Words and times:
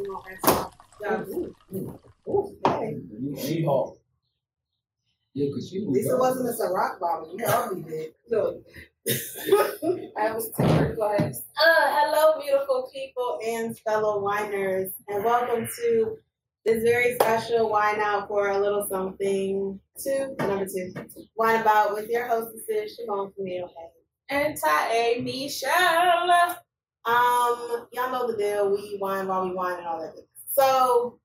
We 0.00 0.06
gonna 0.06 0.72
y'all. 1.02 1.24
Ooh, 1.28 2.00
ooh, 2.26 2.56
hey. 2.64 2.96
She-Hulk. 3.38 3.98
Yeah, 5.34 5.52
cause 5.52 5.70
you. 5.72 5.90
Lisa 5.90 6.16
wasn't 6.16 6.48
a 6.48 6.52
Ciroc 6.52 6.98
bottle. 6.98 7.36
You 7.36 7.44
already 7.44 7.82
did. 7.82 8.14
Look, 8.30 8.64
I 10.16 10.32
was 10.32 10.50
taking 10.56 10.96
class. 10.96 11.44
Uh, 11.60 11.86
hello, 11.86 12.40
beautiful 12.40 12.90
people 12.94 13.40
and 13.46 13.78
fellow 13.80 14.22
winers, 14.22 14.90
and 15.08 15.22
welcome 15.22 15.68
to 15.76 16.16
this 16.64 16.82
very 16.82 17.16
special 17.16 17.68
wine 17.68 18.00
out 18.00 18.28
for 18.28 18.48
a 18.48 18.58
little 18.58 18.86
something 18.88 19.78
two, 20.02 20.34
number 20.38 20.64
two, 20.64 20.94
wine 21.36 21.60
about 21.60 21.92
with 21.92 22.08
your 22.08 22.26
hostesses 22.26 22.98
Siobhan 22.98 23.34
Camille. 23.34 23.70
And 24.30 24.56
Ty 24.56 25.20
Michelle. 25.22 26.56
Um, 27.04 27.86
y'all 27.92 28.12
know 28.12 28.30
the 28.30 28.36
deal. 28.36 28.70
We 28.70 28.98
wine 29.00 29.26
while 29.26 29.44
we 29.48 29.54
wine 29.54 29.78
and 29.78 29.86
all 29.86 30.00
that. 30.00 30.14
So 30.52 31.18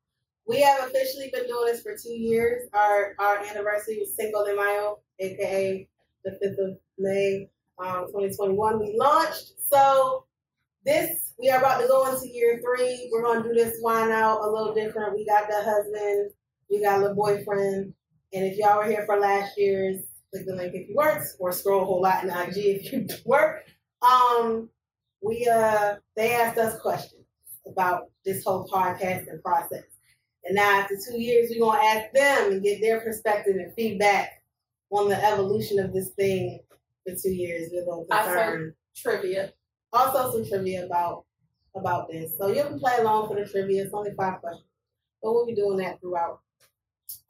we 0.47 0.61
have 0.61 0.87
officially 0.87 1.29
been 1.33 1.47
doing 1.47 1.65
this 1.65 1.81
for 1.81 1.95
two 1.97 2.13
years. 2.13 2.69
Our 2.73 3.15
our 3.19 3.39
anniversary 3.39 3.97
was 3.99 4.15
Cinco 4.15 4.45
de 4.45 4.55
Mayo, 4.55 4.99
aka 5.19 5.87
the 6.23 6.37
fifth 6.41 6.59
of 6.59 6.77
May, 6.97 7.49
um, 7.79 8.05
2021. 8.07 8.79
We 8.79 8.95
launched. 8.97 9.53
So 9.71 10.25
this 10.85 11.33
we 11.39 11.49
are 11.49 11.59
about 11.59 11.81
to 11.81 11.87
go 11.87 12.13
into 12.13 12.29
year 12.29 12.61
three. 12.63 13.09
We're 13.11 13.23
gonna 13.23 13.43
do 13.43 13.53
this 13.53 13.77
wine 13.81 14.11
out 14.11 14.41
a 14.41 14.49
little 14.49 14.73
different. 14.73 15.15
We 15.15 15.25
got 15.25 15.47
the 15.49 15.61
husband, 15.61 16.31
we 16.69 16.81
got 16.81 17.01
little 17.01 17.15
boyfriend, 17.15 17.93
and 18.33 18.45
if 18.45 18.57
y'all 18.57 18.77
were 18.77 18.85
here 18.85 19.03
for 19.05 19.19
last 19.19 19.57
year's, 19.57 20.03
click 20.31 20.45
the 20.45 20.55
link 20.55 20.73
if 20.73 20.87
you 20.87 20.95
weren't, 20.95 21.25
or 21.39 21.51
scroll 21.51 21.81
a 21.81 21.85
whole 21.85 22.01
lot 22.01 22.23
in 22.23 22.29
IG 22.29 22.57
if 22.57 22.93
you 22.93 23.07
work. 23.25 23.63
Um, 24.01 24.69
we 25.25 25.49
uh 25.51 25.95
they 26.15 26.33
asked 26.35 26.57
us 26.57 26.79
questions 26.81 27.25
about 27.65 28.11
this 28.23 28.43
whole 28.43 28.67
podcasting 28.67 29.41
process. 29.41 29.83
And 30.43 30.55
now 30.55 30.81
after 30.81 30.95
two 30.95 31.19
years, 31.19 31.49
we're 31.49 31.65
gonna 31.65 31.83
ask 31.83 32.13
them 32.13 32.51
and 32.51 32.63
get 32.63 32.79
their 32.79 33.01
perspective 33.01 33.55
and 33.55 33.73
feedback 33.73 34.43
on 34.91 35.09
the 35.09 35.23
evolution 35.25 35.79
of 35.79 35.91
this 35.91 36.09
thing 36.09 36.59
for 37.05 37.15
two 37.15 37.31
years. 37.31 37.71
We're 37.73 37.85
gonna 37.85 38.05
concern 38.05 38.75
Trivia. 38.95 39.51
also 39.91 40.31
some 40.31 40.47
trivia 40.47 40.85
about 40.85 41.25
about 41.75 42.07
this. 42.09 42.37
So 42.37 42.47
you 42.47 42.63
can 42.63 42.79
play 42.79 42.97
along 42.99 43.27
for 43.27 43.35
the 43.35 43.49
trivia. 43.49 43.83
It's 43.83 43.93
only 43.93 44.11
five 44.15 44.39
questions. 44.39 44.69
But 45.21 45.33
we'll 45.33 45.47
be 45.47 45.55
doing 45.55 45.77
that 45.77 45.99
throughout. 45.99 46.39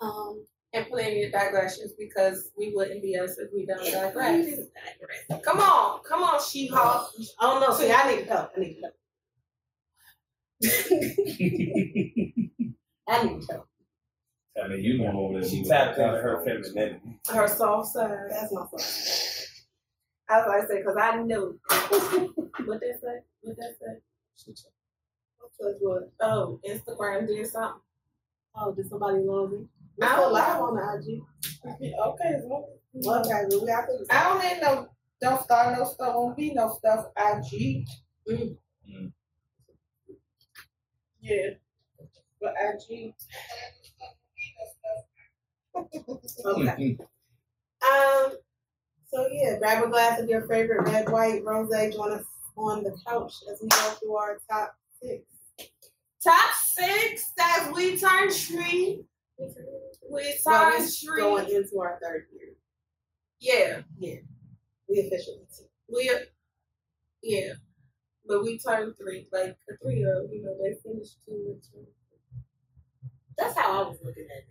Um 0.02 0.46
And 0.76 0.86
plenty 0.88 1.24
of 1.24 1.32
digressions 1.32 1.94
because 1.98 2.52
we 2.58 2.74
wouldn't 2.76 3.02
be 3.02 3.18
us 3.18 3.38
if 3.38 3.50
we 3.54 3.66
don't 3.66 3.90
digress. 3.90 4.60
Come 5.42 5.62
on, 5.62 6.02
come 6.04 6.22
on, 6.22 6.42
She 6.44 6.68
Hulk. 6.68 7.12
oh 7.40 7.60
no, 7.66 7.74
see 7.74 7.90
I 7.90 8.10
need 8.10 8.24
to 8.24 8.26
go. 8.26 8.50
I 8.54 8.60
need 8.60 8.76
to 8.76 8.82
go. 8.82 8.90
I 13.08 13.24
need 13.24 13.42
to 13.42 13.48
go. 13.48 13.66
I 14.62 14.68
mean, 14.68 14.84
you 14.84 14.98
know 14.98 15.18
over 15.18 15.40
there. 15.40 15.50
She 15.50 15.64
tapped 15.64 15.98
into 15.98 16.10
her 16.10 16.44
femininity. 16.44 17.00
Her 17.30 17.48
soft 17.48 17.94
side. 17.94 18.28
That's 18.32 18.52
my 18.52 18.66
fault. 18.66 18.82
I 20.30 20.40
was 20.40 20.48
like, 20.48 20.68
say, 20.68 20.80
because 20.80 20.98
I 21.00 21.16
knew. 21.22 21.58
what 22.66 22.82
they 22.82 22.92
say? 23.02 23.22
What 23.42 23.56
they 23.56 23.72
say? 23.80 24.02
What's 25.38 25.58
what? 25.80 26.12
Oh, 26.20 26.60
Instagram 26.68 27.28
did 27.28 27.48
something. 27.48 27.80
Oh, 28.56 28.74
did 28.74 28.90
somebody 28.90 29.20
love 29.20 29.52
me? 29.52 29.68
We're 29.98 30.08
I 30.08 30.12
still 30.12 30.24
don't 30.24 30.34
live 30.34 30.62
on 30.62 30.76
the 30.76 31.12
IG. 31.12 31.22
Okay, 31.66 32.40
well, 32.44 32.70
Okay, 32.98 33.44
well, 33.50 33.62
we 33.62 33.68
got 33.68 33.86
to. 33.88 34.06
I 34.10 34.24
don't 34.24 34.42
need 34.42 34.62
no, 34.62 34.88
don't 35.22 35.44
start 35.44 35.78
no 35.78 35.86
stuff, 35.86 36.16
won't 36.16 36.38
be 36.38 36.54
no 36.54 36.74
stuff 36.78 37.08
IG. 37.18 37.86
Mm. 38.30 38.58
Mm. 38.90 39.12
Yeah, 41.22 41.50
but 42.42 42.54
IG. 42.62 43.14
Okay. 46.46 46.98
Um. 47.84 48.32
So 49.12 49.28
yeah, 49.32 49.58
grab 49.60 49.84
a 49.84 49.90
glass 49.90 50.20
of 50.20 50.30
your 50.30 50.48
favorite 50.48 50.88
red, 50.90 51.10
white, 51.10 51.44
rosé. 51.44 51.94
Join 51.94 52.14
us 52.14 52.26
on 52.56 52.84
the 52.84 52.98
couch 53.06 53.34
as 53.52 53.60
we 53.62 53.68
go 53.68 53.90
through 54.00 54.16
our 54.16 54.40
top 54.50 54.76
six. 55.02 55.24
Top 56.24 56.50
six 56.76 57.32
that 57.38 57.72
we 57.76 57.98
turn 57.98 58.32
tree. 58.34 59.06
We 59.38 59.46
Well, 60.10 60.24
turn 60.44 60.82
we're 60.82 60.88
tree. 60.88 61.22
going 61.22 61.50
into 61.50 61.80
our 61.80 62.00
third 62.02 62.28
year. 62.34 62.54
Yeah, 63.40 63.82
Yeah. 64.00 64.20
We 64.88 65.00
officially. 65.00 65.46
two. 65.56 65.66
we, 65.90 66.12
yeah, 67.24 67.54
but 68.28 68.44
we 68.44 68.58
turned 68.60 68.96
three, 68.98 69.28
like 69.34 69.58
a 69.70 69.78
three 69.82 69.98
year 70.00 70.16
old, 70.16 70.30
you 70.32 70.44
know, 70.44 70.56
they 70.62 70.76
finished 70.84 71.18
two 71.26 71.34
and 71.48 71.62
two. 71.64 71.88
That's 73.38 73.58
how 73.58 73.84
I 73.84 73.88
was 73.90 73.98
looking 74.04 74.28
at 74.32 74.44
it. 74.44 74.48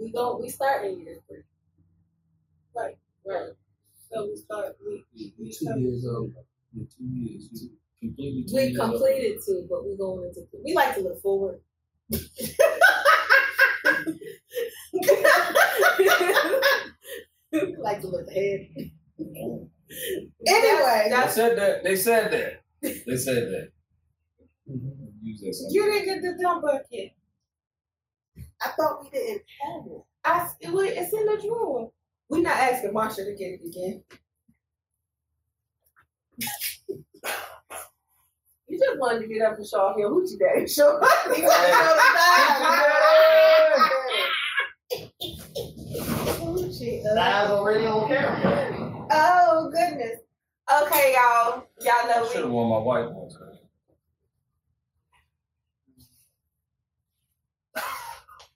We 0.00 0.10
go. 0.12 0.38
We 0.40 0.48
start 0.48 0.84
in 0.86 1.00
year 1.00 1.16
three. 1.28 1.42
Right, 2.74 2.96
right. 3.26 3.50
So 4.12 4.26
we 4.26 4.36
start, 4.36 4.76
we, 4.84 5.04
we, 5.14 5.32
we 5.38 5.46
Two 5.46 5.52
start. 5.52 5.78
years 5.78 6.04
old. 6.06 6.32
Yeah, 6.74 6.84
two 6.96 7.04
years. 7.04 7.48
Two, 7.50 7.70
completely 8.00 8.44
two 8.44 8.54
We 8.56 8.62
years 8.64 8.80
old. 8.80 8.90
completed 8.90 9.38
two, 9.46 9.66
but 9.70 9.86
we 9.86 9.96
going 9.96 10.24
into. 10.24 10.40
Three. 10.50 10.60
We 10.64 10.74
like 10.74 10.94
to 10.96 11.02
look 11.02 11.20
forward. 11.22 11.60
like 17.78 18.00
to 18.00 18.08
look 18.08 18.28
ahead. 18.28 18.68
Anyway, 20.46 21.08
They 21.10 21.28
said 21.28 21.58
that. 21.58 21.84
They 21.84 21.96
said 21.96 22.32
that. 22.32 22.62
They 23.06 23.16
said 23.16 23.48
that. 23.50 23.68
Use 25.22 25.40
that. 25.40 25.68
You 25.72 25.84
didn't 25.84 26.06
get 26.06 26.22
the 26.22 26.42
dump 26.42 26.62
bucket. 26.62 27.12
I 28.62 28.68
thought 28.70 29.02
we 29.02 29.10
didn't 29.10 29.42
have 29.62 29.86
it. 29.86 30.02
I, 30.24 30.48
it, 30.60 30.70
it's 30.98 31.12
in 31.12 31.26
the 31.26 31.40
drawer. 31.46 31.90
We're 32.28 32.42
not 32.42 32.56
asking 32.56 32.92
Marsha 32.92 33.24
to 33.24 33.34
get 33.34 33.58
it 33.60 33.62
again. 33.66 34.02
You 38.70 38.78
just 38.78 38.98
wanted 39.00 39.22
to 39.22 39.26
get 39.26 39.42
up 39.42 39.56
and 39.56 39.66
show 39.66 39.80
off 39.80 39.96
your 39.98 40.10
hoochie 40.10 40.38
daddy. 40.38 40.68
Show 40.68 40.92
you 40.92 41.00
wanted 41.00 41.34
to 41.34 41.42
show 41.42 41.96
the 44.86 46.30
Hoochie, 46.38 47.04
uh, 47.04 47.14
Live 47.16 47.50
already 47.50 47.86
on 47.86 48.06
camera. 48.06 49.08
Oh 49.10 49.70
goodness. 49.72 50.20
Okay, 50.82 51.14
y'all. 51.16 51.64
Y'all 51.80 52.06
know 52.08 52.28
Should 52.30 52.42
have 52.42 52.50
worn 52.50 52.68
my 52.70 52.78
white 52.78 53.10
ones. 53.10 53.36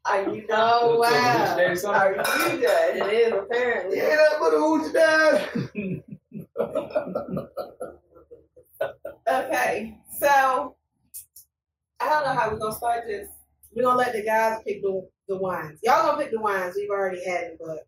Are 0.07 0.33
you 0.33 0.47
done? 0.47 0.71
Oh 0.73 0.99
wow. 1.01 1.57
Daddy 1.57 1.75
something? 1.75 2.01
Are 2.01 2.13
you 2.13 2.61
done? 2.63 3.09
It 3.09 3.13
is 3.13 3.33
apparently. 3.33 3.97
Yeah, 3.97 4.15
that 4.15 4.39
but 4.39 4.53
who's 4.53 4.93
dad? 4.93 5.49
Okay, 9.27 9.97
so 10.19 10.77
I 12.01 12.09
don't 12.09 12.25
know 12.25 12.41
how 12.41 12.51
we're 12.51 12.59
gonna 12.59 12.75
start 12.75 13.05
this. 13.07 13.29
We're 13.75 13.83
gonna 13.85 13.99
let 13.99 14.13
the 14.13 14.23
guys 14.23 14.61
pick 14.67 14.83
the, 14.83 15.07
the 15.29 15.37
wines. 15.37 15.81
Y'all 15.83 16.03
gonna 16.07 16.23
pick 16.23 16.33
the 16.33 16.41
wines. 16.41 16.75
We've 16.77 16.91
already 16.91 17.25
had 17.25 17.45
it, 17.45 17.59
but 17.65 17.87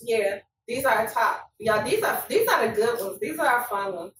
Yeah, 0.00 0.38
these 0.68 0.84
are 0.84 0.92
our 0.94 1.06
top. 1.08 1.50
Yeah, 1.58 1.82
these 1.82 2.02
are 2.02 2.24
these 2.28 2.48
are 2.48 2.68
the 2.68 2.74
good 2.74 3.00
ones. 3.00 3.18
These 3.20 3.38
are 3.38 3.46
our 3.46 3.64
fun 3.64 3.94
ones. 3.94 4.12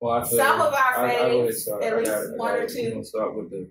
Well, 0.00 0.14
I 0.14 0.24
feel 0.28 0.38
Some 0.38 0.60
of 0.60 0.72
our 0.74 0.96
I, 1.06 1.16
I 1.16 1.20
faves, 1.30 1.54
start. 1.54 1.82
at 1.84 1.92
I 1.92 1.96
least 1.96 2.10
got 2.10 2.22
it. 2.24 2.30
I 2.32 2.36
one 2.36 2.48
got 2.50 2.58
or 2.58 2.62
it. 2.62 2.68
two. 2.70 2.82
We're 2.82 2.90
gonna 2.90 3.04
start 3.04 3.36
with 3.36 3.50
the. 3.50 3.70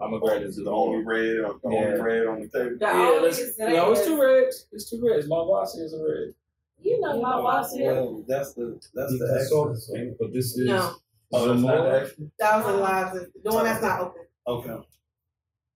I'm 0.00 0.14
a 0.14 0.20
grade 0.20 0.42
Is 0.42 0.58
it 0.58 0.64
the 0.64 0.70
only 0.70 1.04
red 1.04 1.24
the 1.62 1.70
Yeah. 1.70 1.78
only 1.78 2.00
red 2.00 2.26
on 2.26 2.40
the 2.40 2.48
table? 2.48 2.76
The 2.78 2.86
Yeah, 2.86 3.18
let's, 3.20 3.58
no, 3.58 3.90
it's 3.92 4.00
that- 4.00 4.06
two 4.06 4.20
reds. 4.20 4.66
It's 4.70 4.88
two 4.88 5.02
reds. 5.04 5.26
My 5.26 5.36
boss 5.36 5.74
is 5.76 5.92
a 5.92 5.98
red. 5.98 6.34
You 6.80 7.00
know 7.00 7.20
my 7.20 7.32
boss 7.32 7.72
here. 7.74 7.92
Well, 7.94 8.24
that's 8.28 8.52
the 8.54 8.78
that's 8.94 9.12
the 9.18 9.26
That's 9.26 9.42
extra. 9.52 9.76
sort 9.76 10.18
But 10.20 10.32
this 10.32 10.56
is. 10.56 10.66
no. 10.68 10.94
Oh, 11.32 11.46
that's 11.48 11.60
not 11.62 11.76
the 11.76 11.80
Zamora. 11.80 12.10
Thousand 12.40 12.80
lives. 12.80 13.16
is- 13.16 13.28
The 13.44 13.50
one 13.52 13.64
that's 13.64 13.82
not 13.82 14.00
open. 14.00 14.22
Okay. 14.46 14.76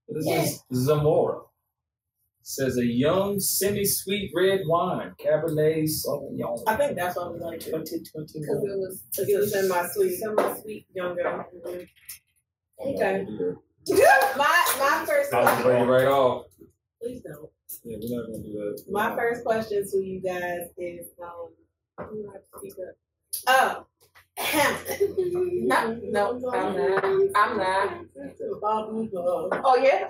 This 0.08 0.26
is 0.72 0.86
Zamora. 0.86 1.40
Says 2.44 2.76
a 2.76 2.84
young, 2.84 3.38
semi-sweet 3.38 4.32
red 4.34 4.62
wine, 4.66 5.14
Cabernet 5.24 5.84
Sauvignon. 5.84 6.62
I 6.66 6.74
think 6.76 6.96
that's 6.96 7.16
what 7.16 7.32
we 7.34 7.38
like 7.40 7.60
to. 7.60 7.70
2021. 7.70 8.18
Because 8.34 8.64
it 8.64 8.78
was 8.78 9.28
It 9.28 9.36
was 9.38 9.54
in 9.54 9.68
my 9.68 9.86
sweet, 9.88 10.16
semi 10.18 10.60
sweet. 10.60 10.86
younger. 10.94 11.46
Okay. 12.84 13.26
My 14.36 14.76
my 14.78 15.04
first 15.06 15.34
I'll 15.34 15.44
just 15.44 15.62
bring 15.64 15.82
it 15.82 15.86
question. 15.86 15.88
right 15.88 16.06
off. 16.06 16.46
Please 17.00 17.20
don't. 17.22 17.50
Yeah, 17.84 17.96
we're 18.00 18.16
not 18.16 18.26
gonna 18.26 18.42
do 18.44 18.52
that. 18.52 18.84
My 18.90 19.14
first 19.16 19.44
question 19.44 19.84
to 19.90 19.96
you 19.98 20.20
guys 20.20 20.68
is 20.78 21.06
um. 21.22 21.50
You 22.14 22.30
have 22.32 22.42
to 22.42 22.58
speak 22.58 22.74
up. 22.78 22.96
Oh. 23.48 23.86
Ahem. 24.38 24.74
No, 25.68 26.00
no, 26.10 26.50
I'm 26.52 26.76
not. 26.76 27.04
I'm 27.34 27.56
not. 27.58 28.04
Oh, 29.64 29.76
yeah. 29.76 30.08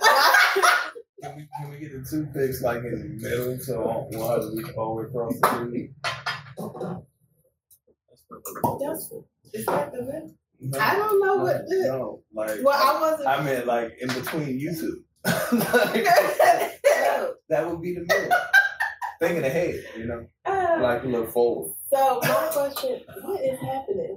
Can 1.22 1.36
we, 1.36 1.48
can 1.56 1.70
we 1.70 1.78
get 1.78 1.92
the 1.92 2.08
two 2.08 2.26
picks 2.34 2.62
like 2.62 2.78
in 2.78 3.18
the 3.18 3.28
middle 3.28 3.58
so 3.58 4.08
we'll 4.10 4.28
have 4.28 4.40
to 4.40 4.56
reach 4.56 4.74
all 4.76 4.96
the 4.96 5.02
way 5.02 5.08
across 5.08 5.40
the 5.40 5.48
street? 5.48 5.90
That's 8.80 9.10
is 9.52 9.66
that 9.66 9.92
the 9.92 10.04
red? 10.04 10.34
No, 10.60 10.78
I 10.78 10.96
don't 10.96 11.20
know 11.20 11.36
no, 11.36 11.42
what 11.42 11.66
the. 11.68 11.84
No, 11.86 12.22
like 12.32 12.60
Well, 12.62 12.78
I 12.80 13.00
wasn't. 13.00 13.28
I 13.28 13.42
meant 13.42 13.66
like 13.66 13.92
in 14.00 14.08
between 14.08 14.58
you 14.58 14.74
two. 14.74 15.04
Like, 15.52 16.04
that 17.48 17.68
would 17.68 17.82
be 17.82 17.94
the 17.94 18.00
middle. 18.00 18.38
Thinking 19.20 19.44
ahead, 19.44 19.84
you 19.96 20.06
know, 20.06 20.26
uh, 20.46 20.78
like 20.80 21.04
look 21.04 21.30
forward. 21.30 21.72
so 21.92 22.18
my 22.22 22.48
question: 22.52 23.00
What 23.22 23.40
is 23.44 23.60
happening? 23.60 24.11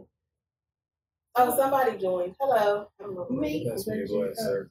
Oh, 1.38 1.56
somebody 1.58 1.98
joined. 1.98 2.36
Hello. 2.40 2.88
I 3.00 3.04
don't 3.04 3.16
know. 3.16 3.28
Me. 3.30 3.66
That's 3.68 3.88
me, 3.88 4.06
go 4.08 4.24
ahead, 4.24 4.38
sir. 4.38 4.70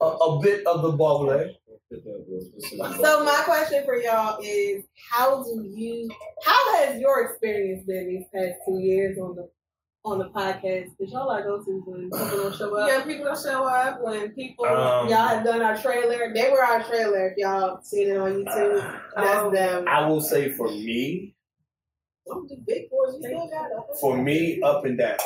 A, 0.00 0.04
a 0.04 0.40
bit 0.40 0.66
of 0.66 0.80
the 0.82 0.90
bubble, 0.92 1.30
eh? 1.32 1.48
So 1.92 3.24
my 3.24 3.42
question 3.44 3.84
for 3.84 3.96
y'all 3.96 4.38
is: 4.42 4.84
How 5.10 5.42
do 5.42 5.64
you? 5.74 6.08
How 6.44 6.76
has 6.76 7.00
your 7.00 7.24
experience 7.26 7.84
been 7.84 8.08
these 8.08 8.24
past 8.34 8.60
two 8.66 8.78
years 8.78 9.18
on 9.18 9.34
the 9.34 9.50
on 10.04 10.20
the 10.20 10.30
podcast? 10.30 10.90
Because 10.96 11.12
y'all 11.12 11.28
are 11.28 11.42
go 11.42 11.62
to 11.62 11.82
when 11.84 12.04
people 12.10 12.26
don't 12.44 12.56
show 12.56 12.76
up. 12.76 12.88
Yeah, 12.88 13.04
people 13.04 13.26
don't 13.26 13.42
show 13.42 13.64
up 13.64 14.00
when 14.02 14.30
people. 14.30 14.66
Um, 14.66 15.08
Y'all 15.08 15.28
have 15.28 15.44
done 15.44 15.60
our 15.62 15.76
trailer. 15.76 16.32
They 16.32 16.48
were 16.50 16.64
our 16.64 16.82
trailer. 16.84 17.30
If 17.30 17.36
y'all 17.36 17.82
seen 17.82 18.08
it 18.08 18.16
on 18.16 18.44
YouTube, 18.44 19.00
that's 19.16 19.52
them. 19.52 19.84
I 19.88 20.06
will 20.06 20.20
say 20.20 20.52
for 20.52 20.68
me, 20.68 21.34
for 24.00 24.16
me, 24.16 24.60
up 24.62 24.84
and 24.84 24.98
down. 24.98 25.18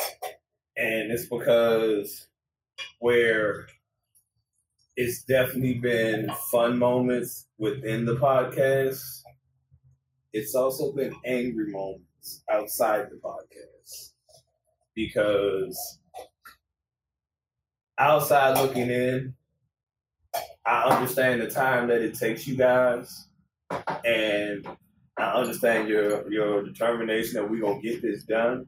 And 0.77 1.11
it's 1.11 1.25
because 1.25 2.27
where 2.99 3.67
it's 4.97 5.23
definitely 5.23 5.75
been 5.75 6.29
fun 6.51 6.77
moments 6.77 7.47
within 7.57 8.05
the 8.05 8.15
podcast, 8.15 9.21
it's 10.33 10.55
also 10.55 10.91
been 10.93 11.15
angry 11.25 11.71
moments 11.71 12.43
outside 12.49 13.07
the 13.09 13.17
podcast. 13.17 14.11
Because 14.93 15.99
outside 17.97 18.57
looking 18.57 18.89
in, 18.89 19.33
I 20.65 20.83
understand 20.83 21.41
the 21.41 21.49
time 21.49 21.87
that 21.89 22.01
it 22.01 22.15
takes 22.15 22.47
you 22.47 22.55
guys. 22.55 23.27
And 24.05 24.65
I 25.17 25.31
understand 25.33 25.87
your 25.87 26.29
your 26.31 26.63
determination 26.63 27.35
that 27.35 27.49
we're 27.49 27.61
gonna 27.61 27.81
get 27.81 28.01
this 28.01 28.23
done, 28.23 28.67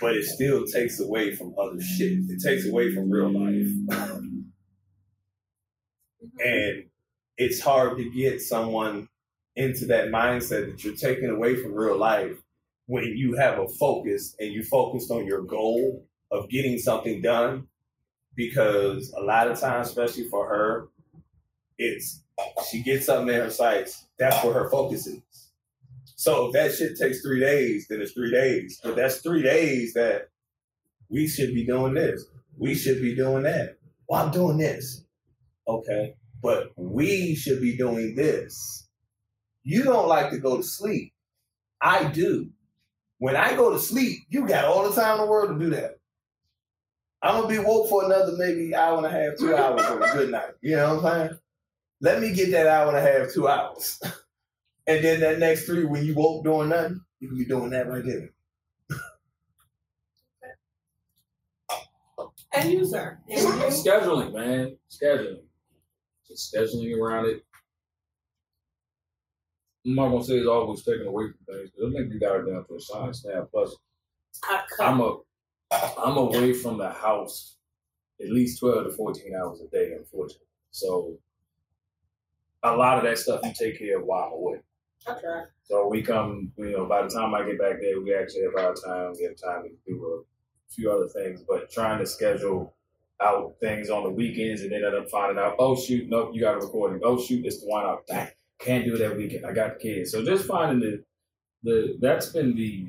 but 0.00 0.14
it 0.16 0.24
still 0.24 0.66
takes 0.66 1.00
away 1.00 1.34
from 1.34 1.54
other 1.58 1.80
shit. 1.80 2.18
It 2.28 2.42
takes 2.42 2.68
away 2.68 2.94
from 2.94 3.10
real 3.10 3.30
life, 3.30 3.68
mm-hmm. 3.88 4.40
and 6.38 6.84
it's 7.38 7.60
hard 7.60 7.96
to 7.96 8.10
get 8.10 8.42
someone 8.42 9.08
into 9.56 9.86
that 9.86 10.08
mindset 10.08 10.66
that 10.70 10.84
you're 10.84 10.96
taking 10.96 11.30
away 11.30 11.56
from 11.56 11.74
real 11.74 11.98
life 11.98 12.36
when 12.86 13.04
you 13.04 13.34
have 13.36 13.58
a 13.58 13.68
focus 13.68 14.34
and 14.38 14.52
you 14.52 14.62
focused 14.62 15.10
on 15.10 15.26
your 15.26 15.42
goal 15.42 16.06
of 16.30 16.48
getting 16.50 16.78
something 16.78 17.22
done. 17.22 17.66
Because 18.34 19.12
a 19.16 19.20
lot 19.20 19.48
of 19.48 19.60
times, 19.60 19.88
especially 19.88 20.26
for 20.30 20.48
her, 20.48 20.88
it's 21.82 22.22
she 22.70 22.82
gets 22.82 23.06
something 23.06 23.34
in 23.34 23.40
her 23.40 23.50
sights. 23.50 24.06
That's 24.18 24.42
where 24.44 24.54
her 24.54 24.70
focus 24.70 25.06
is. 25.06 25.22
So 26.16 26.46
if 26.46 26.52
that 26.52 26.74
shit 26.74 26.96
takes 26.98 27.20
three 27.20 27.40
days, 27.40 27.86
then 27.88 28.00
it's 28.00 28.12
three 28.12 28.30
days. 28.30 28.80
But 28.82 28.96
that's 28.96 29.18
three 29.18 29.42
days 29.42 29.94
that 29.94 30.28
we 31.08 31.26
should 31.26 31.52
be 31.54 31.66
doing 31.66 31.94
this. 31.94 32.24
We 32.56 32.74
should 32.74 33.02
be 33.02 33.14
doing 33.14 33.42
that. 33.42 33.78
Well, 34.08 34.24
I'm 34.24 34.30
doing 34.30 34.58
this. 34.58 35.04
Okay. 35.66 36.14
But 36.40 36.72
we 36.76 37.34
should 37.34 37.60
be 37.60 37.76
doing 37.76 38.14
this. 38.14 38.88
You 39.64 39.84
don't 39.84 40.08
like 40.08 40.30
to 40.30 40.38
go 40.38 40.56
to 40.56 40.62
sleep. 40.62 41.12
I 41.80 42.04
do. 42.04 42.50
When 43.18 43.36
I 43.36 43.54
go 43.54 43.70
to 43.70 43.78
sleep, 43.78 44.20
you 44.28 44.46
got 44.46 44.64
all 44.64 44.88
the 44.88 45.00
time 45.00 45.18
in 45.18 45.24
the 45.24 45.30
world 45.30 45.58
to 45.58 45.64
do 45.64 45.70
that. 45.70 45.98
I'm 47.22 47.42
gonna 47.42 47.48
be 47.48 47.58
woke 47.58 47.88
for 47.88 48.04
another 48.04 48.32
maybe 48.36 48.74
hour 48.74 48.96
and 48.96 49.06
a 49.06 49.10
half, 49.10 49.38
two 49.38 49.54
hours 49.54 49.84
for 49.86 50.00
a 50.00 50.12
good 50.12 50.30
night. 50.32 50.54
You 50.60 50.76
know 50.76 50.96
what 50.96 51.04
I'm 51.04 51.28
saying? 51.28 51.38
Let 52.02 52.20
me 52.20 52.32
get 52.32 52.50
that 52.50 52.66
hour 52.66 52.88
and 52.88 52.96
a 52.98 53.00
half, 53.00 53.32
two 53.32 53.48
hours. 53.48 54.00
And 54.88 55.04
then 55.04 55.20
that 55.20 55.38
next 55.38 55.66
three, 55.66 55.84
when 55.84 56.04
you 56.04 56.12
woke 56.14 56.42
doing 56.42 56.70
nothing, 56.70 57.00
you 57.20 57.28
can 57.28 57.38
be 57.38 57.44
doing 57.44 57.70
that 57.70 57.88
right 57.88 58.04
there. 58.04 58.30
And 62.52 62.72
you, 62.72 62.84
sir. 62.84 63.18
Scheduling, 63.30 64.34
man. 64.34 64.76
Scheduling. 64.90 65.44
Just 66.26 66.52
scheduling 66.52 66.98
around 66.98 67.26
it. 67.26 67.44
I'm 69.86 69.94
not 69.94 70.08
gonna 70.10 70.24
say 70.24 70.34
it's 70.38 70.48
always 70.48 70.84
taken 70.84 71.06
away 71.06 71.26
from 71.26 71.54
things, 71.54 71.70
but 71.78 71.88
I 71.88 71.92
think 71.92 72.12
you 72.12 72.20
got 72.20 72.40
it 72.40 72.50
down 72.50 72.64
to 72.66 72.74
a 72.74 72.80
science 72.80 73.24
now. 73.24 73.48
Plus, 73.52 73.76
I 74.44 74.62
cut. 74.76 74.86
I'm 74.88 75.00
a, 75.00 75.16
I'm 76.04 76.16
away 76.16 76.52
from 76.52 76.78
the 76.78 76.90
house 76.90 77.56
at 78.20 78.30
least 78.30 78.60
twelve 78.60 78.84
to 78.84 78.90
fourteen 78.92 79.34
hours 79.34 79.60
a 79.60 79.68
day, 79.68 79.92
unfortunately. 79.92 80.46
So, 80.72 81.18
a 82.62 82.76
lot 82.76 82.98
of 82.98 83.04
that 83.04 83.18
stuff 83.18 83.40
you 83.44 83.52
take 83.52 83.78
care 83.78 83.98
of 83.98 84.04
while 84.04 84.24
I'm 84.24 84.32
away. 84.32 84.58
Try. 85.04 85.44
So 85.64 85.88
we 85.88 86.02
come, 86.02 86.52
you 86.56 86.72
know, 86.76 86.86
by 86.86 87.02
the 87.02 87.08
time 87.08 87.34
I 87.34 87.44
get 87.44 87.58
back 87.58 87.80
there, 87.80 88.00
we 88.00 88.14
actually 88.14 88.42
have 88.42 88.56
our 88.56 88.74
time, 88.74 89.14
we 89.18 89.24
have 89.24 89.36
time 89.36 89.64
to 89.64 89.70
do 89.86 90.04
a 90.06 90.72
few 90.72 90.90
other 90.92 91.08
things, 91.08 91.42
but 91.48 91.70
trying 91.70 91.98
to 91.98 92.06
schedule 92.06 92.74
out 93.20 93.54
things 93.60 93.90
on 93.90 94.04
the 94.04 94.10
weekends 94.10 94.62
and 94.62 94.72
then 94.72 94.84
end 94.84 94.94
up 94.94 95.08
finding 95.10 95.38
out, 95.38 95.56
oh 95.58 95.76
shoot, 95.76 96.08
nope, 96.08 96.30
you 96.32 96.40
got 96.40 96.54
a 96.54 96.58
recording. 96.58 97.00
Oh 97.04 97.20
shoot, 97.20 97.44
it's 97.44 97.60
the 97.60 97.66
one 97.66 97.84
out. 97.84 98.06
Dang, 98.06 98.28
can't 98.58 98.84
do 98.84 98.94
it 98.94 98.98
that 98.98 99.16
weekend. 99.16 99.46
I 99.46 99.52
got 99.52 99.74
the 99.74 99.80
kids. 99.80 100.12
So 100.12 100.24
just 100.24 100.46
finding 100.46 100.80
the 100.80 101.04
the 101.64 101.96
that's 102.00 102.26
been 102.26 102.56
the 102.56 102.88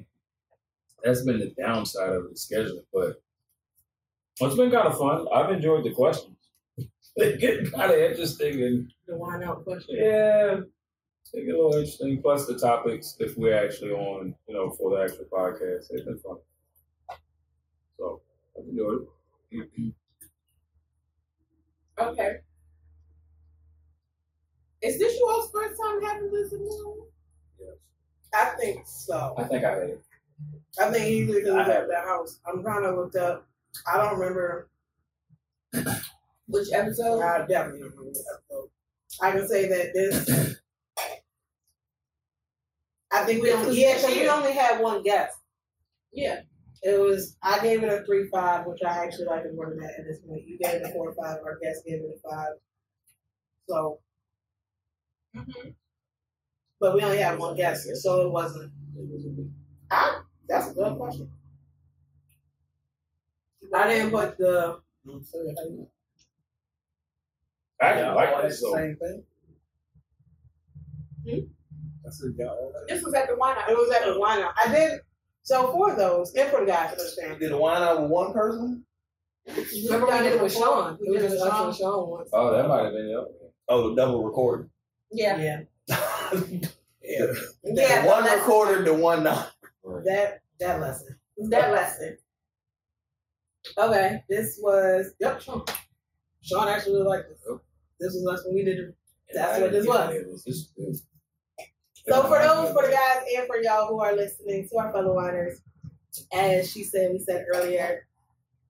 that's 1.04 1.24
been 1.24 1.40
the 1.40 1.54
downside 1.60 2.10
of 2.10 2.30
the 2.30 2.36
scheduling. 2.36 2.86
But 2.94 3.22
it's 4.40 4.56
been 4.56 4.72
kind 4.72 4.88
of 4.88 4.98
fun. 4.98 5.28
I've 5.34 5.52
enjoyed 5.52 5.84
the 5.84 5.92
questions. 5.92 6.38
They 7.18 7.38
get 7.38 7.72
kind 7.72 7.92
of 7.92 7.98
interesting 8.00 8.64
and 8.64 8.92
The 9.08 9.16
wine 9.16 9.44
out 9.44 9.64
question. 9.64 9.96
yeah, 9.98 10.62
they 11.34 11.46
get 11.46 11.54
a 11.54 11.58
little 11.58 11.74
interesting. 11.74 12.22
Plus 12.22 12.48
the 12.48 12.58
topics, 12.58 13.16
if 13.20 13.38
we're 13.38 13.56
actually 13.56 13.92
on, 13.92 14.34
you 14.48 14.54
know, 14.56 14.72
for 14.72 14.90
the 14.92 15.04
actual 15.04 15.26
podcast, 15.32 15.90
they've 15.92 16.04
been 16.06 16.18
fun. 16.20 16.38
So 18.00 18.22
I've 18.58 18.68
enjoyed 18.68 19.06
it. 19.52 19.70
Okay. 22.00 22.38
Is 24.82 24.98
this 24.98 25.18
your 25.20 25.30
all's 25.32 25.52
first 25.54 25.80
time 25.80 26.02
having 26.02 26.32
this 26.32 26.52
in 26.52 26.68
Yes. 27.60 27.70
I 28.34 28.46
think 28.60 28.82
so. 28.88 29.36
I 29.38 29.44
think 29.44 29.64
I 29.64 29.70
had 29.76 29.84
it. 29.84 30.04
I 30.82 30.92
think 30.92 31.06
easily 31.06 31.42
because 31.42 31.56
I 31.56 31.72
have 31.72 31.88
the 31.88 31.96
house. 31.98 32.40
I'm 32.48 32.64
trying 32.64 32.82
to 32.84 32.96
look 32.96 33.16
up. 33.16 33.48
I 33.88 33.98
don't 33.98 34.18
remember. 34.20 34.70
Which 36.48 36.68
episode? 36.74 37.22
I 37.22 37.46
definitely 37.48 37.82
don't 37.82 37.92
remember 37.96 38.12
the 38.14 38.26
episode. 38.36 38.70
I 39.22 39.32
can 39.32 39.48
say 39.48 39.68
that 39.70 39.94
this. 39.94 40.58
I 43.12 43.24
think 43.26 43.44
we 43.44 43.52
only 43.52 43.80
yeah, 43.82 44.06
we 44.08 44.28
only 44.28 44.54
had 44.54 44.82
one 44.82 45.04
guest. 45.04 45.38
Yeah. 46.12 46.42
It 46.82 47.00
was 47.00 47.38
I 47.44 47.62
gave 47.62 47.84
it 47.84 47.90
a 47.90 48.04
three 48.06 48.28
five, 48.30 48.66
which 48.66 48.82
I 48.86 49.06
actually 49.06 49.26
like 49.26 49.46
it 49.46 49.56
more 49.56 49.70
than 49.70 49.80
that 49.80 50.00
at 50.00 50.06
this 50.06 50.20
point. 50.28 50.46
You 50.48 50.58
gave 50.58 50.76
it 50.76 50.84
a 50.84 50.90
four 50.92 51.14
five. 51.14 51.38
Our 51.46 51.58
guest 51.62 51.84
gave 51.86 52.02
it 52.02 52.20
a 52.24 52.30
five. 52.30 52.54
So, 53.70 54.00
Mm-hmm. 55.36 55.70
but 56.80 56.94
we 56.94 57.02
only 57.02 57.18
had 57.18 57.40
one 57.40 57.56
guest, 57.56 57.88
so 57.96 58.22
it 58.28 58.32
wasn't. 58.32 58.72
I, 59.90 60.22
that's 60.48 60.70
a 60.70 60.74
good 60.74 60.96
question. 60.98 61.32
I 63.74 63.88
didn't 63.88 64.12
put 64.12 64.38
the. 64.38 64.80
I 67.84 67.88
actually 67.90 68.04
Y'all 68.06 68.16
like 68.16 68.44
this. 68.44 68.62
the 68.62 68.72
same 68.76 68.96
thing. 68.98 69.24
Hmm? 71.28 72.08
I 72.08 72.10
said 72.12 72.30
y'all. 72.38 72.74
This 72.88 73.04
was 73.04 73.14
at 73.14 73.28
the 73.30 73.36
wine 73.36 73.56
It 73.70 73.74
was 73.74 73.96
at 73.96 74.06
the 74.06 74.20
wine 74.20 74.42
out. 74.42 74.54
I 74.64 74.72
did. 74.74 75.00
So 75.44 75.72
for 75.72 75.96
those, 75.96 76.34
and 76.36 76.50
for 76.50 76.62
the 76.62 76.66
guys 76.68 76.92
that 76.92 77.00
understand. 77.00 77.40
Did 77.40 77.52
the 77.52 77.58
wine 77.58 77.82
out 77.82 78.02
with 78.02 78.12
one 78.12 78.34
person? 78.34 78.84
Remember 79.48 80.08
we 80.08 80.18
did 80.20 80.34
it 80.34 80.42
with 80.42 80.54
Sean. 80.54 80.98
We 81.02 81.10
We 81.12 81.18
did 81.18 81.24
did 81.24 81.32
it 81.32 81.36
it 81.36 81.42
with 81.42 81.42
with 81.42 81.52
Sean. 81.54 81.74
Sean 81.74 82.10
once. 82.10 82.30
oh, 82.32 82.52
that 82.56 82.68
might 82.68 82.84
have 82.86 82.94
been 82.94 83.08
it. 83.10 83.52
Oh, 83.68 83.90
the 83.90 83.96
double 83.96 84.24
recording. 84.24 84.70
Yeah. 85.12 85.38
Yeah. 85.38 85.62
yeah. 87.04 87.26
Yeah, 87.66 88.02
the 88.02 88.08
one 88.08 88.24
that's- 88.24 88.40
recorded, 88.40 88.86
the 88.86 88.94
one 88.94 89.24
not. 89.24 89.52
That 90.06 90.42
that 90.60 90.80
lesson. 90.80 91.18
That 91.50 91.72
lesson. 91.74 92.18
Okay, 93.78 94.24
this 94.30 94.58
was 94.62 95.14
yep. 95.20 95.42
Sean. 95.42 95.64
Sean 96.42 96.68
actually 96.70 96.94
really 96.94 97.08
liked 97.08 97.30
this. 97.30 97.58
This 98.04 98.14
was 98.14 98.28
us 98.28 98.46
when 98.46 98.56
we 98.56 98.64
did 98.64 98.80
it. 98.80 98.96
That's 99.34 99.62
what 99.62 99.72
this 99.72 99.88
was. 99.88 100.14
It 100.14 100.28
was. 100.28 101.04
So 102.06 102.24
for 102.24 102.40
those, 102.40 102.74
for 102.74 102.84
the 102.86 102.92
guys, 102.92 103.24
and 103.38 103.48
for 103.48 103.58
y'all 103.58 103.88
who 103.88 104.02
are 104.02 104.14
listening 104.14 104.68
to 104.70 104.78
our 104.78 104.92
fellow 104.92 105.16
winers, 105.16 105.62
as 106.34 106.70
she 106.70 106.84
said, 106.84 107.12
we 107.14 107.20
said 107.20 107.46
earlier, 107.54 108.06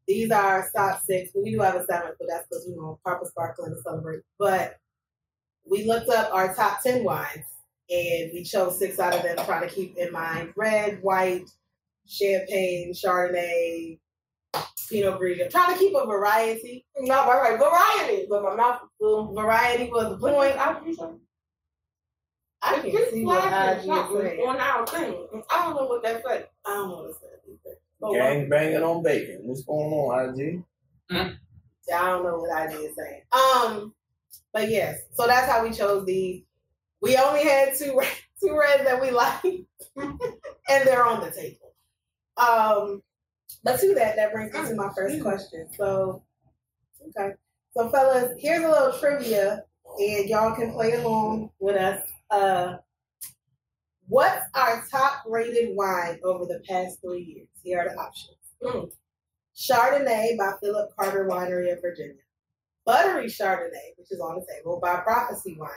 these 0.07 0.29
are 0.31 0.69
top 0.75 1.01
six. 1.01 1.31
We 1.33 1.51
do 1.51 1.59
have 1.61 1.75
a 1.75 1.85
seventh, 1.85 2.15
but 2.19 2.27
that's 2.29 2.47
because 2.47 2.65
you 2.67 2.75
know 2.75 2.99
Purple 3.03 3.27
Sparkling 3.27 3.73
to 3.73 3.81
celebrate. 3.81 4.21
But 4.37 4.77
we 5.69 5.85
looked 5.85 6.09
up 6.09 6.31
our 6.33 6.53
top 6.53 6.83
ten 6.83 7.03
wines, 7.03 7.45
and 7.89 8.31
we 8.33 8.43
chose 8.43 8.77
six 8.77 8.99
out 8.99 9.15
of 9.15 9.23
them, 9.23 9.37
trying 9.45 9.67
to 9.67 9.73
keep 9.73 9.97
in 9.97 10.11
mind 10.11 10.53
red, 10.55 11.01
white, 11.01 11.49
champagne, 12.07 12.93
Chardonnay, 12.93 13.97
Pinot 14.89 15.19
Grigio. 15.19 15.49
Trying 15.49 15.73
to 15.73 15.79
keep 15.79 15.95
a 15.95 16.05
variety. 16.05 16.85
No, 16.99 17.25
right, 17.27 17.51
right, 17.51 17.59
variety, 17.59 18.27
but 18.29 18.43
my 18.43 18.55
mouth 18.55 18.81
is 18.83 18.89
full. 18.99 19.33
Variety 19.33 19.89
was 19.91 20.11
the 20.11 20.17
Point, 20.17 20.35
point. 20.35 20.57
I 20.57 20.79
do 20.83 20.93
something. 20.93 21.19
I 22.61 22.79
can't 22.79 23.11
see 23.11 23.25
what 23.25 23.43
IG 23.45 23.79
is 23.79 23.85
saying. 23.85 24.47
on 24.47 24.59
our 24.59 24.87
thing. 24.87 25.27
I 25.51 25.65
don't 25.65 25.75
know 25.75 25.85
what 25.87 26.03
that 26.03 26.23
said. 26.25 26.47
I 26.65 26.73
don't 26.75 26.89
know 26.89 26.95
what 26.95 27.09
it 27.09 27.15
says 27.15 27.39
either. 27.47 27.77
But 27.99 28.13
Gang 28.13 28.49
banging 28.49 28.83
on 28.83 29.03
bacon. 29.03 29.39
What's 29.43 29.63
going 29.63 29.91
on, 29.91 30.39
IG? 30.39 30.63
Yeah, 31.09 32.01
I 32.01 32.05
don't 32.11 32.23
know 32.23 32.37
what 32.37 32.73
IG 32.73 32.79
is 32.79 32.95
saying. 32.95 33.21
Um, 33.33 33.93
but 34.53 34.69
yes, 34.69 34.99
so 35.13 35.27
that's 35.27 35.51
how 35.51 35.63
we 35.63 35.71
chose 35.71 36.05
these. 36.05 36.43
We 37.01 37.17
only 37.17 37.43
had 37.43 37.75
two 37.75 37.99
two 38.41 38.57
reds 38.57 38.83
that 38.85 39.01
we 39.01 39.11
liked, 39.11 39.45
and 39.97 40.87
they're 40.87 41.05
on 41.05 41.19
the 41.21 41.31
table. 41.31 41.73
Um, 42.37 43.01
but 43.63 43.79
to 43.79 43.93
that, 43.95 44.15
that 44.15 44.33
brings 44.33 44.53
me 44.53 44.67
to 44.67 44.75
my 44.75 44.89
first 44.95 45.21
question. 45.21 45.67
So, 45.77 46.23
okay, 47.09 47.33
so 47.75 47.89
fellas, 47.89 48.33
here's 48.37 48.63
a 48.63 48.69
little 48.69 48.97
trivia, 48.99 49.63
and 49.97 50.29
y'all 50.29 50.55
can 50.55 50.71
play 50.71 50.93
along 50.93 51.49
with 51.59 51.75
us. 51.75 52.01
Uh, 52.29 52.77
what's 54.07 54.45
our 54.55 54.83
top 54.91 55.23
rated 55.27 55.75
wine 55.75 56.19
over 56.23 56.45
the 56.45 56.61
past 56.67 56.99
three 57.01 57.23
years? 57.23 57.47
Here 57.63 57.79
are 57.79 57.89
the 57.89 57.95
options. 57.95 58.37
Mm. 58.61 58.91
Chardonnay 59.55 60.37
by 60.37 60.53
Philip 60.61 60.89
Carter 60.97 61.27
Winery 61.29 61.71
of 61.71 61.81
Virginia. 61.81 62.15
Buttery 62.85 63.27
Chardonnay, 63.27 63.95
which 63.97 64.11
is 64.11 64.19
on 64.19 64.35
the 64.35 64.45
table, 64.53 64.79
by 64.81 64.97
Prophecy 64.97 65.55
Wine. 65.57 65.69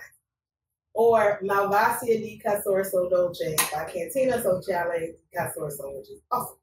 Or 0.94 1.38
Malvasia 1.42 2.18
di 2.18 2.40
Casorso 2.44 3.08
Dolce 3.10 3.54
by 3.70 3.84
Cantina 3.84 4.40
Sociale 4.42 4.98
di 4.98 5.38
Casorso, 5.38 5.94
which 5.94 6.10
is 6.10 6.20
awesome. 6.32 6.56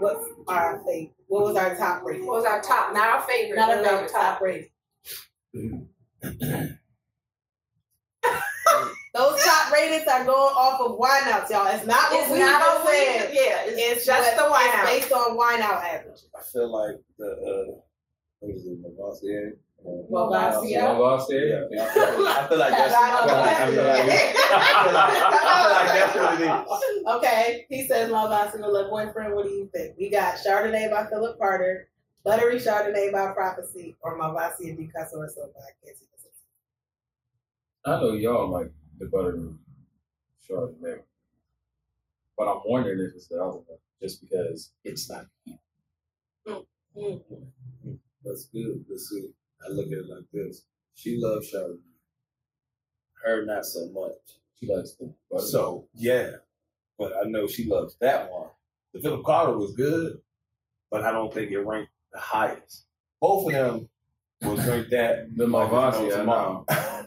What's 0.00 0.26
our 0.48 0.82
favorite? 0.86 1.12
What 1.28 1.44
was 1.44 1.56
our 1.56 1.76
top 1.76 2.02
rating? 2.04 2.26
What 2.26 2.36
was 2.36 2.44
our 2.44 2.60
top? 2.60 2.92
Not 2.92 3.08
our 3.08 3.22
favorite. 3.22 3.56
Not 3.56 3.68
what 3.68 3.78
a 3.78 3.80
was 3.82 3.88
our 3.88 3.96
favorite, 3.98 4.12
top 4.12 4.40
rating. 4.40 5.88
Those 9.14 9.44
top 9.44 9.70
ratings 9.72 10.06
are 10.08 10.24
going 10.24 10.54
off 10.56 10.80
of 10.80 10.96
wine 10.96 11.24
outs, 11.26 11.50
y'all. 11.50 11.66
It's 11.66 11.84
not 11.86 12.10
what 12.10 12.22
It's 12.22 12.32
we 12.32 12.38
not 12.38 12.62
just 12.62 12.86
said. 12.86 13.30
Yeah, 13.34 13.64
it's, 13.66 13.76
It's 13.98 14.06
just 14.06 14.36
the 14.36 14.48
wine 14.50 14.64
it's 14.68 14.74
out. 14.76 14.86
based 14.86 15.12
on 15.12 15.36
wine 15.36 15.60
out 15.60 15.84
average. 15.84 16.20
I 16.34 16.42
feel 16.50 16.72
like 16.72 16.96
the 17.18 17.26
uh, 17.26 17.74
what 18.40 18.56
is 18.56 18.64
it, 18.66 18.78
Mavassier? 18.82 19.52
Malvasia. 19.84 20.70
Yeah, 20.70 20.94
boss 20.94 21.26
Yeah, 21.30 21.38
there. 21.40 21.68
yeah, 21.70 21.84
I 21.84 21.92
feel 21.94 22.22
like, 22.24 22.36
I 22.36 22.48
feel 22.48 22.58
like 22.58 22.70
that's. 22.70 22.94
I 22.94 23.66
feel 23.70 23.84
like- 24.94 25.92
that's 25.92 26.14
what 26.16 26.40
it 26.40 26.44
is. 26.46 27.06
Okay, 27.16 27.66
he 27.68 27.86
says 27.86 28.10
Malvasia 28.10 28.60
Le 28.60 28.88
Boyfriend. 28.88 29.34
What 29.34 29.44
do 29.44 29.50
you 29.50 29.68
think? 29.74 29.96
We 29.98 30.10
got 30.10 30.36
Chardonnay 30.36 30.90
by 30.90 31.06
Philip 31.06 31.38
Carter, 31.38 31.88
Buttery 32.24 32.56
Chardonnay 32.56 33.10
by 33.12 33.32
Prophecy, 33.32 33.96
or 34.02 34.18
Malvasia 34.18 34.76
di 34.76 34.88
Casorso 34.94 35.52
by 35.54 35.68
Cantina 35.82 36.16
Sociale. 36.16 36.32
I 37.84 38.00
know 38.00 38.12
y'all 38.12 38.48
like 38.48 38.70
the 38.98 39.06
buttery 39.06 39.48
Chardonnay, 40.48 41.00
but 42.38 42.48
I'm 42.48 42.60
wondering 42.66 43.00
if 43.00 43.14
it's 43.16 43.26
the 43.28 43.36
other 43.42 43.58
one, 43.58 43.78
just 44.00 44.20
because 44.20 44.70
it's 44.84 45.10
not. 45.10 45.26
Mm, 46.46 46.64
mm. 46.96 47.20
That's 48.24 48.44
good. 48.46 48.84
That's 48.88 49.08
good. 49.08 49.32
I 49.66 49.70
look 49.72 49.86
at 49.86 49.92
it 49.92 50.08
like 50.08 50.24
this. 50.32 50.62
She 50.94 51.16
loves 51.18 51.52
Chardonnay. 51.52 51.78
Her 53.24 53.44
not 53.44 53.64
so 53.64 53.88
much. 53.90 54.38
She 54.58 54.66
likes 54.72 54.92
the 54.94 55.12
butter. 55.30 55.46
So 55.46 55.86
yeah, 55.94 56.30
but 56.98 57.12
I 57.16 57.28
know 57.28 57.46
she 57.46 57.64
loves 57.64 57.96
that 58.00 58.30
one. 58.30 58.48
The 58.92 59.00
Philip 59.00 59.24
Carter 59.24 59.56
was 59.56 59.72
good, 59.74 60.18
but 60.90 61.02
I 61.04 61.12
don't 61.12 61.32
think 61.32 61.50
it 61.50 61.60
ranked 61.60 61.92
the 62.12 62.18
highest. 62.18 62.86
Both 63.20 63.46
of 63.46 63.52
them 63.52 63.88
will 64.42 64.56
drink 64.56 64.88
that. 64.90 65.28
The 65.36 65.46
like 65.46 65.72
it's 65.72 65.72
Malvasia, 65.72 66.08
no 66.10 66.16
tomorrow. 66.18 66.64
I 66.68 67.04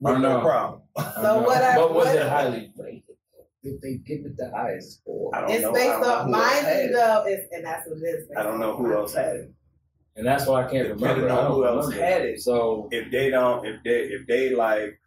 With 0.00 0.20
no 0.20 0.40
problem. 0.40 0.82
So 0.96 1.42
what 1.42 1.62
I- 1.62 1.76
But 1.76 1.94
was 1.94 2.06
what- 2.06 2.16
it 2.16 2.28
highly 2.28 2.72
rated? 2.76 3.02
Did 3.62 3.80
they 3.82 3.94
give 3.96 4.24
it 4.26 4.36
the 4.36 4.48
highest 4.54 5.00
score? 5.00 5.34
I 5.34 5.40
don't 5.40 5.50
It's 5.50 5.62
know. 5.62 5.72
based 5.72 5.88
I 5.90 6.00
don't 6.00 6.02
know 6.02 6.12
on 6.14 6.26
who 6.28 6.34
else 6.36 6.62
mine 6.64 6.92
though, 6.92 7.24
is 7.26 7.40
and 7.50 7.64
that's 7.64 7.88
what 7.88 7.98
it 7.98 8.02
is. 8.02 8.28
I 8.36 8.42
don't 8.44 8.60
know 8.60 8.76
who 8.76 8.92
else 8.94 9.14
had 9.14 9.36
it. 9.36 9.52
And 10.16 10.26
that's 10.26 10.46
why 10.46 10.64
I 10.64 10.70
can't 10.70 10.88
Depending 10.88 11.24
remember. 11.24 11.28
I 11.30 11.36
on 11.36 11.44
don't 11.44 11.52
who 11.54 11.66
else 11.66 11.86
remember. 11.86 12.04
had 12.06 12.22
it. 12.22 12.40
So 12.40 12.88
If 12.90 13.10
they 13.10 13.28
don't, 13.30 13.66
if 13.66 13.82
they, 13.84 14.00
if 14.04 14.26
they 14.26 14.50
like, 14.54 14.98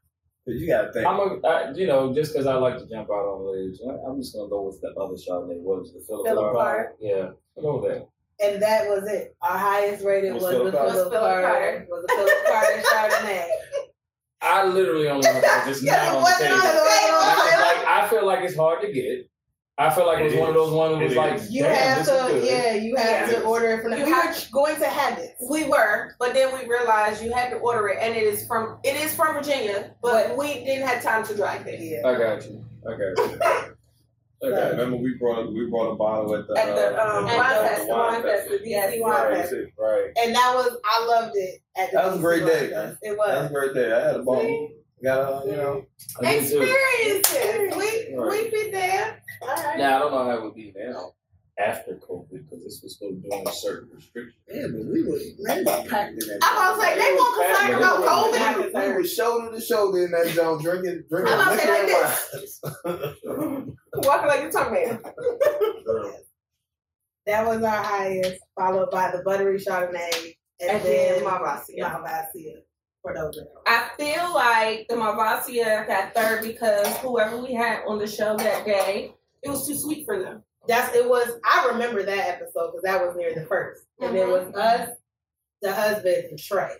you 0.45 0.67
gotta 0.67 0.91
think. 0.93 1.05
I'm 1.05 1.19
a, 1.19 1.47
I, 1.47 1.71
you 1.73 1.85
know, 1.87 2.13
just 2.13 2.31
because 2.33 2.47
I 2.47 2.55
like 2.55 2.77
to 2.77 2.85
jump 2.87 3.09
out 3.09 3.25
on 3.25 3.43
the 3.43 3.51
ledge, 3.51 3.79
I- 3.87 4.07
I'm 4.09 4.19
just 4.19 4.33
gonna 4.35 4.49
go 4.49 4.61
with 4.63 4.79
the 4.81 4.89
other 4.99 5.13
Chardonnay. 5.15 5.59
What 5.61 5.79
was 5.79 5.93
the 5.93 6.01
Philip 6.07 6.25
Philip 6.27 6.53
Carter? 6.53 6.57
Carter. 6.57 6.95
Yeah, 6.99 7.29
I'll 7.57 7.63
go 7.63 7.77
with 7.79 7.91
that. 7.91 8.07
And 8.41 8.61
that 8.61 8.87
was 8.87 9.07
it. 9.11 9.35
Our 9.41 9.57
highest 9.57 10.03
rated 10.05 10.33
Was 10.33 10.43
was, 10.43 10.51
Philip 10.53 10.71
the 10.71 10.77
Carter. 10.77 10.93
Philip 10.93 11.11
Philip 11.11 11.21
Carter. 11.31 11.47
Carter. 11.47 11.87
Was 11.89 12.05
the 12.07 12.13
Philip 12.15 12.45
Carter 12.47 12.81
Chardonnay. 12.81 13.45
I 14.41 14.65
literally 14.67 15.09
only 15.09 15.27
looked 15.33 15.45
at 15.45 15.67
it 15.67 15.69
just 15.69 15.83
Yeah, 15.83 15.95
now 15.97 16.03
it 16.03 16.07
on 16.07 16.13
the 16.15 16.19
wasn't 16.21 16.39
table. 16.49 16.55
on 16.55 16.61
the 16.61 16.69
table. 16.71 17.19
And 17.19 17.29
I 17.29 17.35
was 17.35 17.75
like, 17.75 17.87
I 17.87 18.07
feel 18.09 18.25
like 18.25 18.39
it's 18.43 18.55
hard 18.55 18.81
to 18.81 18.91
get. 18.93 19.29
I 19.79 19.89
feel 19.89 20.05
like 20.05 20.19
it 20.19 20.25
was 20.25 20.33
It 20.33 20.39
one 20.39 20.49
of 20.49 20.55
those 20.55 20.71
ones 20.73 20.99
that 20.99 21.03
was 21.05 21.13
It 21.13 21.17
like. 21.17 21.41
You 21.51 21.63
damn, 21.63 21.75
have 21.75 21.97
this 22.05 22.07
to, 22.09 22.25
is 22.27 22.31
good. 22.33 22.43
yeah, 22.51 22.73
you 22.73 22.95
have 22.97 23.31
Yeah. 23.31 23.39
to 23.39 23.43
order 23.45 23.67
it 23.71 23.81
from. 23.81 23.91
The, 23.91 23.97
You 23.99 24.05
we 24.05 24.11
have- 24.11 24.35
were 24.35 24.41
going 24.51 24.75
to 24.75 24.87
have 24.87 25.17
it. 25.19 25.35
We 25.49 25.63
were, 25.69 26.15
but 26.19 26.33
then 26.33 26.53
we 26.53 26.67
realized 26.67 27.23
you 27.23 27.31
had 27.31 27.49
to 27.51 27.57
order 27.57 27.87
it, 27.87 27.97
and 28.01 28.13
it 28.15 28.23
is 28.23 28.45
from 28.45 28.77
it 28.83 28.95
is 28.97 29.15
from 29.15 29.33
Virginia, 29.35 29.95
but 30.01 30.35
we 30.37 30.65
didn't 30.65 30.85
have 30.85 31.01
time 31.01 31.25
to 31.27 31.35
drive 31.35 31.65
it. 31.65 31.79
Yeah. 31.79 32.05
I 32.07 32.17
got 32.17 32.45
you. 32.45 32.63
I 32.85 32.91
got 32.91 33.31
you. 33.31 33.39
Okay, 34.41 34.55
got 34.55 34.65
you. 34.67 34.71
remember 34.71 34.95
we 34.95 35.15
brought 35.15 35.51
we 35.51 35.65
brought 35.65 35.91
a 35.91 35.95
bottle 35.95 36.33
at 36.33 36.47
the 36.47 36.57
At 36.57 36.73
the, 36.73 36.97
uh, 36.97 37.17
um, 37.19 37.27
at 37.27 37.35
wine 37.37 37.49
the 37.61 37.69
festival, 37.69 37.97
wine 37.97 38.13
wine 38.13 38.21
festival. 38.23 38.57
festival, 38.57 38.67
yes. 38.67 38.93
DC 38.95 39.01
Wine 39.01 39.11
Right, 39.11 39.37
Festival. 39.37 39.65
Right. 39.77 40.11
And 40.15 40.35
that 40.35 40.51
was, 40.55 40.77
I 40.85 41.05
loved 41.05 41.31
it. 41.35 41.59
At 41.75 41.91
the 41.91 41.97
That 41.97 42.05
was 42.05 42.15
a 42.15 42.19
great 42.21 42.45
day, 42.45 42.69
Fest. 42.69 42.73
man. 42.73 42.97
It 43.01 43.01
That 43.01 43.17
was 43.17 43.35
was. 43.41 43.51
a 43.51 43.53
great 43.53 43.73
day. 43.73 43.91
I 43.91 43.99
had 43.99 44.15
a 44.15 44.23
bottle. 44.23 44.69
Got 45.03 45.45
a, 45.45 45.49
you 45.49 45.55
know. 45.57 45.85
I 46.21 46.39
did 46.39 46.49
too. 46.49 46.61
Experiences. 46.61 47.77
We, 47.77 48.15
Right. 48.15 48.43
we 48.43 48.49
been 48.49 48.71
there. 48.71 49.21
All 49.41 49.47
right. 49.55 49.77
Now 49.77 49.95
I 49.95 49.99
don't 49.99 50.11
know 50.11 50.25
how 50.25 50.31
it 50.37 50.43
would 50.43 50.55
be 50.55 50.73
now 50.75 51.13
after 51.57 51.95
COVID 51.95 52.29
because 52.31 52.63
this 52.63 52.79
was 52.81 52.95
still 52.95 53.11
doing 53.11 53.45
certain 53.53 53.89
restrictions. 53.93 54.35
Yeah, 54.47 54.67
but 54.67 54.85
we 54.85 55.03
were 55.03 55.19
man, 55.39 55.59
we 55.59 55.89
packed 55.89 56.11
in 56.13 56.19
that. 56.27 56.39
I 56.41 56.71
was 56.71 56.83
gonna 56.83 56.95
they 56.95 57.13
won't 57.15 57.47
concerned 57.47 57.75
about 57.75 58.73
COVID. 58.73 58.87
We 58.87 58.93
were 58.93 59.03
shoulder 59.05 59.51
to 59.55 59.61
shoulder 59.61 60.05
in 60.05 60.11
that 60.11 60.27
zone, 60.33 60.61
drinking, 60.61 61.03
drinking 61.09 61.33
I'm 61.33 61.45
gonna 61.45 61.61
say 61.61 61.85
liquor 61.85 62.01
like 62.01 62.85
and 62.85 63.67
wine. 63.67 63.77
Walking 63.95 64.27
like 64.27 64.41
you're 64.41 64.51
talking 64.51 64.89
about. 64.89 65.15
That 67.25 67.45
was 67.45 67.61
our 67.61 67.83
highest, 67.83 68.39
followed 68.57 68.89
by 68.89 69.11
the 69.11 69.21
buttery 69.23 69.59
Chardonnay, 69.59 70.33
and, 70.61 70.69
And 70.71 70.83
then 70.83 71.23
then 71.23 71.23
Malvasia. 71.23 71.83
Malvasia 71.83 72.55
for 73.13 73.31
those. 73.31 73.35
girls. 73.35 73.47
I 73.67 73.89
feel 73.97 74.33
like 74.33 74.87
the 74.87 74.95
Malvasia 74.95 75.87
got 75.87 76.13
third 76.13 76.41
because 76.43 76.87
whoever 76.97 77.37
we 77.37 77.53
had 77.53 77.83
on 77.87 77.99
the 77.99 78.07
show 78.07 78.37
that 78.37 78.65
day, 78.65 79.13
it 79.43 79.49
was 79.49 79.67
too 79.67 79.75
sweet 79.75 80.05
for 80.05 80.19
them. 80.21 80.43
That's 80.67 80.95
it 80.95 81.09
was. 81.09 81.39
I 81.43 81.67
remember 81.71 82.03
that 82.03 82.27
episode 82.27 82.71
because 82.71 82.81
that 82.83 83.01
was 83.05 83.15
near 83.15 83.33
the 83.33 83.45
first, 83.45 83.83
and 83.99 84.15
it 84.15 84.27
was 84.27 84.53
us, 84.55 84.89
the 85.61 85.73
husband, 85.73 86.25
and 86.29 86.37
Trey, 86.37 86.73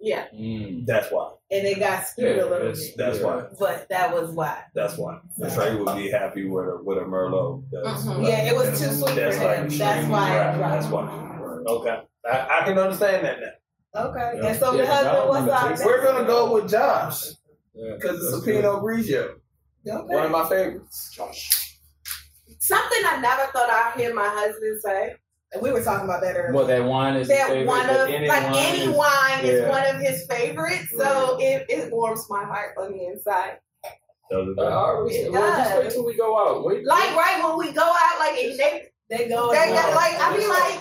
Yeah. 0.00 0.26
Mm. 0.34 0.84
That's 0.84 1.10
why. 1.10 1.30
and 1.50 1.66
it 1.66 1.78
got 1.78 2.06
skewed 2.06 2.36
Yeah, 2.36 2.42
a 2.42 2.46
little 2.46 2.72
bit. 2.72 2.78
That's 2.98 3.20
why. 3.20 3.44
But 3.58 3.88
that 3.88 4.12
was 4.12 4.30
why. 4.32 4.64
That's 4.74 4.98
why. 4.98 5.20
Trey 5.54 5.76
would 5.76 5.96
be 5.96 6.10
happy 6.10 6.44
with 6.46 6.66
a 6.66 6.80
with 6.82 6.98
a 6.98 7.02
Merlot. 7.02 7.62
That's, 7.70 8.04
Mhm. 8.04 8.26
Yeah, 8.28 8.50
it 8.50 8.56
was 8.56 8.78
too 8.78 8.92
sweet 8.92 9.08
for 9.10 9.14
that's 9.14 9.36
him. 9.36 9.44
like 9.44 9.68
That's 9.78 10.06
why 10.08 10.30
it 10.30 10.34
dry. 10.34 10.56
dropped. 10.56 10.72
That's 10.82 10.86
why. 10.92 11.64
Okay, 11.66 12.02
I, 12.30 12.58
I 12.60 12.64
can 12.66 12.78
understand 12.78 13.24
that 13.24 13.40
now. 13.40 13.46
Okay, 13.96 14.32
Yeah. 14.42 14.46
and 14.48 14.58
so 14.58 14.72
Yeah, 14.72 14.80
the 14.82 14.86
'cause 14.86 15.04
husband 15.06 15.28
was 15.28 15.40
remember 15.40 15.52
our 15.52 15.86
We're 15.86 16.04
gonna 16.04 16.24
go 16.26 16.52
with 16.52 16.68
Josh 16.70 17.26
Yeah, 17.74 17.94
because 17.96 18.24
it's 18.24 18.36
a 18.36 18.44
Pinot 18.44 18.82
Grigio, 18.82 19.34
Okay. 19.86 20.14
one 20.14 20.24
of 20.24 20.30
my 20.30 20.48
favorites. 20.48 21.10
Something 22.58 23.02
I 23.06 23.18
never 23.20 23.50
thought 23.52 23.68
I'd 23.70 23.92
hear 24.00 24.14
my 24.14 24.28
husband 24.28 24.80
say. 24.82 25.14
And 25.52 25.62
we 25.62 25.70
were 25.70 25.82
talking 25.84 26.04
about 26.06 26.20
that 26.22 26.34
good. 26.34 26.40
earlier. 26.40 26.52
Well, 26.54 26.66
that 26.66 26.82
wine 26.84 27.14
is 27.16 27.28
That 27.28 27.46
favorite, 27.48 27.66
one 27.68 27.88
of 27.88 28.08
any 28.08 28.26
like 28.26 28.42
wine 28.44 28.54
any 28.56 28.84
is- 28.86 28.96
wine 28.96 29.44
is 29.44 29.60
yeah. 29.62 29.68
one 29.68 29.86
of 29.86 30.00
his 30.00 30.26
favorites, 30.26 30.88
so 30.98 31.38
it, 31.40 31.66
it 31.68 31.92
warms 31.92 32.26
my 32.28 32.42
heart 32.44 32.74
on 32.76 32.92
the 32.92 33.06
inside. 33.06 33.58
Those 34.30 34.48
are 34.48 34.60
Uh, 34.60 34.64
the- 34.70 34.74
all 34.76 35.02
right, 35.04 35.12
It 35.12 35.30
well, 35.30 35.42
just 35.58 35.70
does. 35.70 35.84
wait 35.84 35.92
till 35.92 36.04
we 36.06 36.16
go 36.16 36.36
out. 36.38 36.64
Wait, 36.64 36.84
Like 36.86 37.14
right 37.14 37.44
when 37.44 37.56
we 37.58 37.70
go 37.72 37.82
out, 37.84 38.18
like 38.18 38.34
they 38.34 38.88
they 39.10 39.28
go. 39.28 39.52
they 39.52 39.58
and 39.58 39.74
got 39.74 39.94
like 39.94 40.14
I 40.18 40.36
mean, 40.36 40.48
like, 40.48 40.80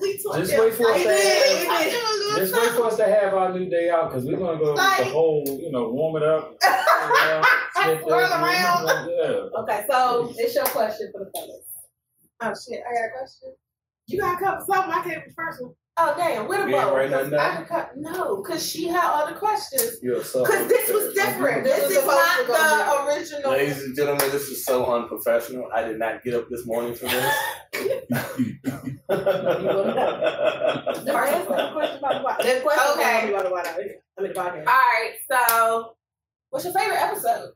we 0.00 0.18
took 0.18 0.36
Just 0.36 0.58
wait 0.58 0.74
for 0.74 0.90
us 0.90 1.02
to 1.02 1.08
have- 1.08 1.68
I 1.70 1.84
did 1.84 1.94
a 1.94 2.14
little 2.18 2.38
Just 2.40 2.54
wait 2.54 2.70
for 2.72 2.84
us 2.86 2.96
to 2.96 3.04
have 3.04 3.34
our 3.34 3.52
new 3.52 3.68
day 3.68 3.90
out 3.90 4.10
because 4.10 4.24
we're 4.24 4.36
gonna 4.38 4.58
go 4.58 4.72
Like- 4.74 4.98
the 4.98 5.04
whole, 5.04 5.44
you 5.46 5.70
know, 5.70 5.88
warm 5.90 6.16
it 6.16 6.22
up. 6.22 6.54
around, 6.64 7.44
sit 7.76 7.84
there, 7.84 8.00
Swirl 8.02 8.18
around. 8.20 9.10
Yeah. 9.10 9.60
Okay, 9.60 9.84
so 9.90 10.32
it's 10.36 10.54
your 10.54 10.64
question 10.66 11.10
for 11.12 11.24
the 11.24 11.30
fellas. 11.34 11.64
Oh 12.42 12.52
shit, 12.54 12.80
I 12.88 12.94
got 12.94 13.04
a 13.06 13.18
question. 13.18 13.54
You 14.06 14.20
gotta 14.20 14.38
come 14.44 14.56
with 14.58 14.66
something. 14.66 14.92
I 14.92 15.02
can't 15.02 15.24
be 15.24 15.30
first 15.36 15.62
one. 15.62 15.72
Oh 15.96 16.14
damn, 16.16 16.48
where 16.48 16.62
the 16.64 16.70
You 16.70 16.76
ain't 16.76 16.86
bow? 16.90 16.96
I 16.96 17.28
down? 17.28 17.56
could 17.58 17.68
cut- 17.68 17.90
No, 17.96 18.36
because 18.42 18.66
she 18.66 18.88
had 18.88 19.04
all 19.04 19.26
the 19.26 19.34
questions. 19.34 19.96
Because 20.00 20.32
this 20.68 20.90
was 20.90 21.12
different. 21.14 21.64
This 21.64 21.90
is 21.90 22.04
not 22.06 22.46
the 22.46 23.04
original. 23.12 23.50
Ladies 23.52 23.82
and 23.82 23.94
gentlemen, 23.96 24.30
this 24.30 24.48
is 24.48 24.64
so 24.64 24.86
unprofessional. 24.86 25.68
I 25.74 25.82
did 25.82 25.98
not 25.98 26.22
get 26.24 26.34
up 26.34 26.48
this 26.48 26.64
morning 26.66 26.94
for 26.94 27.06
this. 27.06 27.34
The 29.32 31.12
first 31.12 31.46
question 31.46 31.98
about 31.98 32.14
the 32.18 32.22
water. 32.22 32.42
The 32.42 32.60
question 32.62 32.92
Okay. 32.98 33.32
about 33.32 33.44
the 33.44 33.50
water. 33.50 33.70
I 33.70 34.22
mean, 34.22 34.32
the 34.32 34.38
podcast. 34.40 34.66
All 34.66 34.74
right, 34.74 35.12
so 35.30 35.96
what's 36.50 36.64
your 36.64 36.74
favorite 36.74 37.00
episode? 37.00 37.52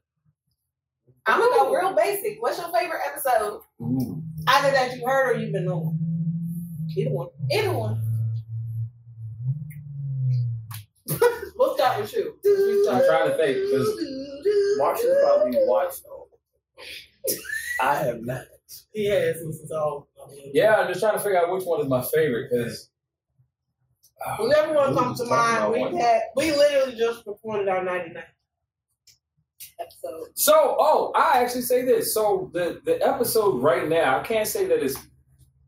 I'm 1.27 1.41
gonna 1.41 1.55
go 1.57 1.75
real 1.75 1.95
basic. 1.95 2.41
What's 2.43 2.59
your 2.59 2.69
favorite 2.73 3.01
episode? 3.07 3.61
Ooh. 3.81 4.23
Either 4.47 4.71
that 4.73 4.97
you 4.97 5.07
heard 5.07 5.37
or 5.37 5.41
you've 5.41 5.53
been 5.53 5.69
on. 5.69 5.99
Either 6.97 7.11
one. 7.11 7.29
Either 7.51 7.73
one. 7.73 8.01
We'll 11.57 11.77
start 11.77 12.01
with 12.01 12.13
you. 12.15 12.35
I'm 12.91 13.05
trying 13.07 13.31
to 13.31 13.37
think 13.37 13.57
because 13.57 14.77
Marshall 14.77 15.17
probably 15.23 15.57
watched 15.67 16.03
all. 16.11 16.29
I 17.81 17.95
have 17.95 18.21
not. 18.23 18.43
He 18.95 19.07
has 19.11 19.37
so. 19.69 20.07
yeah, 20.53 20.77
I'm 20.77 20.89
just 20.89 21.01
trying 21.01 21.15
to 21.15 21.19
figure 21.19 21.39
out 21.39 21.53
which 21.53 21.65
one 21.65 21.81
is 21.81 21.89
my 21.89 22.03
favorite 22.15 22.51
because. 22.51 22.91
Ah, 24.25 24.37
Whatever 24.39 24.73
one 24.75 24.95
We 24.95 24.97
comes 25.01 25.21
to 25.21 25.27
mind, 25.27 25.73
we 25.73 25.81
one. 25.81 25.97
had 25.97 26.23
we 26.37 26.53
literally 26.53 26.97
just 26.97 27.27
recorded 27.27 27.69
our 27.69 27.85
99 27.85 28.23
episode. 29.81 30.29
So, 30.35 30.77
oh, 30.79 31.13
I 31.15 31.43
actually 31.43 31.63
say 31.63 31.85
this. 31.85 32.15
So 32.15 32.51
the 32.55 32.81
the 32.85 33.05
episode 33.07 33.61
right 33.63 33.89
now, 33.89 34.21
I 34.21 34.23
can't 34.23 34.47
say 34.49 34.67
that 34.67 34.83
it's 34.83 34.97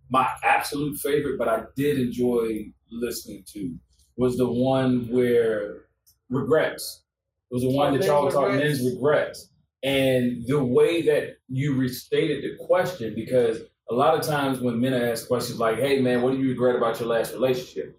my 0.09 0.28
absolute 0.45 0.97
favorite, 0.99 1.38
but 1.38 1.49
I 1.49 1.62
did 1.76 1.99
enjoy 1.99 2.66
listening 2.90 3.45
to. 3.52 3.75
Was 4.16 4.38
the 4.38 4.49
one 4.50 5.09
where 5.09 5.87
regrets. 6.30 7.02
It 7.50 7.54
was 7.54 7.62
the 7.62 7.71
one 7.71 7.92
that 7.99 8.06
y'all 8.06 8.30
talked 8.30 8.52
regrets. 8.52 8.80
men's 8.80 8.95
regrets, 8.95 9.50
and 9.83 10.45
the 10.47 10.62
way 10.62 11.02
that 11.02 11.37
you 11.49 11.75
restated 11.75 12.42
the 12.42 12.64
question 12.64 13.14
because 13.14 13.61
a 13.90 13.95
lot 13.95 14.18
of 14.18 14.26
times 14.26 14.61
when 14.61 14.80
men 14.80 14.95
are 14.95 15.11
asked 15.12 15.28
questions 15.28 15.61
like, 15.61 15.78
"Hey, 15.78 16.00
man, 16.00 16.23
what 16.23 16.33
do 16.33 16.38
you 16.38 16.49
regret 16.50 16.76
about 16.76 16.99
your 16.99 17.09
last 17.09 17.33
relationship?" 17.33 17.99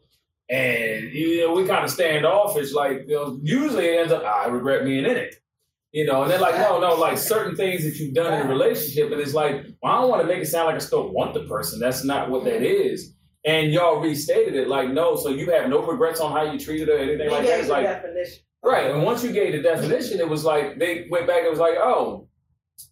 and 0.50 1.12
you 1.12 1.46
know, 1.46 1.54
we 1.54 1.68
kind 1.68 1.84
of 1.84 1.92
stand 1.92 2.26
offish. 2.26 2.74
Like 2.74 3.06
you 3.08 3.16
know, 3.16 3.40
usually 3.44 3.86
it 3.86 4.00
ends 4.00 4.14
up, 4.14 4.24
"I 4.24 4.48
regret 4.48 4.86
being 4.86 5.06
in 5.06 5.18
it." 5.18 5.36
You 5.94 6.06
know, 6.06 6.22
and 6.22 6.30
they're 6.30 6.40
like, 6.40 6.58
no, 6.58 6.80
no, 6.80 6.96
like 6.96 7.18
certain 7.18 7.56
things 7.56 7.84
that 7.84 7.96
you've 7.96 8.14
done 8.14 8.34
in 8.34 8.46
a 8.46 8.50
relationship, 8.50 9.10
and 9.12 9.22
it's 9.22 9.34
like, 9.34 9.66
well, 9.82 9.94
I 9.94 10.02
don't 10.02 10.10
want 10.10 10.22
to 10.22 10.28
make 10.28 10.40
it 10.40 10.46
sound 10.46 10.68
like 10.68 10.76
I 10.76 10.80
still 10.80 11.10
want 11.10 11.34
the 11.34 11.46
person. 11.46 11.80
That's 11.80 12.04
not 12.04 12.30
what 12.30 12.44
that 12.44 12.62
is. 12.62 13.16
And 13.46 13.72
y'all 13.72 14.02
restated 14.02 14.56
it 14.56 14.68
like, 14.68 14.90
no, 14.90 15.16
so 15.16 15.30
you 15.30 15.50
have 15.52 15.70
no 15.70 15.82
regrets 15.82 16.20
on 16.20 16.34
how 16.34 16.52
you 16.52 16.60
treated 16.60 16.90
her, 16.90 16.96
or 16.96 17.00
anything 17.00 17.30
He 17.30 17.34
like 17.34 17.46
that. 17.46 17.60
It's 17.62 17.70
like, 17.70 17.86
definition. 17.86 18.44
Right. 18.68 18.92
And 18.92 19.04
once 19.04 19.24
you 19.24 19.32
gave 19.32 19.54
the 19.54 19.62
definition, 19.62 20.20
it 20.20 20.28
was 20.28 20.44
like 20.44 20.78
they 20.80 21.08
went 21.10 21.28
back. 21.28 21.42
and 21.42 21.50
was 21.50 21.60
like, 21.60 21.78
oh, 21.78 22.28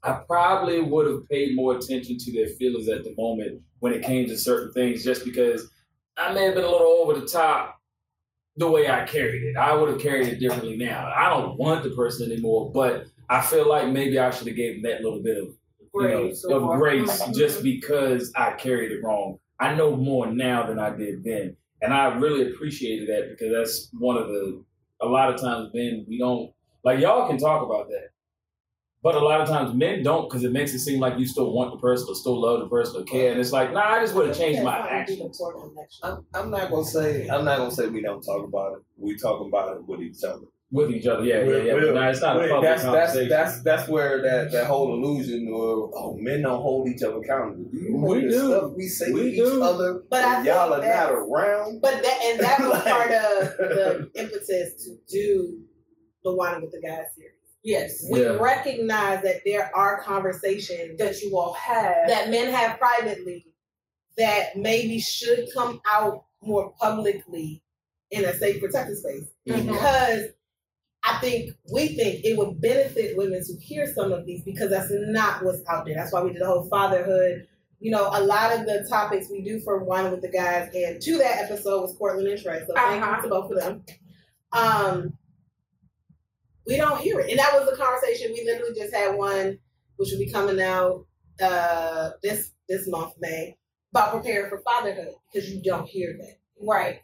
I 0.04 0.20
probably 0.28 0.82
would 0.82 1.08
have 1.08 1.28
paid 1.30 1.56
more 1.56 1.76
attention 1.78 2.18
to 2.18 2.32
their 2.32 2.48
feelings 2.48 2.90
at 2.90 3.04
the 3.04 3.14
moment 3.18 3.62
when 3.80 3.94
it 3.94 4.04
came 4.04 4.28
to 4.28 4.38
certain 4.38 4.72
things, 4.74 5.04
just 5.04 5.26
because 5.26 5.70
I 6.18 6.34
may 6.34 6.46
have 6.46 6.56
been 6.56 6.64
a 6.64 6.70
little 6.70 6.88
over 6.88 7.20
the 7.20 7.28
top 7.28 7.80
the 8.58 8.70
way 8.70 8.90
I 8.90 9.06
carried 9.06 9.44
it. 9.44 9.58
I 9.58 9.74
would 9.74 9.90
have 9.90 10.00
carried 10.00 10.28
it 10.28 10.40
differently 10.40 10.78
now. 10.78 11.12
I 11.16 11.30
don't 11.30 11.58
want 11.58 11.84
the 11.84 11.90
person 11.90 12.32
anymore, 12.32 12.72
but 12.72 13.08
I 13.30 13.42
feel 13.42 13.68
like 13.68 13.90
maybe 13.90 14.18
I 14.18 14.32
should 14.32 14.48
have 14.48 14.56
gave 14.56 14.82
them 14.82 14.92
that 14.92 15.02
little 15.02 15.22
bit 15.22 15.38
of 15.38 15.50
you 15.94 16.08
know, 16.08 16.22
Grace 16.24 16.44
of 16.46 16.64
grace 16.80 17.22
just 17.34 17.64
because 17.64 18.32
I 18.36 18.52
carried 18.52 18.92
it 18.92 19.04
wrong. 19.04 19.40
I 19.60 19.74
know 19.76 19.96
more 19.96 20.28
now 20.28 20.66
than 20.66 20.80
I 20.80 20.90
did 20.90 21.24
then. 21.24 21.56
And 21.82 21.94
I 21.94 22.16
really 22.16 22.52
appreciated 22.52 23.08
that 23.10 23.30
because 23.30 23.54
that's 23.54 23.90
one 24.00 24.18
of 24.18 24.28
the 24.28 24.64
a 25.02 25.06
lot 25.06 25.34
of 25.34 25.40
times 25.40 25.70
men 25.74 26.06
we 26.08 26.18
don't 26.18 26.52
like 26.84 27.00
y'all 27.00 27.28
can 27.28 27.38
talk 27.38 27.64
about 27.64 27.88
that. 27.90 28.10
But 29.02 29.14
a 29.14 29.20
lot 29.20 29.40
of 29.40 29.48
times 29.48 29.76
men 29.76 30.02
don't 30.02 30.28
because 30.28 30.44
it 30.44 30.52
makes 30.52 30.74
it 30.74 30.80
seem 30.80 31.00
like 31.00 31.20
you 31.20 31.28
still 31.28 31.52
want 31.52 31.72
the 31.72 31.78
person 31.78 32.08
or 32.10 32.16
still 32.16 32.42
love 32.42 32.62
the 32.62 32.68
person 32.68 33.02
or 33.02 33.06
care. 33.06 33.32
And 33.32 33.40
it's 33.40 33.52
like, 33.52 33.72
nah, 33.72 33.82
I 33.82 34.00
just 34.00 34.16
want 34.16 34.34
to 34.34 34.40
change 34.40 34.64
my 34.64 34.78
actions. 34.80 35.40
I'm, 36.02 36.26
I'm 36.34 36.50
not 36.50 36.72
gonna 36.72 36.84
say 36.84 37.28
I'm 37.30 37.46
not 37.46 37.60
gonna 37.60 37.72
say 37.72 37.88
we 37.88 38.02
don't 38.02 38.24
talk 38.24 38.44
about 38.44 38.78
it. 38.78 38.84
We 38.98 39.16
talk 39.16 39.46
about 39.46 39.78
it 39.78 39.86
with 39.86 40.02
each 40.02 40.24
other. 40.24 40.46
With 40.72 40.92
each 40.92 41.06
other, 41.06 41.24
yeah, 41.24 41.44
yeah, 41.44 41.58
yeah. 41.58 41.74
Well, 41.76 41.94
But 41.94 42.10
it's 42.10 42.22
not 42.22 42.38
a 42.38 42.40
Wait, 42.40 42.50
public 42.50 42.70
that's, 42.70 42.82
that's 42.84 42.96
conversation. 43.14 43.30
that's 43.30 43.62
that's 43.62 43.88
where 43.88 44.22
that, 44.24 44.52
that 44.52 44.66
whole 44.66 44.94
illusion 44.96 45.48
of 45.48 45.92
oh 45.94 46.18
men 46.20 46.42
don't 46.42 46.60
hold 46.62 46.90
each 46.90 47.04
other 47.04 47.18
accountable. 47.20 47.66
Do 47.72 47.78
you 47.78 47.92
know 47.92 48.08
We 48.08 48.22
do. 48.22 48.48
stuff 48.48 48.72
we 48.76 48.88
say 48.88 49.12
We 49.12 49.22
to 49.22 49.28
each 49.28 49.38
do. 49.38 49.64
other 49.64 50.02
But 50.10 50.24
I 50.26 50.42
y'all 50.44 50.74
are 50.74 50.82
not 50.82 51.12
around? 51.12 51.82
But 51.82 52.02
that 52.02 52.20
and 52.26 52.40
that 52.40 52.60
was 52.60 52.70
Like- 52.84 52.84
part 52.84 53.12
of 53.12 53.58
the 53.58 54.12
impetus 54.16 54.84
to 54.86 54.98
do 55.08 55.62
the 56.24 56.34
wine 56.36 56.62
with 56.64 56.72
the 56.72 56.82
guys 56.82 57.06
series. 57.16 57.32
Yes. 57.64 58.04
We 58.12 58.22
Yeah. 58.24 58.30
recognize 58.42 59.22
that 59.22 59.42
there 59.46 59.70
are 59.76 60.02
conversations 60.02 60.98
That 60.98 61.22
you 61.22 61.38
all 61.38 61.54
have. 61.54 62.08
that 62.08 62.30
men 62.32 62.52
have 62.52 62.80
privately 62.80 63.46
that 64.18 64.58
maybe 64.58 65.00
should 65.00 65.46
come 65.54 65.80
out 65.88 66.26
more 66.42 66.74
publicly 66.82 67.62
in 68.10 68.26
a 68.26 68.34
safe 68.34 68.60
protected 68.60 68.98
space. 68.98 69.26
Mhm. 69.48 69.68
Because 69.68 70.26
I 71.08 71.18
think 71.20 71.52
we 71.72 71.90
think 71.90 72.26
it 72.26 72.38
would 72.38 72.60
benefit 72.60 73.16
women 73.16 73.44
to 73.46 73.54
hear 73.58 73.86
some 73.94 74.12
of 74.12 74.26
these 74.26 74.42
because 74.44 74.70
that's 74.72 74.88
not 74.92 75.44
what's 75.44 75.62
out 75.68 75.86
there. 75.86 75.96
That's 75.96 76.12
why 76.12 76.22
we 76.24 76.32
did 76.34 76.42
the 76.42 76.48
whole 76.48 76.68
fatherhood. 76.70 77.48
You 77.80 77.92
know, 77.92 78.10
a 78.12 78.24
lot 78.24 78.58
of 78.58 78.66
the 78.66 78.86
topics 78.90 79.28
we 79.30 79.42
do 79.44 79.60
for 79.60 79.84
one 79.84 80.10
with 80.10 80.22
the 80.22 80.30
guys, 80.30 80.72
and 80.74 81.00
to 81.02 81.18
that 81.20 81.44
episode 81.44 81.82
was 81.82 81.96
Cortland 81.98 82.28
and 82.28 82.42
Trey. 82.42 82.60
So 82.66 82.74
thank 82.74 83.04
Uh-huh. 83.04 83.18
you 83.18 83.22
to 83.24 83.28
both 83.30 83.52
of 83.52 83.60
them. 83.60 83.84
Um, 84.52 85.18
we 86.66 86.78
don't 86.78 87.00
hear 87.00 87.20
it, 87.20 87.30
and 87.30 87.38
that 87.38 87.54
was 87.54 87.70
the 87.70 87.76
conversation 87.78 88.32
we 88.34 88.44
literally 88.46 88.74
just 88.74 88.94
had 88.94 89.16
one, 89.16 89.60
which 89.98 90.10
will 90.12 90.18
be 90.20 90.32
coming 90.32 90.60
out 90.62 91.06
uh, 91.42 92.12
this 92.24 92.52
this 92.68 92.88
month 92.88 93.14
May 93.20 93.58
about 93.92 94.14
preparing 94.14 94.50
for 94.50 94.60
fatherhood 94.60 95.14
because 95.32 95.50
you 95.52 95.62
don't 95.62 95.88
hear 95.88 96.16
that. 96.18 96.38
Right. 96.60 97.02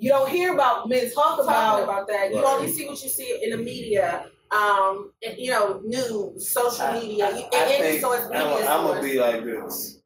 You 0.00 0.08
don't 0.08 0.30
hear 0.30 0.54
about 0.54 0.88
men 0.88 1.10
talk 1.12 1.38
about 1.40 1.82
about 1.84 2.08
that. 2.08 2.30
You 2.30 2.36
Right. 2.42 2.46
only 2.58 2.72
see 2.72 2.86
what 2.88 3.02
you 3.02 3.08
see 3.10 3.38
in 3.42 3.50
the 3.50 3.58
media, 3.58 4.26
um, 4.50 5.12
and, 5.24 5.38
you 5.38 5.50
know, 5.50 5.80
news, 5.84 6.48
social 6.50 6.90
media, 6.92 7.28
you, 7.36 7.44
I 7.52 7.56
and 7.62 7.70
any 7.70 7.82
think 7.82 8.00
source, 8.00 8.22
I'm, 8.24 8.30
media 8.30 8.66
I'm 8.70 8.86
gonna 8.86 9.02
be 9.02 9.20
like 9.20 9.44
this. 9.44 9.98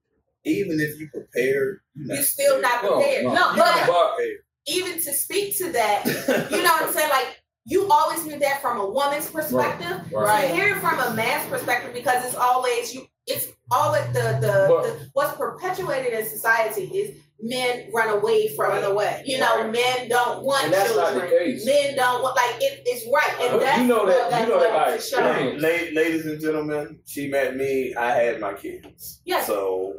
Even 0.45 0.79
if 0.81 0.99
you 1.01 1.09
prepared, 1.11 1.81
you're 1.95 2.07
You're 2.09 2.17
not 2.17 2.25
still 2.25 2.61
not 2.61 2.81
prepared. 2.81 3.25
no. 3.25 3.33
No, 3.33 3.51
You 3.53 3.87
but 3.87 4.19
even 4.67 4.95
to 4.95 5.13
speak 5.13 5.57
to 5.59 5.71
that, 5.73 6.05
you 6.51 6.59
know 6.63 6.73
what 6.73 6.83
I'm 6.89 6.93
saying? 6.93 7.09
Like, 7.11 7.41
you 7.65 7.89
always 7.91 8.27
knew 8.27 8.39
that 8.41 8.61
from 8.61 8.79
a 8.81 8.87
woman's 8.91 9.31
perspective. 9.31 10.13
Right. 10.13 10.49
To 10.49 10.55
hear 10.55 10.77
it 10.77 10.81
from 10.81 10.99
a 10.99 11.15
man's 11.15 11.49
perspective 11.49 11.95
because 11.95 12.25
it's 12.27 12.35
always 12.35 12.93
you. 12.95 13.07
It's 13.27 13.47
always 13.71 14.05
the 14.09 14.39
the, 14.43 14.67
But- 14.69 14.83
the 14.83 15.09
what's 15.15 15.35
perpetuated 15.37 16.13
in 16.13 16.27
society 16.27 16.83
is 16.95 17.17
men 17.47 17.91
run 17.93 18.09
away 18.09 18.49
from 18.57 18.71
run 18.71 18.83
it. 18.83 18.91
away. 18.91 19.23
You 19.27 19.39
know, 19.39 19.71
men 19.71 20.09
don't 20.09 20.43
want 20.45 20.65
And 20.65 20.73
that's 20.73 20.97
not 20.97 21.11
children. 21.13 21.31
the 21.31 21.39
case. 21.39 21.67
Men 21.67 21.95
don't 21.95 22.23
want 22.23 22.35
like 22.37 22.57
it, 22.63 22.83
it's 22.87 23.07
right, 23.13 23.51
and 23.53 23.61
that's 23.61 23.81
you 23.83 23.87
know 23.87 24.07
that- 24.07 24.25
you 24.25 24.31
that's 24.31 24.49
know 24.49 24.61
that 24.61 24.73
what 24.73 24.85
by 24.85 24.89
to 24.91 24.95
experience. 24.97 25.63
Ladies 25.63 26.27
and 26.27 26.41
gentlemen, 26.41 26.99
she 27.07 27.29
met 27.29 27.55
me. 27.57 27.95
I 27.95 28.11
had 28.13 28.41
my 28.41 28.55
kids. 28.55 29.21
Yes. 29.25 29.47
So 29.47 29.95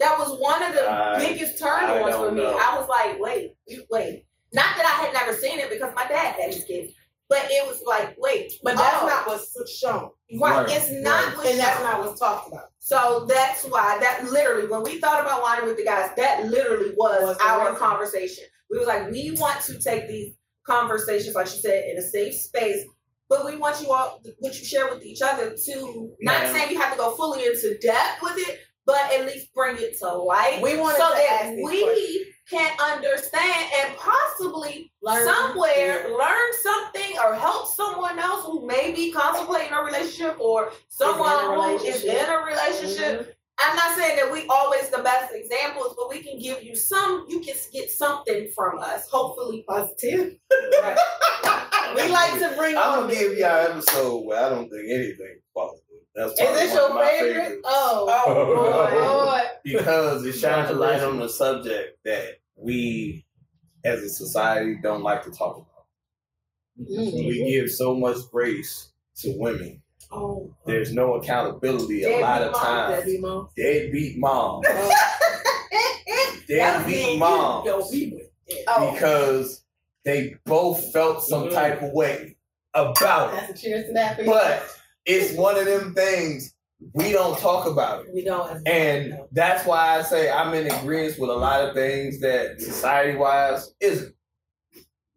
That 0.00 0.18
was 0.18 0.38
one 0.40 0.62
of 0.62 0.72
the 0.74 0.88
I- 0.90 1.18
biggest 1.18 1.58
turn 1.58 1.84
I 1.84 2.00
ons 2.02 2.14
for 2.16 2.30
me. 2.32 2.42
know. 2.42 2.56
I 2.56 2.78
was 2.78 2.88
like, 2.88 3.20
wait, 3.20 3.54
you 3.66 3.84
wait. 3.90 4.24
Not 4.54 4.76
that 4.76 4.86
I 4.86 5.04
had 5.04 5.12
never 5.12 5.36
seen 5.38 5.58
it 5.58 5.68
because 5.68 5.92
my 5.94 6.06
dad 6.06 6.34
had 6.36 6.54
his 6.54 6.64
kids, 6.64 6.92
but 7.28 7.40
it 7.50 7.66
was 7.68 7.82
like, 7.86 8.16
wait, 8.18 8.52
But 8.62 8.76
that's 8.76 9.02
oh, 9.02 9.06
not 9.06 9.26
what's 9.26 9.78
shown, 9.78 10.10
right. 10.40 10.66
Right, 10.66 10.70
It's 10.70 10.90
not 10.90 11.26
right. 11.26 11.36
what's 11.36 11.50
and 11.50 11.58
that's 11.58 11.80
not 11.82 12.00
what's 12.00 12.18
talked 12.20 12.48
about. 12.48 12.70
So 12.78 13.26
that's 13.28 13.64
why 13.64 13.98
that 14.00 14.24
literally, 14.30 14.66
when 14.68 14.82
we 14.82 14.98
thought 15.00 15.20
about 15.20 15.42
wine 15.42 15.64
with 15.66 15.76
the 15.76 15.84
guys, 15.84 16.10
that 16.16 16.46
literally 16.46 16.94
was, 16.96 17.22
Was 17.22 17.36
our 17.44 17.66
reason. 17.70 17.76
conversation. 17.78 18.44
We 18.70 18.78
were 18.78 18.86
like, 18.86 19.10
we 19.10 19.32
want 19.38 19.60
to 19.62 19.78
take 19.78 20.08
these 20.08 20.34
conversations, 20.66 21.34
like 21.34 21.46
she 21.46 21.58
said, 21.60 21.84
in 21.90 21.98
a 21.98 22.02
safe 22.02 22.34
space, 22.34 22.84
but 23.28 23.44
we 23.44 23.56
want 23.56 23.80
you 23.82 23.90
all, 23.92 24.20
what 24.38 24.58
you 24.58 24.64
share 24.64 24.88
with 24.88 25.04
each 25.04 25.20
other, 25.22 25.54
to 25.66 26.10
not 26.20 26.42
Ma'am. 26.42 26.54
saying 26.54 26.70
you 26.72 26.80
have 26.80 26.92
to 26.92 26.98
go 26.98 27.14
fully 27.16 27.44
into 27.44 27.76
depth 27.78 28.22
with 28.22 28.36
it, 28.38 28.58
but 28.86 29.12
at 29.12 29.26
least 29.26 29.52
bring 29.54 29.76
it 29.78 29.98
to 29.98 30.08
light, 30.08 30.60
We 30.62 30.78
want 30.78 30.96
so 30.96 31.08
to 31.10 31.14
that 31.14 31.42
ask 31.42 31.56
we 31.62 31.82
questions. 31.82 32.26
Can 32.50 32.70
understand 32.80 33.66
and 33.82 33.96
possibly 33.96 34.90
Learn. 35.02 35.24
somewhere 35.26 36.08
learn 36.10 36.52
something 36.62 37.16
or 37.24 37.34
help 37.34 37.66
someone 37.74 38.18
else 38.18 38.44
who 38.46 38.66
may 38.66 38.92
be 38.92 39.10
contemplating 39.12 39.72
a 39.72 39.82
relationship 39.82 40.38
or 40.40 40.72
someone 40.88 41.30
in 41.44 41.50
a 41.50 41.54
who 41.54 41.76
is 41.76 41.82
relationship. 42.04 42.22
in 42.22 42.30
a 42.30 42.38
relationship. 42.44 43.20
Mhm. 43.28 43.34
I'm 43.60 43.74
not 43.76 43.96
saying 43.98 44.16
that 44.16 44.30
we 44.32 44.46
always 44.48 44.88
the 44.88 44.98
best 45.02 45.34
examples, 45.34 45.94
but 45.98 46.08
we 46.08 46.22
can 46.22 46.38
give 46.38 46.62
you 46.62 46.76
some. 46.76 47.26
You 47.28 47.40
can 47.40 47.56
get 47.72 47.90
something 47.90 48.48
from 48.54 48.78
us, 48.78 49.08
hopefully 49.10 49.64
positive. 49.68 50.36
Right. 50.80 50.96
we 51.96 52.08
like 52.08 52.38
to 52.38 52.54
bring 52.56 52.76
I'm 52.76 52.92
on. 52.92 53.00
gonna 53.08 53.14
give 53.14 53.36
y'all 53.36 53.66
an 53.66 53.72
episode 53.78 54.24
where 54.24 54.44
I 54.44 54.48
don't 54.48 54.68
think 54.70 54.84
anything 54.90 55.40
positive. 55.56 55.82
That's 56.14 56.32
Is 56.32 56.38
this 56.38 56.74
your 56.74 56.88
favorite? 57.04 57.34
favorites. 57.34 57.62
Oh, 57.64 58.24
Oh, 58.26 58.46
boy. 58.46 59.24
boy. 59.24 59.40
because 59.64 60.24
it 60.24 60.32
shines 60.34 60.70
a 60.70 60.74
light 60.74 61.00
on 61.02 61.18
the 61.18 61.28
subject 61.28 61.98
that 62.04 62.37
we 62.58 63.24
as 63.84 64.00
a 64.02 64.08
society 64.08 64.76
don't 64.82 65.02
like 65.02 65.22
to 65.24 65.30
talk 65.30 65.56
about. 65.56 66.88
Mm. 66.90 67.12
We 67.28 67.50
give 67.50 67.70
so 67.70 67.94
much 67.94 68.16
grace 68.30 68.90
to 69.16 69.32
women. 69.38 69.82
Oh. 70.10 70.54
There's 70.66 70.92
no 70.92 71.14
accountability 71.14 72.04
a 72.04 72.18
lot 72.20 72.42
of 72.42 72.54
times. 72.54 73.04
Deadbeat 73.04 73.20
mom. 73.20 73.48
Deadbeat 73.56 74.18
moms. 74.18 74.66
Oh. 74.68 76.38
Deadbeat 76.48 77.18
moms. 77.18 77.64
Don't 77.66 77.90
be 77.92 78.10
with 78.12 78.30
it. 78.48 78.64
Oh. 78.68 78.92
Because 78.92 79.64
they 80.04 80.36
both 80.44 80.92
felt 80.92 81.22
some 81.24 81.48
Mhm. 81.48 81.52
type 81.52 81.82
of 81.82 81.92
way 81.92 82.36
about 82.74 83.34
it. 83.50 83.56
Cheers 83.56 83.86
to 83.88 83.92
that. 83.94 84.24
But 84.24 84.64
it's 85.04 85.34
one 85.36 85.58
of 85.58 85.66
them 85.66 85.94
things 85.94 86.54
we 86.92 87.10
don't 87.12 87.38
talk 87.38 87.66
about 87.66 88.04
it. 88.04 88.14
we 88.14 88.24
don't. 88.24 88.66
And 88.66 89.18
that's 89.32 89.66
why 89.66 89.98
I 89.98 90.02
say 90.02 90.30
I'm 90.30 90.54
in 90.54 90.70
agreement 90.70 91.18
with 91.18 91.30
a 91.30 91.34
lot 91.34 91.64
of 91.68 91.74
things 91.74 92.20
that 92.20 92.60
society 92.60 93.16
wise 93.18 93.74
isn't. 93.80 94.14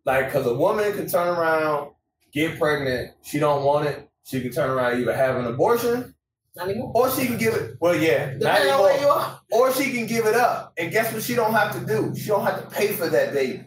Like, 0.06 0.26
because 0.28 0.48
a 0.48 0.54
woman 0.56 0.92
can 0.94 1.08
turn 1.08 1.28
around, 1.28 1.92
get 2.34 2.58
pregnant, 2.58 3.12
she 3.22 3.38
don't 3.38 3.64
want 3.64 3.88
it, 3.88 4.10
she 4.24 4.42
can 4.42 4.52
turn 4.52 4.72
around 4.72 5.00
either 5.00 5.16
have 5.16 5.36
an 5.38 5.46
abortion 5.46 6.16
Not 6.56 6.70
or 6.96 7.12
she 7.12 7.28
can 7.28 7.38
give 7.38 7.54
it, 7.54 7.78
well, 7.80 7.96
yeah, 7.96 8.32
not 8.38 8.40
Depending 8.40 8.80
where 8.80 8.94
anymore. 8.94 9.00
you 9.00 9.08
are. 9.08 9.42
Or 9.52 9.72
she 9.74 9.92
can 9.94 10.08
give 10.08 10.26
it 10.26 10.34
up. 10.36 10.74
And 10.80 10.92
guess 10.92 11.14
what 11.14 11.22
she 11.22 11.36
don't 11.36 11.54
have 11.54 11.80
to 11.80 11.86
do? 11.86 12.16
She 12.16 12.28
don't 12.28 12.44
have 12.44 12.64
to 12.68 12.76
pay 12.76 12.94
for 12.94 13.08
that 13.10 13.34
baby. 13.34 13.64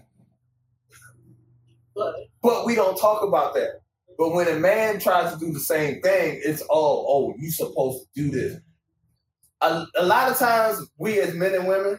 But 1.95 2.15
But 2.43 2.67
we 2.67 2.75
don't 2.75 2.97
talk 2.99 3.23
about 3.23 3.55
that. 3.55 3.81
But 4.19 4.33
when 4.33 4.49
a 4.49 4.59
man 4.59 5.01
tries 5.01 5.33
to 5.33 5.39
do 5.39 5.53
the 5.53 5.61
same 5.61 6.01
thing, 6.01 6.41
it's 6.45 6.63
oh, 6.63 7.07
oh, 7.09 7.35
you 7.39 7.51
supposed 7.51 8.05
to 8.05 8.23
do 8.23 8.31
this. 8.31 8.61
A, 9.61 9.87
a 9.97 10.05
lot 10.05 10.31
of 10.31 10.39
times, 10.39 10.87
we 10.99 11.21
as 11.21 11.35
men 11.35 11.55
and 11.55 11.67
women, 11.67 11.99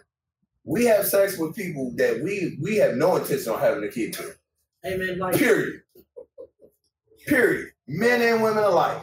we 0.63 0.85
have 0.85 1.05
sex 1.05 1.37
with 1.37 1.55
people 1.55 1.93
that 1.97 2.21
we 2.23 2.57
we 2.61 2.77
have 2.77 2.95
no 2.95 3.15
intention 3.17 3.53
on 3.53 3.59
having 3.59 3.83
a 3.83 3.89
kid 3.89 4.17
with. 4.17 4.37
amen. 4.85 5.19
Like 5.19 5.35
Period. 5.35 5.81
Period. 7.27 7.69
Men 7.87 8.21
and 8.21 8.43
women 8.43 8.63
alike. 8.63 9.01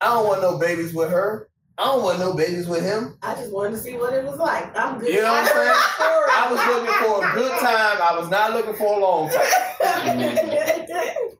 I 0.00 0.06
don't 0.06 0.26
want 0.26 0.42
no 0.42 0.58
babies 0.58 0.94
with 0.94 1.10
her. 1.10 1.48
I 1.76 1.86
don't 1.86 2.02
want 2.02 2.18
no 2.18 2.34
babies 2.34 2.66
with 2.66 2.82
him. 2.82 3.16
I 3.22 3.34
just 3.34 3.52
wanted 3.52 3.72
to 3.72 3.78
see 3.78 3.96
what 3.96 4.12
it 4.12 4.24
was 4.24 4.38
like. 4.38 4.76
I'm 4.76 4.98
good. 4.98 5.14
You 5.14 5.22
know 5.22 5.32
what 5.32 5.40
I'm 5.40 5.46
saying? 5.46 5.68
I 5.70 6.18
I 6.38 6.52
was 6.52 6.60
looking 6.66 6.94
for 6.94 7.24
a 7.24 7.34
good 7.34 7.60
time. 7.60 7.98
I 8.02 8.18
was 8.18 8.28
not 8.30 8.52
looking 8.52 8.74
for 8.74 8.98
a 8.98 9.00
long 9.00 9.30
time. 9.30 11.28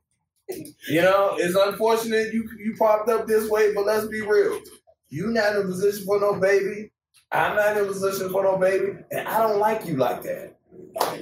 You 0.89 1.03
know, 1.03 1.37
it's 1.37 1.57
unfortunate 1.57 2.33
you 2.33 2.49
you 2.59 2.75
popped 2.79 3.09
up 3.09 3.27
this 3.27 3.49
way, 3.51 3.75
but 3.75 3.85
let's 3.85 4.07
be 4.07 4.23
real. 4.23 4.61
You 5.09 5.29
not 5.29 5.57
in 5.57 5.63
a 5.63 5.65
position 5.65 6.05
for 6.05 6.21
no 6.21 6.39
baby. 6.39 6.91
I'm 7.31 7.57
not 7.57 7.77
in 7.77 7.85
a 7.85 7.87
position 7.87 8.31
for 8.31 8.43
no 8.43 8.57
baby, 8.57 8.99
and 9.11 9.29
I 9.29 9.39
don't 9.39 9.59
like 9.59 9.87
you 9.87 9.97
like 9.97 10.23
that. 10.23 10.57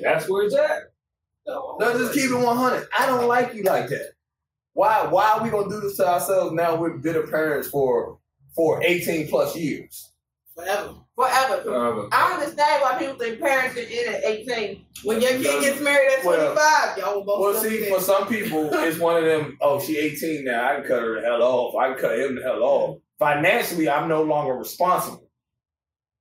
That's 0.02 0.28
where 0.28 0.44
it's 0.44 0.54
at. 0.54 0.92
No, 1.46 1.76
just 1.80 2.12
keep 2.12 2.30
it 2.30 2.34
100. 2.34 2.88
I 2.98 3.06
don't 3.06 3.28
like 3.28 3.54
you 3.54 3.62
like 3.62 3.88
that. 3.88 4.12
Why? 4.72 5.06
Why 5.06 5.32
are 5.32 5.42
we 5.42 5.50
gonna 5.50 5.68
do 5.68 5.80
this 5.80 5.96
to 5.96 6.08
ourselves 6.08 6.52
now? 6.52 6.76
We're 6.76 6.98
bitter 6.98 7.26
parents 7.26 7.68
for 7.68 8.18
for 8.54 8.82
18 8.82 9.28
plus 9.28 9.56
years. 9.56 10.12
Forever. 10.56 10.94
Forever. 11.14 11.62
Forever. 11.62 12.08
I 12.12 12.32
understand 12.34 12.82
why 12.82 12.98
people 12.98 13.14
think 13.16 13.40
parents 13.40 13.74
get 13.74 13.90
in 13.90 14.14
at 14.14 14.24
18. 14.24 14.86
When 15.04 15.20
your 15.20 15.32
kid 15.32 15.60
gets 15.62 15.80
married 15.80 16.18
at 16.18 16.24
Well- 16.24 16.54
25, 16.54 16.98
y'all 16.98 17.14
will 17.16 17.24
both 17.24 17.40
Well, 17.40 17.62
see, 17.62 17.88
for 17.88 18.00
some 18.00 18.26
people, 18.26 18.70
it's 18.72 18.98
one 18.98 19.18
of 19.18 19.24
them. 19.24 19.58
Oh, 19.60 19.80
she 19.80 19.98
18 19.98 20.44
now. 20.44 20.70
I 20.70 20.74
can 20.76 20.84
cut 20.84 21.02
her 21.02 21.20
the 21.20 21.26
hell 21.26 21.42
off. 21.42 21.74
I 21.76 21.92
can 21.92 21.98
cut 21.98 22.18
him 22.18 22.36
the 22.36 22.42
hell 22.42 22.62
off. 22.62 22.98
Financially, 23.18 23.88
I'm 23.88 24.08
no 24.08 24.22
longer 24.22 24.54
responsible. 24.54 25.30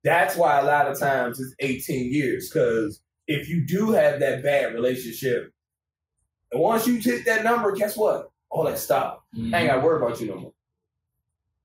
That's 0.04 0.36
why 0.36 0.60
a 0.60 0.64
lot 0.64 0.86
of 0.86 0.98
times 0.98 1.40
it's 1.40 1.54
18 1.60 2.12
years. 2.12 2.50
Because 2.50 3.00
if 3.26 3.48
you 3.48 3.66
do 3.66 3.90
have 3.92 4.20
that 4.20 4.42
bad 4.42 4.74
relationship, 4.74 5.50
and 6.52 6.60
once 6.60 6.86
you 6.86 6.96
hit 6.96 7.24
that 7.24 7.42
number, 7.42 7.72
guess 7.72 7.96
what? 7.96 8.30
All 8.50 8.64
that 8.64 8.78
stop. 8.78 9.24
I 9.34 9.38
ain't 9.38 9.52
mm-hmm. 9.52 9.66
got 9.66 9.74
to 9.76 9.80
worry 9.80 10.02
about 10.02 10.20
you 10.20 10.28
no 10.28 10.36
more. 10.36 10.52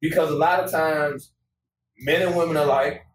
Because 0.02 0.32
a 0.32 0.36
lot 0.36 0.64
of 0.64 0.72
times, 0.72 1.32
men 2.02 2.22
and 2.22 2.36
women 2.36 2.58
alike, 2.58 3.06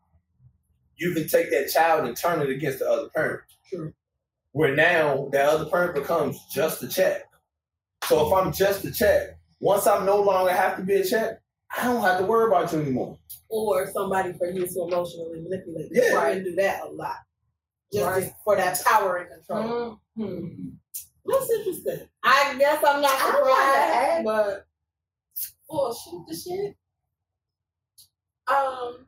you 0.96 1.12
can 1.12 1.28
take 1.28 1.50
that 1.50 1.70
child 1.70 2.06
and 2.06 2.16
turn 2.16 2.40
it 2.40 2.48
against 2.50 2.78
the 2.78 2.88
other 2.90 3.08
parent. 3.14 3.42
True. 3.68 3.92
Where 4.52 4.74
now 4.74 5.28
that 5.32 5.48
other 5.48 5.66
parent 5.66 5.94
becomes 5.94 6.38
just 6.52 6.82
a 6.82 6.88
check. 6.88 7.22
So 8.04 8.26
if 8.26 8.32
I'm 8.32 8.52
just 8.52 8.84
a 8.84 8.92
check, 8.92 9.38
once 9.60 9.86
I'm 9.86 10.06
no 10.06 10.20
longer 10.22 10.52
have 10.52 10.76
to 10.76 10.82
be 10.82 10.94
a 10.94 11.04
check, 11.04 11.40
I 11.76 11.84
don't 11.84 12.00
have 12.02 12.18
to 12.20 12.24
worry 12.24 12.46
about 12.46 12.72
you 12.72 12.80
anymore. 12.80 13.18
Or 13.48 13.90
somebody 13.92 14.32
for 14.32 14.46
you 14.50 14.66
to 14.66 14.82
emotionally 14.82 15.40
manipulate. 15.42 15.88
Yeah. 15.92 16.12
Right. 16.14 16.36
And 16.36 16.44
do 16.44 16.54
that 16.56 16.84
a 16.84 16.88
lot. 16.88 17.16
Just 17.92 18.06
Right. 18.06 18.32
for 18.44 18.56
that 18.56 18.82
power 18.84 19.16
and 19.16 19.28
control. 19.46 20.00
Mm-hmm. 20.18 20.68
That's 21.26 21.50
interesting. 21.50 22.08
I 22.22 22.54
guess 22.58 22.82
I'm 22.86 23.00
not 23.02 23.10
I 23.20 23.32
don't 23.32 24.22
surprised, 24.22 24.24
but 24.24 24.66
Oh, 25.68 25.92
shoot 25.94 26.24
the 26.28 26.36
shit. 26.36 26.76
Um, 28.48 29.06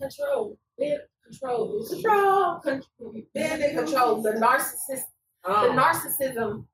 control. 0.00 0.58
Being 0.78 0.98
control. 1.24 1.86
Control. 1.88 2.60
Con- 2.60 2.82
being 3.34 3.60
in 3.62 3.76
control. 3.76 4.22
The 4.22 4.32
narcissist. 4.32 5.04
The 5.44 5.50
um, 5.50 5.76
narcissism. 5.78 6.64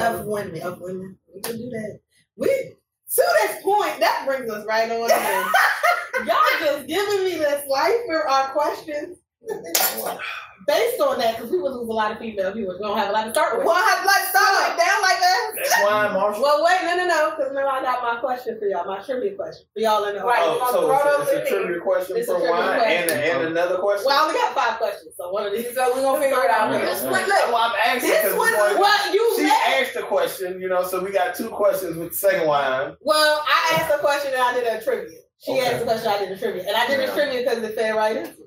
of 0.00 0.26
women, 0.26 0.62
of 0.62 0.80
women, 0.80 1.18
we 1.34 1.40
can 1.40 1.56
do 1.56 1.70
that. 1.70 2.00
We 2.36 2.48
to 2.48 3.22
this 3.42 3.62
point, 3.62 4.00
that 4.00 4.24
brings 4.26 4.50
us 4.50 4.66
right 4.66 4.90
on. 4.90 5.08
Y'all 6.26 6.36
just 6.58 6.86
giving 6.86 7.24
me 7.24 7.36
this 7.36 7.66
life 7.68 7.98
for 8.06 8.28
our 8.28 8.48
questions. 8.52 9.18
Based 10.66 11.00
on 11.00 11.18
that, 11.18 11.36
because 11.36 11.50
we 11.50 11.58
would 11.60 11.72
lose 11.72 11.88
a 11.88 11.92
lot 11.92 12.10
of 12.12 12.18
female 12.18 12.52
viewers. 12.54 12.80
We 12.80 12.86
don't 12.88 12.96
have 12.96 13.10
a 13.10 13.12
lot 13.12 13.24
to 13.24 13.30
start 13.30 13.58
with. 13.58 13.66
Well, 13.66 13.76
I 13.76 13.84
have 13.84 14.06
like 14.06 14.24
Start 14.32 14.50
like 14.64 14.78
down 14.80 15.00
like 15.04 15.20
that. 15.20 15.40
That's 15.60 15.82
why, 15.84 16.08
Marshall. 16.12 16.42
Well, 16.42 16.64
wait, 16.64 16.80
no, 16.82 16.96
no, 16.96 17.06
no, 17.06 17.20
because 17.36 17.52
now 17.52 17.68
I 17.68 17.82
got 17.82 18.02
my 18.02 18.18
question 18.20 18.58
for 18.58 18.66
y'all, 18.66 18.86
my 18.86 18.98
trivia 19.04 19.34
question 19.36 19.66
for 19.74 19.80
y'all 19.80 20.04
in 20.08 20.16
the 20.16 20.24
Right. 20.24 20.40
Oh, 20.40 20.58
so 20.72 20.88
Throw 20.88 20.96
it's, 20.96 21.04
those 21.04 21.28
a, 21.28 21.32
in 21.36 21.38
it's 21.42 21.50
a 21.50 21.54
trivia 21.54 21.80
question 21.84 22.16
It's 22.16 22.26
for 22.26 22.38
trivia 22.40 22.80
and, 22.82 23.10
and 23.12 23.42
another 23.54 23.76
question. 23.78 24.06
Well, 24.08 24.16
I 24.18 24.26
only 24.26 24.34
got 24.40 24.54
five 24.56 24.78
questions, 24.80 25.14
so 25.16 25.30
one 25.30 25.46
of 25.46 25.52
these. 25.52 25.70
So 25.74 25.84
we're 25.94 26.02
gonna 26.02 26.18
figure 26.18 26.42
it 26.42 26.50
out. 26.50 26.72
Yeah. 26.72 26.82
Let's 26.82 27.04
Yeah. 27.04 27.10
look, 27.12 27.52
why 27.52 27.62
I'm 27.68 27.76
asking. 27.84 28.10
This 28.10 28.22
'cause 28.24 28.38
one 28.38 28.50
before- 28.52 28.68
is 28.72 28.78
Well, 28.80 29.14
you 29.14 29.22
she 29.36 29.42
met- 29.44 29.68
asked 29.78 29.94
the 29.94 30.02
question, 30.02 30.60
you 30.60 30.68
know, 30.68 30.82
so 30.82 30.98
we 31.04 31.12
got 31.12 31.34
two 31.36 31.50
questions 31.50 31.96
with 31.96 32.10
the 32.10 32.16
second 32.16 32.48
one. 32.48 32.96
Well, 33.04 33.44
I 33.46 33.76
asked 33.78 33.92
a 33.94 33.98
question 33.98 34.32
and 34.32 34.42
I 34.42 34.54
did 34.54 34.66
a 34.66 34.82
trivia. 34.82 35.18
She 35.38 35.52
Okay. 35.52 35.66
asked 35.68 35.82
a 35.82 35.84
question, 35.84 36.08
I 36.08 36.18
did 36.18 36.32
a 36.32 36.38
trivia. 36.38 36.62
And 36.66 36.74
I 36.76 36.86
did 36.88 36.98
a 37.00 37.06
Yeah. 37.06 37.14
trivia 37.14 37.38
because 37.44 37.62
it 37.62 37.74
fed 37.76 37.94
right 37.94 38.16
into 38.16 38.30
it. 38.32 38.38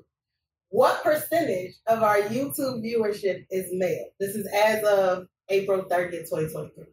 What 0.70 1.02
percentage 1.02 1.74
of 1.86 2.02
our 2.02 2.20
YouTube 2.20 2.84
viewership 2.84 3.46
is 3.50 3.70
male? 3.72 4.08
This 4.20 4.34
is 4.34 4.46
as 4.54 4.84
of 4.84 5.26
April 5.48 5.84
30th, 5.84 6.28
2023. 6.28 6.84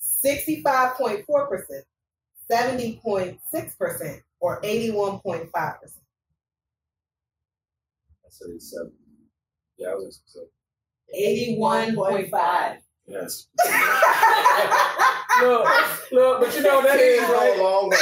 65.4%, 0.00 1.24
70.6%, 2.50 4.20
or 4.40 4.60
81.5%. 4.62 5.52
I 5.54 5.76
said 8.30 8.48
it's. 8.54 8.74
Yeah, 9.76 9.88
I 9.88 9.94
was 9.94 10.20
gonna 10.34 10.46
81.5. 11.14 12.30
say 12.30 12.78
yes. 13.06 13.48
look, 15.42 15.68
look, 16.12 16.40
but 16.40 16.54
you 16.54 16.62
know 16.62 16.82
that 16.82 16.98
is 17.00 17.20
Titties 17.20 17.58
a 17.58 17.62
long 17.62 17.90
way. 17.90 17.96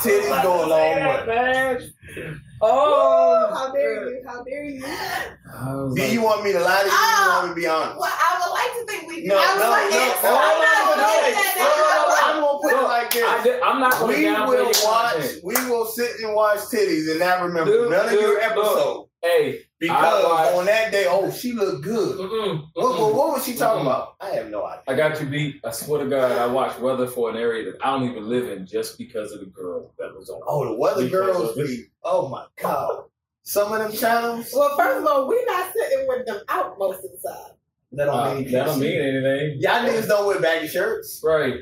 Titties 0.00 0.42
go 0.42 0.64
a 0.64 0.66
long 0.66 0.94
way. 0.96 1.24
man. 1.26 1.90
Oh, 2.62 3.50
How 3.52 3.72
dare 3.72 4.08
you? 4.08 4.22
How 4.26 4.42
dare 4.42 4.64
you? 4.64 4.80
Do 4.80 5.94
like, 6.02 6.12
you 6.12 6.22
want 6.22 6.42
me 6.44 6.52
to 6.52 6.60
lie 6.60 6.82
to 6.82 6.88
you? 6.88 6.92
or 6.92 6.96
you 6.96 7.28
want 7.28 7.44
me 7.48 7.50
to 7.50 7.60
be 7.60 7.66
ah, 7.66 7.76
honest? 7.76 8.00
well, 8.00 8.12
I 8.16 8.40
would 8.40 8.52
like 8.52 8.72
to 8.80 8.92
think 8.92 9.08
we 9.08 9.22
do. 9.22 9.28
No, 9.28 9.36
I 9.36 9.54
was 9.54 9.62
no, 9.62 9.70
like, 9.70 9.90
no, 9.90 9.96
yes, 9.96 10.22
no, 10.22 10.28
I'm 10.32 10.58
not 10.64 10.76
no, 10.80 10.88
gonna 10.88 11.02
no, 11.02 11.08
no, 11.12 11.68
no, 11.76 11.96
no. 11.96 12.16
I'm 12.16 12.40
gonna 12.40 12.58
put 12.62 12.72
it 12.72 12.82
like 12.88 13.16
I 13.16 13.36
this. 13.36 13.44
did, 13.44 13.62
I'm 13.62 13.80
not 13.80 13.92
going 13.98 14.16
to 14.16 14.22
We 14.22 14.56
will 14.56 14.64
watch. 14.84 15.12
content. 15.12 15.40
We 15.44 15.54
will 15.68 15.84
sit 15.86 16.20
and 16.20 16.34
watch 16.34 16.58
titties 16.72 17.10
and 17.10 17.20
not 17.20 17.42
remember 17.42 17.70
Dude, 17.72 17.90
none 17.90 18.04
of 18.06 18.10
dude, 18.10 18.20
your 18.20 18.34
look. 18.34 18.42
episodes 18.42 19.10
Hey, 19.22 19.60
because 19.78 20.24
I 20.24 20.54
on 20.56 20.66
that 20.66 20.90
day, 20.92 21.06
oh, 21.08 21.30
she 21.30 21.52
looked 21.52 21.82
good. 21.84 22.18
mm-mm, 22.18 22.66
What, 22.74 22.84
mm-mm. 22.84 23.00
what, 23.00 23.14
what 23.14 23.32
was 23.34 23.44
she 23.44 23.54
talking 23.54 23.84
Mm-mm. 23.84 23.86
about? 23.86 24.16
I 24.20 24.30
have 24.30 24.48
no 24.50 24.64
idea. 24.64 24.82
I 24.88 24.94
got 24.94 25.20
you 25.20 25.26
beat. 25.26 25.60
I 25.64 25.70
swear 25.70 26.02
to 26.04 26.08
God, 26.10 26.32
I 26.32 26.46
watched 26.46 26.80
weather 26.80 27.06
for 27.06 27.30
an 27.30 27.36
area 27.36 27.70
that 27.72 27.84
I 27.84 27.90
don't 27.90 28.08
even 28.10 28.28
live 28.28 28.48
in 28.50 28.66
just 28.66 28.96
because 28.98 29.32
of 29.32 29.40
the 29.40 29.46
girl 29.46 29.92
that 29.98 30.14
was 30.16 30.30
on. 30.30 30.40
Oh, 30.46 30.64
the 30.64 30.74
weather 30.74 31.08
girls 31.08 31.50
of 31.50 31.56
this- 31.56 31.68
be. 31.76 31.84
Oh 32.04 32.28
my 32.28 32.46
god. 32.60 33.04
Some 33.42 33.72
of 33.72 33.78
them 33.78 33.92
channels. 33.92 34.50
Well, 34.52 34.76
first 34.76 34.98
of 35.02 35.06
all, 35.06 35.28
we're 35.28 35.44
not 35.46 35.72
sitting 35.72 36.06
with 36.08 36.26
them 36.26 36.40
out 36.48 36.76
most 36.78 37.04
of 37.04 37.10
the 37.12 37.28
time. 37.28 37.52
That 37.92 38.06
don't 38.06 38.14
Uh, 38.18 38.34
mean 38.34 38.50
that 38.52 38.64
don't 38.66 38.80
mean 38.80 39.00
anything. 39.00 39.58
Y'all 39.60 39.84
niggas 39.88 40.08
don't 40.08 40.26
wear 40.26 40.40
baggy 40.40 40.66
shirts 40.66 41.20
Right. 41.24 41.54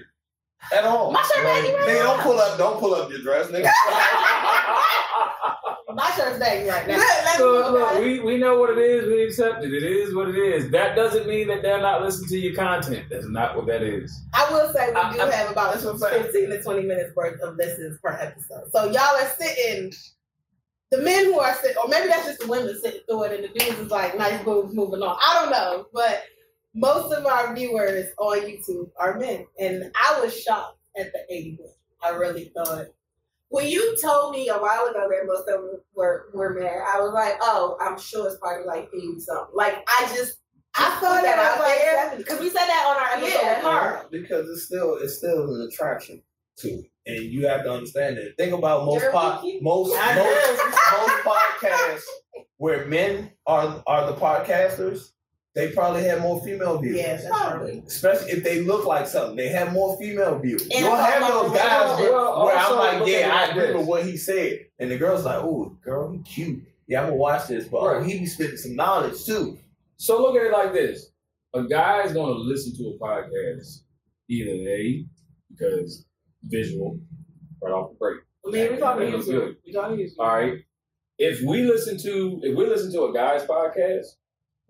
At 0.73 0.85
all. 0.85 1.11
My 1.13 1.23
shirt 1.23 1.45
baggy 1.45 1.73
right 1.73 1.89
Nigga, 1.89 1.99
now. 1.99 2.15
don't 2.15 2.21
pull 2.23 2.39
up. 2.39 2.59
Don't 2.59 2.81
pull 2.81 2.95
up 2.95 3.11
your 3.11 3.21
dress, 3.21 3.49
nigga. 3.49 3.71
My 5.95 6.11
shirt's 6.17 6.39
baggy 6.41 6.69
right 6.69 6.89
now. 6.89 6.97
Look, 7.39 7.71
look, 7.73 7.99
we, 8.01 8.19
we 8.21 8.37
know 8.37 8.59
what 8.59 8.71
it 8.71 8.79
is. 8.79 9.07
We 9.07 9.23
accept 9.25 9.63
it. 9.63 9.73
It 9.73 9.85
is 9.85 10.13
what 10.15 10.29
it 10.29 10.37
is. 10.37 10.69
That 10.71 10.97
doesn't 10.97 11.27
mean 11.29 11.47
that 11.49 11.63
they're 11.63 11.81
not 11.81 12.03
listening 12.03 12.29
to 12.31 12.39
your 12.39 12.55
content. 12.57 13.07
That's 13.11 13.27
not 13.29 13.55
what 13.57 13.67
that 13.67 13.83
is. 13.83 14.21
I 14.35 14.51
will 14.53 14.73
say 14.73 14.91
we 14.91 14.97
I- 14.97 15.13
do 15.13 15.21
I- 15.21 15.31
have 15.31 15.51
about 15.53 15.73
That's 15.73 15.85
what 15.85 15.95
I'm 15.95 15.99
saying. 16.01 16.23
15 16.25 16.51
to 16.51 16.63
20 16.63 16.83
minutes 16.83 17.15
worth 17.15 17.41
of 17.43 17.55
listens 17.57 17.99
per 18.03 18.11
episode. 18.11 18.71
So 18.73 18.87
y'all 18.87 19.17
are 19.23 19.33
sitting 19.39 19.93
the 20.91 20.99
men 20.99 21.27
who 21.27 21.39
are 21.39 21.55
sitting, 21.57 21.77
or 21.77 21.89
maybe 21.89 22.09
that's 22.09 22.27
just 22.27 22.41
the 22.41 22.47
women 22.49 22.77
sitting 22.81 23.01
through 23.09 23.25
it, 23.25 23.33
and 23.33 23.45
the 23.45 23.49
dudes 23.59 23.79
is 23.81 23.91
like 23.91 24.17
nice 24.19 24.43
boobs 24.45 24.75
moving 24.75 25.03
on. 25.03 25.17
I 25.21 25.41
don't 25.43 25.51
know, 25.51 25.87
but 25.93 26.23
most 26.75 27.13
of 27.13 27.25
our 27.27 27.55
viewers 27.55 28.07
on 28.19 28.41
YouTube 28.41 28.91
are 28.99 29.19
men, 29.19 29.47
and 29.59 29.91
I 29.95 30.21
was 30.21 30.39
shocked 30.39 30.79
at 30.99 31.13
the 31.13 31.21
eighty-one. 31.35 31.71
I 32.03 32.11
really 32.17 32.53
thought. 32.55 32.87
When 33.49 33.69
you 33.69 33.97
told 34.03 34.33
me 34.35 34.49
a 34.49 34.57
while 34.59 34.87
ago 34.87 35.07
that 35.09 35.27
most 35.27 35.41
of 35.41 35.47
them 35.47 35.81
were 35.95 36.27
were 36.35 36.55
men, 36.55 36.67
I 36.67 36.99
was 37.01 37.13
like, 37.15 37.37
oh, 37.41 37.77
I'm 37.81 37.99
sure 37.99 38.27
it's 38.27 38.37
probably 38.39 38.67
like 38.67 38.89
eighty 38.95 39.21
something. 39.21 39.55
Like 39.55 39.77
I 39.89 40.13
just 40.17 40.39
I 40.77 40.91
thought 41.01 41.23
that 41.23 41.37
that 41.37 41.39
out 41.39 41.59
was 41.61 41.69
like 41.69 41.79
there. 41.79 42.15
because 42.19 42.41
we 42.41 42.49
said 42.49 42.67
that 42.67 42.85
on 42.89 42.97
our 42.97 43.13
episode 43.25 43.41
Yeah. 43.43 43.55
with 43.55 43.63
Carl. 43.63 44.09
because 44.11 44.49
it's 44.51 44.65
still 44.65 44.97
it's 44.97 45.19
still 45.19 45.55
an 45.55 45.69
attraction 45.69 46.21
to 46.59 46.69
it, 46.69 46.87
and 47.07 47.23
you 47.25 47.47
have 47.47 47.63
to 47.63 47.71
understand 47.73 48.17
that. 48.17 48.35
Think 48.37 48.53
about 48.55 48.87
most 48.87 49.01
Jeremy 49.01 49.17
pod, 49.19 49.43
Keith. 49.43 49.63
most 49.63 49.91
most, 50.17 50.63
most 50.93 51.23
podcasts 51.25 52.03
where 52.57 52.87
men 52.87 53.31
are 53.47 53.83
are 53.87 54.07
the 54.09 54.15
podcasters. 54.19 55.11
They 55.55 55.71
probably 55.71 56.03
have 56.05 56.21
more 56.21 56.43
female 56.45 56.79
views. 56.79 56.97
Yeah, 56.97 57.17
that's 57.17 57.53
true. 57.59 57.83
Especially 57.87 58.33
if 58.33 58.43
they 58.43 58.63
look 58.63 58.87
like 58.87 59.07
something, 59.07 59.37
they 59.37 59.49
have 59.49 59.73
more 59.73 59.97
female 59.99 60.37
views. 60.41 60.63
And 60.63 60.73
you 60.73 60.81
don't 60.81 60.99
have 60.99 61.23
all 61.23 61.45
those 61.49 61.57
guys 61.57 62.01
where, 62.01 62.11
where 62.13 62.57
I'm 62.57 62.77
like, 63.01 63.09
yeah, 63.09 63.31
I 63.33 63.41
like 63.43 63.51
agree 63.53 63.67
this. 63.69 63.77
with 63.77 63.87
what 63.87 64.05
he 64.05 64.17
said, 64.17 64.59
and 64.81 64.91
the 64.91 64.99
girl's 64.99 65.25
like, 65.25 65.37
oh, 65.39 65.77
girl, 65.85 66.11
he 66.11 66.19
cute. 66.23 66.65
Yeah, 66.89 67.01
I'm 67.03 67.07
gonna 67.07 67.17
watch 67.17 67.47
this, 67.47 67.69
but 67.69 67.79
oh, 67.79 67.87
Right. 67.99 68.05
he 68.07 68.19
be 68.19 68.27
spitting 68.27 68.57
some 68.57 68.75
knowledge 68.75 69.25
too. 69.25 69.57
So 69.97 70.21
look 70.21 70.35
at 70.37 70.43
it 70.47 70.53
like 70.53 70.73
this: 70.73 71.07
a 71.55 71.63
guy 71.63 72.03
is 72.03 72.13
going 72.13 72.35
to 72.35 72.41
listen 72.41 72.77
to 72.77 72.89
a 72.89 72.99
podcast 72.99 73.83
either 74.29 74.51
a 74.51 75.05
because 75.51 76.05
visual 76.43 76.99
right 77.63 77.71
off 77.73 77.91
the 77.93 77.97
break. 77.97 78.17
I 78.47 78.51
mean, 78.51 78.73
we 78.73 78.79
talking 78.79 79.11
That 79.13 79.17
was 79.19 79.27
YouTube. 79.29 79.31
good. 79.31 79.57
We 79.65 79.73
talking 79.73 79.97
YouTube. 79.99 80.19
All 80.19 80.27
right. 80.27 80.55
If 81.17 81.41
we 81.43 81.63
listen 81.63 81.97
to 82.03 82.41
if 82.43 82.57
we 82.57 82.67
listen 82.67 82.93
to 82.93 83.05
a 83.05 83.15
guy's 83.15 83.45
podcast, 83.47 84.07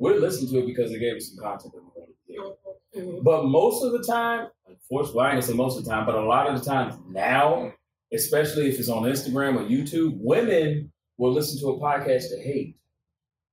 we're 0.04 0.20
listening 0.20 0.50
to 0.52 0.58
it 0.60 0.66
because 0.66 0.90
they 0.92 0.98
gave 0.98 1.16
us 1.16 1.28
some 1.30 1.42
content 1.42 1.72
that 1.74 1.82
we 1.82 1.90
wanted 1.96 2.14
to 2.14 2.32
hear. 2.32 3.04
Mhm. 3.14 3.24
But 3.24 3.44
most 3.46 3.82
of 3.84 3.92
the 3.92 4.02
time, 4.04 4.48
unfortunately, 4.68 5.20
I 5.22 5.26
ain't 5.26 5.34
gonna 5.34 5.42
say 5.42 5.54
most 5.54 5.78
of 5.78 5.84
the 5.84 5.90
time, 5.90 6.06
but 6.06 6.14
a 6.14 6.20
lot 6.24 6.48
of 6.48 6.58
the 6.58 6.64
times 6.64 6.94
now, 7.08 7.72
especially 8.12 8.68
if 8.68 8.78
it's 8.78 8.88
on 8.88 9.02
Instagram 9.04 9.56
or 9.60 9.64
YouTube, 9.68 10.16
women 10.20 10.92
will 11.18 11.32
listen 11.32 11.58
to 11.60 11.68
a 11.68 11.80
podcast 11.80 12.28
to 12.30 12.40
hate, 12.40 12.76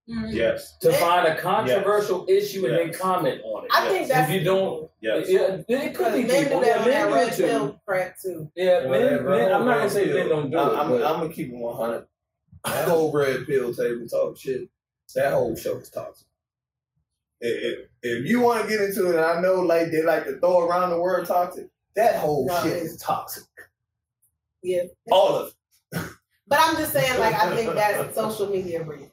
Yes, 0.07 0.77
to 0.79 0.91
find 0.93 1.25
a 1.27 1.37
controversial 1.39 2.25
issue 2.27 2.65
and 2.65 2.75
then 2.75 2.93
comment 2.93 3.41
on 3.45 3.63
it. 3.65 3.71
I 3.73 3.87
think 3.87 4.07
that's 4.09 4.29
If 4.29 4.35
you 4.35 4.43
don't- 4.43 4.91
yes. 4.99 5.29
Yeah, 5.29 5.61
it 5.69 5.95
could 5.95 6.13
be 6.13 6.23
men 6.25 6.43
people. 6.43 6.59
do 6.59 6.65
that 6.65 6.85
Yeah, 6.85 7.05
men 7.05 7.13
red 7.13 7.35
do 7.37 7.47
too. 7.47 7.75
crap 7.85 8.19
too. 8.19 8.51
Yeah, 8.55 8.79
men, 8.81 8.89
Whatever, 8.89 9.29
men, 9.29 9.53
I'm 9.53 9.65
not 9.65 9.71
gonna 9.73 9.79
red 9.83 9.91
say 9.91 10.05
men 10.13 10.27
don't 10.29 10.51
do 10.51 10.57
I'm, 10.57 10.69
it. 10.69 10.79
I'm, 10.79 10.93
I'm 10.93 11.19
gonna 11.21 11.29
keep 11.33 11.49
it 11.49 11.55
100. 11.55 12.05
That 12.65 12.87
whole 12.89 13.11
red 13.13 13.45
pill 13.47 13.73
table 13.73 14.05
talk 14.07 14.37
shit. 14.37 14.67
That 15.15 15.31
whole 15.33 15.55
show 15.55 15.77
is 15.77 15.89
toxic. 15.89 16.27
If, 17.41 17.63
if, 17.63 17.79
if 18.03 18.25
you 18.25 18.39
want 18.39 18.63
to 18.63 18.69
get 18.69 18.81
into 18.81 19.09
it, 19.09 19.15
and 19.15 19.25
I 19.25 19.41
know 19.41 19.55
like 19.55 19.91
they 19.91 20.03
like 20.03 20.25
to 20.25 20.39
throw 20.39 20.61
around 20.67 20.91
the 20.91 20.99
word 20.99 21.27
toxic. 21.27 21.67
That 21.95 22.19
whole 22.19 22.47
No, 22.47 22.63
shit 22.63 22.77
is 22.77 22.97
toxic. 22.97 23.43
Yeah. 24.63 24.83
All 25.11 25.35
of 25.35 25.47
it. 25.47 25.53
But 26.47 26.59
I'm 26.61 26.75
just 26.75 26.93
saying, 26.93 27.19
like, 27.19 27.33
I 27.33 27.55
think 27.55 27.73
that's 27.75 28.13
social 28.15 28.49
media 28.49 28.83
breathing. 28.83 29.09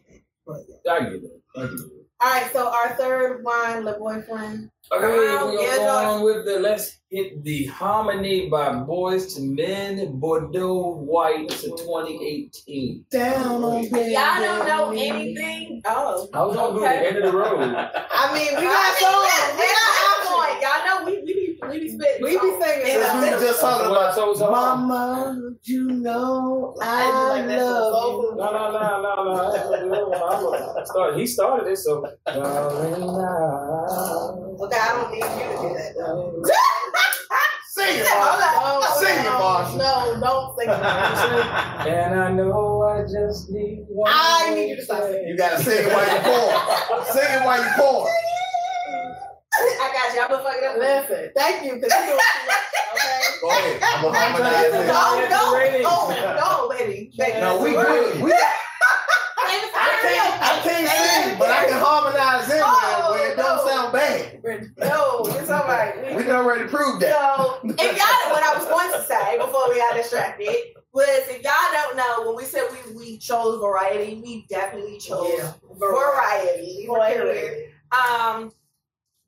But 0.46 0.60
yeah. 0.68 0.92
I 0.92 1.00
get 1.04 1.12
it. 1.12 1.42
I 1.56 1.60
get 1.62 1.72
it. 1.72 1.97
All 2.20 2.30
right, 2.30 2.52
so 2.52 2.68
our 2.68 2.96
third 2.96 3.44
wine, 3.44 3.84
Le 3.84 3.96
Boyfriend. 3.96 4.70
Okay, 4.90 5.04
Um, 5.04 5.12
we're 5.12 5.24
yeah, 5.24 5.38
gonna 5.38 5.76
go 5.76 5.84
no. 5.84 6.10
on 6.10 6.22
with 6.24 6.44
the 6.46 6.58
let's 6.58 6.98
hit 7.10 7.44
the 7.44 7.66
harmony 7.66 8.48
by 8.48 8.70
Boyz 8.70 9.38
II 9.38 9.48
Men 9.50 10.18
Bordeaux 10.18 10.96
White 10.96 11.48
to 11.50 11.68
2018. 11.76 13.04
Down 13.10 13.62
on 13.62 13.84
Y'all 13.84 14.40
don't 14.40 14.66
know 14.66 14.90
anything. 14.90 15.82
Oh. 15.86 16.28
I 16.34 16.42
was 16.42 16.56
gonna 16.56 16.74
do 16.74 16.80
the 16.80 17.06
end 17.06 17.16
of 17.18 17.30
the 17.30 17.38
road. 17.38 17.60
I 18.10 18.34
mean, 18.34 18.50
we 18.58 18.66
I 18.66 18.72
got 18.72 18.94
mean, 18.98 19.06
songs. 19.06 19.54
We 19.54 19.62
we 19.62 19.68
got 19.68 19.78
got 19.78 20.24
songs. 20.26 20.26
point. 20.34 20.56
Y'all 20.62 20.82
know 20.86 21.04
we 21.06 21.27
we 21.70 21.78
be 21.78 21.78
we 21.78 21.84
be 21.84 21.88
spitting. 21.90 22.22
We 22.22 22.30
be 22.30 22.36
singing. 22.38 22.86
Yeah. 22.86 23.20
Since 23.20 23.40
we 23.42 23.46
just 23.48 23.60
talking 23.60 23.90
about 23.90 24.14
so, 24.14 24.34
so, 24.34 24.50
Mama, 24.50 25.36
you 25.64 25.84
know 25.90 26.74
I 26.82 26.84
I 27.04 27.06
like 27.28 27.46
love 27.58 27.92
soul 27.94 28.10
you. 28.22 28.28
food. 28.30 28.36
No, 28.38 28.46
no, 28.52 28.62
no, 28.72 28.82
no, 29.02 29.10
no. 31.10 31.16
He 31.18 31.24
started 31.26 31.66
it, 31.70 31.76
so. 31.78 31.90
I- 32.26 32.30
Okay, 34.60 34.76
I 34.76 34.78
don't 34.88 35.08
need 35.12 35.22
you 35.22 35.22
to 35.22 35.28
do 35.62 35.68
that 35.78 35.90
though. 35.96 36.42
Sing 37.70 37.94
it, 38.00 38.06
Hold 38.08 38.40
Marshall. 38.40 38.82
Oh, 38.82 38.98
sing 38.98 39.18
it, 39.22 39.26
on. 39.28 39.32
Marshall. 39.38 39.78
No, 39.78 39.92
don't 40.20 40.48
sing 40.58 40.68
it. 40.68 40.80
Marshall. 40.82 41.42
And 41.86 42.12
I 42.20 42.22
know 42.32 42.82
I 42.82 43.02
just 43.02 43.50
need 43.50 43.84
one. 43.88 44.10
I 44.12 44.50
need 44.52 44.70
you 44.70 44.76
to 44.76 44.82
stop 44.84 45.02
singing. 45.04 45.28
You 45.28 45.36
gotta 45.36 45.62
sing 45.62 45.86
it 45.86 45.92
while 45.92 46.08
you 46.10 46.18
pour. 46.26 46.50
Sing 47.14 47.22
it 47.22 47.42
while 47.46 47.62
you 47.62 47.70
pour. 47.76 48.08
I 49.80 49.90
got 49.92 50.14
you. 50.14 50.20
I'm 50.22 50.28
gonna 50.30 50.42
fuck 50.44 50.56
it 50.58 50.64
up. 50.64 50.76
Listen, 50.78 51.30
thank 51.36 51.64
you, 51.64 51.74
because 51.76 51.92
you're 51.92 52.06
doing 52.06 52.18
too 52.18 52.46
much, 52.46 52.66
okay? 52.94 53.22
Go 53.40 53.48
ahead. 53.50 53.82
I'm 53.82 54.02
gonna 54.02 54.18
harmonize 54.18 54.70
Go, 54.72 54.80
it. 55.18 55.82
go, 55.82 55.90
go, 56.12 56.68
go, 56.68 56.76
baby. 56.78 57.10
baby. 57.16 57.40
No, 57.40 57.62
we 57.62 57.70
good. 57.70 58.22
We, 58.22 58.32
I 59.40 59.98
can't, 60.02 60.42
I 60.42 60.60
can't 60.62 60.88
sing, 60.88 61.38
but 61.38 61.48
I 61.50 61.64
can 61.66 61.80
harmonize 61.80 62.44
in 62.44 62.58
there 62.58 63.10
where 63.10 63.32
it 63.32 63.36
don't 63.36 63.66
sound 63.68 63.92
bad. 63.92 64.40
No, 64.78 65.22
it's 65.26 65.50
all 65.50 65.64
right. 65.66 66.14
We 66.16 66.22
done 66.24 66.44
already 66.44 66.68
proved 66.68 67.00
that. 67.02 67.12
So, 67.12 67.60
if 67.64 67.96
y'all, 67.96 68.32
what 68.32 68.42
I 68.42 68.54
was 68.56 68.66
going 68.66 68.92
to 68.92 69.02
say 69.06 69.38
before 69.38 69.68
we 69.70 69.76
got 69.78 69.94
distracted 69.96 70.54
was, 70.92 71.06
if 71.28 71.42
y'all 71.42 71.52
don't 71.72 71.96
know, 71.96 72.26
when 72.26 72.36
we 72.36 72.44
said 72.44 72.64
we 72.70 72.94
we 72.96 73.18
chose 73.18 73.60
variety, 73.60 74.20
we 74.22 74.46
definitely 74.48 74.98
chose 74.98 75.32
Yeah. 75.38 75.52
variety. 75.78 76.86
Period. 76.86 77.70
Um, 77.92 78.36
the 78.36 78.42
only- 78.44 78.52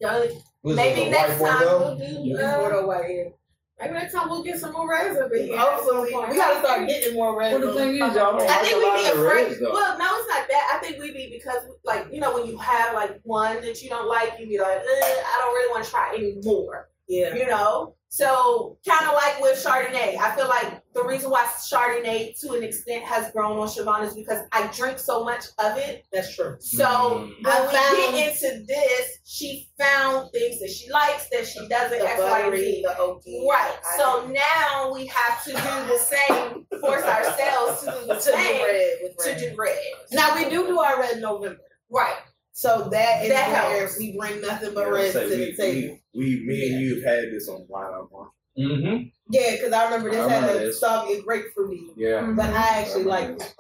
Was 0.01 0.77
maybe 0.77 1.03
it 1.03 1.11
next 1.11 1.41
time 1.41 1.61
we'll 1.61 1.97
do. 1.97 2.05
It's 2.05 2.41
Uh, 2.43 2.59
Bordeaux 2.59 2.87
white 2.87 3.05
here. 3.07 3.33
maybe 3.81 3.95
next 3.95 4.13
time 4.13 4.29
we'll 4.29 4.43
get 4.43 4.59
some 4.59 4.73
more 4.73 4.89
reds 4.91 5.19
up 5.19 5.33
in 5.33 5.47
here. 5.47 5.59
Hopefully, 5.59 6.15
we 6.29 6.37
gotta 6.37 6.61
start 6.61 6.87
getting 6.89 7.15
more 7.15 7.39
red. 7.39 7.61
Well, 7.61 7.73
the 7.73 7.81
thing 7.81 7.95
is, 7.95 7.99
y'all 7.99 8.15
don't 8.39 8.43
I 8.49 8.63
think 8.63 8.77
we 8.77 8.85
lot 8.85 8.99
be 8.99 9.09
of 9.11 9.19
afraid. 9.19 9.57
Well, 9.61 9.99
no, 9.99 10.05
it's 10.19 10.29
not 10.29 10.49
that. 10.49 10.73
I 10.75 10.85
think 10.85 11.01
we 11.03 11.13
be 11.13 11.31
because, 11.31 11.63
like, 11.85 12.07
you 12.13 12.21
know, 12.21 12.35
when 12.35 12.47
you 12.47 12.59
have 12.59 12.95
like 12.95 13.21
one 13.25 13.61
that 13.63 13.83
you 13.83 13.89
don't 13.89 14.07
like, 14.09 14.35
you 14.39 14.47
be 14.47 14.59
like, 14.59 14.79
eh, 14.79 14.83
I 14.83 15.39
don't 15.41 15.55
really 15.55 15.71
want 15.73 15.85
to 15.85 15.91
try 15.91 16.15
any 16.15 16.37
more. 16.45 16.90
Yeah. 17.11 17.35
You 17.35 17.47
know, 17.49 17.97
so 18.09 18.79
kind 18.89 19.07
of 19.09 19.15
like 19.15 19.41
with 19.41 19.57
Chardonnay. 19.65 20.17
I 20.17 20.35
feel 20.37 20.47
like 20.49 20.81
the 20.95 21.03
reason 21.05 21.29
why 21.31 21.45
Chardonnay, 21.45 22.39
to 22.41 22.53
an 22.53 22.63
extent, 22.63 23.03
has 23.05 23.33
grown 23.33 23.59
on 23.59 23.67
Siobhan 23.67 24.07
is 24.07 24.15
because 24.15 24.47
I 24.53 24.69
drink 24.69 24.99
so 25.01 25.25
much 25.25 25.45
of 25.59 25.77
it. 25.77 26.05
That's 26.13 26.35
true. 26.37 26.57
So 26.61 26.87
Mm. 26.87 27.35
when 27.45 27.47
I 27.47 27.67
we 27.67 27.73
found- 27.73 27.97
get 28.15 28.43
into 28.43 28.65
this, 28.65 29.19
she 29.25 29.69
found 29.79 30.31
things 30.31 30.61
that 30.61 30.71
she 30.71 30.89
likes 30.91 31.29
that 31.31 31.47
she 31.49 31.67
doesn't. 31.69 31.99
The 31.99 32.09
X, 32.09 32.21
Y, 32.21 32.43
buttery, 32.43 32.83
the 32.85 32.95
oaky. 33.01 33.45
Right. 33.49 33.77
I 33.93 33.97
So 33.99 34.27
do. 34.27 34.33
now 34.35 34.93
we 34.95 35.07
have 35.07 35.43
to 35.45 35.51
do 35.51 35.93
the 35.93 35.99
same, 35.99 36.67
force 36.81 37.03
ourselves 37.03 37.81
to 37.83 37.87
do 37.87 38.07
the 38.07 38.15
to 38.15 38.15
do 38.15 38.37
same 38.37 38.63
red 38.65 38.99
with 39.03 39.17
to 39.25 39.39
do 39.51 39.55
red. 39.57 39.79
Now 40.13 40.35
we 40.37 40.45
do 40.49 40.65
do 40.67 40.79
our 40.81 41.01
red 41.01 41.15
in 41.15 41.21
November. 41.23 41.59
Right. 41.91 42.17
So 42.53 42.89
that 42.91 43.23
is 43.25 43.31
That 43.31 43.49
where 43.69 43.79
helps. 43.81 43.99
we 43.99 44.17
bring 44.19 44.41
nothing 44.41 44.75
but 44.75 44.87
Yeah, 44.87 44.93
red 44.93 45.13
to 45.13 45.21
we, 45.29 45.37
the 45.37 45.57
table. 45.57 45.99
we, 46.15 46.21
we, 46.37 46.47
me 46.47 46.71
and 46.73 46.81
you 46.81 46.95
have 46.97 47.05
had 47.05 47.25
this 47.33 47.49
on 47.49 47.65
Wine 47.69 47.87
Up 47.95 48.09
Marshall. 48.13 48.35
Mm-hmm. 48.59 49.05
Yeah, 49.31 49.53
because 49.53 49.73
I 49.73 49.85
remember 49.85 50.11
this 50.11 50.19
I 50.27 50.29
had 50.29 50.41
remember 50.43 50.63
a 50.63 50.67
this. 50.67 50.81
soggy 50.81 51.23
grapefruity, 51.23 51.93
Yeah. 51.97 52.33
but 52.37 52.51
I 52.51 52.81
actually 52.81 53.05
like 53.05 53.29
it. 53.31 53.55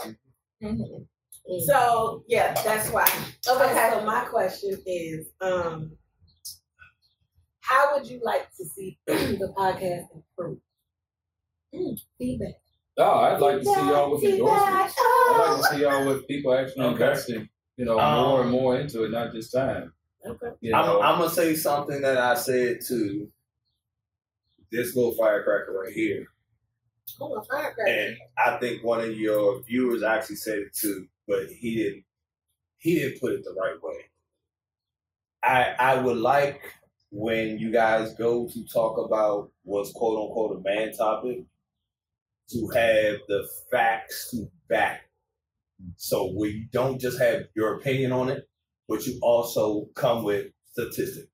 Mhm. 0.62 1.07
Mm. 1.50 1.61
So 1.66 2.24
yeah, 2.29 2.53
that's 2.62 2.90
why. 2.90 3.05
Okay, 3.48 3.64
Okay. 3.64 3.90
so 3.92 4.05
my 4.05 4.24
question 4.26 4.76
is, 4.85 5.29
um, 5.40 5.92
how 7.61 7.94
would 7.96 8.07
you 8.09 8.20
like 8.22 8.48
to 8.57 8.64
see 8.64 8.98
the 9.07 9.53
podcast 9.57 10.07
improve? 10.14 10.59
Mm, 11.74 11.98
feedback. 12.18 12.55
Oh, 12.98 13.20
I'd 13.20 13.40
like 13.40 13.59
to 13.61 13.64
see 13.64 13.70
y'all 13.72 14.11
with 14.11 14.24
endorsements. 14.24 14.94
I'd 14.98 15.57
like 15.61 15.70
to 15.70 15.76
see 15.76 15.83
y'all 15.83 16.07
with 16.07 16.26
people 16.26 16.53
actually 16.55 16.85
Okay. 16.85 16.92
investing, 17.05 17.48
you 17.81 17.87
know, 17.87 17.99
Um, 17.99 18.29
more 18.29 18.43
and 18.43 18.51
more 18.51 18.77
into 18.79 19.05
it, 19.05 19.11
not 19.11 19.33
just 19.33 19.53
time. 19.53 19.93
Okay. 20.27 20.51
You 20.61 20.75
I'm, 20.75 21.01
I'm 21.03 21.19
gonna 21.19 21.31
say 21.31 21.57
something 21.57 22.03
that 22.03 22.19
I 22.19 22.35
said 22.35 22.81
to 22.88 23.27
this 24.71 24.95
little 24.95 25.12
firecracker 25.14 25.73
right 25.73 25.93
here, 25.93 26.27
Oh, 27.21 27.35
a 27.37 27.43
firecracker. 27.45 27.88
and 27.88 28.16
I 28.37 28.59
think 28.59 28.85
one 28.85 29.01
of 29.01 29.16
your 29.19 29.62
viewers 29.62 30.03
actually 30.03 30.37
said 30.37 30.59
it 30.59 30.75
too, 30.75 31.09
but 31.27 31.49
he 31.49 31.75
didn't. 31.77 32.05
He 32.79 32.97
didn't 32.97 33.21
put 33.21 33.33
it 33.33 33.45
the 33.45 33.55
right 33.59 33.83
way. 33.83 34.11
I 35.43 35.75
I 35.79 35.95
would 36.01 36.19
like 36.19 36.61
when 37.11 37.59
you 37.59 37.73
guys 37.73 38.14
go 38.14 38.47
to 38.47 38.64
talk 38.66 38.99
about 38.99 39.51
what's 39.64 39.93
quote 39.93 40.19
unquote 40.21 40.59
a 40.59 40.61
man 40.69 40.93
topic 40.93 41.45
to 42.51 42.69
have 42.75 43.21
the 43.29 43.49
facts 43.71 44.31
to 44.33 44.51
back. 44.69 45.10
So 45.97 46.33
we 46.37 46.69
don't 46.73 47.01
just 47.01 47.19
have 47.21 47.45
your 47.55 47.75
opinion 47.77 48.12
on 48.12 48.29
it, 48.29 48.49
but 48.88 49.07
you 49.07 49.19
also 49.23 49.87
come 49.95 50.23
with 50.25 50.47
statistics 50.73 51.27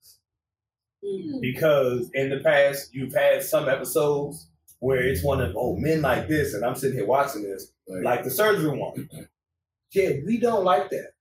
Mm. 1.04 1.40
because 1.42 2.11
in 2.14 2.30
the 2.30 2.40
past 2.40 2.92
you've 2.94 3.14
had 3.14 3.42
some 3.44 3.68
episodes 3.68 4.48
where 4.80 5.00
it's 5.06 5.22
one 5.22 5.40
of 5.40 5.54
oh 5.56 5.76
men 5.76 6.00
like 6.02 6.26
this, 6.26 6.54
and 6.54 6.64
I'm 6.64 6.74
sitting 6.74 6.96
here 6.96 7.06
watching 7.06 7.42
this, 7.42 7.70
like 8.02 8.24
the 8.24 8.30
surgery 8.30 8.76
one. 8.76 9.09
Yeah, 9.92 10.11
we 10.26 10.38
don't 10.38 10.64
like 10.64 10.90
that. 10.90 11.12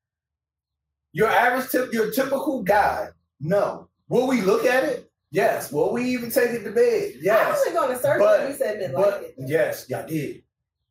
Your 1.13 1.29
average 1.29 1.69
tip, 1.69 1.93
your 1.93 2.11
typical 2.11 2.63
guy, 2.63 3.09
no. 3.39 3.87
Will 4.09 4.27
we 4.27 4.41
look 4.41 4.65
at 4.65 4.83
it? 4.85 5.09
Yes. 5.31 5.71
Will 5.71 5.93
we 5.93 6.03
even 6.05 6.31
take 6.31 6.49
it 6.49 6.63
to 6.63 6.71
bed? 6.71 7.11
I 7.13 7.17
Yes. 7.21 7.57
wasn't 7.59 7.75
going 7.75 7.95
to 7.95 8.01
surgery. 8.01 8.19
But- 8.25 8.49
you 8.49 8.55
said 8.55 8.79
didn't 8.79 8.95
But 8.95 9.21
like 9.21 9.21
it. 9.29 9.35
yes, 9.47 9.85
y'all 9.87 10.05
did. 10.07 10.41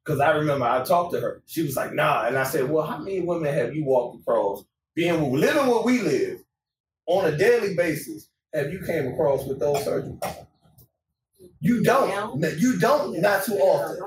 Because 0.05 0.21
I 0.21 0.33
remember 0.33 0.67
I 0.67 0.85
talked 0.85 1.15
to 1.15 1.21
her. 1.21 1.43
She 1.47 1.63
was 1.63 1.77
like, 1.77 1.95
nah. 1.95 2.27
And 2.27 2.37
I 2.37 2.45
said, 2.45 2.69
well, 2.69 2.87
how 2.87 2.99
many 2.99 3.21
women 3.21 3.53
have 3.53 3.75
you 3.75 3.85
walked 3.85 4.21
across, 4.21 4.65
being 4.95 5.33
living 5.33 5.67
where 5.67 5.83
we 5.83 6.01
live 6.01 6.41
on 7.07 7.33
a 7.33 7.37
daily 7.37 7.75
basis, 7.75 8.29
have 8.53 8.73
you 8.73 8.81
came 8.85 9.13
across 9.13 9.47
with 9.47 9.59
those 9.59 9.79
surgeries? 9.85 10.23
You 11.61 11.83
don't. 11.83 12.39
No, 12.39 12.49
You 12.49 12.79
don't. 12.79 13.21
Not 13.21 13.45
too 13.45 13.55
often. 13.55 13.99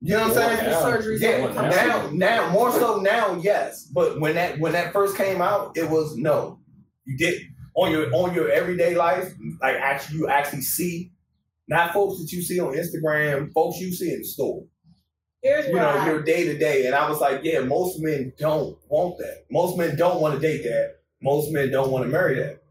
You 0.00 0.16
know 0.16 0.28
what 0.28 0.38
I'm 0.38 0.56
saying? 0.56 0.70
Now. 0.70 0.98
Yeah, 1.20 1.40
all 1.42 1.48
the 1.48 1.54
time. 1.54 1.70
now, 1.70 2.10
now, 2.12 2.50
more 2.50 2.72
so 2.72 3.00
now, 3.00 3.34
yes. 3.42 3.84
But 3.84 4.20
when 4.20 4.34
that 4.34 4.58
when 4.60 4.72
that 4.72 4.92
first 4.92 5.16
came 5.16 5.40
out, 5.40 5.76
it 5.76 5.88
was 5.88 6.16
no. 6.16 6.60
You 7.04 7.16
did 7.16 7.42
on 7.74 7.90
your 7.90 8.12
on 8.14 8.34
your 8.34 8.50
everyday 8.50 8.94
life, 8.94 9.34
like 9.60 9.76
actually 9.76 10.18
you 10.18 10.28
actually 10.28 10.62
see, 10.62 11.10
not 11.68 11.92
folks 11.92 12.20
that 12.20 12.30
you 12.30 12.42
see 12.42 12.60
on 12.60 12.74
Instagram, 12.74 13.52
folks 13.52 13.78
you 13.78 13.92
see 13.92 14.12
in 14.12 14.20
the 14.20 14.24
store. 14.24 14.64
Here's 15.42 15.66
You 15.68 15.74
know, 15.74 15.88
I, 15.88 16.06
your 16.06 16.22
day 16.22 16.44
to 16.46 16.58
day. 16.58 16.86
And 16.86 16.94
I 16.94 17.08
was 17.08 17.20
like, 17.20 17.40
yeah, 17.44 17.60
most 17.60 18.00
men 18.00 18.32
don't 18.38 18.76
want 18.88 19.18
that. 19.18 19.44
Most 19.50 19.76
men 19.76 19.96
don't 19.96 20.20
want 20.20 20.34
to 20.34 20.40
date 20.40 20.62
that. 20.64 20.96
Most 21.22 21.52
men 21.52 21.70
don't 21.70 21.90
want 21.90 22.04
to 22.04 22.10
marry 22.10 22.36
that. 22.36 22.62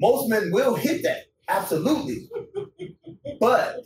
Most 0.00 0.28
men 0.28 0.50
will 0.50 0.74
hit 0.74 1.02
that, 1.04 1.26
absolutely. 1.48 2.28
but 3.40 3.84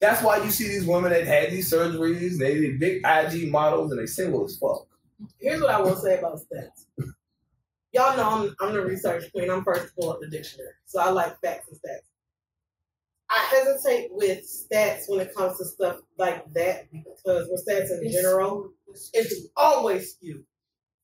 that's 0.00 0.22
why 0.22 0.42
you 0.42 0.50
see 0.50 0.68
these 0.68 0.84
women 0.84 1.10
that 1.10 1.26
had 1.26 1.50
these 1.50 1.72
surgeries, 1.72 2.38
they 2.38 2.60
did 2.60 2.80
big 2.80 3.02
IG 3.06 3.50
models, 3.50 3.92
and 3.92 4.00
they 4.00 4.06
single 4.06 4.44
as 4.44 4.58
fuck. 4.58 4.86
here's 5.40 5.60
what 5.60 5.70
I 5.70 5.80
will 5.80 5.96
say 5.96 6.18
about 6.18 6.38
stats. 6.40 6.86
Y'all 7.92 8.16
know 8.16 8.28
I'm, 8.28 8.56
I'm 8.60 8.72
the 8.74 8.84
research 8.84 9.30
queen. 9.32 9.50
I'm 9.50 9.62
first 9.64 9.88
to 9.88 9.92
pull 9.98 10.12
up 10.12 10.20
the 10.20 10.26
dictionary. 10.26 10.70
So 10.86 11.00
I 11.00 11.10
like 11.10 11.40
facts 11.40 11.68
and 11.68 11.78
stats. 11.78 12.11
I 13.34 13.38
hesitate 13.50 14.10
with 14.12 14.44
stats 14.44 15.04
when 15.08 15.20
it 15.20 15.34
comes 15.34 15.56
to 15.58 15.64
stuff 15.64 15.96
like 16.18 16.44
that 16.52 16.92
because 16.92 17.48
with 17.50 17.66
stats 17.66 17.90
in 17.90 18.12
general, 18.12 18.70
it's 19.14 19.46
always 19.56 20.12
skewed. 20.12 20.44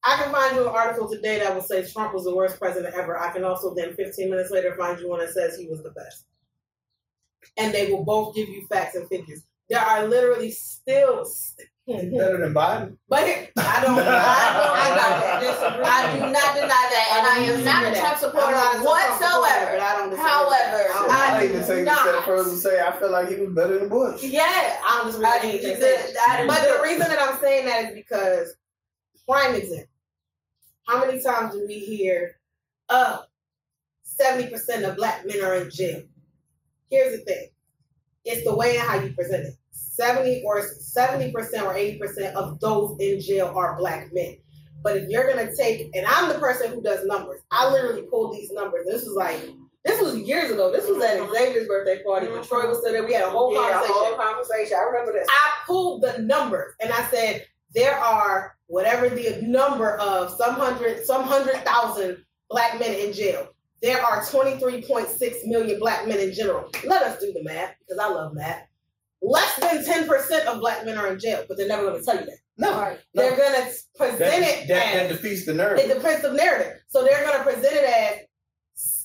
I 0.05 0.17
can 0.17 0.33
find 0.33 0.55
you 0.55 0.63
an 0.63 0.69
article 0.69 1.09
today 1.11 1.39
that 1.39 1.55
will 1.55 1.63
say 1.63 1.91
Trump 1.91 2.15
was 2.15 2.25
the 2.25 2.35
worst 2.35 2.59
president 2.59 2.95
ever. 2.95 3.19
I 3.19 3.33
can 3.33 3.45
also 3.45 3.75
then 3.75 3.95
15 3.95 4.31
minutes 4.31 4.51
later 4.51 4.75
find 4.77 5.01
you 5.01 5.09
one 5.09 5.21
that 5.21 5.31
says 5.31 5.57
he 5.59 5.69
was 5.69 5.83
the 5.83 5.91
best. 5.91 6.25
And 7.57 7.75
they 7.75 7.91
will 7.91 8.05
both 8.05 8.35
give 8.35 8.49
you 8.49 8.67
facts 8.71 8.95
and 8.95 9.09
figures. 9.09 9.43
There 9.71 9.81
are 9.81 10.07
literally 10.07 10.51
still, 10.51 11.27
Better 11.89 12.37
than 12.39 12.53
Biden. 12.53 12.99
but 13.09 13.25
here- 13.27 13.49
I 13.57 13.81
don't, 13.83 13.99
I 13.99 14.05
don't, 14.05 14.77
I 14.77 15.41
don't. 15.41 15.85
I 15.85 16.13
do 16.13 16.21
not 16.21 16.55
deny 16.55 16.69
that, 16.69 17.09
and 17.17 17.27
I 17.27 17.39
am 17.53 17.65
not 17.65 17.85
a 17.97 17.99
Trump 17.99 18.19
supporter 18.19 18.57
whatsoever. 18.57 19.71
But 19.73 19.81
I 19.81 19.97
don't 19.97 20.11
disagree. 20.11 20.31
However, 20.31 20.93
I, 20.93 20.99
don't- 21.01 21.11
I 21.11 21.41
I 21.41 21.45
even 21.45 21.61
take 21.67 21.79
it 21.87 21.89
a 21.89 21.95
step 21.97 22.25
further 22.25 22.51
and 22.51 22.59
say 22.59 22.81
I 22.81 22.93
feel 22.99 23.11
like 23.11 23.29
he 23.31 23.37
was 23.37 23.55
better 23.55 23.79
than 23.79 23.89
Bush. 23.89 24.23
Yeah, 24.23 24.43
I 24.45 24.99
don't 24.99 25.07
disagree. 25.07 25.27
I 25.29 25.71
with 25.71 25.81
the- 25.81 25.87
said. 25.87 26.47
But 26.47 26.61
the- 26.63 26.75
the 26.77 26.83
reason 26.83 27.09
that 27.09 27.19
I'm 27.23 27.41
saying 27.41 27.65
that 27.67 27.85
is 27.87 27.95
because, 27.95 28.55
prime 29.27 29.55
example, 29.55 29.87
how 30.87 31.05
many 31.05 31.23
times 31.23 31.55
do 31.55 31.65
we 31.67 31.79
hear, 31.79 32.37
oh, 32.91 33.23
70% 34.21 34.85
of 34.89 34.97
black 34.97 35.25
men 35.27 35.43
are 35.43 35.55
in 35.57 35.71
jail? 35.71 36.03
Here's 36.91 37.19
the 37.19 37.25
thing 37.25 37.49
it's 38.25 38.45
the 38.45 38.55
way 38.55 38.77
and 38.77 38.87
how 38.87 38.99
you 39.01 39.13
present 39.15 39.47
it. 39.47 39.55
70 39.99 40.45
or 40.47 40.63
70% 40.63 41.35
or 41.35 41.75
80% 41.75 42.33
of 42.35 42.61
those 42.61 42.97
in 43.01 43.21
jail 43.21 43.53
are 43.55 43.77
black 43.77 44.09
men. 44.13 44.37
But 44.83 44.97
if 44.97 45.09
you're 45.09 45.29
gonna 45.29 45.55
take, 45.57 45.91
and 45.95 46.07
I'm 46.07 46.29
the 46.33 46.39
person 46.39 46.73
who 46.73 46.81
does 46.81 47.05
numbers, 47.05 47.41
I 47.51 47.71
literally 47.71 48.03
pulled 48.03 48.33
these 48.35 48.53
numbers. 48.53 48.87
This 48.87 49.03
was 49.03 49.17
like, 49.17 49.41
this 49.85 50.01
was 50.01 50.19
years 50.19 50.51
ago. 50.51 50.71
This 50.71 50.87
was 50.89 51.03
at 51.03 51.19
mm-hmm. 51.19 51.33
Xavier's 51.35 51.67
birthday 51.67 52.03
party 52.05 52.29
when 52.29 52.43
Troy 52.45 52.69
was 52.69 52.79
still 52.79 52.93
there. 52.93 53.05
We 53.05 53.13
had 53.15 53.25
a 53.25 53.31
whole 53.31 53.53
Yeah, 53.53 53.73
conversation. 53.73 53.95
whole 53.97 54.17
conversation. 54.17 54.77
I 54.79 54.83
remember 54.85 55.13
this. 55.13 55.27
I 55.29 55.51
pulled 55.67 56.03
the 56.03 56.19
numbers 56.19 56.75
and 56.81 56.93
I 56.93 57.05
said 57.11 57.47
there 57.75 57.99
are 57.99 58.57
whatever 58.67 59.09
the 59.09 59.41
number 59.43 59.97
of 59.97 60.31
some 60.37 60.55
hundred 60.55 61.05
some 61.05 61.25
hundred 61.25 61.57
thousand 61.65 62.25
black 62.51 62.79
men 62.79 62.95
in 62.95 63.13
jail. 63.13 63.49
There 63.83 64.03
are 64.05 64.23
23.6 64.23 65.47
million 65.47 65.79
black 65.79 66.07
men 66.07 66.19
in 66.19 66.33
general. 66.33 66.71
Let 66.85 67.03
us 67.03 67.21
do 67.21 67.33
the 67.33 67.45
math 67.45 67.75
because 67.81 67.99
I 67.99 68.09
love 68.09 68.35
math. 68.35 68.68
Less 69.21 69.57
than 69.57 69.85
10% 69.85 70.47
of 70.47 70.61
black 70.61 70.85
men 70.87 70.97
are 70.97 71.09
in 71.13 71.19
jail, 71.19 71.45
but 71.49 71.57
they're 71.57 71.67
never 71.69 71.83
going 71.87 71.99
to 71.99 72.05
tell 72.05 72.19
you 72.21 72.27
that. 72.27 72.39
No, 72.57 72.97
They're 73.15 73.37
going 73.37 73.53
to 73.53 73.69
present 73.97 74.19
that, 74.19 74.41
it 74.43 74.69
that, 74.69 74.95
that 74.95 75.11
as 75.11 75.17
defeats 75.17 75.45
the 75.47 75.55
narrative. 75.55 75.85
it 75.85 75.89
narrative. 75.89 76.03
depends 76.03 76.25
on 76.25 76.37
narrative. 76.37 76.73
So 76.89 77.05
they're 77.05 77.25
going 77.25 77.39
to 77.39 77.45
present 77.45 77.75
it 77.77 77.85
as 77.85 78.27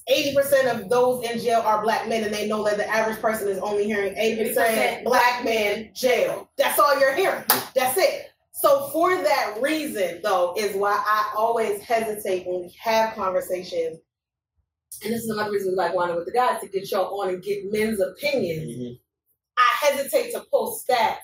80% 0.10 0.82
of 0.84 0.90
those 0.90 1.24
in 1.30 1.40
jail 1.40 1.62
are 1.62 1.82
black 1.84 2.08
men, 2.10 2.24
and 2.24 2.34
they 2.34 2.48
know 2.48 2.64
that 2.66 2.78
the 2.78 2.88
average 2.88 3.20
person 3.22 3.48
is 3.48 3.58
only 3.60 3.86
hearing 3.86 4.14
80% 4.16 4.56
80% 4.56 5.04
black 5.04 5.44
men 5.46 5.92
jail. 5.96 6.50
That's 6.58 6.78
all 6.80 7.00
you're 7.00 7.16
hearing. 7.16 7.44
That's 7.76 7.98
it. 7.98 8.28
So 8.54 8.88
for 8.90 9.16
that 9.16 9.58
reason, 9.62 10.20
though, 10.24 10.54
is 10.58 10.76
why 10.76 10.92
I 11.06 11.34
always 11.38 11.82
hesitate 11.82 12.46
when 12.48 12.62
we 12.62 12.76
have 12.82 13.14
conversations. 13.16 14.00
And 15.04 15.12
this 15.14 15.24
is 15.24 15.30
another 15.30 15.52
reason 15.52 15.72
we 15.72 15.76
like 15.76 15.94
wanting 15.96 16.16
with 16.16 16.26
the 16.26 16.32
guys 16.32 16.62
to 16.62 16.68
get 16.68 16.90
y'all 16.92 17.20
on 17.22 17.30
and 17.30 17.42
get 17.44 17.72
men's 17.72 18.00
opinions. 18.00 18.78
Mhm. 18.78 19.00
I 19.58 19.88
hesitate 19.88 20.32
to 20.34 20.44
post 20.52 20.88
stats 20.88 21.18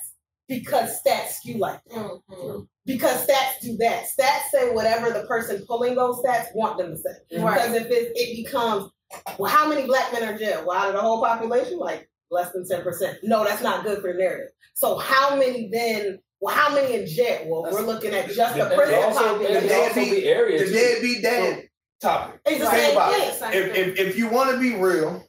because 0.48 1.00
stats 1.06 1.34
skew 1.39 1.58
like 1.58 1.80
that 1.86 2.20
Mhm. 2.32 2.68
because 2.86 3.26
stats 3.26 3.60
do 3.62 3.78
that. 3.78 4.06
Stats 4.06 4.50
say 4.52 4.72
whatever 4.72 5.12
the 5.12 5.26
person 5.28 5.63
pulling 5.68 5.96
those 5.96 6.22
stats 6.24 6.54
want 6.56 6.78
them 6.78 6.92
to 6.92 6.98
say. 6.98 7.38
Right. 7.39 7.54
Because 7.56 7.76
if 7.76 7.88
it, 7.88 8.12
it 8.15 8.44
becomes, 8.44 8.92
well, 9.38 9.52
how 9.52 9.68
many 9.68 9.86
black 9.86 10.12
men 10.13 10.24
are 10.24 10.32
in 10.34 10.38
jail? 10.39 10.63
Well, 10.65 10.78
out 10.78 10.89
of 10.89 10.96
the 10.96 11.02
whole 11.02 11.22
population, 11.24 11.78
like 11.80 12.10
less 12.32 12.52
than 12.52 12.65
10%. 12.68 13.18
No, 13.24 13.44
that's 13.44 13.62
not 13.62 13.84
good 13.84 14.02
for 14.02 14.12
the 14.13 14.20
narrative. 14.20 14.50
So 14.74 14.98
how 14.98 15.36
many 15.36 15.70
then, 15.72 16.20
well, 16.39 16.56
how 16.56 16.74
many 16.74 16.96
in 16.96 17.06
jail? 17.08 17.44
Well, 17.48 17.72
we're 17.72 17.82
looking 17.82 18.13
at 18.13 18.30
just 18.30 18.56
the 18.56 18.72
It 18.72 18.76
prison 18.78 18.96
also, 19.04 19.34
population. 19.34 19.68
The 19.68 19.76
also 19.76 19.96
be 20.06 20.26
areas. 20.26 20.72
The 20.72 20.76
deadbeat 20.78 21.22
dad 21.24 21.63
topic. 22.02 22.39
It's 22.46 22.63
the 22.63 22.72
same 22.72 22.96
thing. 23.42 23.54
If, 23.54 23.76
if, 23.76 24.00
if 24.00 24.18
you 24.18 24.30
want 24.30 24.52
to 24.52 24.60
be 24.60 24.76
real, 24.76 25.24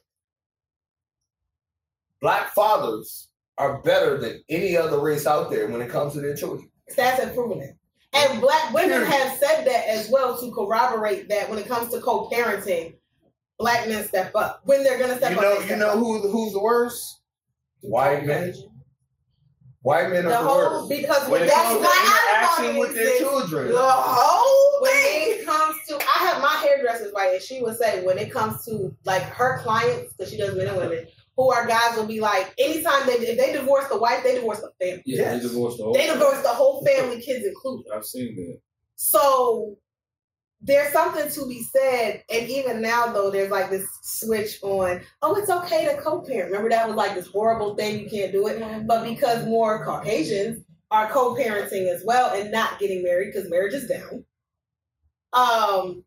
black 2.21 2.53
fathers 2.53 3.27
are 3.57 3.81
better 3.81 4.17
than 4.17 4.43
any 4.49 4.77
other 4.77 4.99
race 4.99 5.27
out 5.27 5.49
there 5.51 5.67
when 5.67 5.81
it 5.81 5.89
comes 5.89 6.13
to 6.13 6.21
their 6.21 6.35
children. 6.35 6.69
Stats 6.91 7.19
have 7.19 7.33
proven 7.35 7.59
it. 7.61 7.75
And 8.13 8.41
black 8.41 8.73
women 8.73 9.03
have 9.03 9.37
said 9.37 9.65
that 9.65 9.87
as 9.87 10.09
well 10.09 10.39
to 10.39 10.51
corroborate 10.51 11.29
that 11.29 11.49
when 11.49 11.59
it 11.59 11.67
comes 11.67 11.91
to 11.93 12.01
co-parenting, 12.01 12.95
black 13.57 13.87
men 13.87 14.05
step 14.07 14.35
up. 14.35 14.61
When 14.65 14.83
they're 14.83 14.99
gonna 14.99 15.17
step 15.17 15.31
You 15.31 15.37
up, 15.37 15.43
know, 15.43 15.53
they 15.55 15.59
you 15.61 15.65
step 15.67 15.79
know 15.79 15.89
up. 15.91 15.99
who 15.99 16.29
who's 16.29 16.53
the 16.53 16.61
worst? 16.61 17.21
White 17.81 18.25
men. 18.25 18.53
White 19.83 20.09
men 20.11 20.25
are 20.27 20.29
the, 20.29 20.37
whole 20.37 20.57
worst. 20.81 20.89
because 20.89 21.21
When 21.23 21.31
when 21.31 21.43
it 21.43 21.47
that's 21.47 21.63
comes 21.63 21.77
to 21.77 21.83
why 21.83 21.91
I 21.95 22.37
interaction 22.37 22.65
don't 22.65 22.79
with 22.79 22.95
their 22.95 23.17
children. 23.17 23.67
The 23.71 23.79
whole 23.81 24.81
when 24.81 24.91
it 24.93 25.45
comes 25.45 25.75
to, 25.87 25.95
I 25.95 26.25
have 26.25 26.41
my 26.41 26.55
hairdresser's 26.67 27.11
right, 27.15 27.33
and 27.33 27.41
she 27.41 27.61
would 27.63 27.77
say 27.77 28.03
when 28.05 28.17
it 28.19 28.31
comes 28.31 28.63
to 28.65 28.95
like 29.05 29.23
her 29.23 29.59
clients, 29.63 30.13
because 30.13 30.31
she 30.31 30.37
does 30.37 30.55
men 30.55 30.67
and 30.67 30.77
women, 30.77 31.07
who 31.41 31.51
are 31.51 31.65
guys 31.67 31.95
will 31.97 32.05
be 32.05 32.19
like, 32.19 32.53
anytime 32.59 33.05
they 33.07 33.13
if 33.13 33.37
they 33.37 33.53
divorce 33.53 33.87
the 33.87 33.97
wife, 33.97 34.23
they 34.23 34.35
divorce 34.35 34.59
the 34.59 34.71
family. 34.79 35.01
Yeah, 35.05 35.21
Yes. 35.23 35.41
they 35.41 35.47
divorced 35.47 35.77
the 35.77 35.83
whole. 35.85 35.93
They 35.93 36.07
divorce 36.07 36.41
the 36.41 36.49
whole 36.49 36.85
family, 36.85 37.21
kids 37.21 37.45
included. 37.45 37.85
I've 37.93 38.05
seen 38.05 38.35
that. 38.35 38.59
So 38.95 39.77
there's 40.61 40.93
something 40.93 41.29
to 41.31 41.47
be 41.47 41.63
said, 41.63 42.23
and 42.31 42.47
even 42.47 42.81
now 42.81 43.11
though, 43.11 43.31
there's 43.31 43.49
like 43.49 43.71
this 43.71 43.87
switch 44.03 44.59
on. 44.61 45.01
Oh, 45.23 45.35
it's 45.35 45.49
okay 45.49 45.85
to 45.85 45.99
co-parent. 45.99 46.51
Remember 46.51 46.69
that 46.69 46.87
was 46.87 46.95
like 46.95 47.15
this 47.15 47.27
horrible 47.27 47.75
thing 47.75 47.99
you 47.99 48.09
can't 48.09 48.31
do 48.31 48.47
it, 48.47 48.85
but 48.85 49.03
because 49.03 49.45
more 49.47 49.83
Caucasians 49.83 50.63
are 50.91 51.09
co-parenting 51.09 51.87
as 51.91 52.03
well 52.05 52.31
and 52.39 52.51
not 52.51 52.77
getting 52.79 53.01
married 53.01 53.31
because 53.33 53.49
marriage 53.49 53.73
is 53.73 53.87
down. 53.87 54.23
Um, 55.33 56.03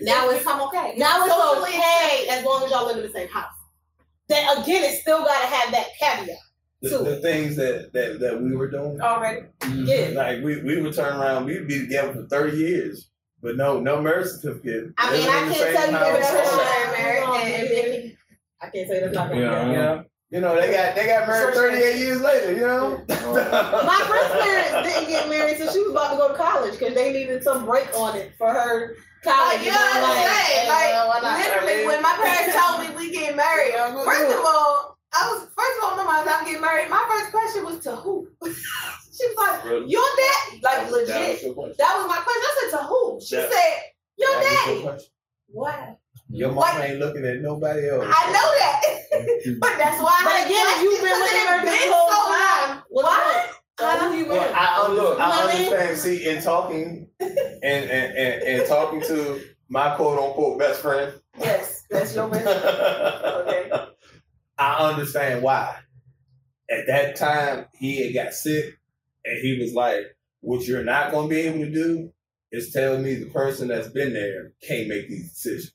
now 0.00 0.28
it's 0.30 0.40
become 0.40 0.60
okay. 0.68 0.94
now 0.96 1.24
it's 1.24 1.34
Socially 1.34 1.70
okay 1.70 2.26
as 2.30 2.44
long 2.44 2.62
as 2.64 2.70
y'all 2.70 2.86
live 2.86 2.98
in 2.98 3.02
the 3.02 3.12
same 3.12 3.28
house. 3.28 3.51
Then 4.32 4.58
again, 4.58 4.82
it's 4.84 5.02
still 5.02 5.18
got 5.18 5.40
to 5.40 5.46
have 5.46 5.72
that 5.72 5.86
caveat. 6.00 6.36
The, 6.80 6.88
the 6.98 7.16
things 7.20 7.54
that, 7.56 7.92
that 7.92 8.18
that 8.20 8.42
we 8.42 8.56
were 8.56 8.68
doing. 8.68 9.00
already. 9.00 9.42
Mm-hmm. 9.60 9.84
Yeah. 9.86 10.20
Like 10.20 10.42
we, 10.42 10.62
we 10.62 10.80
would 10.80 10.94
turn 10.94 11.16
around, 11.20 11.44
we'd 11.46 11.68
be 11.68 11.80
together 11.80 12.12
for 12.14 12.26
thirty 12.26 12.56
years, 12.56 13.08
but 13.40 13.56
no 13.56 13.78
no 13.78 14.00
marriage 14.02 14.28
certificate. 14.28 14.92
I 14.98 15.12
mean, 15.12 15.20
Living 15.20 15.34
I 15.34 15.42
in 15.42 15.48
the 15.48 15.54
can't 15.54 15.76
tell 15.76 15.86
you 15.90 15.96
house, 15.96 16.18
that's 16.30 16.50
all 16.50 16.56
not 16.56 16.64
that. 16.64 16.94
married. 16.98 17.54
and- 17.54 17.94
and- 18.04 18.16
I 18.60 18.70
can't 18.70 18.88
say 18.88 19.00
that's 19.00 19.14
not 19.14 19.28
gonna 19.28 19.40
Yeah. 19.40 20.02
Happen. 20.32 20.34
You 20.34 20.40
know, 20.40 20.60
they 20.60 20.72
got 20.72 20.94
they 20.94 21.06
got 21.06 21.28
married 21.28 21.54
thirty 21.54 21.82
eight 21.82 21.98
years 21.98 22.20
later. 22.20 22.52
You 22.52 22.66
know. 22.66 23.04
My 23.08 24.04
first 24.08 24.32
parents 24.44 24.88
didn't 24.88 25.08
get 25.08 25.28
married 25.28 25.56
till 25.58 25.72
she 25.72 25.80
was 25.80 25.90
about 25.92 26.10
to 26.12 26.16
go 26.16 26.28
to 26.28 26.34
college 26.34 26.78
because 26.78 26.94
they 26.94 27.12
needed 27.12 27.42
some 27.42 27.64
break 27.64 27.88
on 27.96 28.16
it 28.16 28.32
for 28.38 28.48
her 28.52 28.96
college. 29.22 29.58
Like, 29.58 29.66
you 29.66 29.70
and 29.70 29.78
I'm 29.78 30.04
understand? 30.04 30.44
hey, 30.44 30.68
Like, 30.68 31.22
well, 31.22 31.38
literally, 31.38 31.86
when 31.86 32.02
my 32.02 32.14
parents 32.22 32.56
told 32.58 32.80
me 32.80 32.94
we 32.96 33.12
get 33.12 33.36
married, 33.36 33.74
uh-huh. 33.78 34.04
first 34.04 34.32
of 34.36 34.44
all, 34.44 34.98
I 35.12 35.28
was 35.30 35.48
first 35.56 35.78
of 35.78 35.84
all, 35.84 35.96
my 35.96 36.04
mom 36.04 36.26
I'm 36.28 36.44
getting 36.44 36.60
married. 36.60 36.88
My 36.90 37.04
first 37.08 37.30
question 37.30 37.64
was 37.64 37.78
to 37.84 37.96
who? 37.96 38.28
she 38.44 39.26
was 39.28 39.36
like, 39.36 39.64
Really? 39.64 39.90
"Your 39.90 40.02
dad?" 40.16 40.52
Like 40.54 40.62
That 40.62 40.82
was 40.90 41.08
legit. 41.08 41.42
your 41.42 41.54
question. 41.54 41.74
That 41.78 41.94
was 41.98 42.06
my 42.08 42.16
question. 42.24 42.42
I 42.42 42.56
said 42.60 42.78
to 42.78 42.84
who? 42.84 43.20
She 43.20 43.36
That- 43.36 43.52
said, 43.52 43.74
"Your 44.16 44.30
That 44.30 44.66
was 44.68 44.92
daddy." 44.94 45.08
What? 45.48 45.98
Your 46.32 46.48
mom 46.48 46.56
What? 46.58 46.80
ain't 46.84 46.98
looking 46.98 47.24
at 47.26 47.40
nobody 47.40 47.88
else. 47.90 48.04
I 48.08 48.26
know 48.32 48.48
that, 48.58 49.58
but 49.60 49.76
that's 49.78 50.00
why. 50.02 50.16
I 50.20 50.24
But 50.24 50.32
had 50.32 50.46
again, 50.46 50.64
questions, 50.64 50.82
you've 50.82 51.00
been 51.00 51.04
because 51.04 51.20
with 51.20 51.32
it 51.32 51.48
her 51.48 51.64
this 51.64 51.92
whole 51.92 52.10
so 52.10 52.30
long. 52.30 52.68
time. 52.68 52.82
What's 52.88 53.08
What? 53.08 53.50
that? 53.78 54.16
You? 54.16 54.26
Well, 54.28 54.52
I, 54.54 54.84
un- 54.86 54.94
look, 54.94 55.18
You 55.18 55.24
I 55.24 55.28
what 55.28 55.54
I 55.54 55.58
mean? 55.58 55.72
understand. 55.72 55.98
See, 55.98 56.28
in 56.28 56.42
talking 56.42 57.08
and, 57.20 57.38
and, 57.62 58.16
and, 58.16 58.42
and 58.42 58.66
talking 58.68 59.00
to 59.02 59.42
my 59.68 59.94
quote 59.96 60.18
unquote 60.18 60.58
best 60.58 60.80
friend, 60.80 61.12
Yes, 61.38 61.84
that's 61.90 62.14
your 62.14 62.28
best. 62.28 62.46
Okay. 62.46 63.70
I 64.58 64.88
understand 64.90 65.42
why. 65.42 65.76
At 66.70 66.86
that 66.86 67.16
time, 67.16 67.66
he 67.78 68.04
had 68.06 68.14
got 68.14 68.32
sick, 68.34 68.78
and 69.24 69.38
he 69.42 69.58
was 69.60 69.74
like, 69.74 70.04
"What 70.40 70.66
you're 70.66 70.84
not 70.84 71.10
going 71.10 71.28
to 71.28 71.34
be 71.34 71.40
able 71.42 71.58
to 71.64 71.70
do 71.72 72.12
is 72.52 72.72
tell 72.72 72.98
me 72.98 73.16
the 73.16 73.30
person 73.30 73.68
that's 73.68 73.88
been 73.88 74.12
there 74.12 74.52
can't 74.66 74.88
make 74.88 75.08
these 75.08 75.30
decisions." 75.32 75.72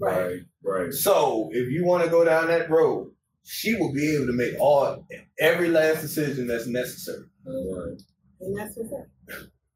Right, 0.00 0.40
right. 0.62 0.92
So, 0.92 1.48
if 1.52 1.68
you 1.70 1.84
want 1.84 2.04
to 2.04 2.10
go 2.10 2.24
down 2.24 2.46
that 2.48 2.70
road, 2.70 3.10
she 3.44 3.74
will 3.76 3.92
be 3.92 4.14
able 4.14 4.26
to 4.26 4.32
make 4.32 4.54
all 4.60 5.06
every 5.40 5.68
last 5.68 6.02
decision 6.02 6.46
that's 6.46 6.66
necessary. 6.66 7.24
right. 7.46 8.00
And 8.40 8.56
that's 8.56 8.76
what's 8.76 8.92
up. 8.92 9.06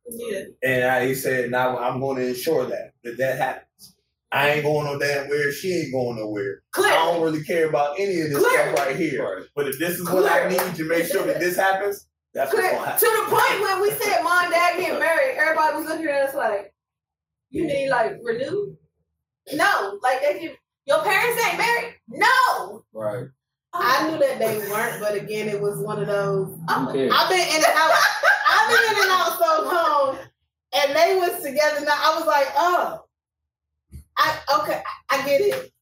Yeah. 0.08 0.42
And 0.62 0.84
I 0.84 1.06
he 1.06 1.14
said, 1.14 1.50
now 1.50 1.78
I'm 1.78 1.98
going 2.00 2.18
to 2.18 2.28
ensure 2.28 2.66
that 2.66 2.92
that 3.04 3.16
that 3.18 3.38
happens. 3.38 3.96
I 4.30 4.50
ain't 4.50 4.62
going 4.64 4.86
no 4.86 4.98
damn 4.98 5.28
where. 5.28 5.52
She 5.52 5.72
ain't 5.74 5.92
going 5.92 6.16
nowhere. 6.16 6.62
Clear. 6.70 6.92
I 6.92 7.04
don't 7.06 7.22
really 7.22 7.42
care 7.44 7.68
about 7.68 7.98
any 7.98 8.20
of 8.20 8.30
this 8.30 8.38
Clear. 8.38 8.72
stuff 8.74 8.86
right 8.86 8.96
here. 8.96 9.24
Right. 9.24 9.46
But 9.54 9.68
if 9.68 9.78
this 9.78 9.98
is 9.98 10.08
what 10.08 10.30
I 10.30 10.48
need 10.48 10.74
to 10.76 10.84
make 10.88 11.06
sure 11.06 11.26
that 11.26 11.40
this 11.40 11.56
happens, 11.56 12.06
that's 12.32 12.52
what's 12.52 12.66
Clear. 12.66 12.78
gonna 12.78 12.98
To 12.98 13.04
the 13.06 13.36
point 13.36 13.60
when 13.62 13.82
we 13.82 13.90
said 13.90 14.22
mom 14.22 14.50
dad 14.50 14.78
getting 14.78 14.98
married, 14.98 15.36
everybody 15.36 15.76
was 15.76 15.86
looking 15.86 16.06
at 16.06 16.28
us 16.28 16.34
like, 16.34 16.72
"You 17.50 17.66
need 17.66 17.90
like 17.90 18.18
renew." 18.22 18.71
No, 19.52 19.98
like 20.02 20.20
they 20.22 20.38
can. 20.38 20.50
Your 20.86 21.02
parents 21.02 21.42
ain't 21.46 21.58
married. 21.58 21.94
No. 22.08 22.84
Right. 22.92 23.26
I 23.74 24.10
knew 24.10 24.18
that 24.18 24.38
they 24.38 24.58
weren't, 24.68 25.00
but 25.00 25.14
again, 25.14 25.48
it 25.48 25.60
was 25.60 25.78
one 25.78 26.00
of 26.00 26.06
those. 26.06 26.58
I've 26.68 26.92
been 26.92 27.06
in 27.06 27.10
and 27.10 27.64
out. 27.64 27.92
I've 28.50 28.68
been 28.68 28.96
in 28.96 29.02
and 29.02 29.10
out 29.10 29.38
so 29.38 29.64
long, 29.64 30.18
and 30.74 30.96
they 30.96 31.16
was 31.16 31.42
together. 31.42 31.84
Now 31.84 31.96
I 31.96 32.16
was 32.18 32.26
like, 32.26 32.48
oh, 32.56 33.04
I 34.18 34.38
okay, 34.60 34.82
I, 35.10 35.24
get 35.26 35.40
it. 35.40 35.72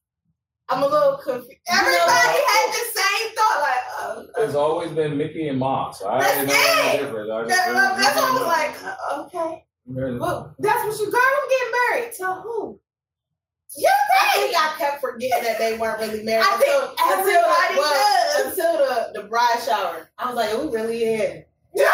I'm 0.69 0.83
a 0.83 0.87
little 0.87 1.17
confused. 1.17 1.51
Everybody 1.69 2.39
had 2.47 2.67
the 2.71 2.85
same 2.95 3.35
thought. 3.35 3.59
Like, 3.61 3.83
uh, 3.99 4.43
It's 4.45 4.55
always 4.55 4.91
been 4.91 5.17
Mickey 5.17 5.49
and 5.49 5.59
Moss. 5.59 6.01
I 6.01 6.19
That's 6.19 6.37
ain't 6.37 6.47
know 6.47 6.53
any 6.53 6.97
it. 6.97 7.29
I 7.29 7.41
just 7.43 7.49
that, 7.49 7.97
that's 7.97 8.15
why 8.15 8.29
I 8.29 8.31
was 8.31 8.47
like, 8.47 8.83
uh, 8.85 9.23
okay. 9.25 9.65
Well, 9.85 10.55
that's 10.59 10.85
what 10.85 10.97
you 10.97 11.11
girl. 11.11 11.21
I'm 11.21 11.49
getting 11.49 11.73
married. 11.89 12.13
To 12.19 12.25
who? 12.41 12.79
You 13.77 13.87
I 13.89 14.33
think 14.35 14.51
think? 14.53 14.57
I 14.57 14.75
kept 14.77 15.01
forgetting 15.01 15.43
that 15.43 15.57
they 15.57 15.77
weren't 15.77 15.99
really 15.99 16.23
married 16.23 16.45
I 16.45 16.57
think 16.57 16.71
until, 16.71 16.89
until, 16.91 17.07
the, 17.07 17.21
everybody 17.21 17.77
well, 17.77 18.47
until 18.47 18.77
the, 18.77 19.21
the 19.21 19.27
bride 19.27 19.59
shower. 19.65 20.09
I 20.17 20.27
was 20.27 20.35
like, 20.35 20.53
we 20.57 20.77
really 20.77 21.03
in. 21.05 21.45
you 21.73 21.83
know 21.83 21.89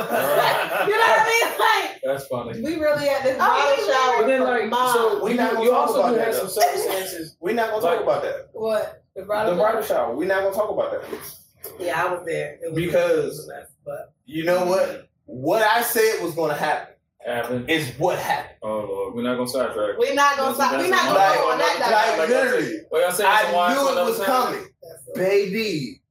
what 0.00 0.10
I 0.12 1.24
mean? 1.26 1.54
Like, 1.58 2.00
That's 2.04 2.26
funny. 2.26 2.60
We 2.60 2.76
really 2.80 3.08
at 3.08 3.22
this 3.22 3.36
Oh, 3.40 3.46
bridal 3.46 3.86
we 3.86 3.92
shower. 3.92 4.22
But 4.22 4.26
then, 4.26 4.42
like, 4.42 4.70
mom. 4.70 4.92
so 4.92 5.24
We 5.24 5.30
you, 5.32 5.36
not 5.36 5.62
you 5.62 5.72
also 5.72 6.00
about 6.00 6.14
do 6.14 6.18
have 6.20 6.32
though. 6.32 6.46
some 6.46 6.62
circumstances. 6.62 7.36
We're 7.40 7.54
not 7.54 7.70
gonna 7.70 7.82
talk 7.82 8.02
about 8.02 8.22
that. 8.22 8.48
what 8.52 9.04
the 9.14 9.22
bride? 9.22 9.48
The 9.48 9.54
bridal 9.54 9.56
bridal 9.56 9.82
shower? 9.82 10.06
shower. 10.06 10.16
We're 10.16 10.26
not 10.28 10.42
gonna 10.42 10.54
talk 10.54 10.70
about 10.70 10.90
that 10.92 11.80
Yeah, 11.80 12.04
I 12.04 12.12
was 12.12 12.24
there. 12.26 12.58
It 12.62 12.72
was 12.72 12.82
because 12.84 13.50
but 13.84 14.12
you 14.26 14.44
know 14.44 14.64
what? 14.66 15.08
What 15.26 15.62
I 15.62 15.82
said 15.82 16.22
was 16.22 16.34
gonna 16.34 16.54
happen 16.54 16.94
Happened. 17.28 17.70
is 17.70 17.88
what 17.98 18.18
happened. 18.18 18.56
Oh 18.62 18.78
Lord, 18.88 19.14
we're 19.14 19.22
not 19.22 19.36
gonna 19.36 19.48
sidetrack. 19.48 19.98
we're 19.98 20.14
not 20.14 20.36
gonna 20.36 20.54
stop. 20.54 20.72
We're 20.72 20.88
not 20.88 21.04
gonna 21.06 21.18
Like- 21.18 21.38
go 21.38 21.50
on 21.52 21.58
that 21.58 21.78
Like 21.80 22.16
direction. 22.28 22.36
literally, 22.36 22.80
Well, 22.90 23.00
y'all 23.02 23.26
I 23.26 23.74
knew 23.74 24.00
it 24.00 24.04
was 24.04 24.16
time? 24.18 24.26
coming, 24.26 24.66
baby. 25.14 26.02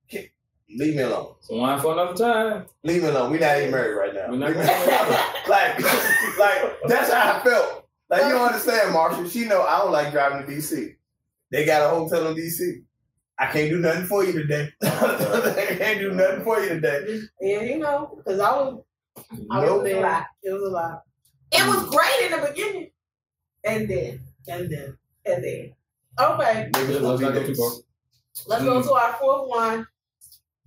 Leave 0.70 0.96
me 0.96 1.02
alone. 1.02 1.34
Some 1.42 1.60
wine 1.60 1.80
for 1.80 1.94
another 1.94 2.14
time. 2.14 2.66
Leave 2.84 3.02
me 3.02 3.08
alone. 3.10 3.32
We're 3.32 3.40
not 3.40 3.58
even 3.58 3.72
married 3.72 3.94
right 3.96 4.14
now. 4.14 4.26
We're 4.30 4.36
not 4.38 4.52
married. 4.54 4.68
like, 5.48 5.80
like 6.38 6.78
that's 6.88 7.12
how 7.12 7.36
I 7.38 7.44
felt. 7.44 7.88
Like 8.10 8.24
you 8.24 8.30
don't 8.30 8.46
understand, 8.48 8.92
Marshall. 8.94 9.28
She 9.30 9.46
know 9.46 9.62
I 9.64 9.80
don't 9.80 9.92
like 9.94 10.12
driving 10.12 10.46
to 10.46 10.52
DC. 10.54 10.96
They 11.52 11.66
got 11.66 11.86
a 11.86 11.90
hotel 11.90 12.28
in 12.28 12.36
DC. 12.36 12.84
I 13.40 13.46
can't 13.48 13.70
do 13.70 13.80
nothing 13.80 14.06
for 14.08 14.26
you 14.26 14.34
today. 14.34 14.70
I 14.82 15.76
can't 15.78 16.00
do 16.00 16.12
nothing 16.12 16.44
for 16.44 16.60
you 16.60 16.70
today. 16.70 17.22
Yeah, 17.40 17.62
you 17.62 17.80
know, 17.80 18.16
because 18.18 18.40
I 18.40 18.52
was, 18.52 18.82
I 19.52 19.62
Nope. 19.66 19.84
was 19.84 19.92
there. 19.92 20.28
It 20.44 20.52
was 20.52 20.64
a 20.64 20.70
lot. 20.70 21.02
It 21.52 21.66
was 21.68 21.78
mm. 21.78 21.92
great 21.92 22.26
in 22.32 22.40
the 22.40 22.48
beginning, 22.48 22.92
and 23.64 23.90
then, 23.90 24.20
And 24.48 24.70
then, 24.72 24.98
and 25.26 25.44
then. 25.44 25.74
okay, 26.20 26.70
Niggas 26.74 27.02
Let's 27.02 27.22
not 27.22 27.34
go 27.34 27.46
too 27.46 27.56
far. 27.56 27.72
let's 28.48 28.64
go 28.64 28.82
to 28.84 28.94
our 28.94 29.14
fourth 29.14 29.50
one. 29.50 29.88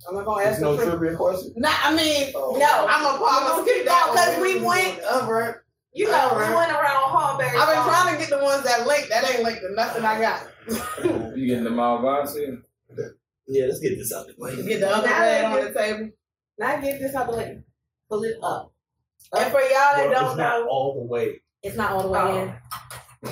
I'm 0.07 0.15
not 0.15 0.25
gonna 0.25 0.45
ask 0.45 0.59
no 0.61 0.75
the 0.75 0.85
trivia 0.97 1.15
question. 1.15 1.53
Nah, 1.57 1.69
I 1.83 1.95
mean, 1.95 2.31
Oh. 2.35 2.55
no, 2.57 2.87
I'm 2.89 3.03
gonna, 3.03 3.23
I'm 3.23 3.65
gonna 3.65 3.83
No, 3.85 4.07
one 4.07 4.17
'cause 4.17 4.41
we 4.41 4.59
went- 4.61 4.99
over. 5.03 5.63
You 5.93 6.05
know, 6.05 6.29
we 6.33 6.55
went 6.55 6.71
around 6.71 7.03
Hallberry. 7.11 7.49
I've 7.49 7.67
been 7.67 7.75
Farm. 7.75 7.89
trying 7.89 8.13
to 8.13 8.19
get 8.19 8.29
the 8.29 8.41
ones 8.43 8.63
that 8.63 8.87
link. 8.87 9.09
That 9.09 9.29
ain't 9.29 9.43
linked 9.43 9.61
to 9.61 9.73
nothing 9.75 10.05
I 10.05 10.19
got. 10.21 10.47
You 11.35 11.47
getting 11.47 11.63
the 11.65 11.69
Malvines 11.69 12.33
here? 12.33 12.61
Yeah, 13.47 13.65
let's 13.65 13.79
get 13.79 13.97
this 13.97 14.13
out 14.13 14.25
the 14.27 14.33
way. 14.37 14.55
Get 14.55 14.79
the 14.79 14.89
other 14.89 15.07
Now 15.07 15.19
red 15.19 15.45
on 15.45 15.65
the 15.65 15.73
table. 15.73 16.09
Now 16.57 16.79
get 16.79 16.99
this 17.01 17.13
out 17.13 17.29
the 17.29 17.35
way. 17.37 17.59
Pull 18.09 18.23
it 18.23 18.37
up. 18.41 18.70
And 19.37 19.51
for 19.51 19.61
y'all 19.61 19.69
that 19.71 20.09
Well, 20.09 20.13
don't 20.21 20.25
it's 20.29 20.37
not 20.37 20.59
know, 20.59 20.67
all 20.67 20.93
the 20.95 21.01
way. 21.01 21.41
it's 21.63 21.75
not 21.77 21.91
all 21.91 22.03
the 22.03 22.09
way 22.09 22.19
Oh. 22.19 22.37
in. 22.41 22.53
Yeah, 23.23 23.31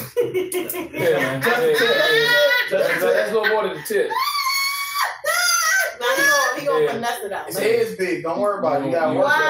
man. 1.18 1.42
Yeah, 1.42 1.60
yeah, 1.60 1.76
yeah. 1.82 2.30
Let's, 2.72 3.02
let's 3.04 3.32
more 3.34 3.64
to 3.64 3.70
the 3.70 3.82
tip. 3.88 4.12
Now 6.00 6.16
he 6.16 6.22
gonna 6.24 6.60
he 6.60 6.66
gonna 6.66 6.84
Yeah. 6.86 6.92
finesse 6.94 7.24
it 7.24 7.32
out. 7.34 7.46
His 7.48 7.58
head's 7.58 7.96
big. 7.96 8.24
Don't 8.24 8.40
worry 8.40 8.60
about 8.60 8.82
it. 8.82 8.86
You 8.86 8.92
gotta 8.92 9.14
You- 9.14 9.20
work 9.20 9.28
it. 9.28 9.40
you 9.40 9.44
it? 9.44 9.50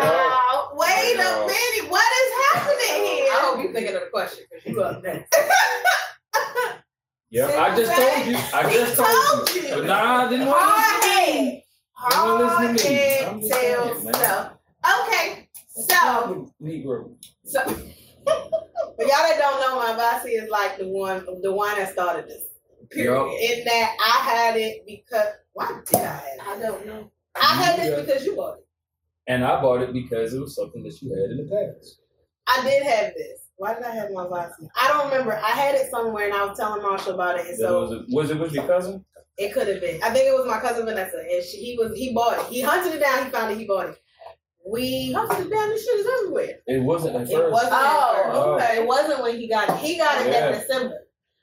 Wow. 0.00 0.70
Wait 0.74 1.14
Yeah. 1.16 1.42
a 1.42 1.46
minute. 1.46 1.90
What 1.90 2.12
is 2.22 2.32
happening 2.52 3.04
here? 3.04 3.26
I 3.32 3.40
hope 3.44 3.62
you're 3.62 3.72
thinking 3.72 3.94
of 3.96 4.00
the 4.02 4.06
question 4.12 4.44
because 4.50 4.64
you 4.66 4.82
up 4.82 5.02
next. 5.02 5.34
Yep, 7.30 7.50
See 7.50 7.56
I 7.56 7.76
just 7.76 7.92
told 7.92 8.26
you. 8.26 8.36
I 8.54 8.68
He 8.70 8.76
just 8.78 8.96
told 8.96 9.08
told 9.08 9.54
you. 9.56 9.62
you. 9.62 9.74
But 9.74 9.84
nah, 9.86 10.26
I 10.26 10.28
didn't 10.28 10.46
want 10.46 10.60
Hard 10.62 11.02
to 11.02 11.08
head. 11.08 11.44
You 11.44 11.62
Hard 11.94 12.40
listen 12.40 12.76
to 12.76 12.84
me? 12.88 12.94
head 12.96 13.24
I'm 13.28 13.40
just 13.40 13.52
tells 13.52 14.04
no. 14.04 14.50
Okay. 15.02 15.43
So, 15.74 16.50
Negro. 16.62 17.14
so 17.44 17.60
But 18.26 19.06
y'all 19.08 19.08
that 19.08 19.38
don't 19.38 19.60
know, 19.60 19.80
Malvasia 19.84 20.44
is 20.44 20.48
like 20.50 20.78
the 20.78 20.86
one, 20.88 21.24
the 21.42 21.52
one 21.52 21.76
that 21.76 21.92
started 21.92 22.28
this. 22.28 22.44
Yup. 22.94 23.26
In 23.26 23.64
that 23.64 23.96
I 24.00 24.30
had 24.30 24.56
it 24.56 24.84
because 24.86 25.26
why 25.52 25.80
did 25.86 25.96
I 26.00 26.02
have 26.06 26.22
it? 26.26 26.40
I 26.48 26.58
don't 26.60 26.86
know. 26.86 27.10
I 27.34 27.54
had 27.56 27.78
Yeah. 27.78 27.96
this 27.96 28.06
because 28.06 28.24
you 28.24 28.36
bought 28.36 28.58
it. 28.58 28.66
And 29.26 29.44
I 29.44 29.60
bought 29.60 29.82
it 29.82 29.92
because 29.92 30.32
it 30.34 30.40
was 30.40 30.54
something 30.54 30.82
that 30.84 31.00
you 31.02 31.10
had 31.12 31.30
in 31.32 31.38
the 31.38 31.50
past. 31.50 31.98
I 32.46 32.62
did 32.62 32.82
have 32.84 33.14
this. 33.14 33.40
Why 33.56 33.74
did 33.74 33.82
I 33.84 33.94
have 33.94 34.10
Malvasia? 34.10 34.68
I 34.76 34.88
don't 34.88 35.10
remember. 35.10 35.32
I 35.34 35.50
had 35.50 35.74
it 35.74 35.90
somewhere 35.90 36.26
and 36.26 36.34
I 36.34 36.44
was 36.44 36.56
telling 36.56 36.82
Marshall 36.82 37.14
about 37.14 37.38
it, 37.40 37.46
and 37.46 37.58
so 37.58 37.80
was, 37.80 37.92
it, 37.92 38.04
was 38.10 38.30
it 38.30 38.38
with 38.38 38.52
your 38.52 38.66
cousin? 38.66 39.04
it 39.38 39.52
could 39.52 39.66
have 39.66 39.80
been. 39.80 40.00
I 40.02 40.10
think 40.10 40.28
it 40.28 40.34
was 40.34 40.46
my 40.46 40.60
cousin 40.60 40.84
Vanessa, 40.84 41.18
and 41.18 41.42
she, 41.44 41.56
he 41.56 41.76
was 41.78 41.96
he 41.98 42.12
bought 42.14 42.38
it. 42.38 42.46
He 42.46 42.60
hunted 42.60 42.94
it 42.94 43.00
down. 43.00 43.24
He 43.24 43.30
found 43.30 43.50
it. 43.52 43.58
He 43.58 43.64
bought 43.64 43.88
it. 43.88 43.98
We 44.66 45.12
Hunted 45.12 45.46
it 45.46 45.50
down. 45.50 45.68
This 45.68 45.84
shit 45.84 45.98
is 46.00 46.06
everywhere. 46.20 46.58
It 46.66 46.82
wasn't 46.82 47.16
at 47.16 47.30
It 47.30 47.50
wasn't. 47.50 47.72
Oh, 47.74 48.16
at 48.16 48.32
first. 48.32 48.70
okay. 48.70 48.82
It 48.82 48.86
wasn't 48.86 49.22
when 49.22 49.38
he 49.38 49.46
got 49.48 49.68
it. 49.68 49.76
He 49.76 49.96
got 49.98 50.20
it 50.24 50.32
Yeah. 50.32 50.50
that 50.52 50.66
December. 50.66 50.98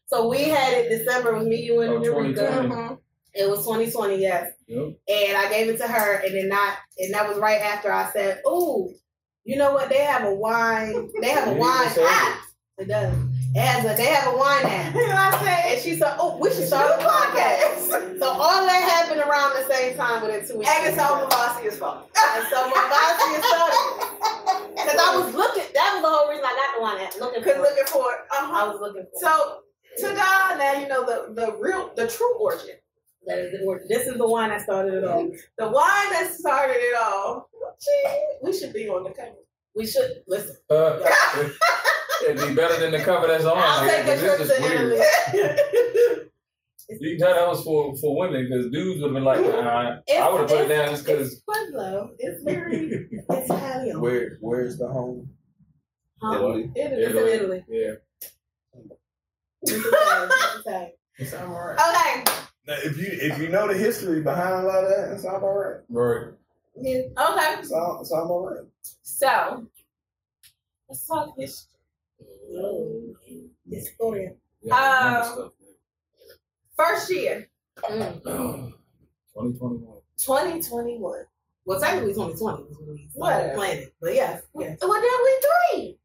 So 0.08 0.28
we 0.28 0.40
had 0.44 0.74
it 0.74 0.90
December 0.90 1.38
with 1.38 1.48
me, 1.48 1.58
you, 1.58 1.82
and 1.82 1.94
Oh, 1.94 2.04
Eureka. 2.04 2.42
2020. 2.42 2.70
Mhm. 2.70 2.98
It 3.34 3.50
was 3.50 3.64
2020, 3.66 4.18
yes. 4.18 4.52
Yep. 4.68 4.84
And 5.08 5.38
I 5.38 5.50
gave 5.50 5.70
it 5.70 5.78
to 5.78 5.88
her, 5.88 6.16
and 6.16 6.36
then 6.36 6.50
not, 6.50 6.74
and 6.98 7.14
that 7.14 7.30
was 7.30 7.38
right 7.38 7.62
after 7.62 7.92
I 7.92 8.12
said, 8.12 8.42
"Ooh, 8.46 8.94
you 9.46 9.56
know 9.56 9.72
what? 9.74 9.88
They 9.90 10.00
have 10.00 10.26
a 10.26 10.34
wine. 10.34 11.10
They 11.22 11.30
have 11.30 11.48
a 11.48 11.54
You 11.54 11.60
wine 11.60 11.88
app. 12.00 12.40
It 12.80 12.88
does. 12.90 13.16
It 13.54 13.86
a. 13.86 13.98
They 13.98 14.06
have 14.06 14.34
a 14.34 14.38
wine 14.38 14.66
app." 14.66 14.96
And 14.96 15.12
I 15.12 15.32
said, 15.44 15.74
And 15.74 15.82
she 15.82 15.96
said, 15.98 16.16
"Oh, 16.20 16.38
we 16.38 16.50
should 16.54 16.68
start 16.68 17.00
a 17.00 17.04
podcast." 17.04 18.20
So 18.20 18.28
all 18.28 18.66
that 18.66 18.82
happened 18.96 19.20
around 19.22 19.54
the 19.58 19.66
same 19.74 19.98
time 19.98 20.22
within 20.22 20.48
two 20.48 20.58
weeks. 20.60 20.70
and 20.72 20.88
it's 20.88 21.00
all 21.02 21.26
Malvasia's 21.28 21.78
fault. 21.78 22.10
And 22.16 22.46
so 22.48 22.58
Malvasia 22.70 23.42
started. 23.44 23.84
Because 24.76 25.00
I 25.00 25.18
was 25.18 25.34
looking. 25.36 25.64
That 25.74 25.90
was 25.96 26.02
the 26.04 26.10
whole 26.10 26.30
reason 26.30 26.46
I 26.46 26.54
got 26.56 26.76
the 26.78 26.82
wine 26.82 27.02
app. 27.02 27.14
Looking 27.20 27.44
for. 27.44 27.62
looking 27.62 27.86
for 27.88 28.12
it. 28.14 28.20
I 28.32 28.38
Uh-huh. 28.38 28.72
was 28.72 28.80
looking 28.82 29.06
for. 29.12 29.20
So, 29.20 30.16
ta-da, 30.16 30.58
now 30.58 30.80
you 30.80 30.88
know 30.88 31.04
the, 31.06 31.34
the 31.34 31.54
real, 31.60 31.92
the 31.96 32.08
true 32.08 32.34
origin. 32.40 32.76
That 33.28 33.40
is 33.40 33.60
the 33.60 33.66
word. 33.66 33.84
This 33.90 34.08
is 34.08 34.18
the 34.18 34.28
wine 34.28 34.50
that 34.50 34.62
started 34.62 34.94
it 34.96 35.04
all. 35.04 35.30
The 35.58 35.68
wine 35.70 36.10
that 36.12 36.32
started 36.34 36.78
it 36.78 36.96
all. 37.02 37.50
Gee, 37.84 38.20
we 38.42 38.54
should 38.58 38.74
be 38.74 38.88
on 38.90 39.04
the 39.04 39.12
cover. 39.12 39.36
We 39.76 39.88
should 39.88 40.24
listen. 40.28 40.56
Uh, 40.70 41.00
it'd 42.26 42.48
be 42.48 42.54
better 42.56 42.80
than 42.80 42.92
the 42.92 43.00
cover 43.04 43.28
that's 43.28 43.46
on. 43.46 43.58
I'll 43.58 43.84
here, 43.84 43.90
take 43.92 44.04
a 44.04 44.06
but 44.08 44.20
trip 44.20 44.38
this 44.40 44.50
is 44.52 44.58
to 44.58 44.62
weird. 44.64 44.82
Italy. 45.34 46.28
It's 46.90 47.02
You 47.02 47.18
can 47.18 47.20
tell 47.28 47.36
that 47.36 47.48
was 47.48 47.64
for 47.64 47.96
for 47.98 48.18
women 48.18 48.50
because 48.50 48.70
dudes 48.72 49.02
would 49.02 49.08
have 49.10 49.14
been 49.14 49.24
like, 49.24 49.40
nah, 49.42 50.00
I 50.14 50.30
would 50.32 50.42
have 50.42 50.50
put 50.50 50.62
it 50.62 50.68
down 50.68 50.90
just 50.90 51.06
because. 51.06 51.32
It's 51.34 51.42
Pueblo. 51.42 52.10
It's 52.20 52.44
very 52.46 53.08
Italian. 53.30 54.02
Where 54.02 54.38
where's 54.42 54.78
the 54.78 54.88
home? 54.90 55.30
Huh? 56.22 56.36
Italy. 56.36 56.72
Italy. 56.76 57.02
It's 57.04 57.16
in 57.16 57.28
Italy. 57.28 57.66
Yeah. 57.70 57.92
It's 59.64 59.74
Italian. 59.86 60.30
It's 60.32 60.66
Italian. 60.66 60.92
It's 61.18 61.34
all 61.36 61.48
right. 61.54 62.24
Okay. 62.26 62.34
Now, 62.68 62.76
if 62.84 62.98
you 62.98 63.08
if 63.10 63.40
you 63.40 63.48
know 63.50 63.68
the 63.68 63.76
history 63.78 64.22
behind 64.22 64.54
a 64.66 64.68
lot 64.68 64.84
of 64.84 64.90
that, 64.90 65.14
it's 65.14 65.24
all 65.24 65.40
right. 65.40 65.82
Right. 65.88 66.34
Yeah. 66.76 67.02
Okay. 67.18 67.64
So, 67.64 67.76
all 67.76 68.02
it's 68.02 68.12
all 68.12 68.32
all 68.32 68.50
right. 68.50 68.66
So 69.04 69.68
let's 70.90 71.08
talk 71.08 71.34
history. 71.38 71.68
Oh, 72.54 73.14
Historia. 73.70 74.32
Yeah, 74.62 74.76
Um, 74.76 75.34
stuff, 75.34 75.52
First 76.76 77.12
year, 77.12 77.50
Mm. 77.78 78.22
2021. 79.34 80.02
2021. 80.18 81.26
Well, 81.66 81.80
technically 81.80 82.14
2020 82.14 82.64
was 82.64 82.78
when 82.80 82.88
we 82.96 83.10
Whatever. 83.14 83.40
started 83.42 83.56
planning. 83.56 83.88
But 84.02 84.16
yes, 84.16 84.42
yes. 84.60 84.78
Well, 84.82 84.94
then 84.94 85.04
we 85.24 85.42
three. 85.78 86.00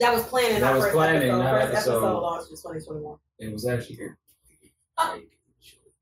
That 0.00 0.14
was 0.14 0.24
planning. 0.24 0.60
That 0.60 0.74
was 0.74 0.84
first 0.84 0.94
planning, 0.94 1.16
episode. 1.22 1.38
not 1.38 1.50
First 1.60 1.72
episode 1.72 1.92
episode. 1.96 2.20
launched 2.20 2.50
in 2.50 2.56
2021. 2.56 3.18
It 3.38 3.52
was 3.52 3.66
actually 3.66 3.96
here. 3.96 4.18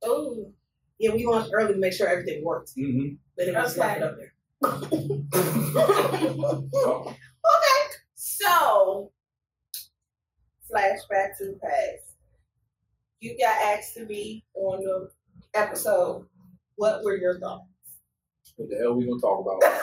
Oh. 0.03 0.53
Yeah, 0.99 1.13
we 1.15 1.27
launched 1.27 1.51
early 1.53 1.73
to 1.75 1.79
make 1.79 1.93
sure 1.93 2.09
everything 2.09 2.45
worked. 2.45 2.75
Mm-hmm. 2.77 3.15
But 3.41 3.49
it 3.49 3.55
was 3.55 3.75
just 3.75 3.79
left 3.79 4.03
up 4.03 4.17
there. 4.19 4.33
Okay. 7.43 7.95
So, 8.15 9.11
flashback 10.71 11.39
to 11.39 11.47
the 11.47 11.59
past. 11.63 12.17
You 13.21 13.37
got 13.39 13.57
asked 13.63 13.95
to 13.95 14.05
be 14.05 14.45
on 14.55 14.85
the 14.85 15.09
episode. 15.55 16.27
What 16.77 17.03
were 17.03 17.17
your 17.17 17.41
thoughts? 17.41 17.65
What 18.57 18.69
the 18.69 18.77
hell 18.77 18.93
we 18.95 19.07
gonna 19.07 19.19
talk 19.21 19.41
about? 19.41 19.63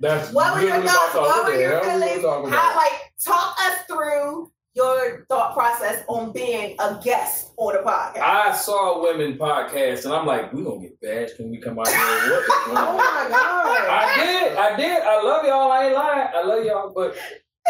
That's 0.00 0.32
What 0.32 0.54
were 0.56 0.62
your 0.62 0.82
thoughts? 0.82 1.14
about 1.14 1.22
What 1.22 1.44
were 1.46 1.54
your 1.60 1.80
the 1.80 1.84
hell 1.84 1.84
we 1.84 1.90
gonna 2.00 2.04
feelings? 2.06 2.22
talk 2.24 2.46
about? 2.48 2.58
How, 2.58 2.76
like, 2.76 3.12
talk 3.24 3.56
us 3.60 3.78
through 3.86 4.50
your 4.74 5.26
thought 5.28 5.54
process 5.54 6.02
on 6.08 6.32
being 6.32 6.76
a 6.78 6.98
guest 7.04 7.52
on 7.58 7.74
the 7.74 7.80
podcast. 7.80 8.20
I 8.20 8.52
saw 8.54 9.02
women 9.02 9.36
podcast 9.36 10.04
and 10.04 10.14
I'm 10.14 10.26
like, 10.26 10.52
we 10.52 10.62
gonna 10.64 10.80
get 10.80 11.00
bashed 11.00 11.38
when 11.38 11.50
we 11.50 11.60
come 11.60 11.78
out 11.78 11.88
here. 11.88 11.96
What 11.98 12.42
is 12.42 12.48
going 12.66 12.76
Oh 12.78 12.96
my 12.96 13.26
god. 13.28 13.88
I 13.88 14.14
did, 14.16 14.56
I 14.56 14.76
did. 14.76 15.02
I 15.02 15.22
love 15.22 15.44
y'all. 15.44 15.70
I 15.70 15.84
ain't 15.86 15.94
lying. 15.94 16.28
I 16.34 16.42
love 16.42 16.64
y'all, 16.64 16.92
but 16.94 17.16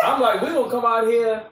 I'm 0.04 0.20
like, 0.20 0.40
we 0.42 0.48
gonna 0.48 0.70
come 0.70 0.84
out 0.84 1.06
here. 1.06 1.44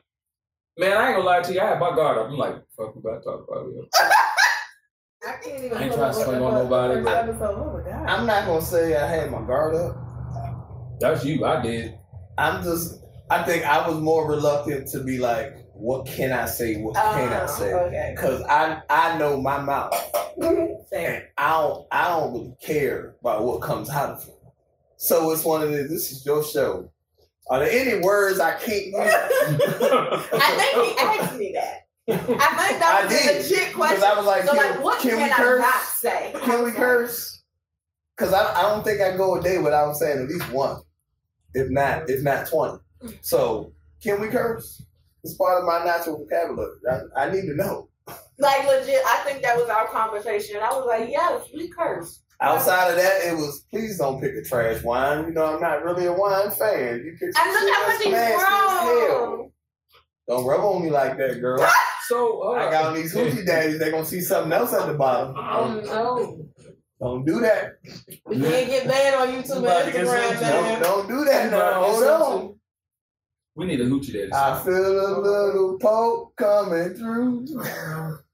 Man, 0.78 0.96
I 0.96 1.09
ain't 1.09 1.16
gonna 1.16 1.26
lie 1.28 1.42
to 1.42 1.53
you. 1.53 1.61
I 1.61 1.66
had 1.66 1.80
my 1.80 1.94
guard 1.96 2.18
up. 2.18 2.28
I'm 2.28 2.36
like, 2.38 2.55
fuck, 2.76 2.94
we 2.94 3.01
about 3.01 3.18
to 3.22 3.24
talk 3.24 3.46
about 3.48 3.66
it. 3.66 3.88
I 5.26 5.32
can't 5.42 5.64
even 5.64 5.76
I 5.76 5.82
ain't 5.84 5.92
trying 5.92 6.12
to 6.14 6.18
up 6.20 6.24
swing 6.24 6.40
with 6.40 6.42
on 6.42 6.55
nobody, 6.55 7.03
but- 7.03 7.28
episode. 7.28 7.84
Oh. 7.86 7.90
I'm 8.07 8.24
not 8.26 8.46
gonna 8.46 8.62
say 8.62 8.96
I 8.96 9.07
had 9.07 9.30
my 9.30 9.42
guard 9.42 9.74
up. 9.74 9.96
That's 11.01 11.24
you. 11.24 11.44
I 11.44 11.61
did. 11.61 11.98
I'm 12.38 12.62
just 12.62 13.01
I 13.31 13.43
think 13.45 13.64
I 13.64 13.89
was 13.89 13.99
more 14.01 14.28
reluctant 14.28 14.89
to 14.89 15.03
be 15.05 15.18
like, 15.18 15.57
what 15.74 16.07
can 16.07 16.33
I 16.33 16.47
say? 16.47 16.76
What 16.76 16.95
can 16.97 17.33
I 17.33 17.45
Oh, 17.45 17.47
say? 17.47 17.72
Okay. 17.72 18.12
Because 18.14 18.43
I 18.43 18.83
I 18.91 19.16
know 19.18 19.41
my 19.41 19.59
mouth. 19.61 19.95
And 20.93 21.22
I 21.39 21.51
don't 21.53 21.87
I 21.93 22.09
don't 22.09 22.33
really 22.33 22.55
care 22.61 23.14
about 23.20 23.45
what 23.45 23.61
comes 23.62 23.89
out 23.91 24.11
of 24.11 24.22
it. 24.26 24.35
So 24.97 25.31
it's 25.31 25.45
one 25.45 25.62
of 25.62 25.70
the 25.70 25.85
this 25.85 26.11
is 26.11 26.26
your 26.26 26.43
show. 26.43 26.91
Are 27.49 27.61
there 27.61 27.70
any 27.70 28.01
words 28.05 28.41
I 28.41 28.53
can't 28.59 28.87
use? 28.87 28.95
I 28.97 30.57
think 30.59 30.99
he 30.99 30.99
asked 30.99 31.37
me 31.39 31.53
that. 31.55 31.87
I 32.09 32.16
think 32.16 32.81
that 32.81 33.03
I 33.03 33.07
was 33.07 33.12
a 33.14 33.33
legit 33.39 33.68
Because 33.68 33.74
question. 33.74 34.03
I 34.05 34.14
was 34.16 34.26
like, 34.26 34.45
so, 34.45 34.55
can, 34.55 34.70
like, 34.74 34.83
what 34.85 35.01
can 35.01 35.11
can, 35.12 35.18
we 35.18 35.24
I 35.33 35.37
curse? 35.37 35.61
not 35.61 35.83
say? 35.83 36.33
Can 36.43 36.64
we 36.64 36.72
curse? 36.72 37.43
Because 38.16 38.33
I, 38.35 38.53
I 38.59 38.62
don't 38.62 38.83
think 38.85 39.01
I 39.01 39.16
go 39.16 39.37
a 39.37 39.43
day 39.43 39.59
without 39.59 39.95
saying 39.95 40.18
at 40.22 40.28
least 40.28 40.51
one, 40.51 40.81
if 41.55 41.70
not 41.70 42.11
if 42.11 42.22
not 42.22 42.49
twenty. 42.49 42.78
So 43.22 43.72
can 44.03 44.20
we 44.20 44.28
curse? 44.28 44.82
It's 45.24 45.34
part 45.34 45.59
of 45.61 45.64
my 45.66 45.84
natural 45.84 46.18
vocabulary. 46.18 46.78
I, 47.16 47.24
I 47.26 47.30
need 47.30 47.42
to 47.42 47.55
know. 47.55 47.88
Like 48.38 48.64
legit, 48.66 49.03
I 49.07 49.18
think 49.24 49.42
that 49.42 49.57
was 49.57 49.68
our 49.68 49.86
conversation. 49.88 50.57
I 50.62 50.70
was 50.70 50.86
like, 50.86 51.11
yes, 51.11 51.44
we 51.55 51.68
curse. 51.68 52.22
Outside 52.40 52.90
of 52.90 52.96
that, 52.96 53.20
it 53.26 53.34
was 53.36 53.66
please 53.70 53.98
don't 53.98 54.18
pick 54.20 54.34
a 54.34 54.42
trash 54.42 54.82
wine. 54.82 55.26
You 55.26 55.32
know, 55.32 55.44
I'm 55.44 55.61
not 55.61 55.84
really 55.84 56.07
a 56.07 56.12
wine 56.12 56.51
fan. 56.51 57.03
You 57.05 57.14
pick 57.20 57.34
some 57.36 57.46
And 57.46 57.53
look 57.53 57.62
shit 57.62 57.74
at 57.74 57.80
what 57.80 57.86
that's 57.88 58.03
he's 58.05 58.12
nasty 58.12 58.34
as 58.34 58.48
hell. 58.48 59.26
wrong. 59.26 59.51
Don't 60.26 60.46
rub 60.46 60.61
on 60.61 60.82
me 60.82 60.90
like 60.90 61.16
that, 61.18 61.40
girl. 61.40 61.66
So 62.09 62.40
hold 62.42 62.59
I 62.59 62.68
got 62.72 62.86
on 62.86 62.94
these 62.94 63.14
hoochie 63.14 63.46
daddies. 63.46 63.78
They 63.78 63.92
gonna 63.92 64.05
see 64.05 64.20
something 64.20 64.51
else 64.53 64.72
at 64.72 64.88
the 64.88 64.94
bottom. 64.94 65.32
Oh 65.38 65.74
Don't, 65.80 65.86
no. 65.86 66.48
don't 67.01 67.24
do 67.24 67.38
that. 67.38 67.74
We 68.26 68.40
can't 68.40 68.66
get 68.68 68.88
banned 68.88 69.14
on 69.14 69.28
YouTube 69.28 69.59
About 69.59 69.84
to 69.84 69.96
and 69.96 70.09
Instagram, 70.09 70.38
censored. 70.40 70.82
Don't, 70.82 70.82
don't 70.82 71.09
do 71.09 71.24
that 71.26 71.51
now. 71.53 71.84
Hold 71.84 72.03
on. 72.05 72.60
We 73.57 73.66
need 73.66 73.80
a 73.80 73.84
hoochie 73.86 74.12
daddy. 74.12 74.32
I 74.32 74.62
feel 74.64 74.74
a 74.74 75.20
little 75.20 75.78
poke 75.78 76.36
coming 76.36 76.94
through. 76.94 77.46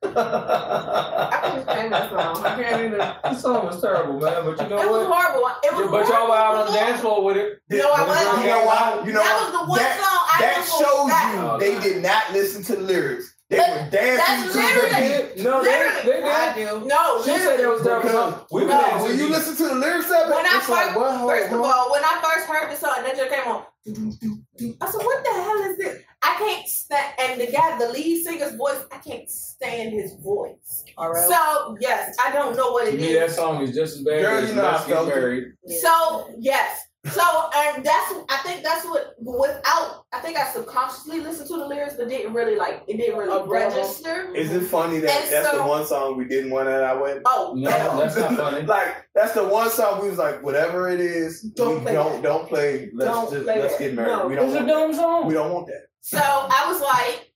I 0.05 1.39
can't 1.43 1.63
stand 1.63 1.93
that 1.93 2.11
song. 2.11 2.45
I 2.45 2.63
can't 2.63 2.85
even. 2.85 2.99
That 2.99 3.37
song 3.41 3.67
was 3.67 3.81
terrible, 3.81 4.21
man. 4.21 4.45
But 4.45 4.63
you 4.63 4.69
know 4.69 4.83
It 4.83 4.91
was 4.91 5.09
what? 5.09 5.25
horrible. 5.25 5.49
It 5.65 5.73
was 5.73 5.85
Yeah, 5.85 5.91
but 5.91 6.09
y'all 6.09 6.29
were 6.29 6.37
out 6.37 6.55
on 6.57 6.67
the 6.67 6.73
dance 6.73 7.01
floor 7.01 7.25
with 7.25 7.37
it. 7.39 7.61
No, 7.71 7.91
I 7.93 8.07
wasn't. 8.07 8.45
You 8.45 8.51
know 8.51 8.65
why? 8.67 9.03
You 9.07 9.13
know 9.15 9.23
that 9.23 9.35
what? 9.35 9.53
was 9.53 9.61
the 9.61 9.67
one 9.71 9.79
that, 9.79 9.99
song 9.99 10.23
I 10.29 10.39
that 10.41 10.65
shows 10.67 11.11
gonna 11.11 11.33
you 11.33 11.51
oh, 11.51 11.59
they 11.59 11.81
did 11.81 12.03
not 12.03 12.33
listen 12.33 12.63
to 12.65 12.77
the 12.77 12.83
lyrics. 12.83 13.35
They 13.49 13.59
were 13.59 13.65
dancing 13.65 14.17
that's 14.17 14.53
to 14.53 14.59
literally- 14.59 15.35
the 15.37 15.43
No, 15.45 15.63
they, 15.63 15.71
Literally. 15.71 16.21
they 16.21 16.29
I 16.29 16.53
did. 16.55 16.87
No, 16.87 17.23
She 17.23 17.31
said 17.39 17.61
it 17.61 17.69
was 17.69 17.83
terrible. 17.83 18.03
Because- 18.03 18.35
song. 18.35 18.47
We 18.51 18.65
No, 18.65 18.83
been 18.83 19.03
when 19.03 19.19
you 19.19 19.29
listen 19.29 19.57
to 19.57 19.69
the 19.69 19.75
lyrics 19.77 20.07
of 20.07 20.29
it, 20.31 20.35
When 20.35 20.47
I 20.47 20.57
it's 20.59 20.69
like, 20.69 20.87
first- 20.87 20.97
what? 20.99 21.29
First 21.31 21.53
of 21.53 21.61
all, 21.61 21.93
when 21.93 22.03
I 22.05 22.21
first 22.23 22.47
heard 22.49 22.71
the 22.73 22.77
song, 22.77 22.95
and 22.99 23.07
that 23.07 23.17
just 23.17 23.31
came 23.31 23.47
on. 23.53 23.63
I 23.89 24.91
said, 24.91 25.05
"What 25.05 25.23
the 25.25 25.33
hell 25.33 25.63
is 25.71 25.77
this?" 25.79 26.03
I 26.23 26.35
can't 26.39 26.67
stand, 26.67 27.13
and 27.21 27.41
the 27.41 27.47
guy, 27.53 27.79
the 27.79 27.89
lead 27.93 28.25
singer's 28.25 28.57
voice, 28.57 28.81
I 28.91 28.97
can't 28.99 29.31
stand 29.31 29.93
his 29.93 30.15
voice. 30.15 30.83
Alright. 30.99 31.29
So 31.29 31.77
yes, 31.81 32.17
I 32.25 32.33
don't 32.33 32.57
know 32.57 32.73
what 32.73 32.87
To 32.87 32.95
it 32.95 33.01
me, 33.01 33.13
that 33.15 33.27
is. 33.27 33.37
song 33.37 33.63
is 33.63 33.77
just 33.77 33.99
as 33.99 34.03
bad 34.03 34.23
Girl, 34.23 34.39
as 34.39 34.49
you 34.49 34.57
know 34.57 34.67
I 34.67 34.73
Let's 34.73 34.87
Get 34.87 34.93
felt 34.97 35.09
it. 35.09 35.15
Married. 35.15 35.45
So 35.83 36.31
yes, 36.41 36.81
so 37.11 37.51
and 37.55 37.85
that's 37.85 38.15
I 38.29 38.41
think 38.45 38.63
that's 38.63 38.85
what 38.87 39.15
without 39.19 40.05
I 40.13 40.21
think 40.21 40.37
I 40.37 40.47
subconsciously 40.53 41.21
listened 41.21 41.49
to 41.49 41.57
the 41.59 41.67
lyrics, 41.67 41.95
but 41.99 42.09
didn't 42.09 42.33
really 42.33 42.57
like 42.57 42.83
it 42.89 42.97
didn't 42.97 43.19
really 43.19 43.31
Oh, 43.33 43.47
register. 43.47 44.35
Is 44.35 44.53
it 44.53 44.63
funny 44.69 44.99
that 45.01 45.11
And 45.11 45.33
that's 45.33 45.57
the 45.57 45.63
one 45.63 45.87
song 45.87 46.17
we 46.17 46.25
didn't 46.27 46.51
want 46.51 46.69
at 46.69 46.83
our 46.83 47.01
wedding? 47.03 47.23
Oh 47.27 47.55
No, 47.57 47.71
hell. 47.71 47.99
that's 47.99 48.17
not 48.17 48.37
funny. 48.37 48.63
like 48.67 49.07
that's 49.15 49.33
the 49.35 49.47
one 49.47 49.71
song 49.71 50.03
we 50.03 50.09
was 50.09 50.19
like, 50.19 50.43
whatever 50.43 50.89
it 50.89 51.01
is, 51.01 51.43
Don't 51.43 51.83
play 51.83 51.93
don't 51.95 52.23
don't 52.23 52.49
play. 52.49 52.91
Let's 52.95 53.11
Don't 53.11 53.31
just 53.31 53.45
play 53.45 53.61
let's 53.61 53.75
that. 53.79 53.81
get 53.85 53.95
married. 53.95 54.09
No. 54.13 54.27
we 54.29 54.35
don't 54.37 54.47
It's 54.47 54.55
a 54.55 54.57
want 54.57 54.67
that. 54.69 54.73
dumb 54.73 54.95
song. 54.95 55.27
We 55.27 55.35
don't 55.35 55.53
want 55.53 55.67
that. 55.67 55.87
So 56.01 56.19
I 56.19 56.65
was 56.71 56.81
like, 56.81 57.33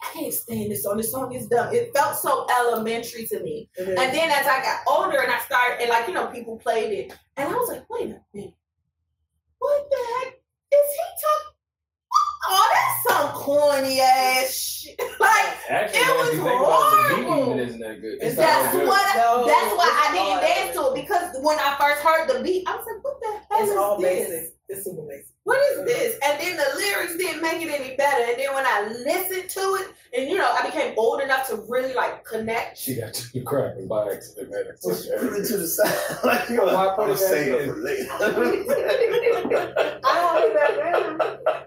I 0.00 0.12
can't 0.12 0.32
stand 0.32 0.70
this 0.70 0.84
song. 0.84 0.96
This 0.96 1.10
song 1.10 1.34
is 1.34 1.48
dumb. 1.48 1.74
It 1.74 1.90
felt 1.94 2.14
so 2.16 2.46
elementary 2.48 3.26
to 3.26 3.40
me. 3.40 3.68
It 3.76 3.88
is. 3.88 3.98
And 3.98 4.14
then 4.14 4.30
as 4.30 4.46
I 4.46 4.62
got 4.62 4.80
older 4.86 5.18
and 5.20 5.32
I 5.32 5.40
started, 5.40 5.80
and 5.80 5.90
like, 5.90 6.06
you 6.06 6.14
know, 6.14 6.26
people 6.28 6.56
played 6.56 6.92
it, 6.92 7.18
and 7.36 7.48
I 7.48 7.52
was 7.52 7.68
like, 7.68 7.90
wait 7.90 8.10
a 8.10 8.20
minute. 8.32 8.54
What 9.58 9.90
the 9.90 9.96
heck 9.96 10.34
is 10.34 10.88
he 10.94 11.04
talking? 11.22 11.54
Oh, 12.50 12.70
that's 12.72 13.14
some 13.16 13.32
corny 13.34 14.00
ass 14.00 14.52
shit. 14.54 14.98
Like, 15.20 15.54
Actually, 15.68 15.98
It 16.00 16.16
was 16.16 16.28
if 16.28 16.34
you 16.34 16.42
think 16.44 16.60
about 16.60 16.92
it, 16.92 17.08
the 17.08 17.16
beat 17.16 17.26
horrible. 17.26 17.52
even 17.52 17.58
isn't 17.68 17.80
that 17.80 18.00
good. 18.00 18.14
It's 18.14 18.24
It's 18.24 18.36
that's 18.36 18.64
not 18.64 18.72
that 18.72 18.78
good. 18.78 18.88
what 18.88 19.16
No, 19.16 19.46
that's 19.46 19.72
why 19.76 19.88
I 19.90 20.06
didn't 20.14 20.32
all 20.32 20.40
dance 20.40 20.72
to 20.76 20.82
it 20.88 20.94
because 21.02 21.26
when 21.42 21.58
I 21.58 21.76
first 21.78 22.00
heard 22.02 22.24
the 22.30 22.42
beat, 22.42 22.68
I 22.68 22.76
was 22.76 22.86
like, 22.86 23.04
what 23.04 23.16
the 23.20 23.30
hell 23.50 23.62
It's 23.62 23.70
is 23.72 23.76
all 23.76 24.00
this? 24.00 24.28
basic. 24.28 24.54
It's 24.68 24.84
super 24.84 25.02
basic. 25.02 25.34
What 25.48 25.60
is 25.72 25.84
this? 25.86 26.18
And 26.26 26.38
then 26.38 26.58
the 26.58 26.76
lyrics 26.76 27.16
didn't 27.16 27.40
make 27.40 27.62
it 27.62 27.70
any 27.70 27.96
better. 27.96 28.22
And 28.22 28.38
then 28.38 28.52
when 28.54 28.66
I 28.66 28.88
listened 29.02 29.48
to 29.48 29.60
it, 29.80 29.88
and 30.14 30.28
you 30.28 30.36
know, 30.36 30.44
I 30.52 30.66
became 30.66 30.92
old 30.98 31.22
enough 31.22 31.48
to 31.48 31.56
really 31.68 31.94
like 31.94 32.22
connect. 32.22 32.76
She 32.76 32.96
got 32.96 33.14
to 33.14 33.40
crack 33.40 33.72
by 33.88 34.12
accident, 34.12 34.50
man. 34.50 34.64
It's 34.68 34.84
Just 34.84 35.04
such 35.08 35.18
put 35.20 35.32
it 35.32 35.46
to 35.46 35.56
the 35.56 35.66
side. 35.66 36.18
like 36.24 36.50
you 36.50 36.58
Why 36.58 36.66
know, 36.72 36.94
put 36.96 37.04
I'm 37.04 37.10
it 37.12 37.18
back 37.18 37.66
in? 37.66 37.82
later. 37.82 38.08
I 40.04 40.12
don't 40.20 40.44
even 40.44 41.18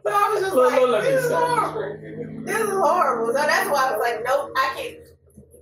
So 0.06 0.12
I 0.14 0.30
was 0.30 0.42
just 0.42 0.54
Look, 0.56 0.72
like, 0.72 0.82
look, 0.82 0.90
look, 0.92 1.02
this 1.04 1.26
is 1.26 1.32
horrible. 1.32 2.46
This 2.46 2.60
is 2.62 2.70
horrible. 2.70 3.28
So 3.28 3.34
that's 3.34 3.70
why 3.72 3.88
I 3.88 3.92
was 3.94 4.00
like, 4.00 4.24
nope, 4.24 4.52
I 4.58 4.74
can't. 4.76 4.98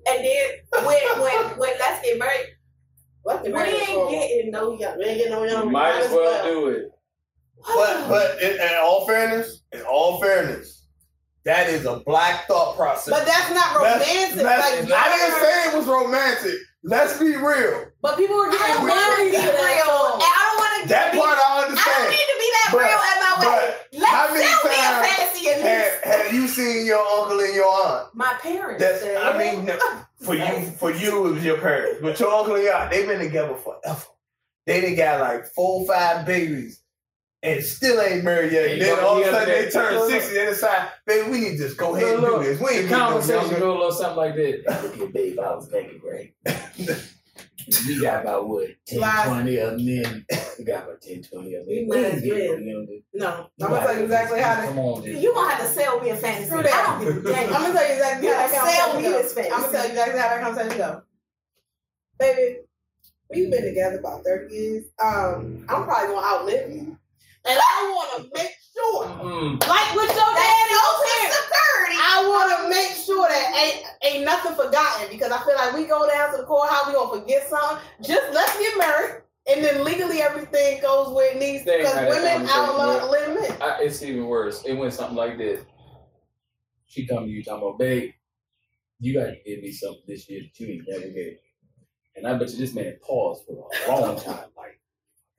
And 0.09 0.25
then 0.25 0.85
when 0.85 1.21
when 1.21 1.57
when 1.57 1.73
let's 1.79 2.03
get 2.05 2.19
married, 2.19 2.47
What 3.23 3.43
the 3.45 3.51
we 3.51 3.59
ain't 3.61 4.09
getting 4.09 4.51
no 4.51 4.77
young. 4.77 4.97
We 4.97 5.05
ain't 5.05 5.17
getting 5.19 5.31
no 5.31 5.43
young. 5.45 5.71
Might 5.71 6.01
as 6.01 6.11
well 6.11 6.43
do 6.43 6.67
it. 6.67 6.91
But 7.65 8.07
but 8.07 8.41
in, 8.41 8.53
in 8.53 8.73
all 8.81 9.05
fairness, 9.07 9.61
in 9.71 9.81
all 9.81 10.21
fairness, 10.21 10.85
that 11.45 11.67
is 11.69 11.85
a 11.85 11.97
black 12.05 12.47
thought 12.47 12.75
process. 12.75 13.13
But 13.13 13.25
that's 13.25 13.53
not 13.53 13.75
romantic. 13.75 14.35
that's- 14.43 14.89
like, 14.89 14.91
I 14.93 15.17
didn't 15.17 15.39
say 15.41 15.69
it 15.69 15.77
was 15.77 15.87
romantic. 15.87 16.55
Let's 16.83 17.19
be 17.19 17.35
real. 17.35 17.87
But 18.01 18.15
people 18.17 18.37
were 18.37 18.47
I 18.47 18.51
getting 18.51 18.75
don't 18.75 18.87
want 18.87 18.93
to 18.95 19.17
married 19.17 19.31
be 19.31 19.37
real. 19.37 19.51
that 19.51 19.59
And. 19.59 20.23
I 20.23 20.39
don't 20.47 20.57
want 20.57 20.83
to 20.83 20.89
That 20.89 21.11
be. 21.11 21.17
part 21.19 21.37
I 21.37 21.63
understand. 21.63 21.95
I 21.95 21.99
don't 21.99 22.09
need 22.11 22.29
to 22.31 22.39
be 22.39 22.49
that 22.55 22.69
But- 22.71 22.79
real 22.79 23.03
at 23.03 23.19
my 23.19 23.33
way. 23.39 23.75
But 23.91 23.99
Let's 23.99 24.11
how 24.13 24.33
many 24.33 24.45
sell 24.45 24.63
me 24.63 24.69
a 24.71 24.77
times 24.79 25.07
fantasy 25.07 25.49
at 25.49 25.57
least. 25.57 26.05
have, 26.05 26.23
have 26.23 26.33
you 26.33 26.47
seen 26.47 26.85
your 26.85 27.05
uncle 27.05 27.39
and 27.41 27.53
your 27.53 27.65
aunt? 27.67 28.15
My 28.15 28.33
parents. 28.41 28.81
That's 28.81 29.01
said, 29.01 29.17
I 29.17 29.37
mean 29.37 29.65
no, 29.65 29.77
for 30.21 30.35
you 30.35 30.71
for 30.79 30.91
you 30.91 31.27
it 31.27 31.33
was 31.33 31.43
your 31.43 31.57
parents. 31.57 31.99
But 32.01 32.17
your 32.19 32.31
uncle 32.33 32.55
and 32.55 32.63
your 32.63 32.73
aunt, 32.75 32.91
they've 32.91 33.07
been 33.07 33.19
together 33.19 33.55
forever. 33.55 34.03
They 34.65 34.79
done 34.81 34.95
got 34.95 35.19
like 35.19 35.47
four, 35.47 35.85
five 35.85 36.25
babies. 36.25 36.79
And 37.41 37.63
still 37.63 38.01
ain't 38.01 38.25
married 38.25 38.51
yet. 38.51 38.71
And 38.71 38.81
then 38.81 38.99
all 38.99 39.17
of 39.21 39.25
a 39.25 39.31
sudden 39.31 39.47
they 39.47 39.69
turn 39.69 39.93
look, 39.93 40.09
look. 40.09 40.21
60 40.21 40.33
they 40.35 40.45
decide, 40.47 40.89
baby, 41.07 41.31
we 41.31 41.39
need 41.39 41.51
to 41.51 41.57
just 41.57 41.77
go 41.77 41.95
ahead 41.95 42.15
and 42.15 42.21
Look, 42.21 42.41
do 42.43 42.47
this. 42.49 42.59
We 42.59 42.65
ain't 42.67 42.75
getting 42.75 42.89
no 42.91 42.97
conversation 42.97 43.41
younger. 43.43 43.59
go 43.59 43.71
a 43.71 43.77
little 43.77 43.91
something 43.93 44.17
like 44.17 44.35
that. 44.35 44.63
Look 44.83 44.97
at 45.07 45.13
babe, 45.13 45.39
I 45.39 45.55
was 45.55 45.71
making 45.71 45.99
great. 45.99 46.33
we 47.87 48.01
got 48.01 48.23
about 48.23 48.49
what, 48.49 48.67
10, 48.87 48.99
Lies. 48.99 49.27
20 49.27 49.57
of 49.57 49.69
them. 49.71 50.25
We 50.57 50.65
got 50.65 50.83
about 50.83 51.01
10, 51.01 51.23
20 51.23 51.53
of 51.55 51.65
them 51.65 51.73
You 51.73 51.87
might 51.87 51.95
We 51.95 52.05
as 52.05 52.13
ain't 52.15 52.23
getting 52.23 52.87
well. 53.13 53.29
no 53.57 53.65
I'm 53.65 53.71
gonna 53.71 53.85
tell 53.85 53.97
you 53.97 54.03
exactly 54.03 54.41
how 54.41 54.61
to. 54.61 54.67
Come 54.67 54.79
on, 54.79 55.03
just. 55.05 55.21
You 55.21 55.33
gonna 55.33 55.49
have 55.53 55.61
to 55.61 55.73
sell 55.73 55.99
me 56.01 56.09
a 56.09 56.15
fantasy. 56.17 56.49
Screw 56.49 56.59
I 56.59 56.63
don't 56.63 56.99
give 57.05 57.25
a 57.25 57.31
damn. 57.33 57.53
I'm 57.55 57.61
gonna 57.61 57.73
tell 57.73 57.87
you 57.87 57.93
exactly 57.93 58.27
how 58.27 58.33
that 58.33 58.51
gonna 58.51 58.71
sell 58.71 58.91
conversation 58.91 58.97
me 58.97 59.03
go. 59.17 59.21
this 59.23 59.33
fantasy. 59.33 59.53
I'm 59.53 59.61
gonna 59.61 59.71
tell 59.71 59.85
you 59.85 59.89
exactly 59.91 60.19
how 60.19 60.27
that 60.29 60.41
conversation 60.41 60.77
go. 60.77 61.01
Baby, 62.19 62.57
we've 63.29 63.49
been 63.51 63.63
together 63.63 63.99
about 63.99 64.23
30 64.25 64.53
years. 64.53 64.85
Um, 65.01 65.65
I'm 65.69 65.85
probably 65.85 66.13
gonna 66.13 66.27
outlive 66.27 66.71
you. 66.71 66.98
And 67.45 67.57
I 67.59 67.77
wanna 67.95 68.29
make 68.35 68.51
sure, 68.75 69.05
Mm. 69.05 69.59
like 69.67 69.95
with 69.95 70.09
your 70.09 70.31
That's 70.33 70.39
daddy 70.39 70.75
over 70.75 71.05
here, 71.19 71.31
security. 71.31 71.97
I 71.97 72.15
wanna 72.27 72.69
make 72.69 72.91
sure 73.05 73.27
that 73.27 73.55
ain't 73.55 73.85
ain't 74.03 74.25
nothing 74.25 74.53
forgotten 74.55 75.07
because 75.09 75.31
I 75.31 75.43
feel 75.45 75.55
like 75.55 75.73
we 75.73 75.85
go 75.85 76.07
down 76.07 76.31
to 76.31 76.37
the 76.37 76.43
courthouse, 76.43 76.87
we 76.87 76.93
gonna 76.93 77.19
forget 77.21 77.49
something. 77.49 77.77
Just 78.01 78.33
let's 78.33 78.57
get 78.59 78.77
married. 78.77 79.23
And 79.49 79.63
then 79.63 79.83
legally 79.83 80.21
everything 80.21 80.79
goes 80.81 81.11
where 81.13 81.31
it 81.31 81.39
needs 81.39 81.65
They 81.65 81.77
ain't 81.79 81.81
because 81.83 81.95
women 82.15 82.45
conversation 82.47 83.01
outlive 83.01 83.41
men. 83.49 83.57
I, 83.61 83.81
it's 83.83 84.03
even 84.03 84.27
worse. 84.27 84.63
It 84.63 84.73
went 84.73 84.93
something 84.93 85.15
like 85.15 85.37
this. 85.37 85.63
She 86.85 87.05
come 87.07 87.25
to 87.25 87.29
you 87.29 87.43
talking 87.43 87.63
about, 87.67 87.79
babe, 87.79 88.11
you 88.99 89.13
gotta 89.13 89.37
give 89.45 89.61
me 89.61 89.71
something 89.71 90.03
this 90.07 90.29
year 90.29 90.41
that 90.41 90.59
you 90.59 90.67
ain't 90.73 90.85
never 90.87 91.07
gave. 91.13 91.37
And 92.15 92.27
I 92.27 92.33
bet 92.35 92.51
you 92.51 92.57
this 92.57 92.73
man 92.75 92.97
paused 93.01 93.45
for 93.45 93.69
a 93.87 94.01
long 94.01 94.19
time. 94.19 94.49
Like, 94.57 94.78
He 94.78 94.78
was 94.78 94.78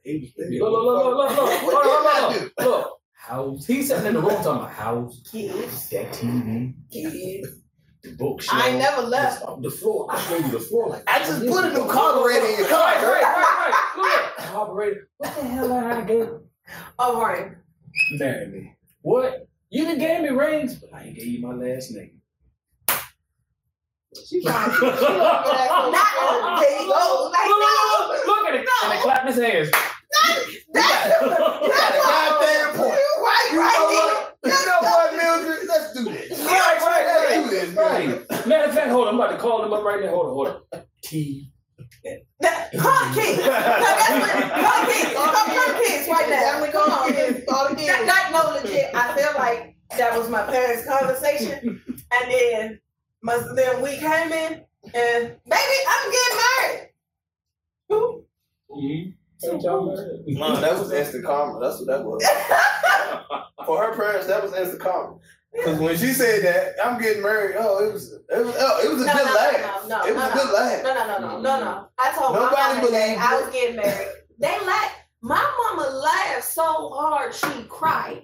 look, 0.05 0.61
look, 0.61 0.85
look, 0.85 1.17
look, 1.17 1.37
look, 1.37 1.63
look, 1.63 1.63
look, 1.63 1.85
look, 1.85 2.41
look, 2.41 2.53
look. 2.67 2.97
House. 3.13 3.67
He's 3.67 3.89
sitting 3.89 4.07
in 4.07 4.15
the 4.15 4.21
room 4.21 4.31
talking 4.37 4.51
about 4.63 4.71
house, 4.71 5.21
Kids, 5.31 5.91
that 5.91 6.07
TV, 6.13 6.75
kids. 6.91 7.49
the 8.03 8.13
bookshelf. 8.13 8.61
I 8.63 8.69
ain't 8.71 8.79
never 8.79 9.03
left. 9.03 9.45
the- 9.45 9.69
The 9.69 9.71
floor. 9.71 10.07
I 10.11 10.21
showed 10.23 10.45
you 10.47 10.51
the 10.53 10.59
floor. 10.61 10.89
Like, 10.89 11.05
I 11.07 11.19
just 11.21 11.47
put 11.47 11.65
a 11.67 11.73
new 11.73 11.87
carburetor 11.87 12.47
in 12.47 12.59
your 12.59 12.69
car. 12.69 12.79
Right, 12.95 13.03
right, 13.03 13.23
right, 13.23 13.95
right. 13.97 13.97
Look, 14.39 14.47
carburetor. 14.49 15.09
What 15.19 15.37
the 15.37 15.43
hell 15.45 15.73
I 15.73 15.83
had 15.83 16.07
to 16.09 16.15
go? 16.15 16.41
All 16.99 17.21
right. 17.21 17.53
Marry 18.13 18.47
me. 18.47 18.75
What? 19.03 19.47
You 19.69 19.85
done 19.85 19.99
gave 19.99 20.23
me 20.23 20.31
rings, 20.31 20.75
but 20.77 20.93
I 20.95 21.05
ain't 21.05 21.17
gave 21.17 21.27
you 21.27 21.47
my 21.47 21.55
last 21.55 21.91
name. 21.93 22.20
She 24.29 24.43
trying 24.43 24.71
to 24.71 24.77
she 24.77 24.85
over 24.85 25.19
Not 25.19 26.61
there 26.61 26.83
you 26.83 26.89
go. 26.89 27.31
Like, 27.33 27.47
no. 27.47 28.09
Look, 28.09 28.27
look 28.27 28.49
at 28.49 28.55
it. 28.57 28.67
And 28.83 28.93
they 28.93 28.99
clap 29.03 29.27
his 29.27 29.37
hands. 29.37 29.71
That's 29.71 30.47
You 30.67 30.73
got 30.75 31.95
a 31.95 32.01
goddamn 32.03 32.77
point. 32.77 32.99
You 32.99 33.23
right, 33.23 33.49
You 33.53 33.57
know 33.57 33.63
right 33.63 33.91
what? 33.93 34.37
You 34.45 34.67
know 34.67 34.79
what, 34.81 35.17
Mildred? 35.17 35.69
Let's 35.69 35.95
do 35.95 36.05
this. 36.05 36.41
Right, 36.41 36.79
right, 36.81 37.07
Let's 37.07 37.31
right. 37.31 37.45
do 37.45 37.51
this, 37.51 37.71
Right. 37.77 38.47
Matter 38.47 38.65
of 38.69 38.75
fact, 38.75 38.91
hold 38.91 39.07
on. 39.09 39.15
I'm 39.15 39.21
about 39.21 39.31
to 39.33 39.39
call 39.39 39.65
him 39.65 39.73
up 39.73 39.85
right 39.85 40.03
now. 40.03 40.11
Hold 40.11 40.27
on, 40.27 40.33
hold 40.33 40.49
on. 40.49 40.83
T. 41.05 41.53
kids. 42.03 42.25
No, 42.43 42.51
that's 42.51 42.75
what, 42.75 44.31
huh, 44.53 44.87
kids. 44.87 45.15
Come, 45.15 45.51
come, 45.55 45.85
kids, 45.85 46.09
right 46.09 46.29
now. 46.29 46.41
Definitely 46.41 46.73
go 46.73 46.81
on. 46.81 47.13
Yes, 47.13 47.43
all 47.49 47.69
That, 47.69 47.79
kids. 47.79 48.33
no, 48.33 48.71
legit. 48.71 48.95
I 48.95 49.17
feel 49.17 49.33
like 49.39 49.77
that 49.99 50.19
was 50.19 50.29
my 50.29 50.43
parents' 50.45 50.87
conversation, 50.87 51.83
and 51.87 52.31
then 52.31 52.81
my 53.23 53.39
then 53.55 53.83
we 53.83 53.97
came 53.97 54.33
in, 54.33 54.65
and 54.95 55.37
baby, 55.49 55.77
I'm 55.89 56.11
getting 56.13 56.39
married. 56.39 56.91
Who? 57.89 58.25
You. 58.77 59.13
Ain't 59.43 59.63
y'all? 59.63 59.87
No, 60.27 60.57
that 60.61 60.79
was 60.79 60.93
instant 60.93 61.25
karma. 61.25 61.59
That's 61.61 61.79
what 61.79 61.87
that 61.89 62.05
was. 62.05 62.23
For 63.67 63.83
her 63.83 63.97
parents, 63.97 64.27
that 64.27 64.43
was 64.43 64.55
instant 64.55 64.81
karma. 64.81 65.17
Because 65.53 65.79
when 65.81 65.97
she 65.97 66.13
said 66.13 66.43
that, 66.45 66.75
I'm 66.85 67.01
getting 67.01 67.23
married. 67.23 67.57
Oh, 67.59 67.85
it 67.85 67.93
was, 67.93 68.13
it 68.13 68.45
was, 68.45 68.55
oh, 68.59 68.81
it 68.85 68.93
was 68.93 69.03
a 69.03 69.07
No, 69.07 69.13
good 69.15 69.27
no, 69.27 69.35
laugh. 69.35 69.89
no, 69.89 69.99
no, 69.99 70.07
it 70.07 70.15
was 70.15 70.23
no, 70.25 70.31
a 70.31 70.33
good 70.35 70.53
laugh. 70.55 70.83
No, 70.85 70.95
no, 70.95 71.07
no, 71.07 71.19
no, 71.19 71.41
no, 71.41 71.65
no. 71.65 71.89
I 71.99 72.13
told 72.17 72.35
Nobody 72.35 72.55
my 72.57 72.75
mama 72.75 72.75
that 72.75 72.91
believed 72.91 73.21
I 73.21 73.41
was 73.41 73.53
getting 73.53 73.77
married. 73.77 74.09
They 74.39 74.67
laughed. 74.67 74.97
My 75.23 75.75
mama 75.77 75.91
laughed 75.91 76.45
so 76.45 76.91
hard 76.91 77.35
she 77.35 77.65
cried, 77.69 78.23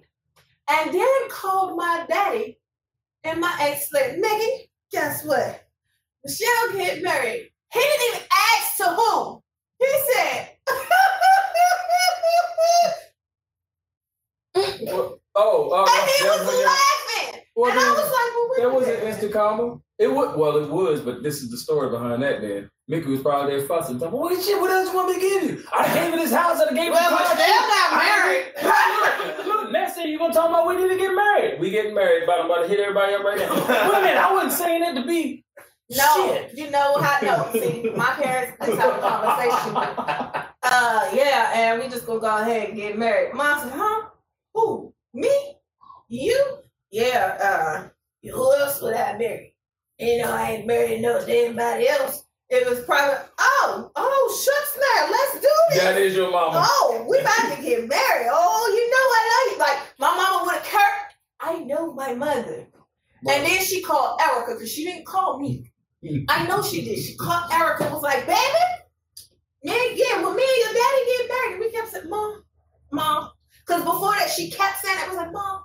and 0.70 0.92
then 0.94 1.28
called 1.28 1.76
my 1.76 2.06
daddy, 2.08 2.58
and 3.24 3.40
my 3.40 3.54
ex 3.60 3.90
said, 3.90 4.18
"Nigga, 4.18 4.48
guess 4.96 5.24
what? 5.26 5.62
Michelle 6.24 6.72
get 6.72 7.02
married. 7.02 7.50
He 7.70 7.80
didn't 7.80 8.08
even 8.14 8.26
ask 8.32 8.76
to 8.78 8.84
whom. 8.84 9.40
He 9.78 9.86
said." 10.14 10.48
Oh, 15.38 15.68
oh, 15.70 15.86
And 15.86 16.10
he 16.10 16.24
was 16.24 16.64
laughing. 16.64 17.42
Well, 17.54 17.70
and 17.70 17.78
I 17.78 17.90
was 17.90 17.98
like, 17.98 18.10
well, 18.34 18.48
That 18.56 18.66
a 18.66 18.74
wasn't 18.74 18.98
minute. 19.00 19.12
instant 19.12 19.32
karma. 19.32 19.78
It 19.98 20.08
would 20.14 20.36
well, 20.36 20.58
it 20.58 20.68
was, 20.68 21.00
but 21.00 21.22
this 21.22 21.42
is 21.42 21.50
the 21.50 21.56
story 21.56 21.88
behind 21.88 22.22
that. 22.22 22.42
Then 22.42 22.70
Mickey 22.86 23.06
was 23.08 23.22
probably 23.22 23.56
there 23.56 23.66
fussing. 23.66 23.98
Talking, 23.98 24.18
what 24.18 24.42
shit? 24.42 24.60
What 24.60 24.70
else 24.70 24.90
you 24.90 24.94
want 24.94 25.08
me 25.08 25.14
to 25.14 25.20
give 25.20 25.42
you? 25.44 25.64
I 25.72 25.94
gave 25.94 26.12
you 26.12 26.18
this 26.20 26.32
house. 26.34 26.60
I 26.60 26.72
gave 26.74 26.84
you 26.84 26.90
Well, 26.92 27.10
the 27.10 27.16
car. 27.16 27.34
Michelle 27.34 27.66
got 27.66 27.96
married. 28.04 28.46
ain't 29.38 29.46
Look, 29.46 29.72
next 29.72 29.94
thing 29.94 30.08
you 30.08 30.18
gonna 30.18 30.34
talk 30.34 30.50
about 30.50 30.66
we 30.66 30.76
need 30.76 30.88
to 30.88 30.98
get 30.98 31.14
married. 31.14 31.58
We 31.60 31.70
getting 31.70 31.94
married. 31.94 32.24
But 32.26 32.40
I'm 32.40 32.46
about 32.46 32.62
to 32.62 32.68
hit 32.68 32.78
everybody 32.78 33.14
up 33.14 33.24
right 33.24 33.38
now. 33.38 33.54
Wait 33.54 33.98
a 33.98 34.00
minute, 34.02 34.18
I 34.18 34.32
wasn't 34.34 34.52
saying 34.52 34.80
that 34.82 35.00
to 35.00 35.06
be. 35.06 35.44
No, 35.88 36.04
Shit. 36.34 36.58
you 36.58 36.70
know 36.70 36.98
how 36.98 37.18
no. 37.22 37.52
See, 37.58 37.90
my 37.96 38.10
parents 38.20 38.56
let's 38.60 38.76
have 38.78 38.96
a 38.96 39.00
conversation. 39.00 39.76
Uh 40.62 41.10
yeah, 41.14 41.52
and 41.54 41.80
we 41.80 41.88
just 41.88 42.06
gonna 42.06 42.20
go 42.20 42.36
ahead 42.38 42.68
and 42.68 42.76
get 42.76 42.98
married. 42.98 43.32
Mom 43.34 43.60
said, 43.60 43.72
huh? 43.74 44.08
Who? 44.52 44.92
Me? 45.14 45.54
You? 46.08 46.58
Yeah, 46.90 47.38
uh 47.40 47.88
who 48.30 48.54
else 48.56 48.82
would 48.82 48.94
I 48.94 49.16
marry? 49.16 49.54
You 49.98 50.18
know, 50.22 50.32
I 50.32 50.52
ain't 50.52 50.66
married 50.66 51.00
no 51.00 51.24
to 51.24 51.30
anybody 51.30 51.88
else. 51.88 52.24
It 52.48 52.68
was 52.68 52.80
probably 52.84 53.16
oh, 53.38 53.90
oh 53.96 54.44
shucks 54.44 54.78
now, 54.78 55.10
let's 55.10 55.40
do 55.40 55.52
this. 55.70 55.82
That 55.82 55.96
is 55.98 56.14
your 56.14 56.30
mama. 56.30 56.64
Oh, 56.64 57.06
we 57.08 57.18
about 57.18 57.56
to 57.56 57.62
get 57.62 57.88
married. 57.88 58.28
Oh, 58.30 58.72
you 58.74 58.90
know 58.90 59.06
I 59.18 59.22
love 59.32 59.52
you. 59.52 59.58
Like 59.58 59.94
my 59.98 60.16
mama 60.16 60.44
would 60.44 60.54
have 60.54 60.64
cursed. 60.64 61.16
I 61.40 61.58
know 61.64 61.92
my 61.92 62.14
mother. 62.14 62.66
And 63.28 63.44
then 63.44 63.62
she 63.64 63.82
called 63.82 64.20
Erica 64.20 64.54
because 64.54 64.70
she 64.70 64.84
didn't 64.84 65.06
call 65.06 65.40
me. 65.40 65.72
I 66.28 66.46
know 66.46 66.62
she 66.62 66.84
did. 66.84 66.98
She 67.02 67.16
called 67.16 67.50
Erica 67.52 67.84
and 67.84 67.94
was 67.94 68.02
like, 68.02 68.26
baby, 68.26 68.38
yeah, 69.62 69.74
yeah, 69.94 70.22
when 70.22 70.36
me 70.36 70.44
and 70.44 70.74
your 70.74 70.74
daddy 70.74 71.06
get 71.06 71.28
married, 71.28 71.52
and 71.52 71.60
we 71.60 71.70
kept 71.72 71.88
saying, 71.90 72.08
Mom, 72.08 72.44
Mom. 72.92 73.30
Because 73.66 73.82
before 73.82 74.12
that, 74.12 74.30
she 74.30 74.48
kept 74.50 74.78
saying 74.84 74.98
it 75.02 75.08
was 75.08 75.16
like, 75.16 75.32
Mom, 75.32 75.62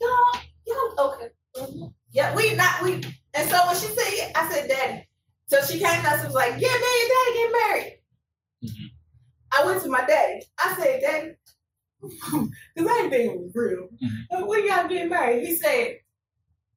y'all, 0.00 0.40
y'all, 0.66 1.12
okay. 1.14 1.28
mhm. 1.56 1.94
Yeah, 2.12 2.34
we 2.34 2.54
not, 2.54 2.82
we. 2.82 3.00
And 3.34 3.48
so 3.48 3.56
when 3.66 3.76
she 3.76 3.86
said, 3.86 4.12
yeah, 4.16 4.32
I 4.34 4.50
said, 4.50 4.68
Daddy. 4.68 5.04
So 5.46 5.60
she 5.62 5.78
came 5.78 6.02
to 6.02 6.08
us 6.08 6.18
and 6.20 6.26
was 6.26 6.34
like, 6.34 6.52
yeah, 6.52 6.68
me 6.68 6.68
your 6.68 7.08
daddy 7.08 7.34
get 7.34 7.52
married. 7.52 7.98
Mhm. 8.64 8.90
I 9.52 9.64
went 9.66 9.82
to 9.82 9.88
my 9.88 10.04
daddy. 10.04 10.42
I 10.58 10.76
said, 10.76 11.00
Daddy, 11.00 11.32
because 12.02 12.90
I 12.90 13.00
ain't 13.02 13.10
being 13.10 13.50
real. 13.54 13.88
Mhm. 14.02 14.46
When 14.46 14.66
y'all 14.66 14.88
get 14.88 15.08
married? 15.08 15.46
He 15.46 15.56
said, 15.56 15.96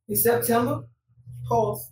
in 0.08 0.16
September. 0.16 0.84
Pause. 1.48 1.90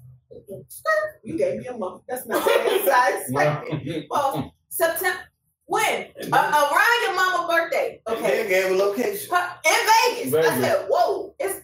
You 1.23 1.37
gave 1.37 1.59
me 1.59 1.67
a 1.67 1.77
month. 1.77 2.03
That's 2.07 2.25
not 2.27 2.45
what 2.45 2.91
I 2.91 3.17
expected. 3.19 4.05
Well, 4.09 4.53
September. 4.69 5.19
When? 5.65 6.07
Uh, 6.31 6.69
around 6.71 7.03
your 7.03 7.15
mama's 7.15 7.55
birthday. 7.55 8.01
Okay. 8.07 8.21
then 8.21 8.49
gave 8.49 8.71
a 8.71 8.75
location. 8.75 9.29
In 9.35 10.31
Vegas. 10.31 10.33
I 10.33 10.59
said, 10.59 10.85
whoa, 10.89 11.35
it's 11.39 11.55
wait. 11.55 11.63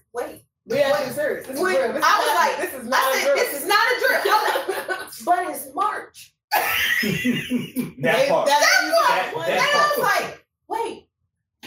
We 0.68 0.80
actually 0.82 1.14
serious. 1.14 1.46
This 1.48 1.56
is 1.58 1.62
When- 1.62 1.74
This 1.94 2.04
I 2.04 2.18
was 2.18 2.28
not- 2.28 2.36
like- 2.36 2.58
this 2.58 2.74
is 2.82 2.86
I 2.86 2.90
not 2.90 3.16
a 3.16 3.20
said, 3.20 3.36
this 3.38 3.54
is 3.62 3.68
not 3.68 3.86
a 3.86 4.00
drip. 4.00 4.26
Like, 4.26 5.10
but 5.26 5.56
it's 5.56 5.74
March. 5.76 6.34
That 6.54 8.30
part. 8.30 8.48
That's 8.48 8.60
That- 8.66 9.32
what 9.36 9.50
And 9.50 9.60
that 9.60 9.74
I 9.76 10.00
was 10.00 10.04
like, 10.04 10.46
wait. 10.68 11.08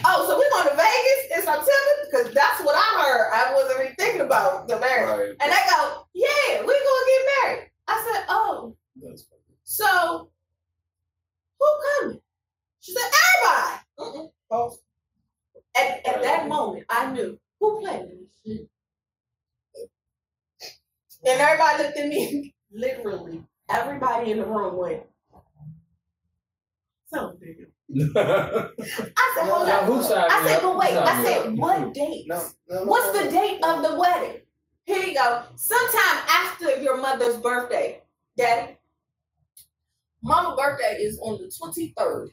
Oh, 0.05 0.25
so 0.27 0.37
we're 0.37 0.49
going 0.49 0.69
to 0.69 0.75
Vegas 0.75 1.37
in 1.37 1.41
September? 1.43 1.93
Because 2.09 2.33
that's 2.33 2.63
what 2.63 2.75
I 2.75 3.03
heard. 3.03 3.31
I 3.33 3.53
wasn't 3.53 3.81
even 3.81 3.95
thinking 3.95 4.21
about 4.21 4.67
the 4.67 4.79
marriage. 4.79 5.37
Right. 5.37 5.37
And 5.41 5.51
they 5.51 5.63
go, 5.69 6.07
yeah, 6.13 6.59
we're 6.61 6.65
going 6.65 7.05
to 7.05 7.11
get 7.11 7.25
married. 7.43 7.71
I 7.87 8.09
said, 8.13 8.25
oh, 8.29 8.75
That's 9.01 9.25
so 9.63 10.29
who 11.59 11.67
coming? 12.01 12.21
She 12.79 12.93
said, 12.93 13.11
everybody. 13.37 14.17
Mm-mm. 14.19 14.31
Pause. 14.49 14.79
At, 15.75 16.05
at 16.07 16.23
that 16.23 16.47
moment, 16.47 16.85
I 16.89 17.11
knew 17.11 17.37
who 17.59 17.79
played 17.81 18.03
this 18.09 18.29
shit. 18.57 18.69
And 21.25 21.41
everybody 21.41 21.83
looked 21.83 21.97
at 21.97 22.07
me, 22.07 22.53
literally, 22.71 23.43
everybody 23.69 24.31
in 24.31 24.39
the 24.39 24.45
room 24.45 24.77
went, 24.77 25.03
so 27.13 27.37
nigga. 27.43 27.67
I 28.15 29.33
said, 29.35 29.49
hold 29.49 29.67
Now, 29.67 29.81
on. 29.81 29.85
who 29.85 30.03
signed 30.03 30.31
I 30.31 30.47
said, 30.47 30.57
up? 30.57 30.61
but 30.61 30.77
wait, 30.77 30.93
I 30.95 31.23
said, 31.23 31.57
what 31.57 31.93
date? 31.93 32.25
No, 32.27 32.43
no, 32.69 32.75
no, 32.79 32.83
What's 32.85 33.19
the 33.19 33.29
date 33.31 33.59
of 33.63 33.83
the 33.83 33.99
wedding? 33.99 34.41
Here 34.85 35.03
you 35.03 35.13
go. 35.15 35.43
Sometime 35.55 36.23
after 36.29 36.81
your 36.81 36.97
mother's 36.97 37.37
birthday, 37.37 38.01
Daddy. 38.37 38.77
Mama 40.23 40.55
birthday 40.55 40.97
is 41.01 41.19
on 41.21 41.39
the 41.39 41.45
23rd. 41.47 42.29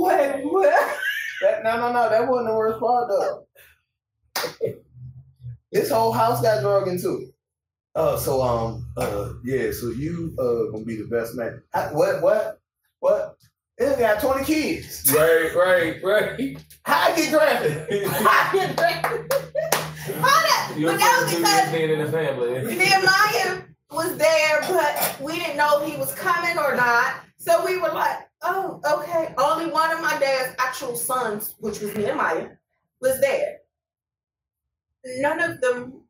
Wait, 0.00 0.44
what? 0.44 0.98
That, 1.42 1.62
no, 1.64 1.76
no, 1.76 1.92
no. 1.92 2.08
That 2.10 2.28
wasn't 2.28 2.48
the 2.48 2.54
worst 2.54 2.80
part 2.80 3.08
though. 3.08 3.46
this 5.72 5.90
whole 5.90 6.12
house 6.12 6.42
got 6.42 6.60
drug 6.62 6.88
into. 6.88 7.32
Uh, 7.94 8.16
so 8.16 8.42
um, 8.42 8.86
uh, 8.96 9.32
yeah. 9.44 9.70
So 9.72 9.88
you 9.90 10.34
uh 10.38 10.70
gonna 10.72 10.84
be 10.84 10.96
the 10.96 11.08
best 11.08 11.34
man. 11.34 11.62
How, 11.72 11.88
what, 11.88 12.22
what, 12.22 12.60
what? 13.00 13.36
They 13.80 13.96
got 13.98 14.20
twenty 14.20 14.44
kids. 14.44 15.10
Right, 15.10 15.54
right, 15.56 16.04
right. 16.04 16.58
How 16.82 17.10
I 17.10 17.16
get 17.16 17.30
drafted? 17.30 18.06
Hold 20.20 20.44
up. 20.52 20.78
You're 20.78 20.90
But 20.90 20.98
that 20.98 21.22
was 21.22 21.34
because 21.34 21.72
being 21.72 21.88
in 21.88 21.98
the 21.98 22.12
family. 22.12 22.76
Nehemiah 22.76 23.62
was 23.90 24.18
there, 24.18 24.60
but 24.68 25.18
we 25.18 25.38
didn't 25.38 25.56
know 25.56 25.82
if 25.82 25.90
he 25.90 25.96
was 25.98 26.14
coming 26.14 26.58
or 26.58 26.76
not. 26.76 27.20
So 27.38 27.64
we 27.64 27.78
were 27.78 27.88
like, 27.88 28.28
oh, 28.42 28.82
okay. 28.98 29.32
Only 29.38 29.70
one 29.72 29.90
of 29.90 30.02
my 30.02 30.18
dad's 30.18 30.54
actual 30.58 30.94
sons, 30.94 31.54
which 31.60 31.80
was 31.80 31.96
Nehemiah, 31.96 32.48
was 33.00 33.18
there. 33.22 33.60
None 35.06 35.40
of 35.40 35.58
them, 35.62 36.02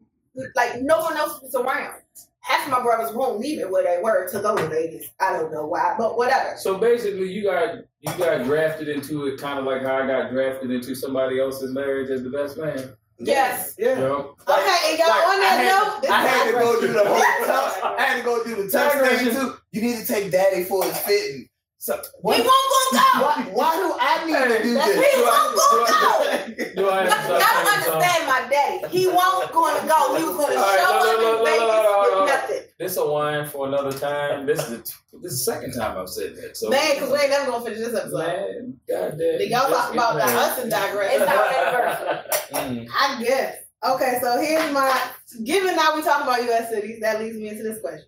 like, 0.57 0.83
no 0.83 0.99
one 0.99 1.17
else 1.17 1.41
was 1.41 1.55
around. 1.55 2.03
Half 2.43 2.67
of 2.67 2.73
my 2.73 2.83
brothers 2.83 3.15
won't 3.15 3.39
leave 3.39 3.61
it 3.61 3.71
where 3.71 3.85
they 3.85 4.03
were 4.03 4.27
to 4.31 4.41
go 4.41 4.57
to 4.57 4.67
Vegas. 4.69 5.07
I 5.21 5.35
don't 5.35 5.53
know 5.53 5.67
why, 5.67 5.95
but 5.99 6.17
whatever. 6.17 6.57
So 6.57 6.79
basically, 6.79 7.31
you 7.31 7.43
got 7.45 7.77
you 8.01 8.13
got 8.17 8.45
drafted 8.45 8.89
into 8.89 9.27
it, 9.27 9.39
kind 9.41 9.59
of 9.59 9.67
like 9.67 9.83
how 9.83 9.97
I 10.03 10.07
got 10.07 10.31
drafted 10.31 10.71
into 10.71 10.95
somebody 10.95 11.39
else's 11.39 11.73
marriage 11.75 12.09
as 12.11 12.23
the 12.23 12.31
best 12.31 12.57
man. 12.57 12.95
Yes. 13.19 13.75
You 13.77 13.89
Yeah. 13.89 13.95
know? 14.01 14.35
Okay, 14.49 14.77
and 14.89 14.99
y'all 14.99 15.09
Like, 15.09 15.27
on 15.29 15.35
I 15.35 15.39
that 15.41 15.59
had- 15.59 15.85
note, 15.93 16.01
this 16.01 16.11
I 16.11 16.23
had 16.23 16.47
to 16.47 16.53
go 16.53 16.81
do 16.81 16.87
the 16.95 17.05
whole 17.05 17.93
I 17.99 18.03
had 18.03 18.17
to 18.17 18.23
go 18.25 18.43
do 18.43 18.55
the 18.57 18.63
tux 18.63 18.93
Digression. 18.95 19.27
thing 19.27 19.35
too. 19.35 19.55
You 19.73 19.83
need 19.83 19.97
to 19.99 20.07
take 20.07 20.31
daddy 20.33 20.65
for 20.65 20.83
his 20.85 20.97
fitting. 21.01 21.47
So 21.83 21.97
He 21.97 22.03
what, 22.21 22.37
won't 22.37 22.93
go 22.93 22.99
go. 22.99 23.25
why, 23.25 23.49
why 23.57 23.77
do 23.81 23.97
I 23.99 24.25
need 24.27 24.37
to 24.37 24.63
do 24.63 24.75
That's 24.75 24.87
this? 24.87 25.15
he 25.17 25.23
won't 25.23 25.57
go 25.57 25.87
go. 25.89 26.75
Do 26.77 26.91
I 26.91 27.05
No, 27.05 27.11
have 27.11 27.27
to 27.27 27.35
I 27.35 27.41
don't 27.41 27.41
singing 27.41 27.65
songs? 27.65 27.89
understand 27.89 28.27
my 28.29 28.49
daddy. 28.53 28.99
He 28.99 29.07
won't 29.09 29.51
going 29.51 29.81
to 29.81 29.89
go. 29.89 30.15
He 30.19 30.25
was 30.25 30.37
going 30.37 30.53
to 30.53 30.61
show 30.61 30.61
look, 30.61 30.91
up 30.93 31.03
look, 31.03 31.17
in 31.17 31.25
look, 31.25 31.49
Vegas 31.49 31.65
with 31.65 32.15
look. 32.21 32.29
nothing. 32.29 32.63
This 32.79 32.93
is 32.93 32.99
a 32.99 33.07
wine 33.07 33.47
for 33.49 33.67
another 33.67 33.93
time. 33.99 34.45
This 34.45 34.61
is 34.61 34.69
the, 34.69 34.77
this 35.23 35.33
is 35.33 35.47
the 35.47 35.53
second 35.53 35.73
time 35.73 35.97
I've 35.97 36.09
said 36.11 36.37
that. 36.37 36.55
So 36.55 36.69
Man, 36.69 36.95
because 36.95 37.11
we 37.13 37.19
ain't 37.19 37.31
never 37.31 37.51
gonna 37.51 37.65
finish 37.65 37.79
this 37.81 37.95
episode. 37.97 38.19
man, 38.29 38.81
goddamn. 38.87 39.39
Then 39.39 39.49
y'all 39.49 39.71
talk 39.71 39.95
about 39.95 40.17
the 40.17 40.25
us 40.25 40.59
and 40.61 40.71
digress. 40.71 41.15
It's 41.17 41.31
our 41.33 41.49
anniversary. 41.57 42.85
Mm. 42.85 42.89
I 42.93 43.25
guess. 43.25 43.57
Okay, 43.89 44.19
so 44.21 44.39
here's 44.39 44.71
my 44.71 45.11
given 45.45 45.77
now 45.77 45.97
we 45.97 46.03
talk 46.03 46.23
about 46.25 46.43
US 46.45 46.69
cities, 46.69 47.01
that 47.01 47.21
leads 47.21 47.37
me 47.39 47.49
into 47.49 47.63
this 47.63 47.81
question. 47.81 48.05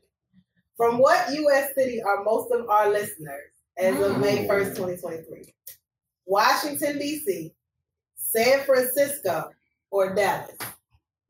From 0.76 0.98
what 0.98 1.32
US 1.32 1.68
city 1.74 2.02
are 2.02 2.22
most 2.22 2.52
of 2.52 2.68
our 2.68 2.90
listeners 2.90 3.48
as 3.78 4.00
of 4.00 4.18
May 4.18 4.46
1st, 4.46 4.76
2023? 4.76 5.54
Washington, 6.26 6.98
DC, 6.98 7.52
San 8.14 8.60
Francisco, 8.60 9.50
or 9.90 10.14
Dallas? 10.14 10.56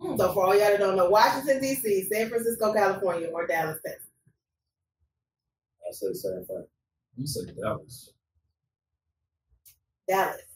Hmm. 0.01 0.17
So 0.17 0.33
for 0.33 0.47
all 0.47 0.55
y'all 0.55 0.71
that 0.71 0.81
don't 0.81 0.97
know, 0.97 1.09
Washington, 1.09 1.61
DC, 1.61 2.09
San 2.09 2.29
Francisco, 2.29 2.73
California, 2.73 3.29
or 3.29 3.47
Dallas, 3.47 3.79
Texas. 3.85 4.09
I 5.89 5.93
said 5.93 6.11
the 6.11 6.15
same 6.15 6.45
thing. 6.45 6.67
You 7.17 7.27
said 7.27 7.57
Dallas. 7.61 8.13
Dallas. 10.09 10.52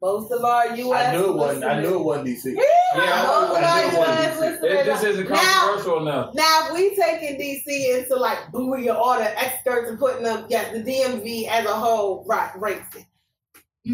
Most 0.00 0.30
of 0.32 0.44
our 0.44 0.76
US 0.76 1.06
I 1.08 1.12
knew 1.16 1.24
it 1.30 1.34
wasn't. 1.36 1.64
I 1.64 1.80
knew 1.80 1.94
it 1.98 2.04
wasn't 2.04 2.28
DC. 2.28 2.54
Yeah, 2.54 3.26
Most 3.26 3.50
of 3.50 3.56
I 3.56 3.56
our 3.56 3.60
know, 3.60 3.68
I 3.68 3.92
know 3.92 3.98
what 3.98 4.08
US 4.08 4.40
listeners 4.40 4.60
said. 4.60 4.86
This 4.86 5.02
isn't 5.04 5.28
Now- 5.30 5.36
controversial 5.36 6.02
enough. 6.08 6.34
Now, 6.34 6.66
if 6.68 6.72
we 6.74 6.96
taking 6.96 7.36
DC 7.38 7.98
into 7.98 8.16
like 8.16 8.50
buoy 8.52 8.88
all 8.88 9.18
the 9.18 9.38
experts 9.38 9.90
and 9.90 9.98
putting 9.98 10.22
them, 10.22 10.46
yes, 10.48 10.72
the 10.72 10.82
DMV 10.82 11.48
as 11.48 11.66
a 11.66 11.72
whole 11.74 12.24
right, 12.28 12.50
rates 12.56 12.94
it. 12.96 13.04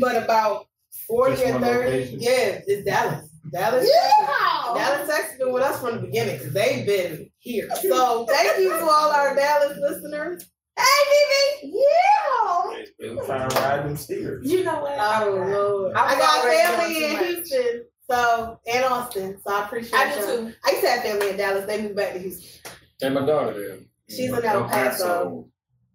But 0.00 0.22
about 0.22 0.66
40 1.06 1.36
Just 1.36 1.44
or 1.46 1.60
30, 1.60 1.90
location. 1.90 2.18
yeah, 2.20 2.60
it's 2.66 2.84
Dallas. 2.84 3.28
Dallas, 3.52 3.88
Texas. 3.90 4.74
Dallas, 4.74 5.08
Texas 5.08 5.38
been 5.38 5.52
with 5.52 5.62
us 5.62 5.78
from 5.80 5.96
the 5.96 6.02
beginning 6.02 6.38
because 6.38 6.52
they've 6.54 6.86
been 6.86 7.30
here. 7.38 7.68
So 7.82 8.24
thank 8.26 8.58
you 8.58 8.70
to 8.70 8.84
all 8.84 9.10
our 9.10 9.34
Dallas 9.34 9.78
listeners. 9.78 10.46
Hey, 10.76 11.62
BB. 11.62 11.72
Yeah. 11.72 12.84
Been 12.98 13.24
trying 13.24 13.48
to 13.48 13.56
ride 13.56 13.84
them 13.84 13.96
steers. 13.96 14.50
You 14.50 14.64
know 14.64 14.80
what? 14.80 14.96
Oh, 14.98 15.30
Lord. 15.30 15.96
I'm 15.96 16.16
I 16.16 16.18
got 16.18 16.44
family 16.44 17.04
in. 17.04 17.18
Houston, 17.18 17.84
so 18.10 18.58
and 18.66 18.84
Austin. 18.84 19.38
So 19.46 19.54
I 19.54 19.64
appreciate 19.64 19.94
I 19.94 20.14
do 20.14 20.26
too. 20.26 20.52
I 20.64 20.70
used 20.70 20.82
to 20.82 20.90
have 20.90 21.02
family 21.02 21.30
in 21.30 21.36
Dallas. 21.36 21.66
They 21.66 21.82
moved 21.82 21.96
back 21.96 22.12
to 22.14 22.18
Houston. 22.18 22.72
And 23.02 23.14
my 23.14 23.26
daughter 23.26 23.52
there. 23.52 23.78
She's 24.08 24.30
My 24.30 24.38
in 24.38 24.44
El 24.44 24.68
Paso. 24.68 25.48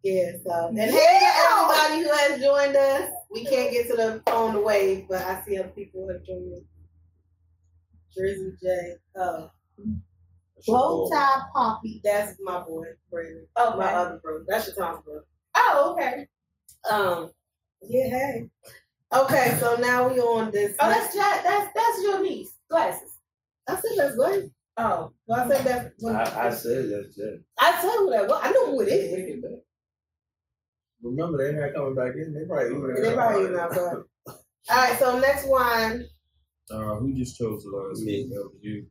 Yeah, 0.03 0.31
so 0.45 0.67
and 0.69 0.79
hey 0.79 1.31
everybody 1.49 2.03
who 2.03 2.09
has 2.09 2.41
joined 2.41 2.75
us. 2.75 3.11
We 3.31 3.43
can't 3.43 3.71
get 3.71 3.87
to 3.89 3.97
the 3.97 4.23
phone 4.25 4.53
to 4.53 4.61
wave, 4.61 5.07
but 5.09 5.21
I 5.21 5.41
see 5.43 5.57
other 5.57 5.69
people 5.69 6.07
have 6.09 6.23
joined 6.25 6.53
us. 6.53 6.63
Drizzy 8.17 8.59
J. 8.61 8.95
Oh. 9.17 9.51
Bow 10.67 11.09
tie 11.11 11.41
poppy. 11.53 12.01
That's 12.03 12.37
my 12.41 12.61
boy, 12.61 12.85
Brandon. 13.11 13.45
Okay. 13.59 13.77
My 13.77 13.93
other 13.93 14.19
bro. 14.21 14.43
That's 14.47 14.67
your 14.67 14.75
Tom's 14.75 15.03
bro. 15.03 15.21
Oh, 15.55 15.93
okay. 15.93 16.27
Um 16.89 17.31
yeah, 17.81 18.09
hey. 18.09 18.49
Okay, 19.13 19.57
so 19.59 19.75
now 19.77 20.07
we 20.07 20.19
on 20.19 20.51
this. 20.51 20.75
Oh, 20.79 20.89
that's 20.89 21.15
Jack. 21.15 21.43
That's 21.43 21.73
that's 21.73 22.03
your 22.03 22.21
niece. 22.21 22.51
Glasses. 22.69 23.17
I 23.67 23.75
said 23.75 23.91
that's 23.97 24.15
good. 24.15 24.51
Oh, 24.77 25.11
Well, 25.27 25.39
I 25.41 25.47
said 25.49 25.65
that. 25.65 25.93
I, 26.07 26.47
I 26.47 26.49
said 26.51 26.89
that's 26.89 27.17
it. 27.17 27.41
I 27.57 27.81
said 27.81 27.91
who 27.97 28.09
that 28.11 28.27
was. 28.27 28.39
I 28.41 28.51
know 28.51 28.67
who 28.71 28.81
it 28.81 28.87
is. 28.87 29.43
Remember, 31.01 31.37
they're 31.37 31.53
not 31.53 31.73
coming 31.75 31.95
back 31.95 32.13
in. 32.15 32.33
They 32.33 32.45
probably 32.45 33.01
They 33.01 33.13
probably 33.13 33.49
not, 33.49 33.69
but. 33.71 34.03
All 34.27 34.35
right, 34.69 34.99
so 34.99 35.19
next 35.19 35.47
one. 35.47 36.05
Uh, 36.69 36.95
who 36.95 37.13
just 37.15 37.37
chose 37.37 37.63
the 37.63 37.71
last 37.71 38.03
Me. 38.03 38.27
That 38.29 38.43
was 38.43 38.53
you. 38.61 38.85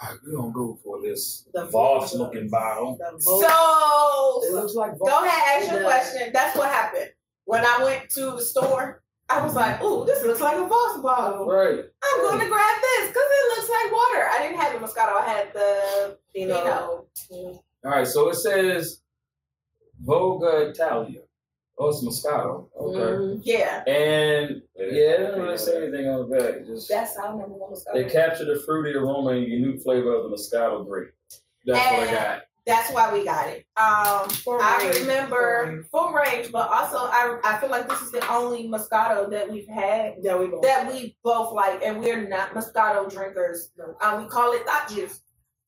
All 0.00 0.10
right, 0.10 0.18
we're 0.24 0.36
gonna 0.36 0.52
go 0.52 0.78
for 0.84 1.00
this 1.02 1.48
The 1.52 1.66
Voss 1.66 2.14
looking 2.14 2.48
bottle. 2.48 2.96
The 2.98 3.16
It 3.16 3.22
so 3.22 4.40
looks 4.52 4.74
like 4.74 4.92
Voss. 4.98 5.08
go 5.08 5.24
ahead, 5.24 5.62
ask 5.62 5.72
your 5.72 5.82
question. 5.82 6.30
That's 6.32 6.56
what 6.56 6.68
happened 6.70 7.10
when 7.46 7.64
I 7.64 7.82
went 7.82 8.08
to 8.10 8.20
the 8.32 8.40
store. 8.42 9.02
I 9.30 9.42
was 9.44 9.54
like, 9.54 9.82
"Ooh, 9.82 10.06
this 10.06 10.24
looks 10.24 10.40
like 10.40 10.56
a 10.56 10.66
Voss 10.66 11.02
bottle. 11.02 11.46
Right. 11.46 11.84
I'm 12.02 12.20
going 12.22 12.40
to 12.40 12.46
grab 12.48 12.80
this 12.80 13.08
because 13.08 13.22
it 13.28 13.58
looks 13.58 13.68
like 13.70 13.92
water." 13.92 14.28
I 14.30 14.38
didn't 14.40 14.58
have 14.60 14.72
the 14.80 14.86
Moscato. 14.86 15.20
I 15.20 15.24
had 15.26 15.52
the 15.52 16.18
You 16.34 16.46
know. 16.48 17.06
Pinot. 17.28 17.60
All 17.84 17.90
right, 17.90 18.06
so 18.06 18.30
it 18.30 18.36
says 18.36 19.00
Voga 20.04 20.70
Italia. 20.70 21.20
Oh, 21.80 21.88
it's 21.90 22.02
Moscato. 22.04 22.66
Okay. 22.76 22.98
Mhm. 22.98 23.40
Yeah, 23.44 23.84
And 23.86 24.62
yeah, 24.76 25.16
they 25.16 25.16
don't 25.18 25.40
really 25.40 25.58
say 25.58 25.76
anything 25.84 26.08
on 26.08 26.28
the 26.28 26.36
back. 26.36 26.66
Just 26.66 26.88
that's 26.88 27.16
how 27.16 27.26
I 27.26 27.30
remember 27.32 27.54
what 27.54 27.70
Moscato. 27.72 27.94
they 27.94 28.04
capture 28.04 28.44
the 28.44 28.60
fruity 28.66 28.94
aroma 28.98 29.30
and 29.30 29.46
unique 29.46 29.82
flavor 29.82 30.12
of 30.14 30.24
the 30.30 30.36
Moscato 30.36 30.86
grape. 30.86 31.12
That's 31.66 31.90
what 31.98 32.08
I 32.08 32.12
got. 32.12 32.42
That's 32.66 32.92
why 32.92 33.10
we 33.12 33.24
got 33.24 33.48
it. 33.48 33.64
Um, 33.78 34.28
Full 34.28 34.58
I 34.60 34.78
range, 34.82 35.00
remember 35.00 35.64
full 35.64 35.72
range. 35.72 35.86
full 35.90 36.12
range, 36.12 36.52
but 36.52 36.68
also 36.70 36.98
I 36.98 37.38
I 37.42 37.58
feel 37.60 37.70
like 37.70 37.88
this 37.88 38.02
is 38.02 38.10
the 38.10 38.28
only 38.30 38.68
Moscato 38.68 39.30
that 39.30 39.50
we've 39.50 39.68
had 39.68 40.16
Yeah, 40.20 40.36
we 40.36 40.48
both. 40.48 40.62
that 40.62 40.92
we 40.92 41.16
both 41.24 41.52
like, 41.54 41.80
and 41.82 42.00
we're 42.00 42.28
not 42.28 42.50
Moscato 42.54 43.10
drinkers. 43.10 43.70
Um, 44.02 44.22
we 44.22 44.28
call 44.28 44.52
it 44.52 44.66
thought 44.66 44.88
juice, 44.90 45.20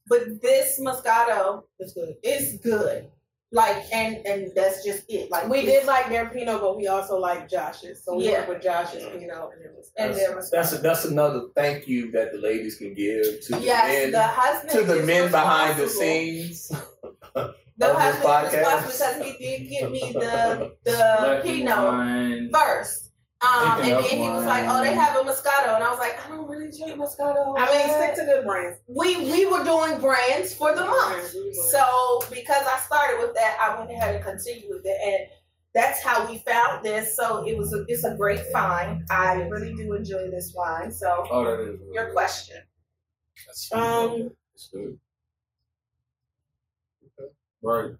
but 0.08 0.42
this 0.42 0.78
Moscato 0.80 1.62
is 1.78 1.94
good. 1.94 2.16
It's 2.22 2.58
good. 2.58 3.10
Like, 3.52 3.84
and 3.92 4.24
and 4.26 4.52
that's 4.54 4.84
just 4.84 5.02
it. 5.08 5.28
Like 5.30 5.48
We 5.48 5.62
did 5.62 5.84
like 5.84 6.08
their 6.08 6.30
Pinot, 6.30 6.60
but 6.60 6.76
we 6.76 6.86
also 6.86 7.18
like 7.18 7.48
Josh's. 7.50 8.04
So 8.04 8.16
we 8.16 8.26
Yeah. 8.26 8.32
went 8.38 8.48
with 8.48 8.62
Josh's 8.62 9.02
Pinot, 9.04 9.50
and 9.56 9.64
it 9.64 9.72
was. 9.76 9.90
and 9.96 10.14
their 10.14 10.36
Moscato. 10.36 10.50
That's 10.52 10.78
that's 10.80 11.04
another 11.06 11.42
thank 11.56 11.88
you 11.88 12.12
that 12.12 12.30
the 12.32 12.38
ladies 12.38 12.76
can 12.76 12.94
give 12.94 13.24
to 13.46 13.52
the 13.56 13.60
yes, 13.60 13.88
men 13.88 14.10
the 14.12 14.22
husband 14.22 14.70
to 14.70 14.82
the 14.84 15.02
men 15.04 15.30
behind 15.30 15.78
the 15.80 15.88
scenes. 15.88 16.70
The 17.80 17.94
husband 17.94 18.46
is 18.46 18.60
podcast. 18.60 18.86
responsible 18.86 19.24
because 19.24 19.38
he 19.38 19.44
did 19.58 19.70
give 19.70 19.90
me 19.90 20.12
the 20.12 20.72
the 20.84 20.92
Black 20.92 21.42
Pinot. 21.42 21.76
wine. 21.78 22.50
first. 22.52 23.09
Um, 23.42 23.80
and 23.80 23.84
then 23.92 24.02
he 24.02 24.18
was 24.28 24.44
like, 24.44 24.64
"Oh, 24.68 24.82
they 24.82 24.92
have 24.94 25.16
a 25.16 25.20
Moscato," 25.20 25.74
and 25.74 25.82
I 25.82 25.88
was 25.88 25.98
like, 25.98 26.22
"I 26.24 26.28
don't 26.28 26.46
really 26.46 26.70
drink 26.76 27.00
Moscato." 27.00 27.54
I 27.56 27.64
mean, 27.72 27.88
stick 27.88 28.14
to 28.16 28.24
good 28.26 28.44
brands. 28.44 28.78
we 28.86 29.16
we 29.16 29.46
were 29.46 29.64
doing 29.64 29.98
brands 29.98 30.52
for 30.52 30.74
the 30.74 30.84
month, 30.84 31.34
so 31.70 32.20
because 32.30 32.66
I 32.66 32.78
started 32.80 33.18
with 33.18 33.34
that, 33.34 33.58
I 33.62 33.78
went 33.78 33.90
ahead 33.90 34.14
and 34.16 34.22
continued 34.24 34.68
with 34.68 34.84
it, 34.84 34.98
and 35.02 35.26
that's 35.72 36.02
how 36.02 36.28
we 36.30 36.38
found 36.38 36.84
this. 36.84 37.16
So 37.16 37.46
it 37.46 37.56
was 37.56 37.72
a, 37.72 37.84
it's 37.88 38.04
a 38.04 38.14
great 38.14 38.40
find. 38.52 39.04
I 39.10 39.34
really 39.48 39.74
do 39.74 39.94
enjoy 39.94 40.30
this 40.30 40.52
wine. 40.54 40.92
So 40.92 41.24
Oh, 41.30 41.44
that 41.44 41.60
is. 41.60 41.80
really 41.80 41.94
your 41.94 42.06
good. 42.06 42.12
question. 42.14 42.56
That's 43.46 43.72
Um, 43.72 44.30
It's 44.54 44.68
good. 44.68 44.98
Right. 47.62 47.92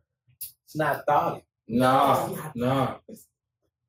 It's 0.65 0.77
not 0.77 1.07
thought. 1.07 1.43
Nah, 1.69 2.29
nah. 2.55 2.97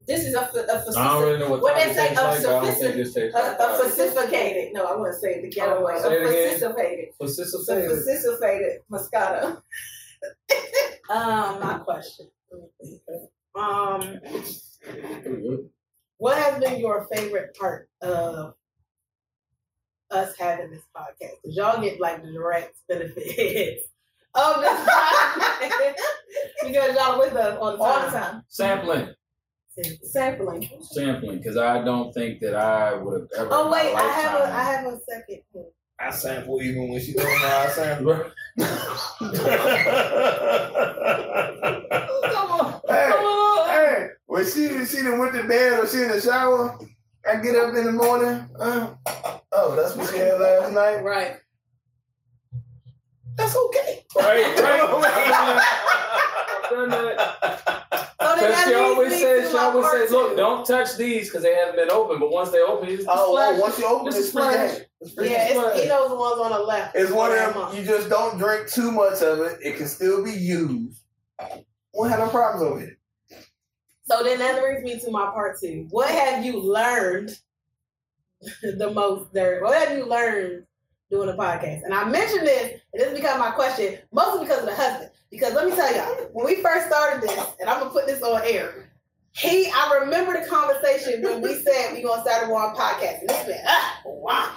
This 0.08 0.26
is 0.26 0.34
a, 0.34 0.40
a, 0.40 0.44
a 0.44 1.00
I 1.00 1.08
don't 1.14 1.22
really 1.24 1.40
know 1.40 1.50
what, 1.52 1.62
What 1.62 1.76
they 1.76 1.94
say, 1.94 2.10
tastes 2.10 2.14
a 2.14 2.16
but 2.16 2.26
I 2.26 2.42
don't 2.42 2.64
think 2.66 2.76
sophistic- 2.78 2.96
this 2.96 3.14
tastes 3.14 3.36
a, 3.36 3.40
like 3.40 3.60
a 3.60 3.90
sophisticated. 3.90 4.74
No, 4.74 4.86
I 4.86 4.96
want 4.98 5.14
to 5.14 5.20
say 5.20 5.36
it 5.36 5.42
the 5.44 5.50
ghetto 5.50 5.86
way. 5.86 5.94
A 5.96 6.02
Say 6.02 6.14
it 6.14 6.22
again. 6.28 6.60
sophisticated, 6.60 7.10
Participated. 7.20 7.90
sophisticated 8.04 8.82
Moscato. 8.92 9.62
Um, 11.10 11.60
my 11.60 11.78
question. 11.84 12.28
Um, 13.54 14.20
what 16.18 16.38
has 16.38 16.64
been 16.64 16.80
your 16.80 17.06
favorite 17.14 17.54
part 17.60 17.90
of 18.02 18.54
us 20.10 20.34
having 20.40 20.70
this 20.72 20.84
podcast? 20.96 21.42
Cause 21.44 21.56
y'all 21.56 21.82
get 21.82 22.00
like 22.00 22.24
the 22.24 22.32
direct 22.32 22.76
benefits 22.88 23.84
of 24.36 24.62
this 24.62 24.70
podcast 24.88 25.96
because 26.66 26.96
y'all 26.96 27.20
with 27.20 27.34
us 27.34 27.58
all 27.60 27.76
the 27.76 27.84
All 27.84 27.94
time. 27.96 28.12
the 28.12 28.18
time. 28.20 28.44
Sampling, 28.48 29.14
Sampling. 30.04 30.70
sampling, 30.82 31.38
because 31.38 31.56
I 31.56 31.84
don't 31.84 32.14
think 32.14 32.40
that 32.42 32.56
I 32.56 32.94
would 32.94 33.22
have 33.22 33.30
ever. 33.38 33.50
Oh 33.52 33.72
wait, 33.72 33.96
I 33.96 34.02
have 34.02 34.42
a 34.42 34.44
I 34.54 34.64
have 34.64 34.86
a 34.86 35.00
second. 35.10 35.42
one. 35.54 35.66
I 35.98 36.12
sample 36.12 36.62
even 36.62 36.90
when 36.90 37.00
she 37.00 37.14
don't 37.14 37.24
know 37.26 37.48
I 37.48 37.68
sample. 37.70 38.32
Come 42.32 42.52
on. 42.52 42.82
Hey, 42.90 43.12
hey, 43.72 44.08
when 44.26 44.46
she 44.46 44.86
she 44.86 45.04
done 45.04 45.20
went 45.20 45.34
to 45.36 45.44
bed 45.48 45.80
or 45.80 45.88
she 45.88 46.02
in 46.02 46.10
the 46.10 46.20
shower, 46.20 46.78
I 47.26 47.38
get 47.38 47.56
up 47.56 47.74
in 47.74 47.86
the 47.86 47.92
morning. 47.94 48.50
Uh, 48.60 48.94
oh, 49.54 49.76
that's 49.76 49.96
what 49.96 50.10
she 50.10 50.18
had 50.18 50.40
last 50.40 50.74
night. 50.74 51.02
Right. 51.02 51.38
That's 53.38 53.56
okay. 53.56 54.04
Right, 54.18 54.60
right. 54.60 54.82
I've 56.64 56.70
done 56.70 56.90
that. 56.90 57.81
So 58.42 58.48
then 58.48 58.52
Because 58.52 58.68
she 58.68 58.74
always 58.76 59.12
says, 59.22 59.52
she 59.52 59.58
always 59.58 59.92
says, 59.92 60.12
look, 60.12 60.36
don't 60.38 60.66
touch 60.66 60.98
these 60.98 61.28
because 61.28 61.44
they 61.44 61.54
haven't 61.54 61.76
been 61.76 61.92
open. 61.92 62.20
But 62.20 62.32
once 62.32 62.50
they 62.50 62.60
open, 62.62 62.90
it's 62.90 63.06
just 63.06 63.10
oh, 63.10 63.26
oh, 63.28 63.34
splash. 63.34 63.56
oh, 63.56 63.62
once 63.62 63.80
you 63.80 63.86
open 63.86 64.06
Just 64.08 64.18
it's 64.18 64.32
free 64.32 64.42
splash. 64.42 64.78
It's 65.02 65.14
Yeah, 65.18 65.48
game. 65.50 65.64
it's, 65.64 65.82
he 65.82 65.88
knows 65.88 66.10
the 66.10 66.16
ones 66.16 66.40
on 66.42 66.52
the 66.52 66.60
left. 66.60 66.96
It's 66.96 67.12
one 67.12 67.32
of 67.32 67.54
them. 67.54 67.76
You 67.76 67.84
just 67.86 68.10
don't 68.10 68.38
drink 68.38 68.68
too 68.70 68.92
much 68.92 69.22
of 69.22 69.40
it. 69.40 69.60
It 69.64 69.78
can 69.78 69.88
still 69.88 70.24
be 70.24 70.32
used. 70.32 71.00
Won't 71.94 72.10
have 72.10 72.20
no 72.20 72.30
problems 72.30 72.74
with 72.74 72.90
it. 72.90 72.98
So 74.06 74.24
then 74.24 74.40
that 74.40 74.60
brings 74.60 74.84
me 74.84 75.00
to 75.00 75.12
my 75.12 75.26
part 75.26 75.60
two. 75.60 75.88
What 75.92 76.10
have 76.10 76.44
you 76.44 76.60
learned 76.60 77.38
the 78.64 78.92
most, 78.92 79.34
Derek? 79.34 79.64
What 79.64 79.88
have 79.88 79.96
you 79.98 80.06
learned 80.06 80.66
doing 81.12 81.30
a 81.30 81.34
podcast? 81.34 81.84
And 81.84 81.94
I 81.94 82.10
mentioned 82.10 82.48
this, 82.48 82.82
and 82.94 83.02
this 83.02 83.10
is 83.10 83.20
become 83.20 83.40
my 83.40 83.52
question, 83.52 84.00
mostly 84.12 84.46
because 84.46 84.60
of 84.62 84.66
the 84.66 84.76
husband. 84.76 85.11
Because 85.32 85.54
let 85.54 85.66
me 85.66 85.76
tell 85.76 85.96
y'all, 85.96 86.28
when 86.34 86.46
we 86.46 86.58
first 86.58 86.88
started 86.88 87.22
this, 87.22 87.40
and 87.62 87.70
I'm 87.70 87.80
gonna 87.80 87.92
put 87.92 88.06
this 88.06 88.22
on 88.22 88.42
air, 88.44 88.92
he, 89.34 89.72
I 89.74 90.00
remember 90.02 90.34
the 90.34 90.48
conversation 90.48 91.22
when 91.24 91.42
we 91.42 91.56
said 91.56 91.94
we 91.94 92.02
gonna 92.02 92.22
start 92.22 92.50
a 92.50 92.52
one 92.52 92.76
podcast, 92.76 93.22
and 93.22 93.30
this 93.30 93.48
man, 93.48 93.64
ah, 93.66 94.02
wine, 94.06 94.50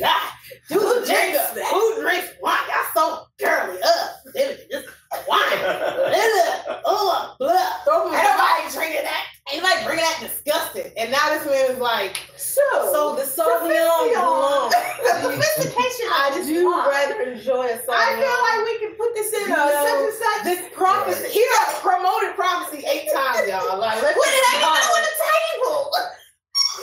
God, 0.00 0.32
the 0.70 1.04
jingle, 1.06 1.64
who 1.66 2.00
drinks? 2.00 2.28
Wine? 2.40 2.58
Y'all 2.68 2.86
so 2.94 3.26
girly, 3.38 3.78
uh, 3.82 4.80
this 5.12 5.24
wine, 5.28 5.58
blah, 5.60 6.80
blah, 6.84 7.34
blah. 7.38 7.70
Throw 7.84 8.10
me 8.10 8.16
Ain't 8.16 8.24
nobody 8.24 8.62
drinking 8.72 9.04
that. 9.04 9.24
Ain't 9.52 9.62
like 9.64 9.80
bringing 9.84 10.04
that 10.04 10.20
disgusting. 10.20 10.92
And 11.00 11.10
now 11.10 11.32
this 11.32 11.46
man 11.48 11.70
is 11.72 11.78
like, 11.80 12.20
So, 12.36 12.60
so 12.92 13.16
the 13.16 13.24
Sauvignon 13.24 14.12
Blanc. 14.12 14.68
the 14.68 15.40
sophistication 15.40 16.06
I 16.12 16.36
of 16.36 16.44
do 16.46 16.66
wine. 16.68 16.88
rather 16.88 17.22
enjoy 17.32 17.64
a 17.72 17.78
Sauvignon. 17.80 17.96
I 17.96 18.20
feel 18.20 18.38
like 18.44 18.60
we 18.68 18.74
can 18.84 18.92
put 19.00 19.14
this 19.16 19.32
in 19.32 19.48
uh, 19.48 19.56
You 19.56 19.56
a 19.56 19.56
know, 19.56 19.88
such 19.88 20.04
and 20.04 20.12
such. 20.20 20.42
this 20.44 20.60
prophecy. 20.76 21.28
He 21.32 21.40
done 21.40 21.80
promoted 21.80 22.36
prophecy 22.36 22.84
eight 22.84 23.08
times, 23.08 23.48
y'all. 23.48 23.78
Like, 23.80 24.02
let's 24.02 24.12
Put 24.12 24.28
it 24.28 24.36
be 24.36 24.36
ain't 24.36 24.60
even 24.60 24.68
on 24.68 25.00
the 25.00 25.14
table. 25.24 25.80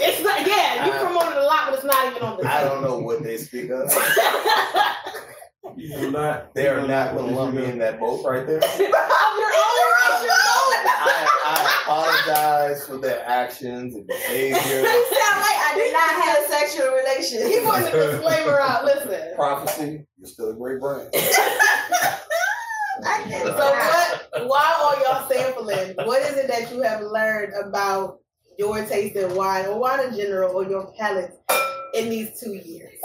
It's 0.01 0.21
not. 0.25 0.41
Yeah, 0.47 0.85
you 0.85 0.91
promoted 1.05 1.37
a 1.37 1.45
lot, 1.45 1.69
but 1.69 1.75
it's 1.75 1.85
not 1.85 2.01
even 2.09 2.21
on 2.23 2.37
the. 2.41 2.49
I 2.49 2.63
don't 2.63 2.81
know 2.81 2.97
what 2.97 3.21
they 3.23 3.37
speak 3.37 3.69
of. 3.69 3.85
You 5.77 5.99
will 5.99 6.11
not. 6.11 6.53
They 6.53 6.67
are 6.67 6.85
not 6.87 7.15
going 7.15 7.29
to 7.29 7.35
lump 7.35 7.55
me 7.55 7.65
in 7.65 7.77
that 7.79 7.99
boat 7.99 8.23
right 8.25 8.47
there. 8.47 8.61
I, 11.07 11.27
I 11.45 11.81
apologize 11.83 12.87
for 12.87 12.97
their 12.97 13.23
actions 13.27 13.95
and 13.95 14.07
behavior. 14.07 14.55
You 14.85 15.05
sound 15.17 15.41
like 15.41 15.57
I 15.57 15.73
did 15.75 15.93
not 15.93 16.09
have 16.23 16.37
a 16.43 16.47
sexual 16.47 16.87
relations. 16.91 17.47
He 17.47 17.59
put 17.59 17.91
the 17.91 18.11
disclaimer 18.11 18.59
out. 18.59 18.85
Listen. 18.85 19.35
Prophecy, 19.35 20.05
you're 20.17 20.27
still 20.27 20.51
a 20.51 20.53
great 20.53 20.79
brand. 20.79 21.09
I 23.05 23.25
get 23.27 23.43
So 23.45 23.53
what? 23.53 24.47
While 24.47 24.85
on 24.85 25.01
y'all 25.01 25.29
sampling, 25.29 25.95
what 26.07 26.21
is 26.21 26.37
it 26.37 26.47
that 26.47 26.71
you 26.71 26.81
have 26.81 27.01
learned 27.01 27.53
about 27.65 28.19
your 28.57 28.85
taste 28.85 29.17
in 29.17 29.35
wine 29.35 29.65
or 29.65 29.77
wine 29.79 29.99
in 30.07 30.15
general 30.15 30.55
or 30.55 30.63
your 30.63 30.93
palate 30.97 31.37
in 31.93 32.09
these 32.09 32.39
two 32.39 32.53
years? 32.53 32.97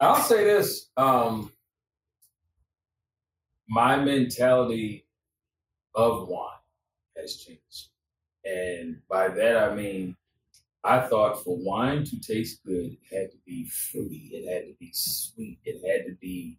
I'll 0.00 0.22
say 0.22 0.44
this. 0.44 0.90
Um, 0.96 1.52
my 3.68 3.96
mentality 3.96 5.06
of 5.94 6.28
wine 6.28 6.50
has 7.16 7.36
changed. 7.36 7.88
And 8.44 9.00
by 9.08 9.28
that 9.28 9.56
I 9.70 9.74
mean 9.74 10.16
I 10.84 11.00
thought 11.00 11.42
for 11.44 11.56
wine 11.58 12.04
to 12.04 12.20
taste 12.20 12.60
good, 12.64 12.96
it 13.02 13.14
had 13.14 13.30
to 13.32 13.38
be 13.44 13.68
fruity, 13.68 14.30
it 14.32 14.52
had 14.52 14.68
to 14.68 14.74
be 14.78 14.90
sweet, 14.94 15.58
it 15.64 15.80
had 15.86 16.06
to 16.06 16.14
be 16.20 16.58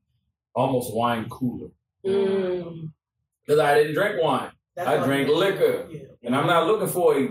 almost 0.53 0.93
wine 0.93 1.27
cooler. 1.29 1.69
Mm, 2.05 2.91
Because 3.45 3.59
I 3.59 3.75
didn't 3.75 3.95
drink 3.95 4.21
wine. 4.21 4.51
that's 4.75 4.87
I 4.89 5.05
drink 5.05 5.29
liquor. 5.29 5.87
Yeah. 5.89 6.01
And 6.23 6.35
I'm 6.35 6.47
not 6.47 6.67
looking 6.67 6.87
for 6.89 7.17
a 7.17 7.29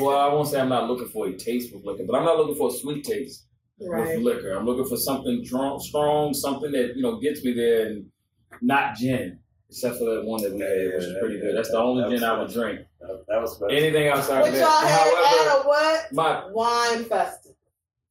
well, 0.00 0.16
I 0.18 0.32
won't 0.32 0.48
say 0.48 0.58
I'm 0.58 0.70
not 0.70 0.88
looking 0.88 1.08
for 1.08 1.28
a 1.28 1.36
taste 1.36 1.72
with 1.74 1.84
liquor, 1.84 2.04
but 2.06 2.16
I'm 2.16 2.24
not 2.24 2.38
looking 2.38 2.54
for 2.56 2.68
a 2.70 2.72
sweet 2.72 3.04
taste 3.04 3.46
Right. 3.78 4.16
with 4.16 4.24
liquor. 4.24 4.52
I'm 4.52 4.64
looking 4.64 4.86
for 4.86 4.96
something 4.96 5.44
strong, 5.44 5.78
strong, 5.80 6.32
something 6.32 6.72
that 6.72 6.96
you 6.96 7.02
know 7.02 7.20
gets 7.20 7.44
me 7.44 7.52
there, 7.52 7.86
and 7.88 8.10
not 8.60 8.96
gin, 8.96 9.38
except 9.68 9.96
for 9.98 10.04
that 10.14 10.24
one 10.24 10.42
that 10.42 10.52
we 10.52 10.60
had, 10.60 10.94
which 10.94 11.04
is 11.04 11.16
pretty 11.20 11.40
good. 11.40 11.56
That's 11.56 11.70
the 11.70 11.78
only 11.78 12.08
gin 12.14 12.24
I 12.24 12.38
would 12.38 12.52
drink. 12.52 12.80
That, 13.00 13.24
that 13.28 13.40
was 13.40 13.58
better. 13.58 13.72
Anything 13.72 14.08
outside 14.08 14.40
What 14.40 14.48
of 14.50 14.54
y'all 14.54 14.68
that, 14.68 14.88
had 14.88 15.14
however, 15.14 15.50
at 15.50 15.64
a 15.64 15.68
what? 15.68 16.12
my 16.12 16.52
Wine 16.52 17.04
festival. 17.04 17.56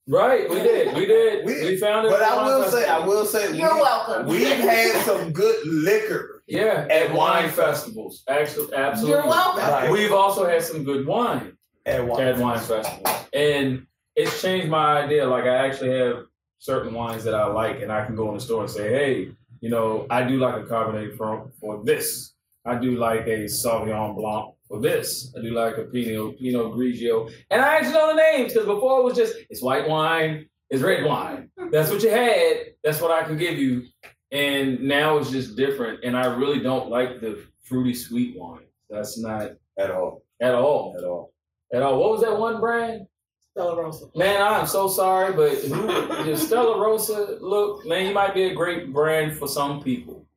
right, 0.08 0.50
we 0.50 0.56
did, 0.58 0.96
we 0.96 1.06
did, 1.06 1.46
We- 1.46 1.64
we, 1.66 1.78
found 1.78 2.06
it. 2.08 2.12
But 2.12 2.22
I 2.22 2.36
Wine 2.36 2.46
will 2.46 2.64
say, 2.70 2.88
I 2.88 3.00
will 3.00 3.26
say, 3.26 3.58
You're 3.58 3.74
we, 3.76 3.82
welcome. 3.82 4.28
we've 4.28 4.48
had 4.48 5.02
some 5.04 5.32
good 5.32 5.66
liquor. 5.66 6.44
yeah, 6.48 6.88
at 6.92 7.12
wine 7.14 7.50
festivals, 7.50 8.24
actually, 8.28 8.74
absolutely. 8.76 9.18
You're 9.22 9.28
welcome. 9.28 9.62
Right. 9.64 9.90
We've 9.92 10.12
also 10.14 10.48
had 10.48 10.62
some 10.64 10.84
good 10.84 11.06
wine. 11.08 11.58
At 11.88 12.04
one. 12.06 12.20
at 12.24 12.38
wine 12.40 12.58
festival, 12.60 13.06
and 13.32 13.86
it's 14.16 14.42
changed 14.42 14.70
my 14.70 15.04
idea. 15.04 15.28
Like 15.28 15.44
I 15.44 15.68
actually 15.68 15.96
have 16.00 16.24
certain 16.58 16.96
wines 16.96 17.24
that 17.26 17.36
I 17.36 17.46
like, 17.46 17.82
and 17.84 17.92
I 17.92 18.04
can 18.06 18.16
go 18.16 18.30
in 18.30 18.34
the 18.36 18.42
store 18.42 18.62
and 18.64 18.72
say, 18.72 18.90
"Hey, 18.90 19.32
you 19.62 19.70
know, 19.70 20.06
I 20.10 20.24
do 20.24 20.38
like 20.40 20.56
a 20.64 20.66
Cabernet 20.66 21.18
for 21.18 21.52
for 21.60 21.84
this. 21.84 22.34
I 22.66 22.76
do 22.76 22.98
like 22.98 23.28
a 23.28 23.46
Sauvignon 23.46 24.16
Blanc 24.16 24.56
for 24.68 24.82
this. 24.82 25.34
I 25.38 25.42
do 25.42 25.52
like 25.52 25.78
a 25.78 25.84
Pinot 25.86 26.40
Pinot 26.40 26.74
Grigio." 26.74 27.32
And 27.52 27.62
I 27.62 27.76
actually 27.78 27.94
know 27.94 28.08
the 28.16 28.22
names 28.22 28.54
because 28.54 28.68
before 28.68 29.00
it 29.00 29.04
was 29.04 29.16
just 29.16 29.36
it's 29.50 29.62
white 29.62 29.88
wine, 29.88 30.48
it's 30.70 30.82
red 30.82 31.06
wine. 31.06 31.50
That's 31.72 31.90
what 31.92 32.02
you 32.04 32.10
had. 32.10 32.58
That's 32.84 33.02
what 33.02 33.12
I 33.12 33.24
can 33.24 33.38
give 33.38 33.58
you. 33.58 33.84
And 34.32 34.82
now 34.82 35.18
it's 35.18 35.30
just 35.32 35.56
different, 35.56 36.04
and 36.04 36.18
I 36.18 36.26
really 36.36 36.60
don't 36.60 36.90
like 36.90 37.22
the 37.22 37.44
fruity 37.64 37.94
sweet 37.94 38.36
wine. 38.38 38.66
That's 38.90 39.18
not 39.18 39.52
At 39.80 39.92
all. 39.92 40.24
at 40.42 40.54
all 40.54 40.96
At 40.98 41.04
all. 41.04 41.34
at 41.74 41.82
all. 41.82 42.00
What 42.00 42.12
was 42.12 42.22
that 42.22 42.38
one 42.38 42.60
brand? 42.60 43.08
Stella 43.56 43.82
Rosa. 43.82 44.08
Man, 44.18 44.42
I'm 44.42 44.68
so 44.68 44.90
sorry, 44.90 45.32
but 45.34 45.54
who, 45.60 46.26
the 46.26 46.36
Stella 46.36 46.78
Rosa, 46.78 47.38
look, 47.40 47.86
man, 47.86 48.06
you 48.08 48.14
might 48.14 48.34
be 48.34 48.44
a 48.44 48.54
great 48.54 48.92
brand 48.92 49.38
for 49.38 49.48
some 49.48 49.82
people. 49.82 50.28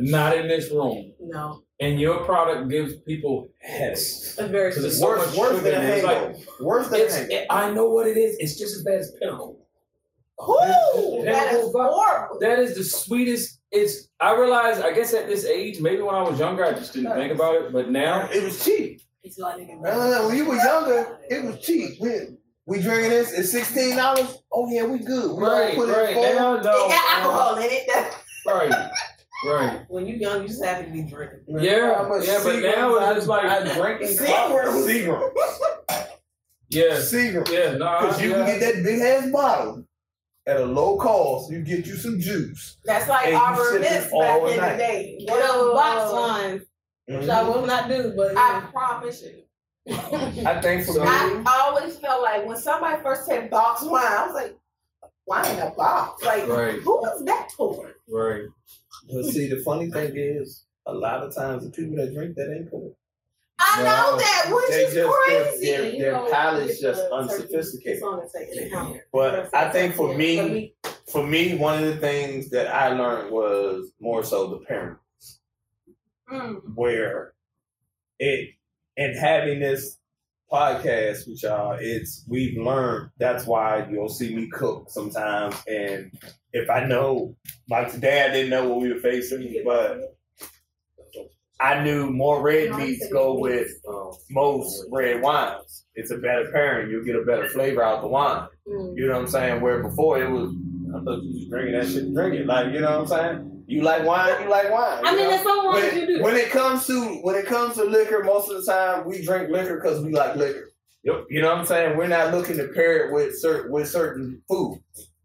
Not 0.00 0.36
in 0.36 0.48
this 0.48 0.68
room. 0.72 1.12
No. 1.20 1.62
And 1.78 2.00
your 2.00 2.24
product 2.24 2.68
gives 2.68 2.96
people 3.02 3.48
hess. 3.60 4.36
A 4.38 4.48
very 4.48 4.70
Because 4.70 4.84
it's 4.86 4.98
so 4.98 5.06
Worse, 5.06 5.26
much 5.28 5.36
worse 5.36 5.62
than. 5.62 5.82
It's 5.84 6.04
like, 6.04 6.36
worse 6.60 6.88
than 6.88 7.00
it's, 7.02 7.14
it- 7.14 7.46
I 7.48 7.70
know 7.70 7.88
what 7.90 8.08
it 8.08 8.16
is. 8.16 8.36
It's 8.40 8.58
just 8.58 8.74
as 8.76 8.82
bad 8.82 8.98
as 8.98 9.12
Pinnacle. 9.20 9.64
Ooh, 10.42 11.22
that 11.24 11.52
is 11.52 11.58
Pinnacle 11.60 11.72
horrible. 11.92 12.40
That 12.40 12.58
is 12.58 12.76
the 12.76 12.82
sweetest. 12.82 13.60
It's. 13.70 14.08
I 14.18 14.34
realize. 14.34 14.80
I 14.80 14.92
guess 14.92 15.14
at 15.14 15.28
this 15.28 15.44
age, 15.44 15.80
maybe 15.80 16.02
when 16.02 16.16
I 16.16 16.22
was 16.22 16.40
younger, 16.40 16.64
I 16.64 16.72
just 16.72 16.92
didn't 16.92 17.12
think 17.14 17.32
about 17.32 17.54
it. 17.54 17.72
But 17.72 17.90
now, 17.90 18.28
it 18.32 18.42
was 18.42 18.64
cheap. 18.64 19.00
It's 19.22 19.38
like 19.38 19.60
nigga. 19.60 19.84
Uh, 19.86 20.26
when 20.26 20.36
you 20.36 20.44
were 20.46 20.56
younger, 20.56 21.18
it 21.30 21.44
was 21.44 21.60
cheap. 21.60 22.00
We, 22.00 22.10
we 22.68 22.82
drinking 22.82 23.08
this 23.10 23.36
at 23.36 23.46
sixteen 23.46 23.96
dollars. 23.96 24.42
Oh 24.52 24.68
yeah, 24.70 24.84
we 24.84 24.98
good. 24.98 25.36
We 25.36 25.42
right, 25.42 25.74
put 25.74 25.88
right 25.88 26.10
it 26.10 26.14
forward. 26.14 26.34
now, 26.34 26.56
no, 26.56 26.84
It 26.84 26.88
got 26.90 27.18
alcohol 27.18 27.56
in 27.56 27.68
it. 27.70 28.14
right. 28.46 28.90
Right. 29.46 29.80
When 29.88 30.06
you 30.06 30.16
young, 30.16 30.42
you 30.42 30.48
just 30.48 30.62
have 30.62 30.84
to 30.84 30.90
be 30.90 31.02
drinking. 31.02 31.44
Yeah, 31.48 31.94
How 31.94 32.20
yeah, 32.20 32.40
but 32.44 32.60
now 32.60 32.98
I- 32.98 33.10
it's 33.10 33.16
just 33.20 33.28
like 33.28 33.44
I 33.44 33.74
drink 33.74 34.02
in 34.02 34.08
Seagrams. 34.08 34.86
Seagram. 34.86 36.08
yeah, 36.68 36.82
Seagram. 36.96 37.48
yeah, 37.50 37.72
no, 37.78 38.00
Because 38.00 38.20
you 38.20 38.30
yeah. 38.30 38.36
can 38.44 38.46
get 38.46 38.74
that 38.74 38.84
big 38.84 39.00
ass 39.00 39.30
bottle 39.30 39.84
at 40.46 40.60
a 40.60 40.64
low 40.64 40.98
cost. 40.98 41.50
You 41.50 41.62
get 41.62 41.86
you 41.86 41.96
some 41.96 42.20
juice. 42.20 42.76
That's 42.84 43.08
like 43.08 43.26
And 43.26 43.32
you 43.34 43.38
Arbor 43.40 43.64
sip 43.64 43.76
it 43.76 43.80
Mist 43.80 44.10
back 44.12 44.42
in 44.42 44.46
the 44.48 44.76
day. 44.76 45.24
Get 45.26 45.40
those 45.40 45.72
box 45.72 46.12
wines, 46.12 46.62
mm-hmm. 47.08 47.20
which. 47.20 47.28
I 47.30 47.42
will 47.48 47.64
not 47.64 47.88
do, 47.88 48.12
but 48.14 48.36
I 48.36 48.60
promise 48.72 49.22
you. 49.22 49.44
I 49.90 50.60
think 50.60 50.84
for 50.86 50.92
So- 50.92 51.04
me, 51.04 51.08
I 51.10 51.62
always 51.66 51.96
felt 51.98 52.22
like 52.22 52.46
when 52.46 52.56
somebody 52.56 53.02
first 53.02 53.26
said 53.26 53.50
box 53.50 53.82
wine, 53.82 54.04
I 54.04 54.26
was 54.26 54.34
like, 54.34 54.56
wine 55.26 55.50
in 55.56 55.58
a 55.60 55.70
box? 55.70 56.22
Like, 56.24 56.46
Right. 56.48 56.80
who 56.80 57.04
is 57.10 57.24
that 57.24 57.50
for? 57.52 57.92
right. 58.08 58.42
But 59.12 59.24
see, 59.26 59.48
the 59.48 59.62
funny 59.62 59.90
thing 59.90 60.12
is, 60.16 60.64
a 60.86 60.92
lot 60.92 61.22
of 61.22 61.34
times 61.34 61.64
the 61.64 61.70
people 61.70 61.96
that 61.96 62.12
drink 62.14 62.34
that 62.36 62.54
ain't 62.54 62.70
poor. 62.70 62.92
I 63.60 63.82
know 63.82 64.16
that, 64.16 64.50
which 64.54 64.68
They 64.70 64.84
is 64.84 64.94
just- 64.94 65.10
crazy. 65.16 65.66
Their, 65.66 65.90
You 65.90 65.98
their 65.98 66.12
know, 66.12 66.30
palate's 66.30 66.80
just 66.80 67.02
unsophisticated. 67.10 67.94
It's 67.96 68.02
on 68.02 68.20
the 68.20 68.28
second 68.28 68.66
account. 68.66 69.00
But 69.12 69.52
I 69.54 69.70
think 69.70 69.94
for 69.94 70.14
me, 70.14 70.74
for 71.10 71.26
me, 71.26 71.56
one 71.56 71.82
of 71.82 71.88
the 71.92 71.96
things 71.96 72.50
that 72.50 72.68
I 72.68 72.90
learned 72.90 73.30
was 73.32 73.92
more 74.00 74.22
so 74.22 74.46
the 74.46 74.58
parents, 74.64 75.40
Mm. 76.30 76.60
where 76.74 77.34
it 78.18 78.50
and 78.98 79.16
having 79.16 79.60
this 79.60 79.96
podcast 80.52 81.28
with 81.28 81.42
y'all, 81.42 81.76
it's 81.80 82.24
we've 82.28 82.58
learned. 82.58 83.10
That's 83.18 83.46
why 83.46 83.86
you'll 83.90 84.08
see 84.08 84.34
me 84.34 84.48
cook 84.48 84.90
sometimes, 84.90 85.56
and 85.66 86.12
if 86.52 86.68
I 86.68 86.84
know, 86.84 87.36
like 87.70 87.92
today, 87.92 88.24
I 88.24 88.32
didn't 88.32 88.50
know 88.50 88.68
what 88.68 88.80
we 88.80 88.92
were 88.92 89.00
facing, 89.00 89.62
but 89.64 90.00
I 91.60 91.82
knew 91.82 92.10
more 92.10 92.40
red 92.40 92.74
meats 92.76 93.06
go 93.12 93.38
with 93.38 93.68
um, 93.88 94.12
most 94.30 94.86
red 94.92 95.20
wines. 95.20 95.86
It's 95.94 96.12
a 96.12 96.18
better 96.18 96.50
pairing. 96.52 96.90
You'll 96.90 97.04
get 97.04 97.16
a 97.16 97.24
better 97.24 97.48
flavor 97.48 97.82
out 97.82 98.00
the 98.00 98.08
wine. 98.08 98.46
Mm. 98.66 98.96
You 98.96 99.08
know 99.08 99.14
what 99.14 99.22
I'm 99.22 99.28
saying? 99.28 99.60
Where 99.60 99.82
before 99.82 100.22
it 100.22 100.30
was, 100.30 100.54
I 100.94 101.04
thought 101.04 101.22
you 101.22 101.34
was 101.34 101.46
drinking 101.50 101.72
that 101.72 101.88
shit, 101.88 102.14
drinking. 102.14 102.46
Like, 102.46 102.72
you 102.72 102.80
know 102.80 103.00
what 103.00 103.00
I'm 103.00 103.06
saying? 103.08 103.57
You 103.68 103.82
like 103.82 104.02
wine, 104.04 104.42
you 104.42 104.48
like 104.48 104.70
wine. 104.70 105.04
I 105.04 105.14
mean, 105.14 105.24
know? 105.24 105.30
there's 105.30 105.42
some 105.42 105.66
wines 105.66 105.84
when, 105.84 106.00
you 106.00 106.06
do. 106.06 106.22
when 106.22 106.36
it 106.36 106.50
comes 106.50 106.86
to 106.86 107.16
when 107.20 107.36
it 107.36 107.44
comes 107.44 107.74
to 107.74 107.84
liquor, 107.84 108.24
most 108.24 108.50
of 108.50 108.64
the 108.64 108.72
time 108.72 109.04
we 109.06 109.22
drink 109.22 109.50
liquor 109.50 109.76
because 109.76 110.02
we 110.02 110.10
like 110.10 110.36
liquor. 110.36 110.70
Yep. 111.04 111.26
You 111.28 111.42
know 111.42 111.50
what 111.50 111.58
I'm 111.58 111.66
saying? 111.66 111.98
We're 111.98 112.08
not 112.08 112.32
looking 112.32 112.56
to 112.56 112.68
pair 112.68 113.06
it 113.06 113.12
with 113.12 113.38
certain 113.38 113.70
with 113.70 113.88
certain 113.88 114.42
food. 114.48 114.80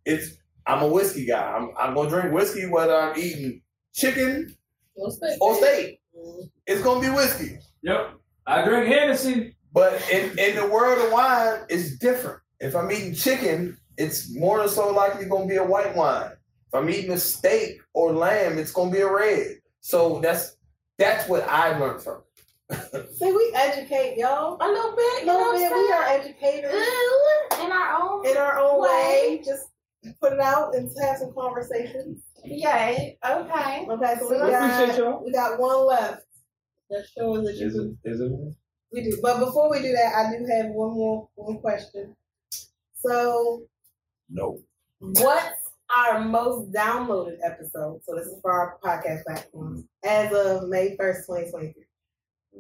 It's 0.06 0.36
I'm 0.68 0.84
a 0.84 0.88
whiskey 0.88 1.26
guy. 1.26 1.42
I'm 1.42 1.70
I'm 1.80 1.96
gonna 1.96 2.10
drink 2.10 2.34
whiskey 2.34 2.66
whether 2.66 2.94
I'm 2.94 3.18
eating 3.18 3.62
chicken 3.94 4.54
Well, 4.96 5.10
steak. 5.10 5.42
or 5.42 5.56
steak. 5.56 6.02
Mm. 6.14 6.50
It's 6.68 6.82
gonna 6.82 7.00
be 7.00 7.10
whiskey. 7.10 7.60
Yep. 7.84 8.16
I 8.46 8.66
drink 8.66 8.88
Hennessy. 8.94 9.56
But 9.74 10.08
in, 10.12 10.38
in 10.38 10.56
the 10.56 10.68
world 10.68 11.04
of 11.04 11.12
wine, 11.12 11.62
it's 11.70 11.98
different. 11.98 12.40
If 12.60 12.76
I'm 12.76 12.92
eating 12.92 13.16
chicken, 13.16 13.78
it's 13.98 14.34
more 14.36 14.60
than 14.60 14.70
so 14.70 14.92
likely 14.92 15.26
going 15.26 15.48
to 15.48 15.52
be 15.52 15.58
a 15.58 15.64
white 15.64 15.96
wine. 15.96 16.32
If 16.74 16.80
I'm 16.82 16.90
eating 16.90 17.12
a 17.12 17.20
steak 17.20 17.82
or 17.94 18.14
lamb, 18.14 18.58
it's 18.58 18.72
going 18.72 18.90
to 18.90 18.96
be 18.96 19.02
a 19.04 19.12
red. 19.12 19.58
So 19.82 20.20
that's 20.22 20.58
that's 20.98 21.30
what 21.30 21.48
I 21.48 21.78
learned 21.78 22.02
from. 22.02 22.24
See, 22.72 23.32
we 23.32 23.52
educate 23.54 24.18
y'all. 24.18 24.58
A 24.60 24.68
little 24.68 24.96
bit, 24.96 25.18
A 25.18 25.20
you 25.22 25.26
know 25.28 25.52
little 25.52 25.54
bit. 25.54 25.72
We 25.72 25.92
are 25.92 26.04
educators 26.06 26.74
Ooh, 26.74 27.64
in 27.64 27.72
our 27.72 28.02
own 28.02 28.26
in 28.28 28.38
our 28.38 28.58
own 28.60 28.82
way. 28.82 28.90
way. 29.38 29.42
Just 29.46 29.68
put 30.20 30.34
it 30.34 30.40
out 30.40 30.74
and 30.74 30.90
have 31.04 31.18
some 31.20 31.32
conversations. 31.36 32.24
Yay. 32.44 33.20
Okay. 33.24 33.86
Okay, 33.88 34.16
so 34.20 34.32
we 34.32 34.42
I 34.42 34.50
got 34.50 34.98
y'all. 34.98 35.24
we 35.24 35.32
got 35.32 35.60
one 35.60 35.86
left. 35.86 36.24
That's 36.90 37.08
showing 37.12 37.44
that 37.44 37.56
you 37.56 37.68
Is 37.68 37.74
do. 37.76 37.96
it? 38.04 38.10
Is 38.10 38.20
it? 38.20 38.32
We 38.92 39.04
do. 39.04 39.20
But 39.22 39.38
before 39.46 39.70
we 39.70 39.80
do 39.84 39.92
that, 39.92 40.14
I 40.16 40.36
do 40.36 40.44
have 40.58 40.72
one 40.72 40.96
more 40.96 41.30
one 41.36 41.60
question. 41.60 42.16
So 43.06 43.62
No. 44.30 44.60
what's 45.00 45.63
our 45.96 46.24
most 46.24 46.72
downloaded 46.72 47.38
episode? 47.44 48.02
So 48.04 48.16
this 48.16 48.28
is 48.28 48.40
for 48.42 48.52
our 48.52 48.78
podcast 48.84 49.24
platforms 49.24 49.84
as 50.04 50.34
of 50.34 50.70
May 50.70 50.96
first, 50.98 51.26
twenty 51.26 51.50
twenty 51.50 51.74
three. 51.74 51.86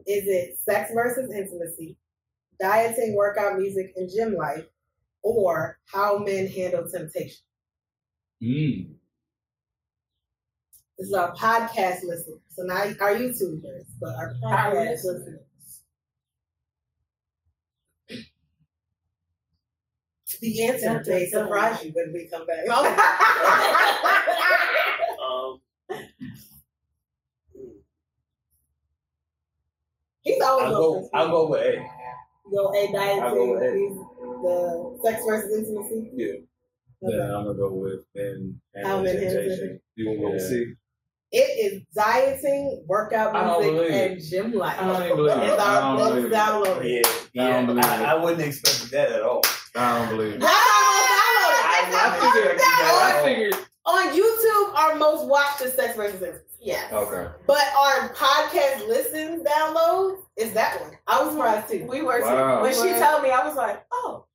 Is 0.07 0.23
it 0.27 0.57
sex 0.57 0.91
versus 0.93 1.31
intimacy, 1.31 1.97
dieting, 2.59 3.15
workout 3.15 3.59
music, 3.59 3.93
and 3.95 4.09
gym 4.09 4.36
life, 4.36 4.65
or 5.21 5.79
how 5.86 6.17
men 6.17 6.47
handle 6.47 6.88
temptation? 6.89 7.43
Mm. 8.41 8.95
This 10.97 11.07
is 11.07 11.13
our 11.13 11.34
podcast 11.36 12.03
listeners. 12.03 12.41
So 12.49 12.63
not 12.63 12.88
our 13.01 13.15
YouTubers, 13.15 13.86
but 13.99 14.15
our 14.15 14.36
podcast 14.43 15.03
listeners. 15.03 15.41
The 20.43 20.61
answer 20.65 21.01
may 21.07 21.25
surprise 21.29 21.85
you 21.85 21.91
when 21.93 22.11
we 22.11 22.27
come 22.27 22.45
back. 22.45 22.65
Um, 25.23 25.59
He's 30.21 30.41
always 30.41 30.65
I'll 30.65 30.71
go. 30.73 31.09
I'll 31.13 31.29
go 31.29 31.49
with 31.49 31.61
A. 31.61 31.85
Go 32.51 32.73
A 32.73 32.91
dieting, 32.91 33.23
I'll 33.23 33.35
go 33.35 33.53
with 33.53 33.63
A. 33.63 33.71
the 34.43 34.99
sex 35.03 35.23
versus 35.25 35.57
intimacy. 35.69 36.11
Yeah. 36.13 36.33
Then 37.01 37.21
I'm 37.21 37.45
gonna 37.45 37.53
go 37.57 37.71
with 37.73 38.01
then 38.13 38.59
How 38.83 39.01
men 39.01 39.15
temptation. 39.15 39.79
You 39.95 40.07
want 40.09 40.19
to 40.19 40.25
go 40.25 40.31
with 40.33 40.41
Yeah. 40.41 40.47
C? 40.49 40.73
It 41.31 41.73
is 41.73 41.81
dieting, 41.95 42.83
workout 42.85 43.61
music, 43.61 43.91
and 43.91 44.21
gym 44.21 44.53
life. 44.53 44.77
I 44.79 44.87
don't 45.07 45.15
believe 45.15 45.37
it. 45.37 45.43
It's 45.43 45.61
I 45.61 45.75
our 45.75 45.81
don't 45.81 45.97
most 45.97 46.09
believe 46.09 46.25
it. 46.95 47.07
Yeah. 47.33 47.45
I 47.45 47.49
don't 47.51 47.65
believe 47.65 47.85
I, 47.85 48.01
it. 48.01 48.05
I 48.07 48.15
wouldn't 48.15 48.41
expect 48.41 48.91
that 48.91 49.11
at 49.13 49.21
all. 49.23 49.41
I 49.76 49.99
don't 50.07 50.17
believe 50.17 50.34
it. 50.36 50.39
That's 50.41 50.53
our 50.53 50.59
I- 50.59 51.86
downloaded. 51.86 51.95
I 51.95 52.34
figured 52.34 52.59
That's 52.59 52.63
that 52.63 53.11
our 53.15 53.19
I 53.21 53.24
figured. 53.24 53.55
On 53.86 54.07
YouTube, 54.09 54.76
our 54.76 54.95
most 54.95 55.26
watched 55.28 55.61
is 55.61 55.74
sex 55.74 55.95
versus 55.95 56.21
intimacy. 56.21 56.43
Yes. 56.61 56.93
Okay. 56.93 57.30
But 57.45 57.63
our 57.78 58.13
podcast 58.13 58.88
listen 58.88 59.43
download 59.43 60.19
is 60.38 60.53
that 60.53 60.80
one. 60.80 60.91
I 61.07 61.21
was 61.21 61.34
surprised 61.34 61.69
too. 61.69 61.86
We 61.89 62.01
were 62.01 62.21
Wow. 62.21 62.61
when 62.61 62.74
she 62.74 62.93
told 62.97 63.24
me, 63.24 63.32
I 63.32 63.45
was 63.45 63.55
like, 63.55 63.84
oh, 63.91 64.26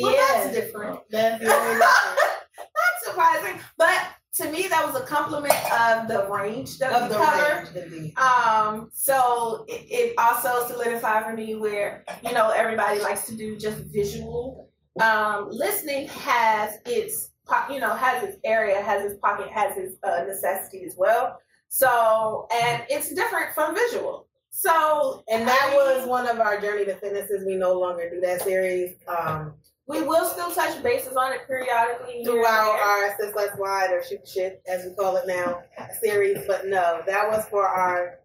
well, 0.00 0.12
yeah, 0.12 0.44
that's 0.44 0.54
different. 0.54 1.00
That's 1.10 1.40
different. 1.40 1.78
That's 1.80 3.04
surprising. 3.06 3.60
But 3.76 4.00
to 4.34 4.50
me, 4.50 4.66
that 4.68 4.84
was 4.86 5.00
a 5.00 5.04
compliment 5.06 5.54
of 5.72 6.08
the 6.08 6.26
range 6.28 6.78
that 6.78 6.92
of 6.92 7.02
we 7.02 7.08
the 7.16 7.24
covered. 7.24 8.12
Um, 8.18 8.90
so 8.92 9.64
it, 9.68 9.86
it 9.88 10.14
also 10.18 10.66
solidified 10.68 11.24
for 11.24 11.32
me 11.32 11.54
where, 11.56 12.04
you 12.24 12.32
know, 12.32 12.50
everybody 12.50 13.00
likes 13.00 13.26
to 13.26 13.36
do 13.36 13.56
just 13.56 13.78
visual. 13.78 14.70
Um, 15.00 15.48
listening 15.50 16.08
has 16.08 16.78
its, 16.86 17.30
you 17.70 17.80
know, 17.80 17.94
has 17.94 18.22
its 18.22 18.36
area, 18.44 18.80
has 18.80 19.04
its 19.04 19.18
pocket, 19.20 19.48
has 19.50 19.76
its 19.76 19.96
uh, 20.04 20.24
necessity 20.26 20.84
as 20.84 20.94
well. 20.96 21.38
So, 21.68 22.46
and 22.54 22.84
it's 22.88 23.12
different 23.12 23.54
from 23.54 23.74
visual. 23.74 24.28
So, 24.50 25.24
And 25.28 25.48
that 25.48 25.70
I- 25.72 25.76
was 25.76 26.06
one 26.06 26.28
of 26.28 26.38
our 26.38 26.60
journey 26.60 26.84
to 26.84 26.94
fitnesses. 26.94 27.44
We 27.44 27.56
no 27.56 27.72
longer 27.78 28.08
do 28.08 28.20
that 28.20 28.42
series 28.42 28.96
um, 29.08 29.54
we 29.86 30.00
will 30.02 30.24
still 30.24 30.50
touch 30.50 30.82
bases 30.82 31.14
on 31.14 31.32
it 31.32 31.40
periodically. 31.46 32.24
throughout 32.24 32.78
our 32.80 33.14
Sis 33.18 33.34
Let's 33.36 33.58
Wide 33.58 33.90
or 33.90 34.02
Shoot 34.02 34.26
Shit, 34.26 34.62
as 34.66 34.86
we 34.86 34.94
call 34.94 35.16
it 35.16 35.26
now, 35.26 35.62
series. 36.00 36.38
But 36.46 36.66
no, 36.66 37.02
that 37.06 37.28
was 37.28 37.44
for 37.50 37.66
our 37.68 38.18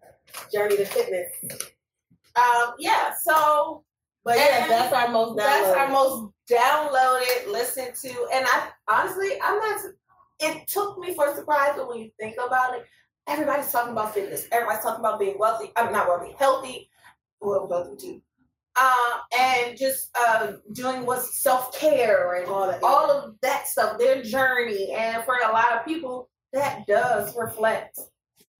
journey 0.50 0.76
to 0.78 0.86
fitness. 0.86 1.28
Um, 2.36 2.74
yeah, 2.78 3.12
so 3.22 3.84
But 4.24 4.36
yeah, 4.38 4.68
that's 4.68 4.92
our 4.94 5.08
most 5.08 5.36
that's 5.36 5.68
our 5.76 5.88
most 5.88 6.32
downloaded, 6.50 7.50
listened 7.50 7.94
to, 8.02 8.08
and 8.32 8.44
I 8.46 8.68
honestly, 8.88 9.30
I'm 9.42 9.58
not. 9.58 9.80
It 10.40 10.66
took 10.68 10.98
me 10.98 11.14
for 11.14 11.28
a 11.28 11.36
surprise, 11.36 11.72
but 11.76 11.88
when 11.88 11.98
you 11.98 12.10
think 12.18 12.36
about 12.44 12.76
it, 12.76 12.86
everybody's 13.28 13.70
talking 13.70 13.92
about 13.92 14.14
fitness. 14.14 14.46
Everybody's 14.50 14.82
talking 14.82 15.00
about 15.00 15.20
being 15.20 15.38
wealthy. 15.38 15.70
I'm 15.76 15.92
not 15.92 16.08
wealthy, 16.08 16.34
healthy. 16.38 16.90
Well, 17.40 17.68
wealthy 17.68 17.96
too. 17.96 18.22
Uh, 18.76 19.18
and 19.38 19.76
just 19.76 20.10
uh, 20.18 20.52
doing 20.72 21.04
what's 21.04 21.42
self 21.42 21.78
care 21.78 22.34
and 22.34 22.48
all 22.48 22.66
that. 22.68 22.82
all 22.82 23.10
of 23.10 23.34
that 23.42 23.66
stuff, 23.66 23.98
their 23.98 24.22
journey, 24.22 24.92
and 24.92 25.22
for 25.24 25.34
a 25.36 25.52
lot 25.52 25.72
of 25.76 25.84
people, 25.84 26.28
that 26.52 26.86
does 26.86 27.36
reflect. 27.36 27.98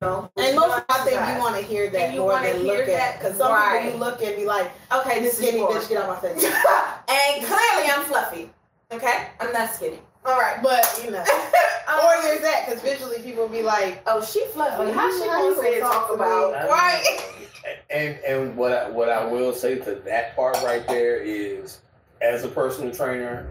You 0.03 0.09
know, 0.09 0.31
And 0.39 0.57
most 0.57 0.79
of 0.79 0.85
I 0.89 0.95
think 1.05 1.17
exercise. 1.19 1.35
you 1.37 1.43
want 1.43 1.57
to 1.57 1.63
hear 1.63 1.91
that 1.91 2.01
And 2.01 2.15
you 2.15 2.21
more 2.21 2.41
than 2.41 2.63
look 2.63 2.87
that, 2.87 3.15
at 3.17 3.19
because 3.21 3.37
some 3.37 3.53
right. 3.53 3.83
people 3.83 3.99
you 3.99 4.05
look 4.05 4.23
and 4.23 4.37
be 4.37 4.47
like, 4.47 4.71
okay, 4.93 5.21
"This 5.21 5.37
this 5.37 5.41
is 5.41 5.47
skinny 5.49 5.61
more. 5.61 5.73
bitch, 5.73 5.89
get 5.91 6.03
out 6.03 6.09
my 6.09 6.17
face." 6.21 6.45
and 7.09 7.45
clearly 7.45 7.91
I'm 7.93 8.03
fluffy. 8.05 8.51
Okay, 8.93 9.29
I'm 9.41 9.53
not 9.53 9.75
skinny. 9.75 9.99
All 10.25 10.39
right, 10.39 10.63
but 10.63 11.01
you 11.05 11.11
know, 11.11 11.23
Um, 11.89 11.99
or 12.05 12.23
there's 12.23 12.41
that 12.43 12.67
because 12.67 12.81
visually 12.83 13.19
people 13.21 13.49
be 13.49 13.63
like, 13.63 14.01
oh, 14.07 14.25
she 14.25 14.45
fluffy. 14.53 14.77
Oh, 14.91 14.93
How 14.93 15.11
she 15.19 15.29
how 15.29 15.43
gonna 15.43 15.57
say 15.61 15.81
gonna 15.81 15.93
talk 15.93 16.07
talk 16.09 16.15
about 16.15 16.53
to 16.53 16.65
me? 16.65 16.71
right? 16.71 17.19
And 17.91 18.19
and 18.27 18.57
what 18.57 18.73
I, 18.73 18.89
what 18.89 19.09
I 19.11 19.25
will 19.27 19.53
say 19.53 19.75
to 19.81 19.97
that 19.97 20.35
part 20.37 20.55
right 20.63 20.87
there 20.89 21.17
is, 21.19 21.81
as 22.23 22.43
a 22.45 22.49
personal 22.49 22.91
trainer, 22.95 23.49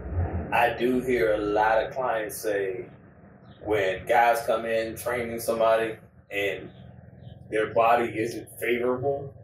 I 0.52 0.70
do 0.76 1.00
hear 1.00 1.34
a 1.34 1.38
lot 1.38 1.84
of 1.84 1.92
clients 1.92 2.36
say, 2.36 2.86
when 3.62 4.04
guys 4.06 4.42
come 4.46 4.64
in 4.64 4.96
training 4.96 5.38
somebody, 5.40 5.96
and 6.30 6.70
their 7.50 7.74
body 7.74 8.12
isn't 8.16 8.48
favorable, 8.60 9.34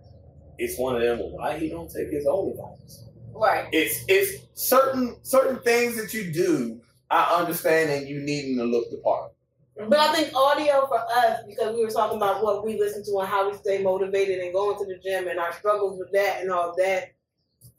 it's 0.59 0.79
one 0.79 0.97
of 0.97 1.03
them. 1.03 1.19
Well, 1.19 1.31
why 1.31 1.59
he 1.59 1.69
don't 1.69 1.91
take 1.91 2.11
his 2.11 2.27
OnlyFans? 2.27 3.05
Right. 3.35 3.69
It's 3.73 4.05
it's 4.09 4.45
certain 4.55 5.17
certain 5.23 5.61
things 5.61 5.97
that 5.97 6.15
you 6.15 6.33
do. 6.33 6.81
I 7.11 7.41
understand, 7.41 7.91
and 7.91 8.09
you 8.09 8.21
needing 8.21 8.57
to 8.59 8.65
look 8.65 8.91
the 8.91 8.97
part. 8.99 9.33
But 9.77 9.99
I 9.99 10.13
think 10.15 10.35
audio 10.35 10.87
for 10.87 10.99
us, 10.99 11.41
because 11.47 11.77
we 11.77 11.85
were 11.85 11.91
talking 11.91 12.17
about 12.17 12.43
what 12.43 12.65
we 12.65 12.79
listen 12.79 13.05
to 13.05 13.19
and 13.19 13.29
how 13.29 13.51
we 13.51 13.57
stay 13.59 13.83
motivated 13.83 14.39
and 14.39 14.53
going 14.53 14.79
to 14.79 14.87
the 14.87 14.99
gym 14.99 15.29
and 15.29 15.39
our 15.39 15.53
struggles 15.53 15.99
with 15.99 16.11
that 16.13 16.41
and 16.41 16.51
all 16.51 16.75
that, 16.79 17.13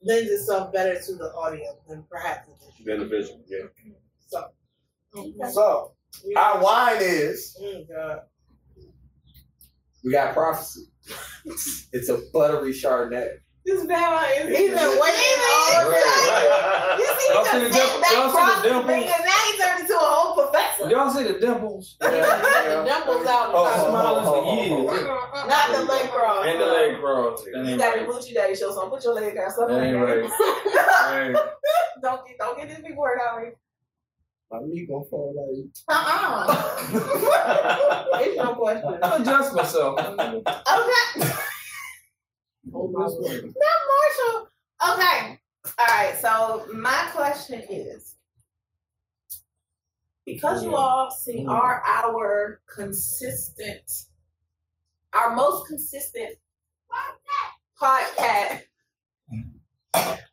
lends 0.04 0.30
itself 0.30 0.72
better 0.72 1.00
to 1.02 1.16
the 1.16 1.34
audio 1.34 1.76
than 1.90 2.04
perhaps 2.10 2.48
the 2.48 2.54
visual. 2.54 2.86
Than 2.86 3.00
the 3.00 3.18
visual, 3.18 3.42
yeah. 3.48 3.94
So, 4.28 4.52
So 5.52 5.94
our 6.36 6.64
wine 6.64 6.98
is 7.00 7.58
mm, 7.62 7.88
God. 7.90 8.22
We 10.08 10.14
got 10.14 10.34
prophecy. 10.34 10.86
It's 11.92 12.08
a 12.08 12.20
buttery 12.32 12.72
Chardonnay. 12.72 13.40
This 13.66 13.84
man 13.84 14.24
is 14.38 14.58
he's 14.58 14.70
been 14.70 14.78
waiting 14.78 15.42
all 15.52 15.92
day. 15.92 16.96
You 16.98 17.06
see, 17.20 17.34
Y'all 17.34 17.44
see 17.44 17.60
the 17.60 17.74
sat 17.74 17.84
dimple- 17.84 18.02
back 18.02 18.12
y'all 18.14 18.32
see 18.32 18.56
the 18.56 18.70
dimples? 18.70 18.88
fingers, 18.88 19.20
now 19.20 19.52
he 19.52 19.58
turned 19.58 19.82
into 19.82 19.94
a 19.94 20.00
whole 20.00 20.34
professor. 20.36 20.90
Y'all 20.90 21.10
see 21.12 21.24
the 21.24 21.40
dimples? 21.40 21.98
the 22.00 22.08
dimples 22.08 23.28
out. 23.28 23.52
Oh, 23.52 23.66
the 23.66 23.84
oh, 23.84 23.90
Smiling 23.90 24.24
oh, 24.24 24.32
for 24.32 24.38
oh, 24.38 24.48
oh, 24.48 24.64
years. 24.64 25.04
Oh, 25.04 25.12
oh, 25.12 25.32
oh. 25.34 25.48
Not 25.50 25.76
the 25.76 25.84
leg 25.84 26.10
cross. 26.10 26.46
And 26.48 26.62
the 26.62 26.66
leg 26.66 27.00
cross. 27.02 27.46
You 27.46 27.78
got 27.78 27.98
a 27.98 28.00
right. 28.00 28.08
Gucci 28.08 28.34
Daddy 28.34 28.56
show, 28.56 28.72
so 28.72 28.90
put 28.90 29.04
your 29.04 29.14
leg 29.14 29.36
down. 29.36 29.52
Stuff 29.52 29.70
like 29.70 29.84
ain't 29.84 29.98
right. 29.98 31.36
don't 32.02 32.26
get 32.26 32.38
don't 32.38 32.58
get 32.58 32.70
this 32.70 32.80
big 32.80 32.96
word 32.96 33.20
out 33.20 33.40
of 33.40 33.44
me. 33.44 33.50
My 34.50 34.60
knee 34.64 34.86
gonna 34.86 35.04
fall 35.06 35.34
like 35.36 35.66
Uh-uh. 35.90 36.48
It's 38.22 38.38
no 38.38 38.56
question. 38.56 39.00
I'll 39.04 39.22
adjust 39.22 39.54
myself. 39.54 40.00
okay. 40.00 41.34
Oh, 42.74 42.88
my 42.88 43.08
word. 43.08 43.54
Not 43.56 43.80
Marshall. 43.92 44.50
Okay. 44.94 45.40
All 45.78 45.86
right. 45.88 46.18
So 46.22 46.68
my 46.74 47.10
question 47.14 47.62
is, 47.70 48.16
because 50.26 50.64
you 50.64 50.76
all 50.76 51.12
see 51.12 51.40
mm-hmm. 51.40 51.50
are 51.50 51.84
our 51.86 52.62
consistent, 52.74 54.06
our 55.14 55.36
most 55.36 55.68
consistent 55.68 56.36
podcast. 57.82 58.62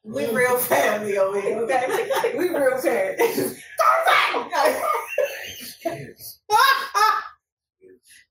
We 0.05 0.26
real 0.30 0.59
family 0.59 1.16
over 1.18 1.40
here, 1.40 1.59
okay? 1.61 2.34
We 2.36 2.48
real 2.50 2.78
family. 2.78 3.16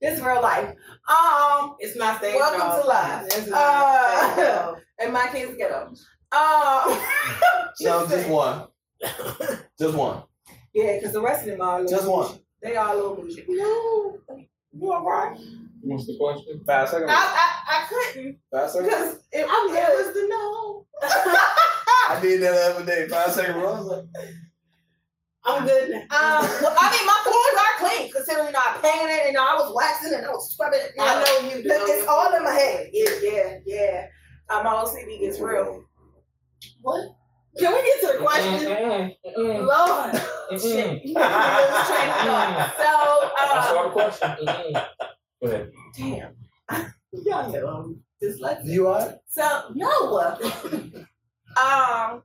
This 0.02 0.18
is 0.20 0.22
real 0.26 0.42
life. 0.42 0.76
Um, 1.08 1.76
It's 1.80 1.98
my 1.98 2.18
stage 2.18 2.36
Welcome 2.36 2.60
dog. 2.60 2.82
to 2.82 2.88
life. 2.90 3.26
It's 3.28 3.48
not 3.48 4.38
Uh, 4.38 4.76
and 5.00 5.14
my 5.14 5.28
kids 5.28 5.56
get 5.58 5.70
them. 5.72 5.94
Um, 6.34 7.00
no, 7.82 8.06
just 8.08 8.28
one. 8.28 8.68
Just 9.80 9.96
one. 9.96 10.24
Yeah, 10.74 10.98
because 10.98 11.14
the 11.14 11.22
rest 11.22 11.44
of 11.44 11.52
them 11.52 11.62
are 11.62 11.86
Just 11.86 12.06
one. 12.08 12.38
They 12.62 12.76
all 12.76 12.92
over. 12.98 13.22
little 13.22 13.24
bougie. 13.24 13.46
No, 13.48 14.18
you 14.74 14.92
all 14.94 15.06
right? 15.06 15.38
What's 15.84 16.08
the 16.08 16.18
question? 16.18 16.62
Five 16.66 16.90
seconds. 16.90 17.12
I, 17.12 17.16
I, 17.16 17.76
I 17.76 17.86
couldn't 17.90 18.38
Five 18.52 18.70
seconds. 18.70 18.90
because 18.90 19.14
it, 19.34 19.42
it 19.42 19.48
was 19.48 20.14
the 20.14 20.28
no. 20.30 20.86
I 22.10 22.20
did 22.22 22.42
that 22.42 22.52
the 22.54 22.76
other 22.76 22.86
day. 22.86 23.08
Five 23.10 23.32
second 23.32 23.56
run. 23.58 23.66
I 23.66 23.80
was 23.82 23.88
like, 23.88 24.06
I'm 25.46 25.66
good 25.68 25.90
now. 25.90 26.00
Um, 26.00 26.48
well, 26.64 26.76
I 26.80 26.92
mean, 26.92 27.06
my 27.06 27.20
clothes 27.24 27.60
are 27.60 27.76
clean 27.98 28.12
considering 28.14 28.56
I 28.56 28.80
painted 28.82 29.28
and 29.28 29.38
I 29.38 29.56
was 29.56 29.74
waxing 29.76 30.14
and 30.18 30.26
I 30.26 30.30
was 30.30 30.54
scrubbing. 30.54 30.80
it. 30.80 30.92
I 30.98 31.22
know 31.22 31.50
you 31.50 31.64
do. 31.64 31.68
Look, 31.70 31.82
it's 31.90 32.08
all 32.08 32.34
in 32.34 32.44
my 32.44 32.52
head. 32.52 32.90
Yeah, 32.94 33.10
yeah, 33.22 33.58
yeah. 33.66 34.08
Um, 34.50 34.64
my 34.64 34.72
OCD 34.72 35.20
gets 35.20 35.40
real. 35.40 35.84
What? 36.82 37.10
Can 37.60 37.72
we 37.74 37.84
get 37.84 38.00
to 38.02 38.18
the 38.18 38.24
question? 38.24 39.16
Lord, 39.68 40.62
shit. 40.62 41.02
You 41.06 41.14
know, 41.14 41.68
this 41.70 41.88
train 41.88 42.10
of 42.10 42.16
thought. 42.26 42.74
So, 42.78 42.84
I 42.84 43.52
uh, 43.54 43.64
saw 43.68 43.84
the 43.84 43.90
question. 43.90 44.30
Go 45.44 45.50
ahead. 45.50 45.72
damn. 45.98 46.36
Y'all 47.12 47.52
know 47.52 47.68
I'm 47.68 48.04
dyslexic. 48.24 48.66
you 48.66 48.88
alright? 48.88 49.18
So 49.28 49.64
no. 49.74 50.38
um. 51.62 52.24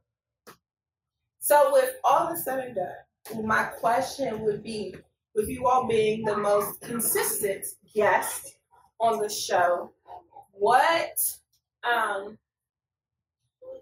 So 1.41 1.71
with 1.73 1.95
all 2.05 2.31
this 2.31 2.45
said 2.45 2.61
and 2.61 2.77
done, 2.77 3.45
my 3.47 3.64
question 3.64 4.41
would 4.43 4.62
be, 4.62 4.95
with 5.35 5.49
you 5.49 5.66
all 5.66 5.89
being 5.89 6.25
the 6.25 6.37
most 6.37 6.81
consistent 6.81 7.64
guest 7.93 8.57
on 9.01 9.19
the 9.19 9.29
show, 9.29 9.93
what 10.53 11.19
um 11.83 12.39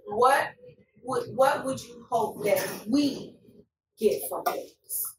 what 0.06 0.48
would 1.02 1.36
what 1.36 1.64
would 1.66 1.82
you 1.82 2.06
hope 2.08 2.42
that 2.44 2.66
we 2.88 3.34
get 3.98 4.22
from 4.30 4.44
this? 4.46 5.14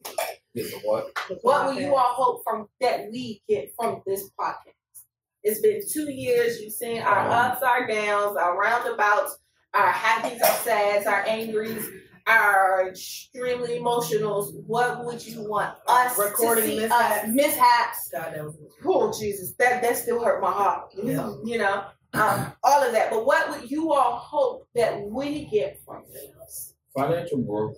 Get 0.57 0.71
the 0.71 0.79
what? 0.79 1.11
What 1.43 1.67
would 1.67 1.77
you 1.77 1.95
all 1.95 2.13
hope 2.15 2.43
from 2.43 2.67
that 2.81 3.11
we 3.11 3.43
get 3.47 3.73
from 3.79 4.01
this 4.07 4.31
podcast? 4.39 5.03
It's 5.43 5.61
been 5.61 5.81
two 5.87 6.11
years. 6.11 6.59
You've 6.59 6.73
seen 6.73 6.99
our 6.99 7.29
ups, 7.29 7.61
our 7.61 7.85
downs, 7.87 8.35
our 8.35 8.57
roundabouts, 8.59 9.37
our 9.75 9.91
happies, 9.93 10.41
our 10.41 10.55
sads, 10.63 11.05
our 11.05 11.23
angries, 11.27 11.87
our 12.25 12.87
extremely 12.89 13.77
emotionals. 13.77 14.51
What 14.65 15.05
would 15.05 15.23
you 15.23 15.47
want 15.47 15.75
us 15.87 16.17
Recording 16.17 16.63
to 16.63 16.69
see 16.71 16.79
mishaps. 16.79 17.23
us 17.23 17.29
mishaps? 17.31 18.09
God, 18.11 18.33
that 18.33 18.43
was 18.43 18.57
Oh 18.83 19.13
Jesus, 19.19 19.53
that 19.59 19.83
that 19.83 19.95
still 19.95 20.23
hurt 20.23 20.41
my 20.41 20.51
heart. 20.51 20.89
Yeah. 20.95 21.35
You 21.45 21.59
know, 21.59 21.83
um, 22.13 22.51
all 22.63 22.83
of 22.83 22.93
that. 22.93 23.11
But 23.11 23.27
what 23.27 23.51
would 23.51 23.69
you 23.69 23.93
all 23.93 24.15
hope 24.17 24.67
that 24.73 25.03
we 25.03 25.45
get 25.45 25.79
from 25.85 26.01
this? 26.11 26.73
Financial 26.97 27.43
growth 27.43 27.77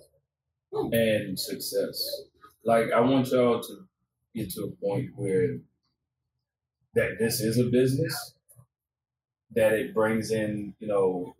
and 0.72 1.38
success. 1.38 2.22
Like 2.64 2.92
I 2.92 3.00
want 3.00 3.28
y'all 3.28 3.62
to 3.62 3.76
get 4.34 4.50
to 4.52 4.64
a 4.64 4.84
point 4.84 5.10
where 5.16 5.58
that 6.94 7.16
this 7.18 7.40
is 7.40 7.58
a 7.58 7.64
business, 7.64 8.34
that 9.54 9.72
it 9.72 9.94
brings 9.94 10.30
in, 10.30 10.74
you 10.78 10.88
know, 10.88 11.34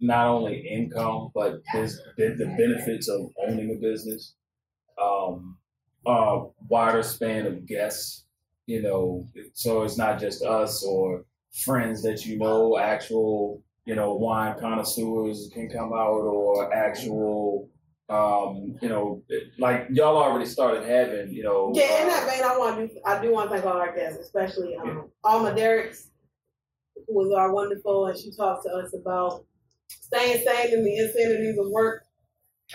not 0.00 0.26
only 0.26 0.66
income 0.68 1.30
but 1.34 1.62
this, 1.72 1.98
the, 2.16 2.34
the 2.38 2.46
benefits 2.58 3.08
of 3.08 3.30
owning 3.46 3.74
a 3.76 3.80
business. 3.80 4.34
Um, 5.00 5.58
uh, 6.06 6.44
wider 6.68 7.02
span 7.02 7.46
of 7.46 7.66
guests, 7.66 8.24
you 8.66 8.80
know, 8.80 9.26
so 9.54 9.82
it's 9.82 9.98
not 9.98 10.20
just 10.20 10.42
us 10.42 10.84
or 10.84 11.24
friends 11.64 12.02
that 12.02 12.24
you 12.24 12.38
know, 12.38 12.78
actual, 12.78 13.62
you 13.84 13.94
know, 13.94 14.14
wine 14.14 14.58
connoisseurs 14.58 15.50
can 15.52 15.68
come 15.68 15.92
out 15.92 16.22
or 16.22 16.72
actual 16.72 17.68
um, 18.08 18.76
you 18.80 18.88
know, 18.88 19.22
like 19.58 19.88
y'all 19.90 20.16
already 20.16 20.46
started 20.46 20.84
having, 20.84 21.32
you 21.32 21.42
know, 21.42 21.72
Yeah, 21.74 22.02
in 22.02 22.06
uh, 22.08 22.10
that 22.10 22.30
vein, 22.30 22.44
I 22.44 22.56
want 22.56 22.76
to 22.78 22.86
do. 22.88 23.00
I 23.04 23.20
do 23.20 23.32
want 23.32 23.50
to 23.50 23.54
thank 23.56 23.66
all 23.66 23.80
our 23.80 23.94
guests, 23.94 24.20
especially 24.20 24.76
um, 24.76 25.10
Alma 25.24 25.54
Derricks, 25.54 26.08
who 26.94 27.14
was 27.14 27.32
our 27.36 27.52
wonderful, 27.52 28.06
and 28.06 28.16
she 28.18 28.30
talked 28.36 28.64
to 28.64 28.70
us 28.72 28.94
about 28.94 29.44
staying 29.88 30.44
sane 30.44 30.72
in 30.74 30.84
the 30.84 30.98
insanities 30.98 31.58
of 31.58 31.66
work. 31.70 32.04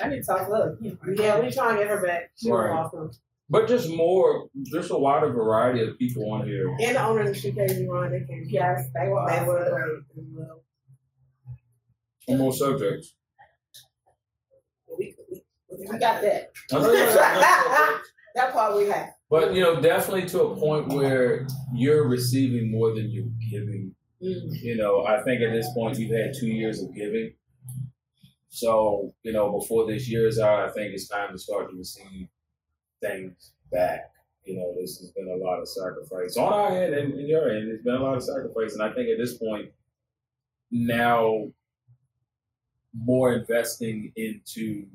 I 0.02 0.10
need 0.10 0.18
to 0.22 0.24
talk 0.26 0.50
love. 0.50 0.78
Yeah, 0.82 1.40
we're 1.40 1.52
trying 1.52 1.76
to 1.78 1.82
get 1.84 1.88
her 1.90 2.06
back. 2.06 2.32
She 2.36 2.50
was 2.50 2.60
Right. 2.60 2.72
awesome. 2.80 3.12
but 3.50 3.68
just 3.68 3.90
more, 3.90 4.48
just 4.64 4.92
a 4.92 4.98
wider 4.98 5.30
variety 5.32 5.82
of 5.86 5.98
people 5.98 6.32
on 6.32 6.46
here. 6.48 6.70
And 6.80 6.96
the 6.96 7.06
owner 7.06 7.30
of 7.30 7.38
Crazy 7.42 7.88
Run, 7.88 8.12
they 8.12 8.20
came. 8.26 8.46
Yes, 8.48 8.86
they 8.94 9.08
were 9.10 9.26
They 9.28 9.36
awesome. 9.40 9.48
were 9.48 10.04
well. 10.34 10.64
Two 12.28 12.38
more 12.38 12.54
subjects. 12.54 13.16
We, 15.82 15.88
we, 15.88 15.94
We 15.94 16.00
got 16.00 16.22
that. 16.22 16.52
but 16.70 18.02
That 18.36 18.54
part 18.54 18.78
we 18.78 18.88
have. 18.88 19.10
But 19.30 19.54
you 19.54 19.62
know, 19.62 19.82
definitely 19.82 20.26
to 20.30 20.42
a 20.44 20.56
point 20.56 20.88
where 20.88 21.48
you're 21.74 22.08
receiving 22.08 22.72
more 22.72 22.94
than 22.94 23.10
you're 23.12 23.26
giving. 23.50 23.94
mm, 24.24 24.62
You 24.62 24.78
know, 24.78 25.06
I 25.06 25.22
think 25.24 25.42
at 25.42 25.52
this 25.52 25.68
point 25.74 26.00
you've 26.00 26.16
had 26.18 26.34
two 26.40 26.48
years 26.48 26.82
of 26.82 26.96
giving. 26.96 27.34
So, 28.50 29.14
you 29.24 29.32
know, 29.34 29.52
before 29.60 29.86
this 29.88 30.10
year 30.10 30.28
is 30.28 30.40
out, 30.40 30.68
I 30.70 30.72
think 30.72 30.94
it's 30.94 31.08
time 31.08 31.32
to 31.32 31.38
start 31.38 31.70
to 31.72 31.76
receive 31.78 32.28
things 33.02 33.54
back. 33.72 34.12
You 34.44 34.58
know, 34.58 34.74
this 34.80 35.00
has 35.00 35.12
been 35.12 35.28
a 35.30 35.36
lot 35.44 35.60
of 35.60 35.68
sacrifice 35.70 36.36
on 36.38 36.52
our 36.54 36.70
end 36.76 36.94
and 36.94 37.14
in 37.20 37.28
your 37.28 37.50
end. 37.50 37.70
It's 37.70 37.84
been 37.84 37.96
a 37.96 38.04
lot 38.04 38.16
of 38.18 38.24
sacrifice, 38.24 38.74
and 38.74 38.84
I 38.84 38.92
think 38.94 39.10
at 39.10 39.18
this 39.18 39.38
point 39.38 39.72
now 40.72 41.52
more 42.94 43.34
investing 43.34 44.12
into, 44.16 44.86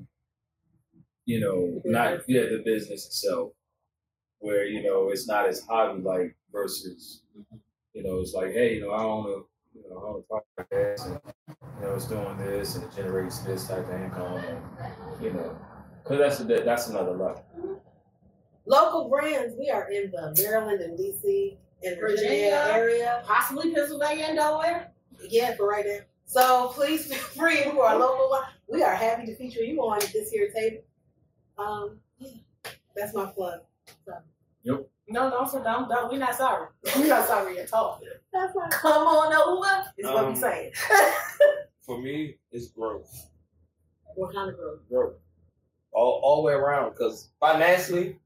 you 1.27 1.41
know, 1.41 1.81
not 1.85 2.21
yeah 2.29 2.43
the 2.45 2.63
business 2.65 3.07
itself, 3.07 3.53
where 4.39 4.65
you 4.67 4.83
know 4.83 5.11
it's 5.11 5.29
not 5.29 5.49
as 5.49 5.63
hobby 5.69 6.03
like 6.03 6.37
versus, 6.53 7.23
you 7.93 8.03
know, 8.03 8.21
it's 8.21 8.33
like 8.35 8.53
hey, 8.53 8.77
you 8.77 8.81
know, 8.83 8.91
I 8.93 9.03
own 9.03 9.27
a 9.27 9.79
you 9.79 9.85
know 9.91 9.97
I 9.99 10.09
own 10.09 10.23
a 10.31 10.35
podcast 10.63 11.07
and 11.07 11.21
you 11.81 11.87
know 11.87 11.95
it's 11.95 12.07
doing 12.07 12.39
this 12.39 12.77
and 12.77 12.85
it 12.85 12.97
generates 12.97 13.41
this 13.41 13.69
type 13.69 13.87
of 13.89 14.01
income, 14.01 14.39
and 14.39 15.23
you 15.23 15.33
know, 15.33 15.57
because 16.03 16.19
that's 16.19 16.41
a, 16.41 16.65
that's 16.65 16.89
another 16.89 17.13
level. 17.13 17.45
Local 18.67 19.09
brands, 19.09 19.55
we 19.59 19.71
are 19.71 19.91
in 19.91 20.11
the 20.11 20.35
Maryland 20.43 20.81
and 20.81 20.99
DC 20.99 21.57
in 21.83 22.01
Virginia, 22.01 22.51
Virginia. 22.51 22.73
area. 22.75 23.23
Possibly 23.27 23.73
Pennsylvania 23.73 24.25
and 24.29 24.37
Delaware. 24.37 24.91
Yeah, 25.29 25.55
for 25.55 25.69
right 25.69 25.85
now. 25.87 25.99
So 26.25 26.69
please 26.75 27.07
feel 27.13 27.19
free 27.19 27.63
who 27.63 27.81
are 27.81 27.97
local. 27.99 28.29
one- 28.29 28.43
We 28.69 28.83
are 28.83 28.95
happy 28.95 29.27
to 29.27 29.37
feature 29.37 29.63
you 29.63 29.79
on 29.83 30.01
this 30.13 30.31
here 30.31 30.51
table. 30.51 30.83
Um, 31.59 31.99
yeah, 32.19 32.31
that's 32.95 33.15
my 33.15 33.27
plug. 33.27 33.61
No, 35.09 35.31
don't 35.31 35.49
so 35.49 35.63
don't 35.63 35.89
don't. 35.89 36.11
We're 36.11 36.19
not 36.19 36.35
sorry. 36.35 36.69
We're 36.97 37.07
not 37.07 37.29
sorry 37.29 37.59
at 37.61 37.73
all. 37.73 38.01
That's 38.33 38.53
my 38.57 38.69
Come 38.69 39.07
on 39.07 39.33
over. 39.33 39.85
Is 39.97 40.07
what 40.07 40.25
Um, 40.25 40.33
we 40.35 40.39
saying. 40.41 40.73
For 41.87 42.01
me, 42.01 42.39
it's 42.51 42.69
growth. 42.69 43.29
what 44.17 44.35
kind 44.35 44.51
of 44.51 44.57
growth? 44.57 44.81
growth 44.89 45.15
all, 45.93 46.21
all 46.25 46.37
the 46.37 46.43
way 46.49 46.53
around. 46.55 46.91
Because 46.91 47.31
financially, 47.39 48.19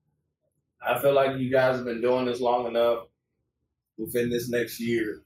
I 0.82 0.98
feel 1.00 1.12
like 1.12 1.38
you 1.38 1.50
guys 1.50 1.76
have 1.76 1.84
been 1.84 2.00
doing 2.00 2.24
this 2.24 2.40
long 2.40 2.66
enough. 2.66 3.06
Within 3.98 4.30
this 4.30 4.48
next 4.48 4.80
year, 4.80 5.22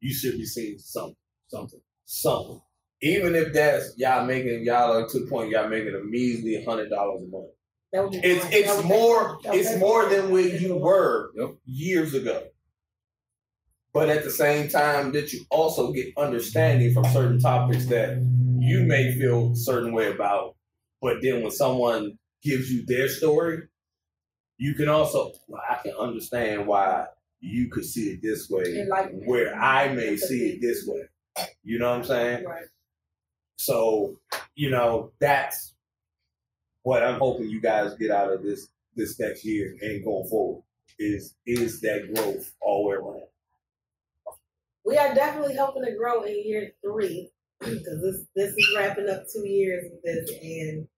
you 0.00 0.12
should 0.12 0.32
be 0.32 0.44
seeing 0.44 0.78
something, 0.78 1.14
something, 1.46 1.80
something. 2.06 2.60
Even 3.02 3.34
if 3.34 3.52
that's 3.52 3.94
y'all 3.96 4.26
making 4.26 4.64
y'all 4.64 4.92
are 4.96 5.08
to 5.08 5.20
the 5.20 5.26
point 5.26 5.50
y'all 5.50 5.68
making 5.68 5.94
a 5.94 6.00
measly 6.04 6.62
hundred 6.64 6.90
dollars 6.90 7.22
a 7.22 7.26
month. 7.26 7.46
That 7.92 8.02
would 8.04 8.12
be 8.12 8.18
It's 8.18 8.44
fine. 8.44 8.52
It's 8.52 8.84
more 8.84 9.38
take- 9.42 9.54
it's 9.54 9.76
more 9.78 10.06
than 10.08 10.30
where 10.30 10.46
you 10.46 10.76
were 10.76 11.30
Yep. 11.34 11.50
years 11.64 12.14
ago. 12.14 12.44
But 13.92 14.08
at 14.08 14.22
the 14.22 14.30
same 14.30 14.68
time, 14.68 15.10
that 15.12 15.32
you 15.32 15.40
also 15.50 15.90
get 15.92 16.12
understanding 16.16 16.92
from 16.94 17.04
certain 17.06 17.40
topics 17.40 17.86
that 17.86 18.18
you 18.60 18.84
may 18.84 19.12
feel 19.18 19.52
a 19.52 19.56
certain 19.56 19.92
way 19.92 20.12
about. 20.12 20.54
But 21.02 21.16
then 21.22 21.42
when 21.42 21.50
someone 21.50 22.18
gives 22.42 22.70
you 22.70 22.84
their 22.86 23.08
story, 23.08 23.62
you 24.58 24.74
can 24.74 24.88
also 24.88 25.32
well, 25.48 25.62
I 25.68 25.76
can 25.82 25.92
understand 25.98 26.66
why 26.66 27.06
you 27.40 27.68
could 27.70 27.84
see 27.86 28.10
it 28.10 28.20
this 28.22 28.48
way, 28.50 28.80
Enlightenment. 28.80 29.26
where 29.26 29.54
I 29.56 29.88
may 29.92 30.16
see 30.18 30.50
it 30.50 30.60
this 30.60 30.86
way. 30.86 31.08
You 31.64 31.78
know 31.78 31.88
what 31.90 31.98
I'm 32.00 32.04
saying? 32.04 32.44
Right. 32.44 32.64
So, 33.60 34.16
you 34.54 34.70
know, 34.70 35.12
that's 35.20 35.74
what 36.82 37.02
I'm 37.02 37.18
hoping 37.18 37.50
you 37.50 37.60
guys 37.60 37.94
get 37.96 38.10
out 38.10 38.32
of 38.32 38.42
this 38.42 38.68
this 38.96 39.20
next 39.20 39.44
year 39.44 39.76
and 39.82 40.02
going 40.02 40.26
forward 40.30 40.62
is 40.98 41.34
is 41.44 41.78
that 41.82 42.10
growth 42.14 42.54
all 42.62 42.84
the 42.84 42.88
way 42.88 42.96
around. 42.96 43.22
We 44.86 44.96
are 44.96 45.14
definitely 45.14 45.56
hoping 45.56 45.84
to 45.84 45.94
grow 45.94 46.22
in 46.22 46.42
year 46.42 46.72
three 46.82 47.30
because 47.60 48.00
this 48.00 48.24
this 48.34 48.54
is 48.56 48.74
wrapping 48.74 49.10
up 49.10 49.24
two 49.30 49.46
years 49.46 49.92
of 49.92 49.98
this, 50.02 50.30
and 50.42 50.88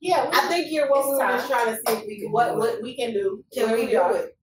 Yeah. 0.00 0.30
We, 0.30 0.36
I 0.36 0.40
think 0.42 0.70
year 0.70 0.88
one 0.88 1.00
It's 1.00 1.08
we 1.08 1.14
were 1.14 1.32
just 1.32 1.50
trying 1.50 1.66
to 1.66 1.76
see 1.76 1.92
if 1.92 2.06
we 2.06 2.20
could 2.20 2.30
what 2.30 2.56
what 2.56 2.82
we 2.82 2.94
can 2.94 3.12
do. 3.12 3.44
Can 3.52 3.68
where 3.68 3.80
we 3.80 3.90
do 3.90 4.00
are. 4.00 4.16
it? 4.16 4.38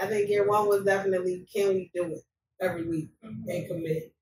I 0.00 0.06
think 0.06 0.30
year 0.30 0.48
one 0.48 0.68
was 0.68 0.84
definitely 0.84 1.46
can 1.54 1.68
we 1.68 1.90
do 1.94 2.04
it 2.12 2.22
every 2.62 2.88
week 2.88 3.10
and 3.22 3.68
commit. 3.68 4.14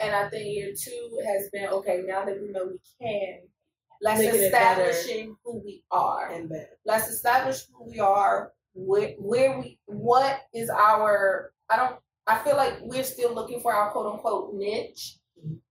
And 0.00 0.14
I 0.14 0.28
think 0.28 0.54
year 0.54 0.72
two 0.80 1.20
has 1.26 1.48
been 1.52 1.68
okay. 1.68 2.02
Now 2.06 2.24
that 2.24 2.40
we 2.40 2.50
know 2.50 2.66
we 2.66 2.78
can, 3.00 3.40
let's 4.00 4.20
Making 4.20 4.40
establishing 4.42 5.36
who 5.44 5.62
we 5.64 5.82
are. 5.90 6.30
and 6.30 6.48
better. 6.48 6.78
let's 6.86 7.08
establish 7.08 7.62
who 7.76 7.90
we 7.90 7.98
are 8.00 8.52
where, 8.74 9.14
where 9.18 9.58
we 9.58 9.78
what 9.86 10.40
is 10.54 10.70
our 10.70 11.52
i 11.68 11.76
don't 11.76 11.96
i 12.28 12.38
feel 12.38 12.56
like 12.56 12.74
we're 12.82 13.02
still 13.02 13.34
looking 13.34 13.60
for 13.60 13.74
our 13.74 13.90
quote 13.90 14.06
unquote 14.12 14.54
niche 14.54 15.16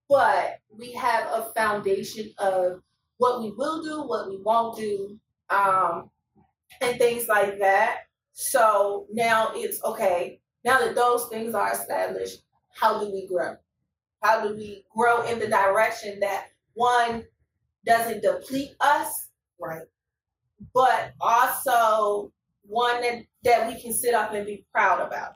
but 0.09 0.59
we 0.77 0.91
have 0.91 1.25
a 1.27 1.51
foundation 1.55 2.29
of 2.39 2.81
what 3.17 3.41
we 3.41 3.51
will 3.51 3.81
do 3.81 4.01
what 4.03 4.27
we 4.29 4.37
won't 4.43 4.77
do 4.77 5.17
um 5.49 6.09
and 6.81 6.97
things 6.97 7.27
like 7.29 7.57
that 7.59 7.99
so 8.33 9.05
now 9.13 9.51
it's 9.53 9.81
okay 9.85 10.41
now 10.65 10.79
that 10.79 10.95
those 10.95 11.27
things 11.27 11.53
are 11.55 11.71
established 11.71 12.41
how 12.75 12.99
do 12.99 13.09
we 13.11 13.25
grow 13.27 13.55
how 14.21 14.41
do 14.45 14.55
we 14.55 14.83
grow 14.95 15.21
in 15.23 15.39
the 15.39 15.47
direction 15.47 16.19
that 16.19 16.47
one 16.73 17.23
doesn't 17.85 18.21
deplete 18.21 18.71
us 18.81 19.27
Right. 19.59 19.81
but 20.73 21.13
also 21.19 22.31
one 22.63 23.01
that, 23.01 23.23
that 23.43 23.67
we 23.67 23.81
can 23.81 23.93
sit 23.93 24.13
up 24.13 24.33
and 24.33 24.45
be 24.45 24.65
proud 24.71 24.99
about. 25.05 25.35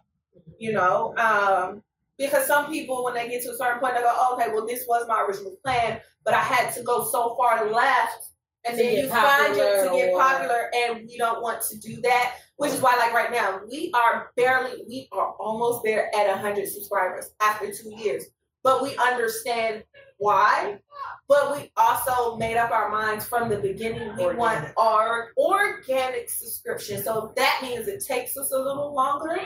You 0.59 0.73
know, 0.73 1.15
um, 1.17 1.81
because 2.19 2.45
some 2.45 2.67
people 2.71 3.03
when 3.03 3.15
they 3.15 3.27
get 3.27 3.41
to 3.43 3.49
a 3.51 3.57
certain 3.57 3.79
point 3.79 3.95
they 3.95 4.01
go, 4.01 4.11
oh, 4.13 4.35
okay, 4.35 4.51
well 4.53 4.67
this 4.67 4.85
was 4.87 5.07
my 5.07 5.21
original 5.23 5.55
plan, 5.63 5.99
but 6.23 6.35
I 6.35 6.41
had 6.41 6.71
to 6.75 6.83
go 6.83 7.03
so 7.05 7.35
far 7.35 7.71
left, 7.71 8.29
and 8.63 8.77
then 8.77 8.95
you 8.95 9.07
find 9.09 9.55
it 9.57 9.83
to 9.83 9.89
get 9.95 10.13
popular, 10.13 10.69
and 10.75 11.07
we 11.07 11.17
don't 11.17 11.41
want 11.41 11.63
to 11.71 11.79
do 11.79 11.99
that. 12.01 12.35
Which 12.57 12.73
is 12.73 12.81
why, 12.81 12.95
like 12.97 13.13
right 13.13 13.31
now, 13.31 13.61
we 13.67 13.91
are 13.95 14.29
barely, 14.35 14.83
we 14.87 15.07
are 15.13 15.31
almost 15.39 15.81
there 15.83 16.15
at 16.15 16.29
hundred 16.37 16.67
subscribers 16.67 17.31
after 17.41 17.71
two 17.73 17.95
years. 17.95 18.25
But 18.63 18.83
we 18.83 18.95
understand 18.97 19.83
why. 20.17 20.77
But 21.27 21.55
we 21.55 21.71
also 21.77 22.37
made 22.37 22.57
up 22.57 22.71
our 22.71 22.89
minds 22.89 23.25
from 23.25 23.49
the 23.49 23.57
beginning. 23.57 24.15
We 24.17 24.35
want 24.35 24.67
our 24.77 25.29
organic 25.37 26.29
subscription. 26.29 27.03
So 27.03 27.33
that 27.35 27.59
means 27.61 27.87
it 27.87 28.03
takes 28.05 28.37
us 28.37 28.51
a 28.51 28.57
little 28.57 28.93
longer. 28.93 29.39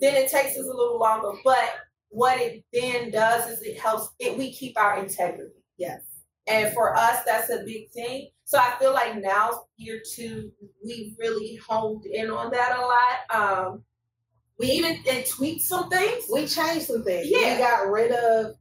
Then 0.00 0.14
it 0.14 0.30
takes 0.30 0.56
us 0.56 0.64
a 0.64 0.68
little 0.68 0.98
longer. 0.98 1.32
But 1.44 1.74
what 2.08 2.40
it 2.40 2.64
then 2.72 3.10
does 3.10 3.50
is 3.50 3.62
it 3.62 3.78
helps 3.78 4.10
it 4.18 4.38
we 4.38 4.52
keep 4.52 4.78
our 4.78 4.98
integrity. 4.98 5.54
Yes. 5.76 6.00
And 6.46 6.72
for 6.72 6.96
us, 6.96 7.24
that's 7.26 7.50
a 7.50 7.64
big 7.64 7.90
thing. 7.90 8.28
So 8.44 8.58
I 8.58 8.76
feel 8.78 8.92
like 8.92 9.20
now 9.20 9.64
year 9.76 10.00
two, 10.14 10.52
we 10.84 11.16
really 11.18 11.56
honed 11.56 12.06
in 12.06 12.30
on 12.30 12.52
that 12.52 12.78
a 12.78 12.80
lot. 12.80 13.68
Um, 13.68 13.84
we 14.58 14.66
even 14.68 14.98
tweaked 15.30 15.62
some 15.62 15.88
things. 15.90 16.24
We 16.32 16.46
changed 16.46 16.86
some 16.86 17.02
things. 17.04 17.26
Yeah. 17.28 17.54
We 17.54 17.58
got 17.58 17.90
rid 17.90 18.12
of 18.12 18.54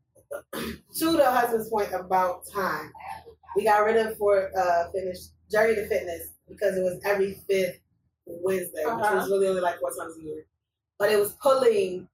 to 0.53 1.11
the 1.11 1.25
husband's 1.31 1.69
point 1.69 1.89
about 1.93 2.45
time. 2.51 2.91
We 3.55 3.63
got 3.63 3.85
rid 3.85 3.97
of 4.05 4.17
for 4.17 4.49
uh 4.57 4.91
finish 4.91 5.19
Journey 5.51 5.75
to 5.75 5.87
Fitness 5.87 6.29
because 6.49 6.75
it 6.77 6.81
was 6.83 6.99
every 7.05 7.39
fifth 7.47 7.79
Wednesday, 8.25 8.83
which 8.85 8.87
Uh-huh. 8.87 9.15
was 9.15 9.29
really 9.29 9.47
only 9.47 9.61
like 9.61 9.79
four 9.79 9.91
times 9.97 10.17
a 10.19 10.23
year. 10.23 10.45
But 10.99 11.11
it 11.11 11.19
was 11.19 11.33
pulling 11.41 12.07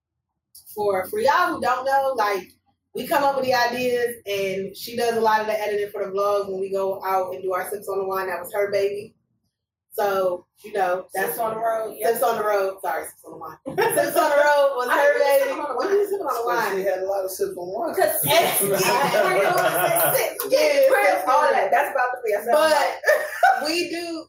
for 0.76 1.08
for 1.10 1.20
y'all 1.20 1.56
who 1.56 1.62
don't 1.62 1.86
know, 1.86 2.14
like 2.18 2.52
we 2.94 3.08
come 3.08 3.24
up 3.24 3.36
with 3.38 3.45
the 3.45 3.53
ideas 3.53 4.16
and 4.26 4.76
she 4.76 4.98
does 4.98 5.16
a 5.16 5.22
lot 5.22 5.40
of 5.40 5.48
the 5.48 5.60
editing 5.60 5.90
for 5.91 6.06
the 6.06 6.12
vlogs 6.12 6.49
when 6.49 6.60
we 6.60 6.70
go 6.72 7.02
out 7.06 7.34
and 7.34 7.41
do 7.41 7.53
our 7.53 7.70
sips 7.70 7.88
on 7.88 7.98
the 7.99 8.06
wine. 8.06 8.28
That 8.28 8.41
was 8.41 8.53
her 8.53 8.70
baby. 8.72 9.16
So, 9.94 10.46
you 10.64 10.72
know, 10.74 11.06
that's 11.14 11.28
That's 11.28 11.40
on 11.40 11.56
the 11.56 11.60
road. 11.60 11.96
Yeah. 12.00 12.08
Sips 12.12 12.24
on 12.24 12.38
the 12.38 12.44
road. 12.44 12.78
Sorry, 12.82 13.06
Sips 13.06 13.24
on 13.26 13.32
the 13.34 13.38
wine. 13.38 13.58
Sips 13.96 14.16
on 14.18 14.30
the 14.30 14.38
road 14.38 14.74
was 14.78 14.88
I 14.90 14.96
her 15.04 15.20
baby. 15.20 15.50
sip 15.52 15.60
on 15.60 15.76
What 15.76 15.88
wine. 15.90 15.98
you 15.98 16.08
sip 16.10 16.22
on 16.22 16.34
the 16.34 16.44
wine? 16.46 16.78
She 16.78 16.84
had 16.84 17.00
a 17.00 17.06
lot 17.06 17.26
of 17.26 17.32
sips 17.32 17.58
on 17.58 17.68
wine. 17.74 17.94
Because 17.94 18.16
Yeah, 18.24 18.58
all 21.28 21.52
that. 21.52 21.72
That's 21.72 21.92
about 21.92 22.10
the 22.14 22.22
thing. 22.24 22.48
But 22.52 23.66
we 23.66 23.90
do. 23.90 24.26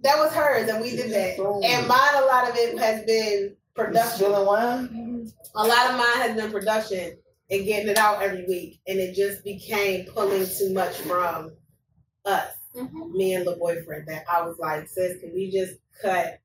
That 0.00 0.18
was 0.18 0.32
hers, 0.32 0.68
and 0.68 0.82
we 0.82 0.90
did 0.90 1.10
that. 1.12 1.38
And 1.38 1.86
mine, 1.88 2.14
a 2.22 2.26
lot 2.26 2.48
of 2.50 2.56
it 2.56 2.78
has 2.78 3.04
been 3.04 3.56
production. 3.74 4.30
Wine? 4.32 5.30
A 5.54 5.64
lot 5.66 5.90
of 5.90 5.96
mine 5.96 6.28
has 6.28 6.36
been 6.36 6.50
production 6.50 7.16
and 7.50 7.64
getting 7.64 7.88
it 7.88 7.96
out 7.98 8.20
every 8.22 8.44
week, 8.46 8.80
and 8.86 8.98
it 8.98 9.14
just 9.14 9.44
became 9.44 10.06
pulling 10.06 10.46
too 10.46 10.72
much 10.74 10.96
from 10.96 11.52
us, 12.26 12.48
Mhm. 12.74 13.12
me 13.12 13.34
and 13.34 13.46
the 13.46 13.52
boyfriend. 13.56 14.06
That 14.08 14.24
I 14.32 14.42
was 14.42 14.58
like, 14.58 14.88
sis, 14.88 15.20
can 15.20 15.32
we 15.34 15.50
just 15.50 15.74
cut 16.02 16.40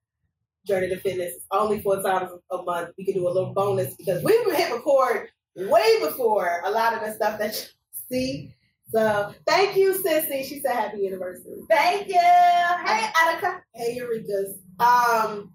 Journey 0.65 0.89
to 0.89 0.97
Fitness 0.99 1.33
only 1.51 1.81
four 1.81 2.01
times 2.01 2.31
a 2.51 2.61
month? 2.63 2.91
We 2.97 3.05
could 3.05 3.15
do 3.15 3.27
a 3.27 3.31
little 3.31 3.53
bonus 3.53 3.95
because 3.95 4.23
we 4.23 4.33
hit 4.55 4.71
record 4.71 5.29
way 5.55 5.99
before 6.01 6.61
a 6.63 6.71
lot 6.71 6.93
of 6.93 7.01
the 7.01 7.13
stuff 7.13 7.39
that 7.39 7.55
you 7.55 7.61
see. 8.11 8.55
So 8.91 9.33
thank 9.45 9.75
you, 9.75 9.93
Sissy. 9.93 10.43
She 10.45 10.59
said 10.61 10.73
happy 10.75 11.07
anniversary. 11.07 11.61
Thank 11.69 12.07
you. 12.07 12.15
Hey, 12.19 13.09
Attica. 13.21 13.63
Hey, 13.75 13.95
Eureka's. 13.95 14.57
Um, 14.79 15.53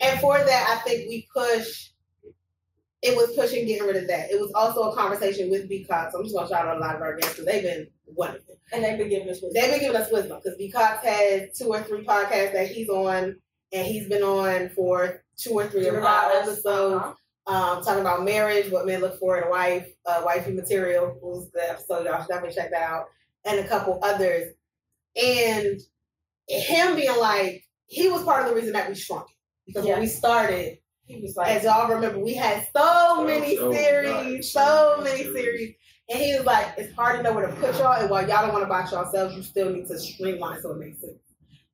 and 0.00 0.18
for 0.20 0.36
that, 0.38 0.66
I 0.68 0.76
think 0.88 1.08
we 1.08 1.26
push. 1.34 1.90
It 3.02 3.16
was 3.16 3.34
pushing 3.34 3.66
getting 3.66 3.86
rid 3.86 3.96
of 3.96 4.08
that. 4.08 4.30
It 4.30 4.38
was 4.40 4.52
also 4.54 4.90
a 4.90 4.94
conversation 4.94 5.48
with 5.50 5.68
B 5.68 5.84
Cox. 5.84 6.14
I'm 6.14 6.22
just 6.24 6.34
gonna 6.34 6.48
shout 6.48 6.66
out 6.66 6.76
a 6.76 6.80
lot 6.80 6.96
of 6.96 7.02
our 7.02 7.16
guests 7.16 7.34
because 7.36 7.46
they've 7.46 7.62
been 7.62 7.86
wonderful. 8.06 8.59
And 8.72 8.84
they've 8.84 8.98
been 8.98 9.08
giving 9.08 9.28
us 9.28 9.40
wisdom. 9.42 9.50
They've 9.54 9.70
been 9.70 9.80
giving 9.80 9.96
us 10.00 10.10
wisdom 10.12 10.38
because 10.42 10.56
B 10.58 10.70
Cox 10.70 11.04
had 11.04 11.50
two 11.56 11.68
or 11.68 11.82
three 11.82 12.04
podcasts 12.04 12.52
that 12.52 12.68
he's 12.68 12.88
on, 12.88 13.36
and 13.72 13.86
he's 13.86 14.08
been 14.08 14.22
on 14.22 14.68
for 14.70 15.22
two 15.36 15.52
or 15.52 15.66
three 15.66 15.86
of 15.86 15.94
our 15.96 16.30
episodes 16.32 17.02
Uh-huh. 17.46 17.52
um, 17.52 17.82
talking 17.82 18.00
about 18.00 18.24
marriage, 18.24 18.70
what 18.70 18.86
men 18.86 19.00
look 19.00 19.18
for 19.18 19.38
in 19.38 19.44
a 19.44 19.50
wife, 19.50 19.88
uh, 20.06 20.22
wifey 20.24 20.52
material 20.52 21.18
was 21.20 21.50
the 21.52 21.68
episode. 21.70 22.04
Y'all 22.04 22.20
should 22.20 22.28
definitely 22.28 22.54
check 22.54 22.70
that 22.70 22.82
out, 22.82 23.06
and 23.44 23.58
a 23.58 23.66
couple 23.66 23.98
others. 24.02 24.52
And 25.20 25.80
him 26.48 26.94
being 26.96 27.18
like, 27.18 27.64
he 27.86 28.08
was 28.08 28.22
part 28.22 28.42
of 28.44 28.48
the 28.50 28.54
reason 28.54 28.72
that 28.74 28.88
we 28.88 28.94
shrunk 28.94 29.26
because 29.66 29.84
when 29.84 30.00
we 30.00 30.06
started, 30.06 30.78
He 31.06 31.20
was 31.20 31.34
like, 31.36 31.48
as 31.56 31.64
y'all 31.64 31.88
remember, 31.92 32.20
we 32.20 32.34
had 32.34 32.68
so 32.76 33.24
many 33.24 33.56
so 33.56 33.72
series, 33.72 34.52
so 34.52 35.00
many 35.02 35.24
series. 35.24 35.74
And 36.10 36.20
he 36.20 36.34
was 36.36 36.44
like, 36.44 36.74
it's 36.76 36.94
hard 36.94 37.16
to 37.18 37.22
know 37.22 37.32
where 37.32 37.46
to 37.46 37.54
put 37.56 37.76
y'all, 37.78 38.00
and 38.00 38.10
while 38.10 38.28
y'all 38.28 38.42
don't 38.42 38.52
want 38.52 38.64
to 38.64 38.68
box 38.68 38.92
yourselves, 38.92 39.34
you 39.34 39.42
still 39.42 39.70
need 39.70 39.86
to 39.88 39.98
streamline 39.98 40.60
so 40.60 40.72
it 40.72 40.78
makes 40.78 41.00
sense. 41.00 41.12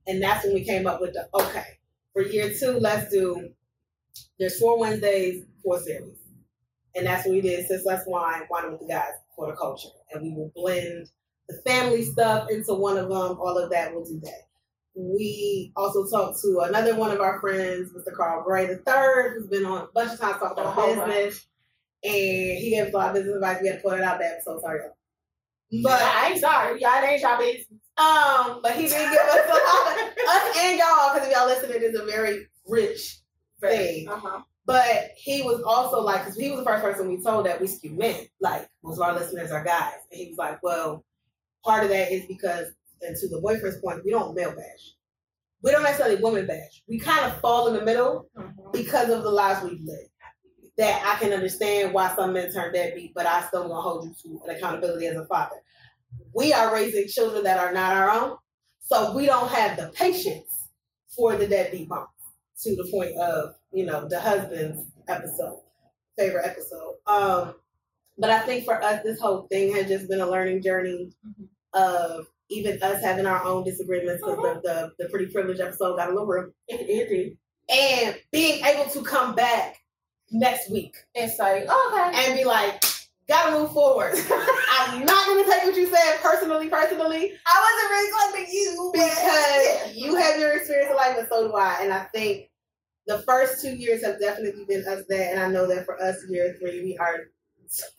And 0.06 0.22
that's 0.22 0.44
when 0.44 0.54
we 0.54 0.64
came 0.64 0.86
up 0.86 1.00
with 1.00 1.14
the 1.14 1.28
okay, 1.34 1.78
for 2.12 2.22
year 2.22 2.52
two, 2.58 2.78
let's 2.78 3.10
do 3.10 3.50
there's 4.38 4.58
four 4.58 4.78
Wednesdays, 4.78 5.44
four 5.64 5.80
series. 5.80 6.16
And 6.94 7.06
that's 7.06 7.26
what 7.26 7.32
we 7.32 7.40
did. 7.40 7.66
Since 7.66 7.84
Let's 7.84 8.06
Wine, 8.06 8.42
Wine 8.50 8.72
with 8.72 8.80
the 8.80 8.86
Guys 8.86 9.12
for 9.34 9.48
the 9.48 9.56
culture. 9.56 9.88
And 10.12 10.22
we 10.22 10.30
will 10.30 10.50
blend 10.54 11.08
the 11.48 11.60
family 11.66 12.02
stuff 12.04 12.50
into 12.50 12.74
one 12.74 12.96
of 12.96 13.08
them. 13.08 13.38
All 13.38 13.58
of 13.58 13.70
that, 13.70 13.94
we'll 13.94 14.04
do 14.04 14.20
that. 14.24 14.42
We 14.94 15.72
also 15.76 16.06
talked 16.08 16.40
to 16.42 16.60
another 16.60 16.96
one 16.96 17.10
of 17.10 17.20
our 17.20 17.38
friends, 17.40 17.92
Mr. 17.92 18.14
Carl 18.16 18.42
Gray 18.44 18.66
the 18.66 18.78
third, 18.78 19.34
who's 19.36 19.48
been 19.48 19.66
on 19.66 19.82
a 19.82 19.86
bunch 19.94 20.12
of 20.14 20.20
times 20.20 20.38
talking 20.38 20.64
about 20.64 20.78
Oh, 20.78 21.06
business. 21.06 21.46
And 22.06 22.58
he 22.58 22.70
gave 22.70 22.86
us 22.86 22.94
a 22.94 22.96
lot 22.96 23.08
of 23.08 23.14
business 23.14 23.34
advice. 23.34 23.58
We 23.60 23.68
had 23.68 23.76
to 23.76 23.82
put 23.82 23.98
it 23.98 24.04
out 24.04 24.18
that 24.20 24.44
So 24.44 24.60
Sorry, 24.60 24.80
y'all. 24.80 25.82
But 25.82 26.00
I 26.00 26.30
ain't 26.30 26.40
sorry. 26.40 26.80
Y'all 26.80 27.02
ain't 27.02 27.20
y'all 27.20 27.38
business. 27.38 27.66
Um, 27.98 28.60
but 28.62 28.72
he 28.72 28.82
did 28.82 29.10
give 29.10 29.20
us 29.20 29.46
a 29.46 29.52
lot 29.52 29.96
of 29.96 30.16
us 30.28 30.56
and 30.58 30.78
y'all, 30.78 31.14
because 31.14 31.28
if 31.28 31.34
y'all 31.34 31.46
listening, 31.46 31.78
it's 31.80 31.98
a 31.98 32.04
very 32.04 32.46
rich 32.66 33.20
thing. 33.60 34.08
Uh-huh. 34.08 34.42
But 34.66 35.10
he 35.16 35.42
was 35.42 35.62
also 35.62 36.00
like, 36.00 36.24
because 36.24 36.36
he 36.36 36.50
was 36.50 36.58
the 36.58 36.64
first 36.64 36.82
person 36.82 37.08
we 37.08 37.22
told 37.22 37.46
that 37.46 37.60
we 37.60 37.68
skew 37.68 37.92
men. 37.92 38.26
Like 38.40 38.68
most 38.82 38.98
of 38.98 39.02
our 39.02 39.14
listeners 39.14 39.50
are 39.50 39.64
guys, 39.64 39.94
and 40.10 40.20
he 40.20 40.28
was 40.28 40.38
like, 40.38 40.62
well, 40.62 41.04
part 41.64 41.84
of 41.84 41.90
that 41.90 42.12
is 42.12 42.26
because, 42.26 42.66
and 43.00 43.16
to 43.16 43.28
the 43.28 43.40
boyfriend's 43.40 43.80
point, 43.80 44.04
we 44.04 44.10
don't 44.10 44.34
male 44.34 44.50
bash. 44.50 44.94
We 45.62 45.70
don't 45.70 45.84
necessarily 45.84 46.20
woman 46.20 46.46
bash. 46.46 46.82
We 46.88 46.98
kind 46.98 47.24
of 47.24 47.40
fall 47.40 47.68
in 47.68 47.74
the 47.74 47.84
middle 47.84 48.28
because 48.72 49.08
of 49.08 49.22
the 49.22 49.30
lives 49.30 49.62
we've 49.62 49.80
lived. 49.80 50.10
That 50.78 51.02
I 51.06 51.18
can 51.18 51.32
understand 51.32 51.94
why 51.94 52.14
some 52.14 52.34
men 52.34 52.52
turn 52.52 52.72
deadbeat, 52.72 53.14
but 53.14 53.26
I 53.26 53.42
still 53.42 53.62
gonna 53.68 53.80
hold 53.80 54.04
you 54.04 54.14
to 54.22 54.40
an 54.46 54.56
accountability 54.56 55.06
as 55.06 55.16
a 55.16 55.24
father. 55.26 55.56
We 56.34 56.52
are 56.52 56.72
raising 56.72 57.08
children 57.08 57.44
that 57.44 57.58
are 57.58 57.72
not 57.72 57.94
our 57.94 58.10
own, 58.10 58.36
so 58.80 59.14
we 59.16 59.24
don't 59.26 59.50
have 59.50 59.78
the 59.78 59.88
patience 59.94 60.48
for 61.16 61.34
the 61.36 61.46
deadbeat 61.46 61.88
moms. 61.88 62.08
To 62.62 62.74
the 62.76 62.88
point 62.90 63.16
of 63.18 63.54
you 63.72 63.84
know 63.86 64.06
the 64.08 64.18
husband's 64.20 64.82
episode, 65.08 65.60
favorite 66.18 66.46
episode. 66.46 66.94
Um, 67.06 67.54
but 68.18 68.30
I 68.30 68.40
think 68.40 68.64
for 68.64 68.82
us, 68.82 69.02
this 69.02 69.20
whole 69.20 69.46
thing 69.50 69.74
has 69.74 69.88
just 69.88 70.08
been 70.08 70.20
a 70.20 70.30
learning 70.30 70.62
journey 70.62 71.12
of 71.74 72.26
even 72.48 72.82
us 72.82 73.02
having 73.02 73.26
our 73.26 73.44
own 73.44 73.64
disagreements 73.64 74.22
because 74.24 74.60
the, 74.62 74.92
the 74.98 75.04
the 75.04 75.08
pretty 75.10 75.26
privileged 75.26 75.60
episode 75.60 75.96
got 75.96 76.08
a 76.08 76.12
little 76.12 76.26
real 76.26 76.50
It, 76.68 76.80
it 76.88 77.08
did. 77.08 77.36
and 77.76 78.16
being 78.32 78.64
able 78.64 78.88
to 78.90 79.02
come 79.02 79.34
back 79.34 79.76
next 80.30 80.70
week 80.70 80.96
And 81.14 81.30
say, 81.30 81.64
okay. 81.64 82.10
and 82.14 82.36
be 82.36 82.44
like, 82.44 82.82
gotta 83.28 83.58
move 83.58 83.72
forward. 83.72 84.14
I'm 84.70 85.04
not 85.04 85.26
gonna 85.26 85.44
take 85.44 85.64
what 85.64 85.76
you 85.76 85.86
said 85.86 86.18
personally, 86.22 86.68
personally, 86.68 87.32
I 87.46 87.56
wasn't 87.64 87.90
really 87.90 88.12
claiming 88.12 88.52
you 88.52 88.90
because 88.92 89.96
you 89.96 90.14
have 90.16 90.38
your 90.38 90.56
experience 90.56 90.90
in 90.90 90.96
life, 90.96 91.16
but 91.16 91.28
so 91.28 91.48
do 91.48 91.54
I. 91.54 91.78
And 91.82 91.92
I 91.92 92.04
think 92.14 92.50
the 93.06 93.18
first 93.20 93.62
two 93.62 93.74
years 93.74 94.04
have 94.04 94.20
definitely 94.20 94.64
been 94.66 94.86
us 94.86 95.04
that, 95.08 95.32
and 95.32 95.40
I 95.40 95.48
know 95.48 95.66
that 95.68 95.84
for 95.84 96.00
us, 96.02 96.16
year 96.28 96.56
three, 96.60 96.82
we 96.82 96.96
are 96.98 97.26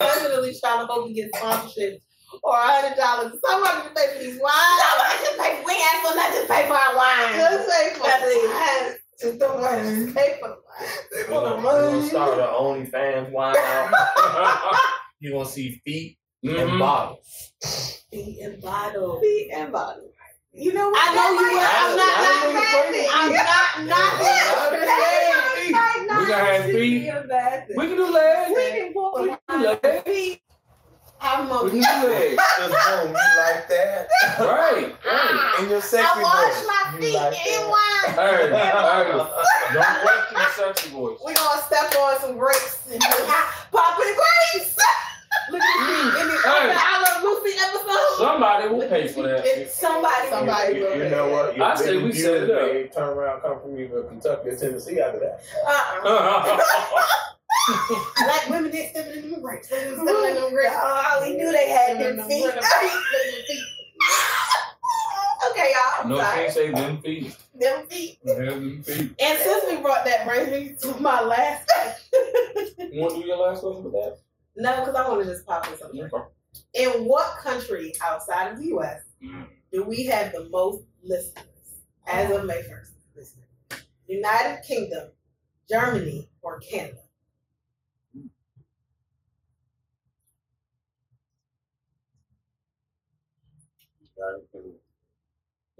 definitely 0.00 0.54
trying 0.60 0.86
to 0.86 0.92
hope 0.92 1.06
we 1.06 1.14
get 1.14 1.32
sponsorships 1.32 2.00
or 2.42 2.54
a 2.54 2.60
hundred 2.60 2.96
dollars. 2.96 3.32
Somebody 3.44 3.88
to 3.88 3.94
pay 3.94 4.12
for 4.12 4.22
these 4.22 4.40
wines. 4.40 4.82
just 5.24 5.38
pay, 5.40 5.62
we 5.64 5.72
asked 5.72 6.08
for 6.08 6.14
nothing 6.16 6.42
to 6.42 6.48
pay 6.52 6.66
for 6.66 6.74
our 6.74 6.96
wine. 6.96 7.36
Just 7.36 7.68
pay 7.68 7.94
for 7.94 8.06
it. 8.06 9.00
Wines. 9.22 9.38
Just 9.38 9.38
the 9.38 9.48
wines. 9.48 10.12
Pay 10.14 10.38
for 10.40 10.48
the 10.48 10.56
wines. 10.56 10.98
We're 11.12 11.26
gonna, 11.28 11.56
we're 11.64 11.90
gonna 11.92 12.06
start 12.06 12.38
an 12.38 12.44
OnlyFans 12.46 13.30
wine 13.30 13.56
out. 13.58 14.74
You're 15.20 15.32
gonna 15.32 15.48
see 15.48 15.80
feet 15.84 16.18
and 16.44 16.52
Mhm. 16.54 16.78
bottles. 16.78 18.04
Be 18.10 18.40
and 18.42 18.60
bottle. 18.62 19.20
Feet 19.20 19.50
and 19.52 19.72
bottle. 19.72 20.10
You 20.52 20.72
know 20.72 20.88
what? 20.90 20.98
I 20.98 21.14
know 21.14 21.30
you 21.30 21.52
were. 21.54 21.66
I'm 21.68 21.96
not. 21.96 22.16
Not 22.26 22.54
know 22.54 23.08
I'm 23.12 23.86
not. 23.86 24.14
Not. 26.08 26.20
We 26.20 26.26
gonna 26.26 26.44
have 26.44 26.64
feet. 26.64 27.12
We 27.76 27.86
can 27.86 27.96
do 27.96 28.06
legs. 28.10 28.52
We 28.56 28.70
can 28.70 28.92
do 28.92 29.00
legs. 29.82 30.40
I'm 31.20 31.50
a 31.50 31.64
We 31.64 31.70
can 31.80 32.02
do 32.02 32.08
legs. 32.08 32.42
Just 32.58 32.70
boom, 32.70 33.08
you 33.08 33.32
like 33.38 33.68
that? 33.68 34.08
Right. 34.38 34.94
Right. 35.04 35.56
In 35.62 35.70
your 35.70 35.82
sexy 35.82 36.06
I 36.06 36.22
wash 36.22 36.54
voice. 36.54 36.66
my 36.66 36.92
you 36.94 37.00
feet 37.02 37.14
like 37.14 37.32
in 37.46 37.60
that? 37.60 37.68
wine. 37.68 38.14
Hey, 38.14 38.50
hey, 38.54 39.74
don't 39.74 40.00
question 40.02 40.34
the 40.38 40.48
sexy 40.54 40.90
voice. 40.90 41.18
We're 41.24 41.34
gonna 41.34 41.62
step 41.62 41.94
on 41.98 42.20
some 42.20 42.38
grapes 42.38 42.78
and 42.92 43.02
just 43.02 43.26
pop 43.72 43.98
in 44.00 44.06
the 44.06 44.14
grapes. 44.14 44.76
Look 45.50 45.60
at 45.62 45.88
me. 45.88 46.20
In 46.22 46.28
the 46.28 46.34
Hey. 46.34 46.74
I 46.76 47.02
Love 47.02 47.22
Lucy 47.24 47.56
episode. 47.58 48.18
Somebody 48.18 48.68
will 48.68 48.88
pay 48.88 49.08
for 49.08 49.22
that. 49.24 49.42
It's 49.44 49.74
somebody. 49.74 50.28
Somebody 50.30 50.74
You, 50.76 50.84
will. 50.84 50.96
you 50.98 51.08
know 51.10 51.28
what? 51.30 51.56
Your 51.56 51.66
I 51.66 51.74
say 51.74 51.96
we 52.02 52.12
set 52.12 52.44
it 52.44 52.50
up. 52.50 52.94
Turn 52.94 53.08
around, 53.18 53.40
come 53.42 53.60
from 53.60 53.78
either 53.78 54.02
Kentucky 54.04 54.50
or 54.50 54.56
Tennessee 54.56 55.00
after 55.00 55.18
that. 55.20 55.42
Uh-uh. 55.66 56.58
Black 58.16 58.48
women 58.48 58.70
didn't 58.70 58.90
step 58.90 59.14
in 59.14 59.30
them 59.30 59.40
grapes. 59.42 59.68
They 59.68 59.78
didn't 59.78 60.00
in 60.00 60.06
them 60.34 60.50
grapes. 60.50 60.74
Oh, 60.74 61.20
we 61.22 61.36
knew 61.36 61.52
they 61.52 61.68
had 61.70 61.98
Them 61.98 62.16
them 62.16 62.28
feet. 62.28 62.44
feet. 62.44 62.54
Them 62.54 62.62
feet. 63.46 63.64
okay, 65.50 65.72
y'all. 65.72 66.02
I'm 66.04 66.08
no, 66.08 66.18
sorry. 66.18 66.36
can't 66.40 66.52
say 66.54 66.70
them 66.70 67.02
feet. 67.02 67.36
Them 67.58 67.86
feet. 67.88 68.18
Them 68.24 68.82
feet. 68.82 69.14
And 69.20 69.38
since 69.38 69.64
we 69.70 69.76
brought 69.82 70.04
that 70.04 70.26
brings 70.26 70.50
me 70.50 70.76
to 70.80 71.00
my 71.00 71.20
last. 71.22 71.68
You 72.78 73.00
want 73.02 73.14
to 73.16 73.20
do 73.20 73.26
your 73.26 73.36
last 73.36 73.60
question 73.60 73.84
with 73.84 73.92
that? 73.92 74.18
no, 74.56 74.80
because 74.80 74.94
I 74.94 75.08
want 75.08 75.22
to 75.24 75.30
just 75.32 75.46
pop 75.46 75.68
in 75.70 75.76
something. 75.78 76.02
Okay. 76.02 76.24
In 76.74 77.04
what 77.04 77.38
country 77.38 77.92
outside 78.02 78.52
of 78.52 78.58
the 78.58 78.66
U.S. 78.68 79.02
Mm. 79.22 79.46
do 79.72 79.84
we 79.84 80.04
have 80.06 80.32
the 80.32 80.48
most 80.48 80.84
listeners 81.02 81.44
as 82.06 82.30
of 82.30 82.44
May 82.46 82.62
1st? 82.62 82.90
Listeners. 83.16 83.46
United 84.06 84.62
Kingdom, 84.66 85.08
Germany, 85.68 86.28
or 86.42 86.58
Canada? 86.60 86.98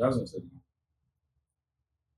I 0.02 0.06
was 0.06 0.16
gonna 0.16 0.26
say. 0.26 0.38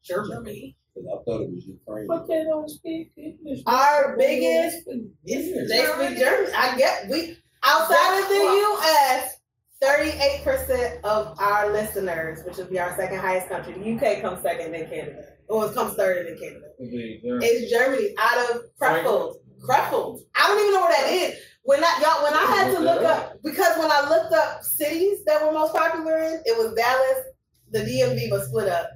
Germany. 0.03 0.77
Because 0.95 1.09
I 1.09 1.25
thought 1.25 1.41
it 1.43 1.51
was 1.51 1.67
Ukraine. 1.67 2.07
But 2.09 2.27
they 2.27 2.45
don't 2.45 2.69
speak 2.69 3.13
English. 3.17 3.61
Our 3.67 4.17
biggest 4.17 4.89
is 5.25 5.69
they 5.69 5.87
speak 5.87 6.19
German. 6.19 6.53
I 6.57 6.77
get 6.77 7.09
we 7.09 7.37
outside 7.63 8.21
of 8.23 8.29
the 8.29 8.35
U.S. 8.35 9.37
Thirty-eight 9.81 10.45
percent 10.45 11.03
of 11.05 11.41
our 11.41 11.73
listeners, 11.73 12.41
which 12.45 12.59
would 12.59 12.69
be 12.69 12.79
our 12.79 12.95
second 12.97 13.19
highest 13.19 13.49
country, 13.49 13.73
the 13.73 13.97
UK 13.97 14.21
comes 14.21 14.43
second, 14.43 14.73
then 14.73 14.91
Canada, 14.91 15.25
or 15.49 15.67
it 15.67 15.75
comes 15.75 15.95
third, 15.95 16.19
and 16.19 16.29
then 16.29 16.39
Canada. 16.39 16.67
It's 16.79 17.73
Germany 17.73 18.15
out 18.19 18.51
of 18.51 18.63
Krefeld. 18.79 19.37
Krefeld. 19.67 20.21
I 20.35 20.49
don't 20.49 20.61
even 20.61 20.75
know 20.75 20.81
where 20.81 20.93
that 20.93 21.11
is. 21.11 21.39
When 21.63 21.83
I 21.83 21.99
y'all 22.03 22.23
when 22.25 22.35
I 22.35 22.45
had 22.57 22.75
to 22.75 22.81
look 22.81 23.03
up 23.05 23.37
because 23.43 23.79
when 23.79 23.91
I 23.91 24.07
looked 24.09 24.35
up 24.35 24.63
cities 24.63 25.25
that 25.25 25.43
were 25.45 25.53
most 25.53 25.75
popular 25.75 26.19
in, 26.19 26.43
it 26.45 26.59
was 26.59 26.75
Dallas, 26.75 27.25
the 27.71 27.81
DMV 27.81 28.31
was 28.31 28.49
split 28.49 28.69
up, 28.69 28.91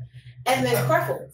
and 0.47 0.65
then 0.65 0.75
Krefeld. 0.89 1.33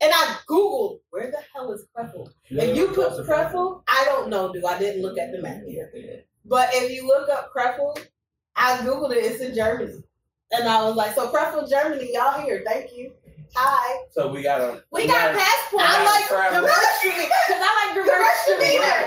And 0.00 0.12
I 0.14 0.36
Googled 0.48 1.00
where 1.10 1.30
the 1.30 1.38
hell 1.54 1.72
is 1.72 1.86
Krefeld? 1.96 2.30
If 2.50 2.76
you 2.76 2.88
put 2.88 3.12
Krefeld, 3.26 3.82
I 3.88 4.04
don't 4.04 4.28
know, 4.28 4.52
dude. 4.52 4.64
I 4.64 4.78
didn't 4.78 5.02
look 5.02 5.18
at 5.18 5.32
the 5.32 5.40
map 5.40 5.62
here. 5.66 6.24
But 6.44 6.68
if 6.72 6.92
you 6.92 7.06
look 7.06 7.28
up 7.30 7.50
Krefeld, 7.54 8.06
I 8.54 8.76
Googled 8.78 9.12
it, 9.12 9.24
it's 9.24 9.40
in 9.40 9.54
Germany. 9.54 10.02
And 10.52 10.68
I 10.68 10.84
was 10.84 10.96
like, 10.96 11.14
so 11.14 11.32
Krefeld, 11.32 11.70
Germany, 11.70 12.10
y'all 12.12 12.40
here. 12.42 12.62
Thank 12.66 12.92
you. 12.94 13.12
Hi. 13.54 14.04
So 14.12 14.30
we 14.30 14.42
got 14.42 14.60
a. 14.60 14.82
We 14.92 15.06
got 15.06 15.34
passports. 15.34 15.84
I 15.86 16.04
like 16.04 16.28
travel. 16.28 16.60
the 16.60 16.66
merch 16.66 17.00
because 17.02 17.62
I 17.62 17.86
like 17.86 17.94
the 17.94 18.04
merch 18.04 18.18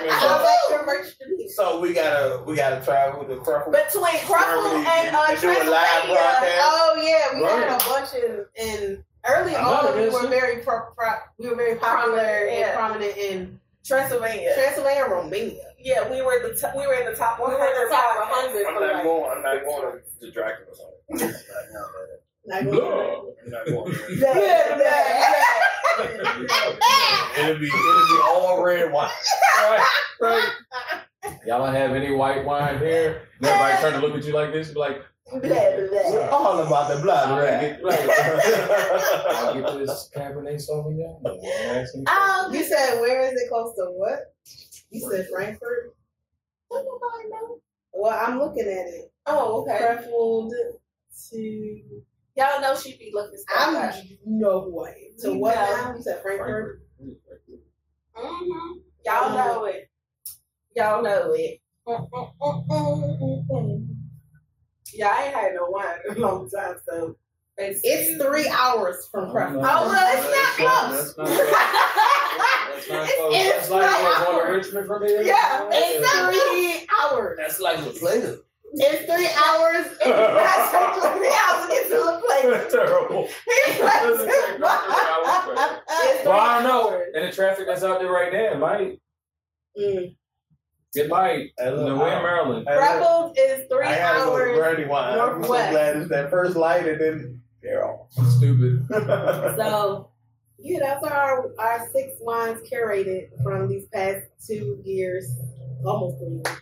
I 0.10 0.42
like 0.42 1.38
the 1.38 1.50
So 1.50 1.80
we 1.80 1.94
gotta 1.94 2.42
we 2.46 2.56
gotta 2.56 2.84
travel 2.84 3.26
to 3.26 3.36
Krefeld. 3.36 3.72
Between 3.72 4.18
Cruffle 4.26 4.74
and 4.74 5.16
uh, 5.16 5.28
they 5.28 5.40
do 5.40 5.50
a 5.50 5.70
live 5.70 6.06
broadcast. 6.08 6.62
Oh 6.66 6.89
yeah, 7.02 7.36
we 7.36 7.44
had 7.44 7.70
a 7.82 7.86
bunch 7.86 8.14
in, 8.14 8.46
in 8.58 9.04
early 9.28 9.56
I 9.56 9.62
know 9.62 9.88
on. 9.90 9.96
We 9.96 10.02
this. 10.06 10.14
were 10.14 10.28
very 10.28 10.62
pro, 10.64 10.82
pro, 10.98 11.10
we 11.38 11.50
were 11.50 11.56
very 11.56 11.76
popular 11.76 12.18
Prominent, 12.18 12.50
and 12.50 12.60
yeah. 12.60 12.76
prominent 12.76 13.18
in 13.18 13.60
Transylvania. 13.86 14.54
Transylvania, 14.56 15.06
Romania. 15.10 15.64
Yeah, 15.80 16.10
we 16.12 16.22
were 16.22 16.42
the 16.48 16.54
t- 16.56 16.78
we 16.78 16.86
were 16.88 16.94
in 16.96 17.06
the 17.06 17.16
top 17.16 17.38
We 17.40 17.46
100. 17.46 17.58
were 17.58 17.66
in 17.66 17.90
the 17.90 17.96
top 17.96 18.30
100 18.30 18.66
I'm 18.68 18.74
not 18.76 18.94
like. 18.96 19.04
going. 19.04 19.32
I'm 19.32 19.42
not 19.44 19.64
going 19.64 20.00
to 20.22 20.32
Dracula. 20.32 20.76
song. 20.76 20.92
I'm 21.12 21.20
not 21.20 21.32
Like, 22.46 22.66
No. 22.66 23.34
I'm 23.46 23.52
not 23.52 23.66
going. 23.66 23.94
yeah, 24.18 24.36
yeah, 24.38 24.78
yeah. 24.78 25.56
It'll 27.38 27.60
be 27.60 27.68
it'll 27.68 28.08
be 28.08 28.20
all 28.28 28.62
red 28.64 28.92
wine. 28.92 29.10
Right, 29.60 29.86
right. 30.22 30.50
Y'all 31.46 31.66
don't 31.66 31.76
have 31.76 31.92
any 31.92 32.12
white 32.12 32.46
wine 32.46 32.80
here? 32.80 33.24
And 33.40 33.48
Everybody 33.48 33.82
turn 33.82 33.94
to 34.02 34.08
look 34.08 34.18
at 34.18 34.26
you 34.26 34.34
like 34.34 34.52
this, 34.54 34.70
be 34.70 34.80
like, 34.80 35.02
blah, 35.32 35.40
blah. 35.42 36.30
All 36.30 36.60
about 36.60 36.96
the 36.96 37.02
blood, 37.02 37.30
I'll 37.30 37.40
right? 37.40 37.60
get, 37.62 37.82
I'll 39.36 39.54
get 39.54 39.80
this 39.88 40.10
Cabernet 40.16 40.62
Sauvignon. 40.68 42.08
Um, 42.08 42.54
You 42.54 42.64
said 42.64 43.00
where 43.02 43.22
is 43.28 43.34
it 43.42 43.50
close 43.50 43.76
to 43.76 43.86
what? 43.96 44.20
You 44.92 45.02
said 45.12 45.28
Frankfurt. 45.32 45.96
don't 46.72 46.86
nobody 46.86 47.30
know. 47.30 47.60
Well, 47.94 48.18
I'm 48.26 48.40
looking 48.40 48.64
at 48.64 48.88
it. 48.88 49.12
Oh, 49.26 49.62
okay. 49.62 49.80
Krefeld 49.84 50.52
to. 51.32 51.82
Y'all 52.38 52.62
know 52.62 52.76
she 52.76 52.96
be 52.98 53.12
looking 53.14 53.38
stuff 53.38 53.58
I'm 53.60 53.76
up. 53.76 53.96
no 54.26 54.70
way. 54.70 55.10
To 55.20 55.30
You 55.32 55.38
what 55.40 55.56
know. 55.56 55.76
now? 55.76 55.96
You 55.96 56.02
said 56.02 56.22
Frankfurt. 56.22 56.82
Mm-hmm. 57.04 58.72
Y'all 59.06 59.26
um, 59.26 59.34
know 59.36 59.66
it. 59.66 59.90
Y'all 60.76 61.02
know 61.04 61.34
it. 61.34 61.60
Mm, 61.88 62.10
mm, 62.12 63.48
mm, 63.50 63.79
Yeah, 64.94 65.14
I 65.16 65.26
ain't 65.26 65.36
had 65.36 65.54
no 65.56 65.66
wine 65.70 65.86
in 66.10 66.18
a 66.18 66.20
long 66.20 66.50
time, 66.50 66.76
so 66.88 67.16
It's 67.58 67.82
three 68.24 68.48
hours 68.50 69.08
from 69.12 69.32
Crawford. 69.32 69.58
Oh 69.58 69.62
well, 69.62 70.18
it's 70.18 70.30
not 70.36 70.56
close. 70.56 71.16
That's 71.16 71.18
not 71.18 71.30
close. 71.30 71.50
That's 72.76 72.90
not 72.90 73.08
close. 73.18 73.34
It's- 73.36 73.52
That's 73.52 73.70
like 73.70 73.84
it's 73.92 74.04
what, 74.04 74.26
going 74.26 74.38
not- 74.38 74.46
to 74.48 74.52
Richmond 74.54 74.88
from 74.88 75.06
here. 75.06 75.22
Yeah, 75.22 75.70
It's 75.72 76.12
three 76.12 76.88
hours. 77.02 77.38
That's 77.40 77.60
like 77.60 77.84
the 77.84 77.92
player. 77.92 78.38
It's 78.72 79.06
three 79.06 79.28
hours. 79.28 79.98
That's 80.06 80.70
three 81.18 81.36
hours 81.36 81.66
to 81.66 81.72
get 81.72 81.84
to 81.90 81.98
the 81.98 82.22
place. 82.24 82.44
That's 82.54 82.74
terrible. 82.74 83.28
He's 83.66 83.80
like, 83.82 84.02
Doesn't 84.04 84.28
take 84.28 84.60
much 84.60 84.80
of 84.86 84.90
an 84.90 84.96
hour, 84.96 85.56
but- 85.56 85.84
It's 85.90 86.26
Well, 86.26 86.40
I 86.40 86.62
don't 86.62 86.64
know. 86.64 87.04
And 87.16 87.28
the 87.28 87.32
traffic 87.36 87.66
that's 87.68 87.84
out 87.84 88.00
there 88.00 88.12
right 88.12 88.32
now, 88.32 88.40
it 88.54 88.60
might. 88.60 89.02
Mm. 89.78 90.16
It 90.96 91.08
might. 91.08 91.52
Hey, 91.58 91.72
look, 91.72 91.86
No, 91.88 91.98
we're 91.98 92.16
in 92.18 92.24
Maryland. 92.24 92.68
Hey, 92.68 92.76
Freckles 92.78 93.38
is 93.38 93.68
three 93.72 93.86
I 93.86 93.98
gotta 93.98 94.20
go 94.26 94.38
to 94.38 94.44
hours. 94.44 94.58
Brandy 94.58 94.86
Wine. 94.86 95.14
I'm 95.14 95.18
so 95.18 95.26
northwest. 95.38 95.72
glad 95.72 95.96
it's 95.98 96.10
that 96.10 96.30
first 96.32 96.56
light 96.56 96.88
and 96.88 97.00
then 97.02 97.42
they're 97.62 97.86
off. 97.86 98.12
Stupid. 98.38 98.88
So 99.58 100.10
yeah, 100.62 100.80
that's 100.82 101.04
our 101.06 101.52
our 101.60 101.90
six 101.94 102.14
wines 102.20 102.60
curated 102.70 103.30
from 103.44 103.70
these 103.70 103.86
past 103.94 104.26
two 104.46 104.82
years, 104.84 105.26
almost 105.86 106.18
three 106.18 106.42
years. 106.46 106.62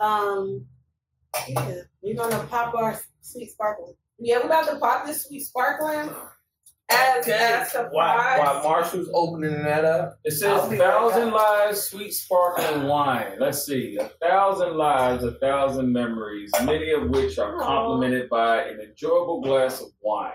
Um, 0.00 0.66
yeah, 1.48 1.74
we're 2.02 2.16
gonna 2.16 2.42
pop 2.50 2.74
our 2.74 2.98
sweet 3.20 3.50
sparkling. 3.52 3.94
Yeah, 4.18 4.38
we're 4.38 4.46
about 4.46 4.68
to 4.68 4.78
pop 4.78 5.06
this 5.06 5.24
sweet 5.26 5.40
sparkling 5.44 6.10
as 6.90 7.28
as 7.28 7.72
Why, 7.90 8.38
why 8.38 8.60
Marshall's 8.62 9.08
opening 9.14 9.62
that 9.62 9.84
up? 9.84 10.18
It 10.24 10.32
says 10.32 10.60
I'll 10.60 10.70
be 10.70 10.78
right 10.78 10.86
thousand 10.86 11.30
lives, 11.32 11.82
sweet 11.82 12.12
sparkling 12.12 12.86
wine. 12.86 13.36
Let's 13.38 13.64
see, 13.64 13.96
a 13.96 14.08
thousand 14.24 14.76
lives, 14.76 15.24
a 15.24 15.32
thousand 15.32 15.92
memories, 15.92 16.50
many 16.64 16.90
of 16.92 17.08
which 17.10 17.38
are 17.38 17.58
complemented 17.58 18.28
by 18.28 18.62
an 18.62 18.80
enjoyable 18.80 19.40
glass 19.40 19.80
of 19.80 19.88
wine. 20.00 20.32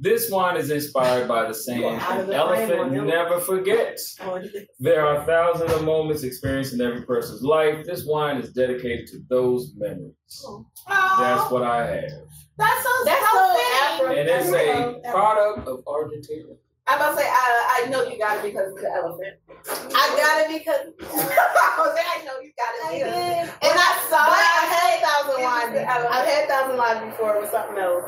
This 0.00 0.30
wine 0.30 0.56
is 0.56 0.70
inspired 0.70 1.26
by 1.26 1.48
the 1.48 1.54
saying, 1.54 1.82
"An 1.84 2.26
the 2.28 2.34
elephant 2.34 2.78
on 2.80 2.92
him." 2.94 3.06
never 3.08 3.40
forgets." 3.40 4.16
Oh, 4.20 4.40
There 4.78 5.04
are 5.04 5.24
thousands 5.26 5.72
of 5.72 5.82
moments 5.84 6.22
experienced 6.22 6.72
in 6.74 6.80
every 6.80 7.02
person's 7.02 7.42
life. 7.42 7.84
This 7.84 8.04
wine 8.06 8.36
is 8.36 8.52
dedicated 8.52 9.08
to 9.08 9.18
those 9.28 9.72
memories. 9.76 10.14
That's 10.28 10.44
Oh, 10.88 11.48
what 11.50 11.62
I 11.64 11.86
have, 11.86 12.10
that's 12.56 12.82
so 12.84 12.90
That's 13.04 13.26
so 13.32 13.38
so. 13.38 13.56
Afro- 13.82 14.14
and 14.14 14.28
it's 14.28 14.52
a 14.52 15.10
product 15.10 15.66
of 15.66 15.82
Argentina. 15.86 16.54
I'm 16.86 16.96
about 16.98 17.10
to 17.10 17.16
say, 17.18 17.28
I, 17.28 17.82
I 17.84 17.90
know 17.90 18.02
you 18.04 18.16
got 18.18 18.38
it 18.38 18.44
because 18.50 18.70
of 18.72 18.80
the 18.80 18.90
elephant. 18.90 19.36
I 19.94 20.04
got 20.16 20.40
it 20.40 20.58
because 20.58 20.86
I 21.02 22.24
know 22.24 22.40
you 22.40 22.50
got 22.56 22.72
I 22.88 22.94
it. 22.94 23.04
did. 23.04 23.52
And 23.68 23.78
I 23.78 24.06
saw 24.08 24.24
But 24.24 24.38
it. 24.38 24.46
I 24.46 24.62
I 24.62 24.66
had 24.72 25.00
thousand 25.04 25.40
it 25.40 25.44
was 25.44 25.62
wine. 25.64 25.74
the 25.74 25.82
elephant. 25.84 26.14
I've 26.14 26.28
had 26.28 26.48
thousand 26.48 26.76
wine 26.78 27.10
before 27.10 27.40
with 27.40 27.50
something 27.50 27.76
else, 27.76 28.04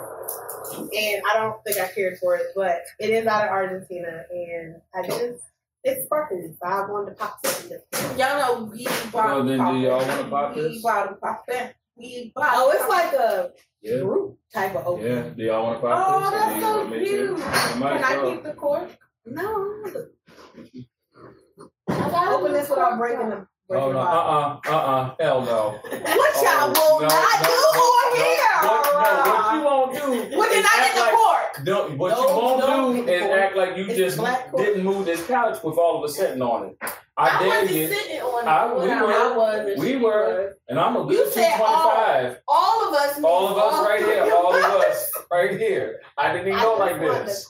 and 0.76 1.22
I 1.30 1.34
don't 1.34 1.62
think 1.64 1.78
I 1.78 1.88
cared 1.88 2.18
for 2.18 2.36
it. 2.36 2.46
But 2.54 2.82
it 2.98 3.10
is 3.10 3.26
out 3.26 3.44
of 3.44 3.50
Argentina, 3.50 4.24
and 4.30 4.76
I 4.94 5.06
just 5.06 5.42
it's 5.84 6.06
sparkling. 6.06 6.56
So 6.62 6.68
I 6.68 6.86
wanted 6.90 7.10
to 7.10 7.16
pop 7.16 7.44
something. 7.44 7.78
Y'all 8.18 8.38
know 8.38 8.64
we 8.64 8.84
bought. 9.12 9.26
Well, 9.26 9.44
then 9.44 9.58
do 9.58 9.78
y'all 9.80 10.06
wanna 10.06 10.24
pop 10.28 10.54
We 10.54 10.62
this? 10.62 10.82
bottle 10.82 11.14
pop 11.16 11.46
that. 11.48 11.74
We 11.96 12.32
bottle. 12.34 12.60
Oh, 12.64 12.70
it's 12.72 12.88
like 12.88 13.12
a 13.14 13.52
Yeah, 13.82 14.00
group 14.00 14.38
type 14.52 14.74
of 14.76 14.86
open. 14.86 15.06
yeah. 15.06 15.22
Do 15.36 15.42
y'all 15.42 15.62
want 15.64 15.76
to 15.80 15.86
pop 15.86 16.04
Oh, 16.06 16.20
this? 16.20 16.28
Or 16.28 16.38
that's 16.38 16.60
so 16.62 16.76
want 16.78 16.90
me 16.90 16.98
to? 16.98 17.04
cute. 17.04 17.36
Can 17.38 17.82
I 18.04 18.16
well. 18.16 18.32
keep 18.32 18.42
the 18.44 18.52
cork? 18.54 18.90
No, 19.26 19.82
I 21.88 22.10
gotta 22.10 22.30
open 22.36 22.52
this 22.52 22.68
without 22.70 22.98
breaking 22.98 23.28
the. 23.30 23.46
Breaking 23.70 23.88
Oh 23.88 23.92
no! 23.92 23.98
Uh 24.00 24.04
bottle. 24.04 24.60
uh! 24.66 24.70
Uh 24.70 24.76
uh! 24.76 25.14
Hell 25.20 25.42
no! 25.42 25.70
What 25.82 26.34
y'all 26.42 26.74
Oh, 26.76 26.98
will 26.98 27.00
no, 27.02 27.08
not 27.08 27.42
no, 27.42 27.48
do 27.48 27.54
no, 27.54 27.80
on 27.80 28.10
no. 28.10 28.24
here? 28.24 28.56
What, 28.62 28.82
no, 28.92 29.32
what 29.32 29.54
you 29.54 29.64
won't 29.64 30.30
do? 30.30 30.36
What 30.36 30.50
did 30.50 30.58
is 30.58 30.66
I 30.70 30.76
get 30.80 30.94
the 30.96 31.00
like- 31.00 31.14
cork? 31.14 31.64
Don't, 31.64 31.98
what 31.98 32.10
No, 32.10 32.20
you 32.28 32.34
won't 32.36 32.60
don't 32.60 32.96
do 32.96 33.04
get 33.06 33.14
is 33.14 33.22
cork. 33.26 33.40
act 33.40 33.56
like 33.56 33.76
you 33.76 33.84
It's 33.86 33.96
just 34.16 34.20
didn't 34.56 34.84
move 34.84 35.04
this 35.06 35.24
couch 35.26 35.62
with 35.62 35.76
all 35.78 35.98
of 35.98 36.04
us 36.10 36.16
sitting 36.16 36.42
on 36.42 36.66
it. 36.70 36.76
I, 36.82 37.28
I 37.28 37.38
dare 37.38 37.48
wasn't 37.48 37.76
you, 37.76 37.86
sitting 37.88 38.20
on 38.22 38.44
it. 38.44 38.48
I- 38.48 38.74
we 38.74 38.90
I 38.90 39.02
were. 39.02 39.12
I 39.12 39.36
was. 39.36 39.66
and 39.70 39.80
We 39.80 39.88
she 39.90 39.96
were. 39.96 40.56
and 40.68 40.80
I'm 40.80 40.96
a 40.96 41.00
You 41.00 41.08
good 41.08 41.24
two 41.26 41.30
said 41.40 41.56
twenty 41.56 41.74
five. 41.74 42.38
All 42.48 42.88
of 42.88 42.94
us. 42.94 43.20
All 43.22 43.48
of 43.48 43.56
us 43.58 43.72
means 43.74 43.86
right 43.88 44.00
here, 44.26 44.34
all 44.34 44.54
of 44.56 44.64
us 44.64 45.12
right 45.30 45.58
here. 45.60 46.00
I 46.18 46.32
didn't 46.32 46.48
even 46.48 46.58
I 46.58 46.62
go 46.62 46.76
like 46.76 46.98
this. 47.26 47.46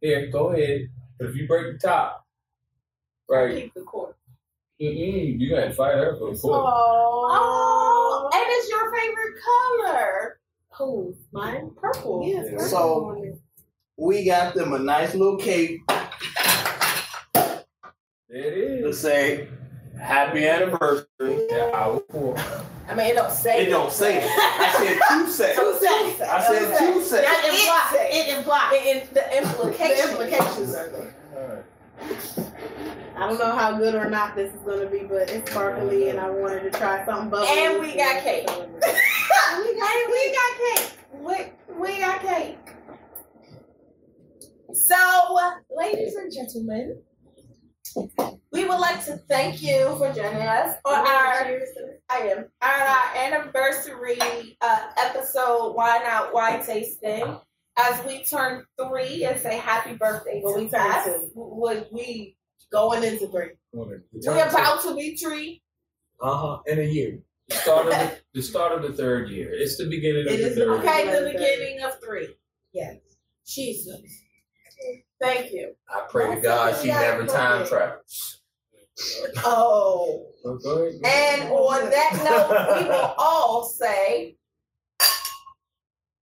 Here, 0.00 0.26
go 0.30 0.48
ahead. 0.52 0.88
But 1.18 1.30
if 1.30 1.36
you 1.36 1.46
break 1.48 1.72
the 1.72 1.78
top, 1.86 2.24
right, 3.30 3.54
Keep 3.54 3.74
the 3.74 3.80
cork. 3.82 4.16
Mm-mm, 4.80 5.38
you 5.40 5.50
gotta 5.50 5.72
fight 5.72 5.94
her 5.94 6.16
for 6.18 6.32
the 6.34 6.38
cork. 6.38 6.64
Oh, 6.66 8.30
and 8.32 8.44
it's 8.48 8.68
your 8.70 8.94
favorite 8.94 9.34
color. 9.44 10.40
Who? 10.76 11.14
Mine? 11.32 11.70
Purple. 11.76 12.22
Yes. 12.26 12.46
Yeah. 12.46 12.58
purple. 12.58 12.66
So- 12.68 13.38
We 13.96 14.24
got 14.26 14.54
them 14.54 14.72
a 14.74 14.78
nice 14.78 15.14
little 15.14 15.38
cake 15.38 15.80
It 18.28 18.52
is. 18.52 18.80
it 18.80 18.82
to 18.82 18.92
say 18.92 19.48
happy 19.98 20.46
anniversary. 20.46 21.46
Yeah, 21.50 21.70
I 21.74 21.86
will 21.88 22.00
pour. 22.00 22.36
I 22.88 22.94
mean, 22.94 23.06
it 23.06 23.14
don't 23.14 23.32
say. 23.32 23.66
It 23.66 23.70
don't 23.70 23.90
say 23.90 24.18
it. 24.18 24.24
I 24.30 24.72
said 24.76 24.98
two 25.08 25.30
seconds. 25.32 25.58
Two 25.58 25.78
seconds. 25.86 26.20
I 26.20 26.46
said 26.46 26.78
two 26.78 27.02
seconds. 27.02 27.26
Not 27.26 27.44
It 27.44 27.48
implies. 27.58 27.92
it. 27.94 28.14
It 28.14 28.36
implies. 28.38 28.72
It, 28.74 29.14
the 29.14 29.38
implications. 29.38 30.06
The 30.06 30.10
implications 30.10 30.74
are 30.74 30.88
there. 30.90 31.64
I 33.16 33.20
don't 33.28 33.38
know 33.38 33.52
how 33.52 33.78
good 33.78 33.94
or 33.94 34.10
not 34.10 34.36
this 34.36 34.52
is 34.52 34.60
gonna 34.60 34.86
be, 34.90 35.00
but 35.00 35.30
it's 35.30 35.50
sparkly, 35.50 36.10
and 36.10 36.20
I 36.20 36.28
wanted 36.28 36.70
to 36.70 36.78
try 36.78 37.04
something 37.06 37.30
bubbly. 37.30 37.48
And 37.48 37.80
we 37.80 37.96
got 37.96 38.22
cake. 38.22 38.46
we 38.48 38.56
we 38.56 39.78
got, 39.78 40.10
we 40.10 40.36
got 40.36 40.76
cake. 40.76 40.92
We, 41.12 41.74
we 41.78 41.98
got 41.98 42.20
cake. 42.20 42.58
So, 44.72 45.38
ladies 45.74 46.14
and 46.16 46.30
gentlemen, 46.30 47.00
we 48.52 48.66
would 48.66 48.78
like 48.78 49.02
to 49.06 49.16
thank 49.28 49.62
you 49.62 49.94
for 49.96 50.12
joining 50.12 50.42
us 50.42 50.76
on 50.84 51.06
our 51.06 51.44
Cheers 51.44 51.68
to 51.76 51.86
this. 51.86 52.00
I 52.10 52.18
am. 52.28 52.38
On 52.38 52.44
our 52.62 53.16
anniversary 53.16 54.18
uh, 54.60 54.88
episode, 55.02 55.72
Wine 55.74 56.02
Out, 56.04 56.34
Wine 56.34 56.62
Tasting, 56.64 57.38
as 57.78 58.04
we 58.04 58.22
turn 58.24 58.64
three 58.78 59.24
and 59.24 59.40
say 59.40 59.56
happy 59.56 59.94
birthday 59.94 60.42
Well, 60.44 60.56
we 60.56 60.68
turned 60.68 60.92
us. 60.92 61.04
two. 61.06 61.30
Would 61.34 61.86
we, 61.90 62.35
Going 62.76 63.04
into 63.04 63.26
three. 63.28 63.52
we 63.72 64.28
are 64.28 64.48
about 64.50 64.82
to 64.82 64.94
be 64.94 65.16
three? 65.16 65.62
Uh 66.20 66.36
huh. 66.36 66.58
In 66.66 66.78
a 66.78 66.82
year. 66.82 67.20
The 67.48 67.54
start 67.54 67.86
of 67.86 67.92
the, 67.92 68.18
the 68.34 68.42
start 68.42 68.72
of 68.72 68.82
the 68.82 68.92
third 68.92 69.30
year. 69.30 69.48
It's 69.50 69.78
the 69.78 69.88
beginning 69.88 70.26
of 70.26 70.34
It 70.34 70.36
the 70.42 70.48
is 70.48 70.58
third. 70.58 70.80
Okay, 70.80 71.04
year. 71.06 71.24
the 71.24 71.30
beginning 71.30 71.80
of 71.80 71.98
three. 72.04 72.36
Yes. 72.74 72.98
Jesus. 73.46 74.02
Thank 75.18 75.52
you. 75.52 75.72
I 75.88 76.02
pray 76.10 76.34
to 76.34 76.40
God 76.42 76.76
she 76.82 76.88
never 76.88 77.24
time 77.24 77.66
travels. 77.66 78.42
Oh. 79.38 80.26
So. 80.42 80.90
And 81.02 81.50
on 81.50 81.90
that 81.90 82.12
note, 82.24 82.82
we 82.82 82.88
will 82.90 83.14
all 83.16 83.64
say 83.64 84.36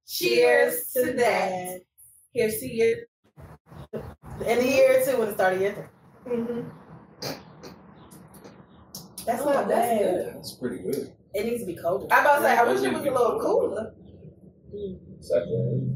cheers 0.07 0.93
to 0.93 1.15
that. 1.15 1.81
Here's 2.33 2.61
to 2.61 2.73
you. 2.73 3.05
In 4.47 4.59
a 4.59 4.63
year 4.63 5.01
or 5.01 5.05
two, 5.05 5.19
when 5.19 5.29
it 5.31 5.35
started 5.35 5.61
year 5.61 5.73
three. 5.73 5.85
Mm-hmm. 6.27 6.61
That's 9.27 9.43
Oh, 9.43 9.53
not 9.53 9.69
that's 9.69 9.89
bad. 9.89 9.99
good. 10.01 10.35
That's 10.37 10.53
pretty 10.53 10.83
good. 10.83 11.13
It 11.35 11.47
needs 11.47 11.61
to 11.61 11.67
be 11.67 11.77
colder. 11.77 12.07
I'm 12.11 12.21
about 12.25 12.37
to 12.39 12.43
say, 12.45 12.57
I 12.57 12.65
wish 12.65 12.83
it 12.83 12.93
was 12.93 13.01
a 13.03 13.11
little 13.11 13.41
cooler. 13.41 13.95
Second. 15.21 15.91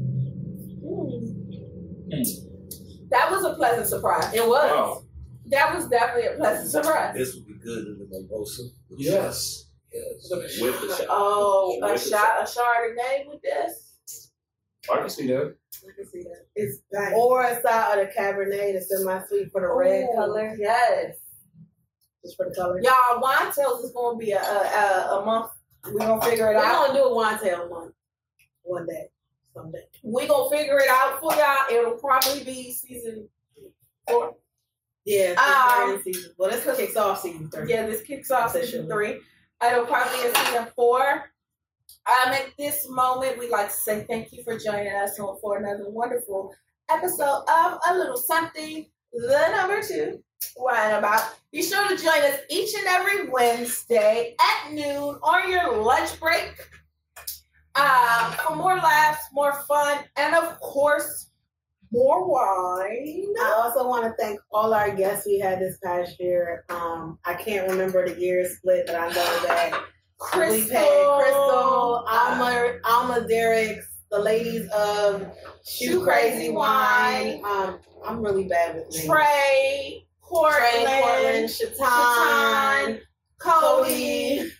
That 3.11 3.31
was 3.31 3.43
a 3.45 3.53
pleasant 3.55 3.87
surprise. 3.87 4.33
It 4.33 4.45
was. 4.47 4.71
Wow. 4.71 5.03
That 5.47 5.73
was 5.75 5.87
definitely 5.87 6.33
a 6.33 6.37
pleasant 6.37 6.69
surprise. 6.69 7.15
This 7.15 7.35
would 7.35 7.47
be 7.47 7.53
good 7.63 7.87
in 7.87 7.97
the 7.99 8.07
mimosa. 8.09 8.63
Yes. 8.97 9.65
Yes. 9.93 10.29
With 10.61 10.81
the 10.81 10.95
shot. 10.95 11.07
Oh, 11.09 11.79
a 11.81 11.91
With 11.91 12.03
the 12.03 12.09
shot, 12.09 12.41
a 12.41 12.43
Chardonnay 12.43 13.27
with 13.27 13.41
this. 13.41 13.88
I 14.91 14.97
can 14.99 15.09
see 15.09 15.27
that. 15.27 15.55
I 15.87 15.91
can 15.95 16.05
see 16.07 16.23
that. 16.23 16.45
It's 16.55 16.79
or 17.15 17.43
a 17.43 17.61
side 17.61 17.99
of 17.99 18.07
the 18.07 18.13
Cabernet, 18.13 18.73
the 18.89 19.03
my 19.05 19.23
sweet 19.27 19.51
for 19.51 19.61
the 19.61 19.67
red 19.67 20.07
color, 20.15 20.55
Yes. 20.57 21.15
just 22.23 22.37
for 22.37 22.49
the 22.49 22.55
color. 22.55 22.79
Y'all, 22.81 23.19
wine 23.21 23.51
tails 23.53 23.83
is 23.83 23.91
gonna 23.91 24.17
be 24.17 24.31
a 24.31 24.41
a, 24.41 24.41
a, 24.41 25.19
a 25.21 25.25
month. 25.25 25.51
We're 25.91 25.99
gonna 25.99 26.21
figure 26.21 26.51
it 26.51 26.55
out. 26.57 26.63
We're 26.81 26.87
gonna 26.87 26.99
do 26.99 27.05
a 27.05 27.15
wine 27.15 27.39
tail 27.39 27.69
month. 27.69 27.93
one 28.63 28.85
day, 28.87 29.07
someday. 29.53 29.83
We're 30.03 30.27
gonna 30.27 30.49
figure 30.49 30.79
it 30.79 30.89
out 30.89 31.19
for 31.19 31.33
y'all. 31.33 31.65
It'll 31.71 31.97
probably 31.97 32.43
be 32.43 32.71
season 32.73 33.29
four. 34.07 34.35
Yeah, 35.05 35.33
it's 35.37 35.41
Um, 35.41 36.01
season. 36.03 36.31
Well, 36.37 36.51
this 36.51 36.65
kicks 36.77 36.95
off 36.97 37.21
season 37.21 37.49
three. 37.49 37.69
Yeah, 37.69 37.85
this 37.85 38.01
kicks 38.01 38.29
off 38.31 38.51
season 38.51 38.81
Officially. 38.85 38.89
three. 38.89 39.21
It'll 39.65 39.85
probably 39.85 40.21
be 40.29 40.35
season 40.35 40.67
four. 40.75 41.31
Um, 42.07 42.33
at 42.33 42.51
this 42.57 42.87
moment, 42.89 43.37
we'd 43.37 43.51
like 43.51 43.67
to 43.67 43.73
say 43.73 44.05
thank 44.09 44.31
you 44.31 44.43
for 44.43 44.57
joining 44.57 44.93
us 44.93 45.17
for 45.17 45.57
another 45.57 45.89
wonderful 45.89 46.53
episode 46.89 47.43
of 47.47 47.79
A 47.87 47.97
Little 47.97 48.17
Something 48.17 48.87
the 49.13 49.51
number 49.55 49.81
two, 49.81 50.21
wine 50.57 50.95
about. 50.95 51.35
Be 51.51 51.63
sure 51.63 51.87
to 51.87 51.97
join 51.97 52.21
us 52.21 52.39
each 52.49 52.73
and 52.75 52.85
every 52.87 53.29
Wednesday 53.29 54.35
at 54.39 54.71
noon 54.71 55.15
on 55.23 55.51
your 55.51 55.81
lunch 55.81 56.19
break 56.19 56.67
um, 57.75 58.31
for 58.33 58.55
more 58.55 58.75
laughs, 58.75 59.23
more 59.33 59.53
fun, 59.67 59.99
and 60.15 60.35
of 60.35 60.59
course, 60.59 61.29
more 61.91 62.29
wine. 62.29 63.25
I 63.41 63.53
also 63.57 63.87
want 63.87 64.03
to 64.05 64.13
thank 64.21 64.39
all 64.51 64.73
our 64.73 64.95
guests 64.95 65.25
we 65.25 65.39
had 65.39 65.59
this 65.59 65.77
past 65.83 66.19
year. 66.19 66.65
Um, 66.69 67.17
I 67.25 67.33
can't 67.33 67.69
remember 67.69 68.07
the 68.07 68.19
year 68.19 68.47
split, 68.47 68.85
but 68.85 68.95
I 68.95 69.07
know 69.07 69.13
that 69.47 69.85
Crystal, 70.19 70.53
we've 70.53 70.69
had 70.69 71.19
Crystal, 71.21 72.05
Alma, 72.07 72.73
Alma 72.83 73.25
Derricks, 73.27 73.87
the 74.11 74.19
ladies 74.19 74.69
of 74.71 75.25
Shoe 75.65 76.03
Crazy 76.03 76.49
Wine. 76.49 77.41
Um, 77.45 77.79
I'm 78.05 78.21
really 78.21 78.43
bad 78.43 78.75
with 78.75 78.91
names. 78.91 79.05
Trey, 79.05 80.05
Portland, 80.21 80.85
Trey, 80.85 81.01
Portland, 81.01 81.49
Shatan, 81.49 82.99
Cody, 83.39 84.51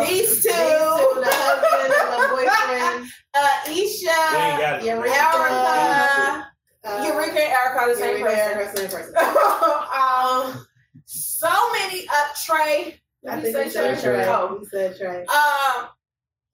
these 0.00 0.42
two, 0.42 0.50
the 0.50 1.30
husband 1.30 1.94
and 1.94 2.12
the 2.12 2.28
boyfriend, 2.34 3.10
uh, 3.34 3.70
Isha, 3.70 4.06
got 4.06 4.82
it. 4.82 4.86
Eureka, 4.86 5.14
Erica, 5.14 6.48
uh, 6.84 7.04
Eureka, 7.06 7.40
and 7.40 7.52
Erica 7.52 7.78
are 7.80 7.88
the 7.88 8.00
same 8.00 8.18
Eureka, 8.18 8.36
person. 8.36 8.58
Erica, 8.58 8.76
same 8.76 8.90
person. 8.90 9.14
um, 10.56 10.66
so 11.06 11.72
many 11.72 12.06
up 12.08 12.36
Trey. 12.44 13.00
I 13.28 13.36
Did 13.36 13.44
think 13.44 13.56
you 13.56 13.62
he 13.64 13.70
say 13.70 13.94
said 13.94 14.00
Trey? 14.02 14.14
Trey. 14.24 14.26
Oh. 14.28 14.58
He 14.60 14.66
said 14.66 14.96
Trey. 14.96 15.24
Um, 15.26 15.88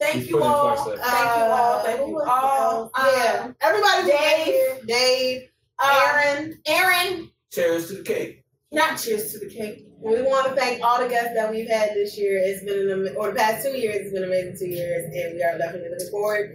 thank 0.01 0.29
you 0.29 0.43
all. 0.43 0.75
twice 0.85 0.99
Thank 1.01 1.37
you 1.37 1.43
all. 1.43 1.79
Uh, 1.79 1.83
Thank 1.83 2.09
you 2.09 2.21
all. 2.21 2.91
else? 2.97 3.15
yeah, 3.17 3.53
everybody. 3.61 4.07
Dave. 4.11 4.87
Dave, 4.87 5.43
um, 5.83 5.91
Aaron. 5.93 6.61
Aaron. 6.67 7.31
Cheers 7.53 7.89
to 7.89 7.95
the 7.97 8.03
cake. 8.03 8.45
Not 8.73 8.99
cheers 8.99 9.33
to 9.33 9.39
the 9.39 9.49
cake. 9.55 9.87
We 10.01 10.23
want 10.23 10.49
to 10.49 10.55
thank 10.61 10.83
all 10.83 10.99
the 11.01 11.09
guests 11.09 11.33
that 11.37 11.51
we've 11.51 11.69
had 11.69 11.91
this 11.91 12.17
year. 12.19 12.39
It's 12.43 12.65
been 12.65 12.91
an 12.91 13.07
ama- 13.07 13.19
or 13.19 13.29
the 13.31 13.37
past 13.37 13.65
two 13.65 13.77
years. 13.77 13.97
It's 14.07 14.13
been 14.15 14.25
amazing 14.25 14.57
two 14.59 14.69
years, 14.75 15.05
and 15.05 15.35
we 15.35 15.43
are 15.43 15.59
definitely 15.59 15.91
looking 15.91 16.11
forward 16.11 16.51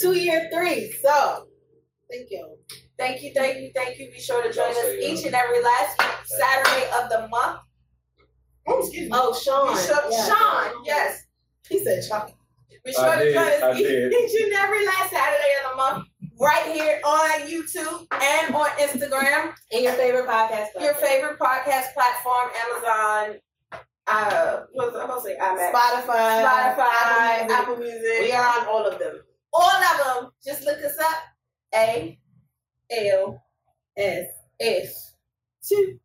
to 0.00 0.12
year 0.14 0.48
three. 0.52 0.90
So, 1.02 1.46
thank 2.10 2.28
you. 2.30 2.56
Thank 2.98 3.22
you, 3.22 3.32
thank 3.34 3.58
you, 3.58 3.70
thank 3.74 3.98
you. 3.98 4.10
Be 4.10 4.18
sure 4.18 4.42
to 4.42 4.52
join 4.52 4.70
us 4.70 4.74
Y'all 4.76 4.84
say, 4.84 4.98
uh, 5.10 5.12
each 5.14 5.24
and 5.26 5.34
every 5.34 5.62
last 5.62 6.00
Saturday 6.24 6.86
of 7.00 7.10
the 7.10 7.28
month. 7.28 7.60
Oh, 8.68 8.80
excuse 8.80 9.10
me. 9.10 9.10
Oh, 9.12 9.34
Sean. 9.34 9.74
Be 9.74 10.14
Yeah. 10.14 10.26
Sean, 10.26 10.84
yes. 10.84 11.24
He 11.68 11.82
said 11.84 12.04
Sean. 12.04 12.30
Be 12.84 12.92
sure 12.92 13.04
I 13.08 13.18
to 13.18 13.24
did, 13.24 13.34
join 13.34 13.70
us 13.70 13.78
each, 13.78 13.86
each 13.86 14.42
and 14.44 14.52
every 14.54 14.86
last 14.86 15.10
Saturday 15.10 15.52
of 15.64 15.70
the 15.70 15.76
month, 15.76 16.08
right 16.40 16.72
here 16.72 17.00
on 17.04 17.40
YouTube 17.42 18.06
and 18.12 18.54
on 18.54 18.68
Instagram. 18.78 19.52
And 19.72 19.82
your 19.84 19.92
favorite 19.94 20.26
podcast. 20.26 20.68
Your 20.80 20.94
favorite 20.94 21.38
podcast 21.38 21.92
platform, 21.92 22.50
Amazon. 22.64 23.40
Uh, 24.06 24.62
what 24.72 24.92
was 24.92 24.96
I 24.96 25.02
supposed 25.02 25.26
to 25.26 25.32
say? 25.32 25.38
iMac. 25.38 25.72
Spotify, 25.72 26.44
Spotify, 26.44 27.50
Apple 27.50 27.76
Music. 27.76 27.76
Apple 27.76 27.76
Music. 27.76 28.20
We 28.20 28.32
are 28.32 28.60
on 28.60 28.66
all 28.66 28.86
of 28.86 28.98
them. 28.98 29.20
all 29.52 29.70
of 29.70 30.22
them. 30.22 30.30
Just 30.44 30.64
look 30.64 30.78
us 30.78 30.96
up. 30.98 31.16
A 31.74 32.18
L 32.90 33.42
S. 33.96 34.26
S 34.60 35.14
two 35.62 35.98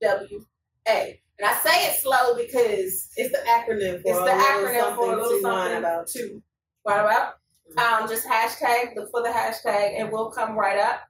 W 0.00 0.44
A. 0.88 1.20
And 1.38 1.48
I 1.48 1.54
say 1.58 1.86
it 1.86 2.00
slow 2.00 2.34
because 2.36 3.10
It's 3.16 3.30
the 3.32 3.38
acronym 3.48 4.02
for 4.02 4.08
it's 4.08 4.18
a 4.18 4.20
the 4.20 4.24
little 4.24 4.38
acronym 4.40 4.96
for 4.96 5.12
a 5.12 5.16
little 5.16 5.38
to 5.38 5.42
whine 5.42 5.42
something 5.42 5.78
about. 5.78 6.06
two. 6.08 6.42
Right 6.86 7.00
about. 7.00 7.34
Um, 7.76 8.08
just 8.08 8.26
hashtag, 8.26 8.96
look 8.96 9.10
for 9.10 9.22
the 9.22 9.28
hashtag 9.28 10.00
and 10.00 10.10
we'll 10.10 10.30
come 10.30 10.56
right 10.58 10.78
up. 10.78 11.00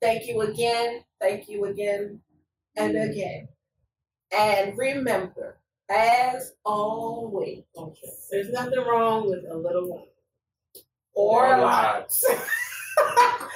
Thank 0.00 0.28
you 0.28 0.42
again. 0.42 1.02
Thank 1.20 1.48
you 1.48 1.64
again 1.64 2.20
and 2.76 2.96
again. 2.96 3.48
And 4.36 4.76
remember, 4.78 5.58
as 5.90 6.52
always, 6.64 7.62
There's 8.30 8.50
nothing 8.50 8.78
wrong 8.80 9.28
with 9.28 9.44
a 9.50 9.56
little 9.56 9.88
wine. 9.90 10.04
or 11.14 11.46
Or 11.48 11.56
a 11.56 11.60
lot. 11.62 12.12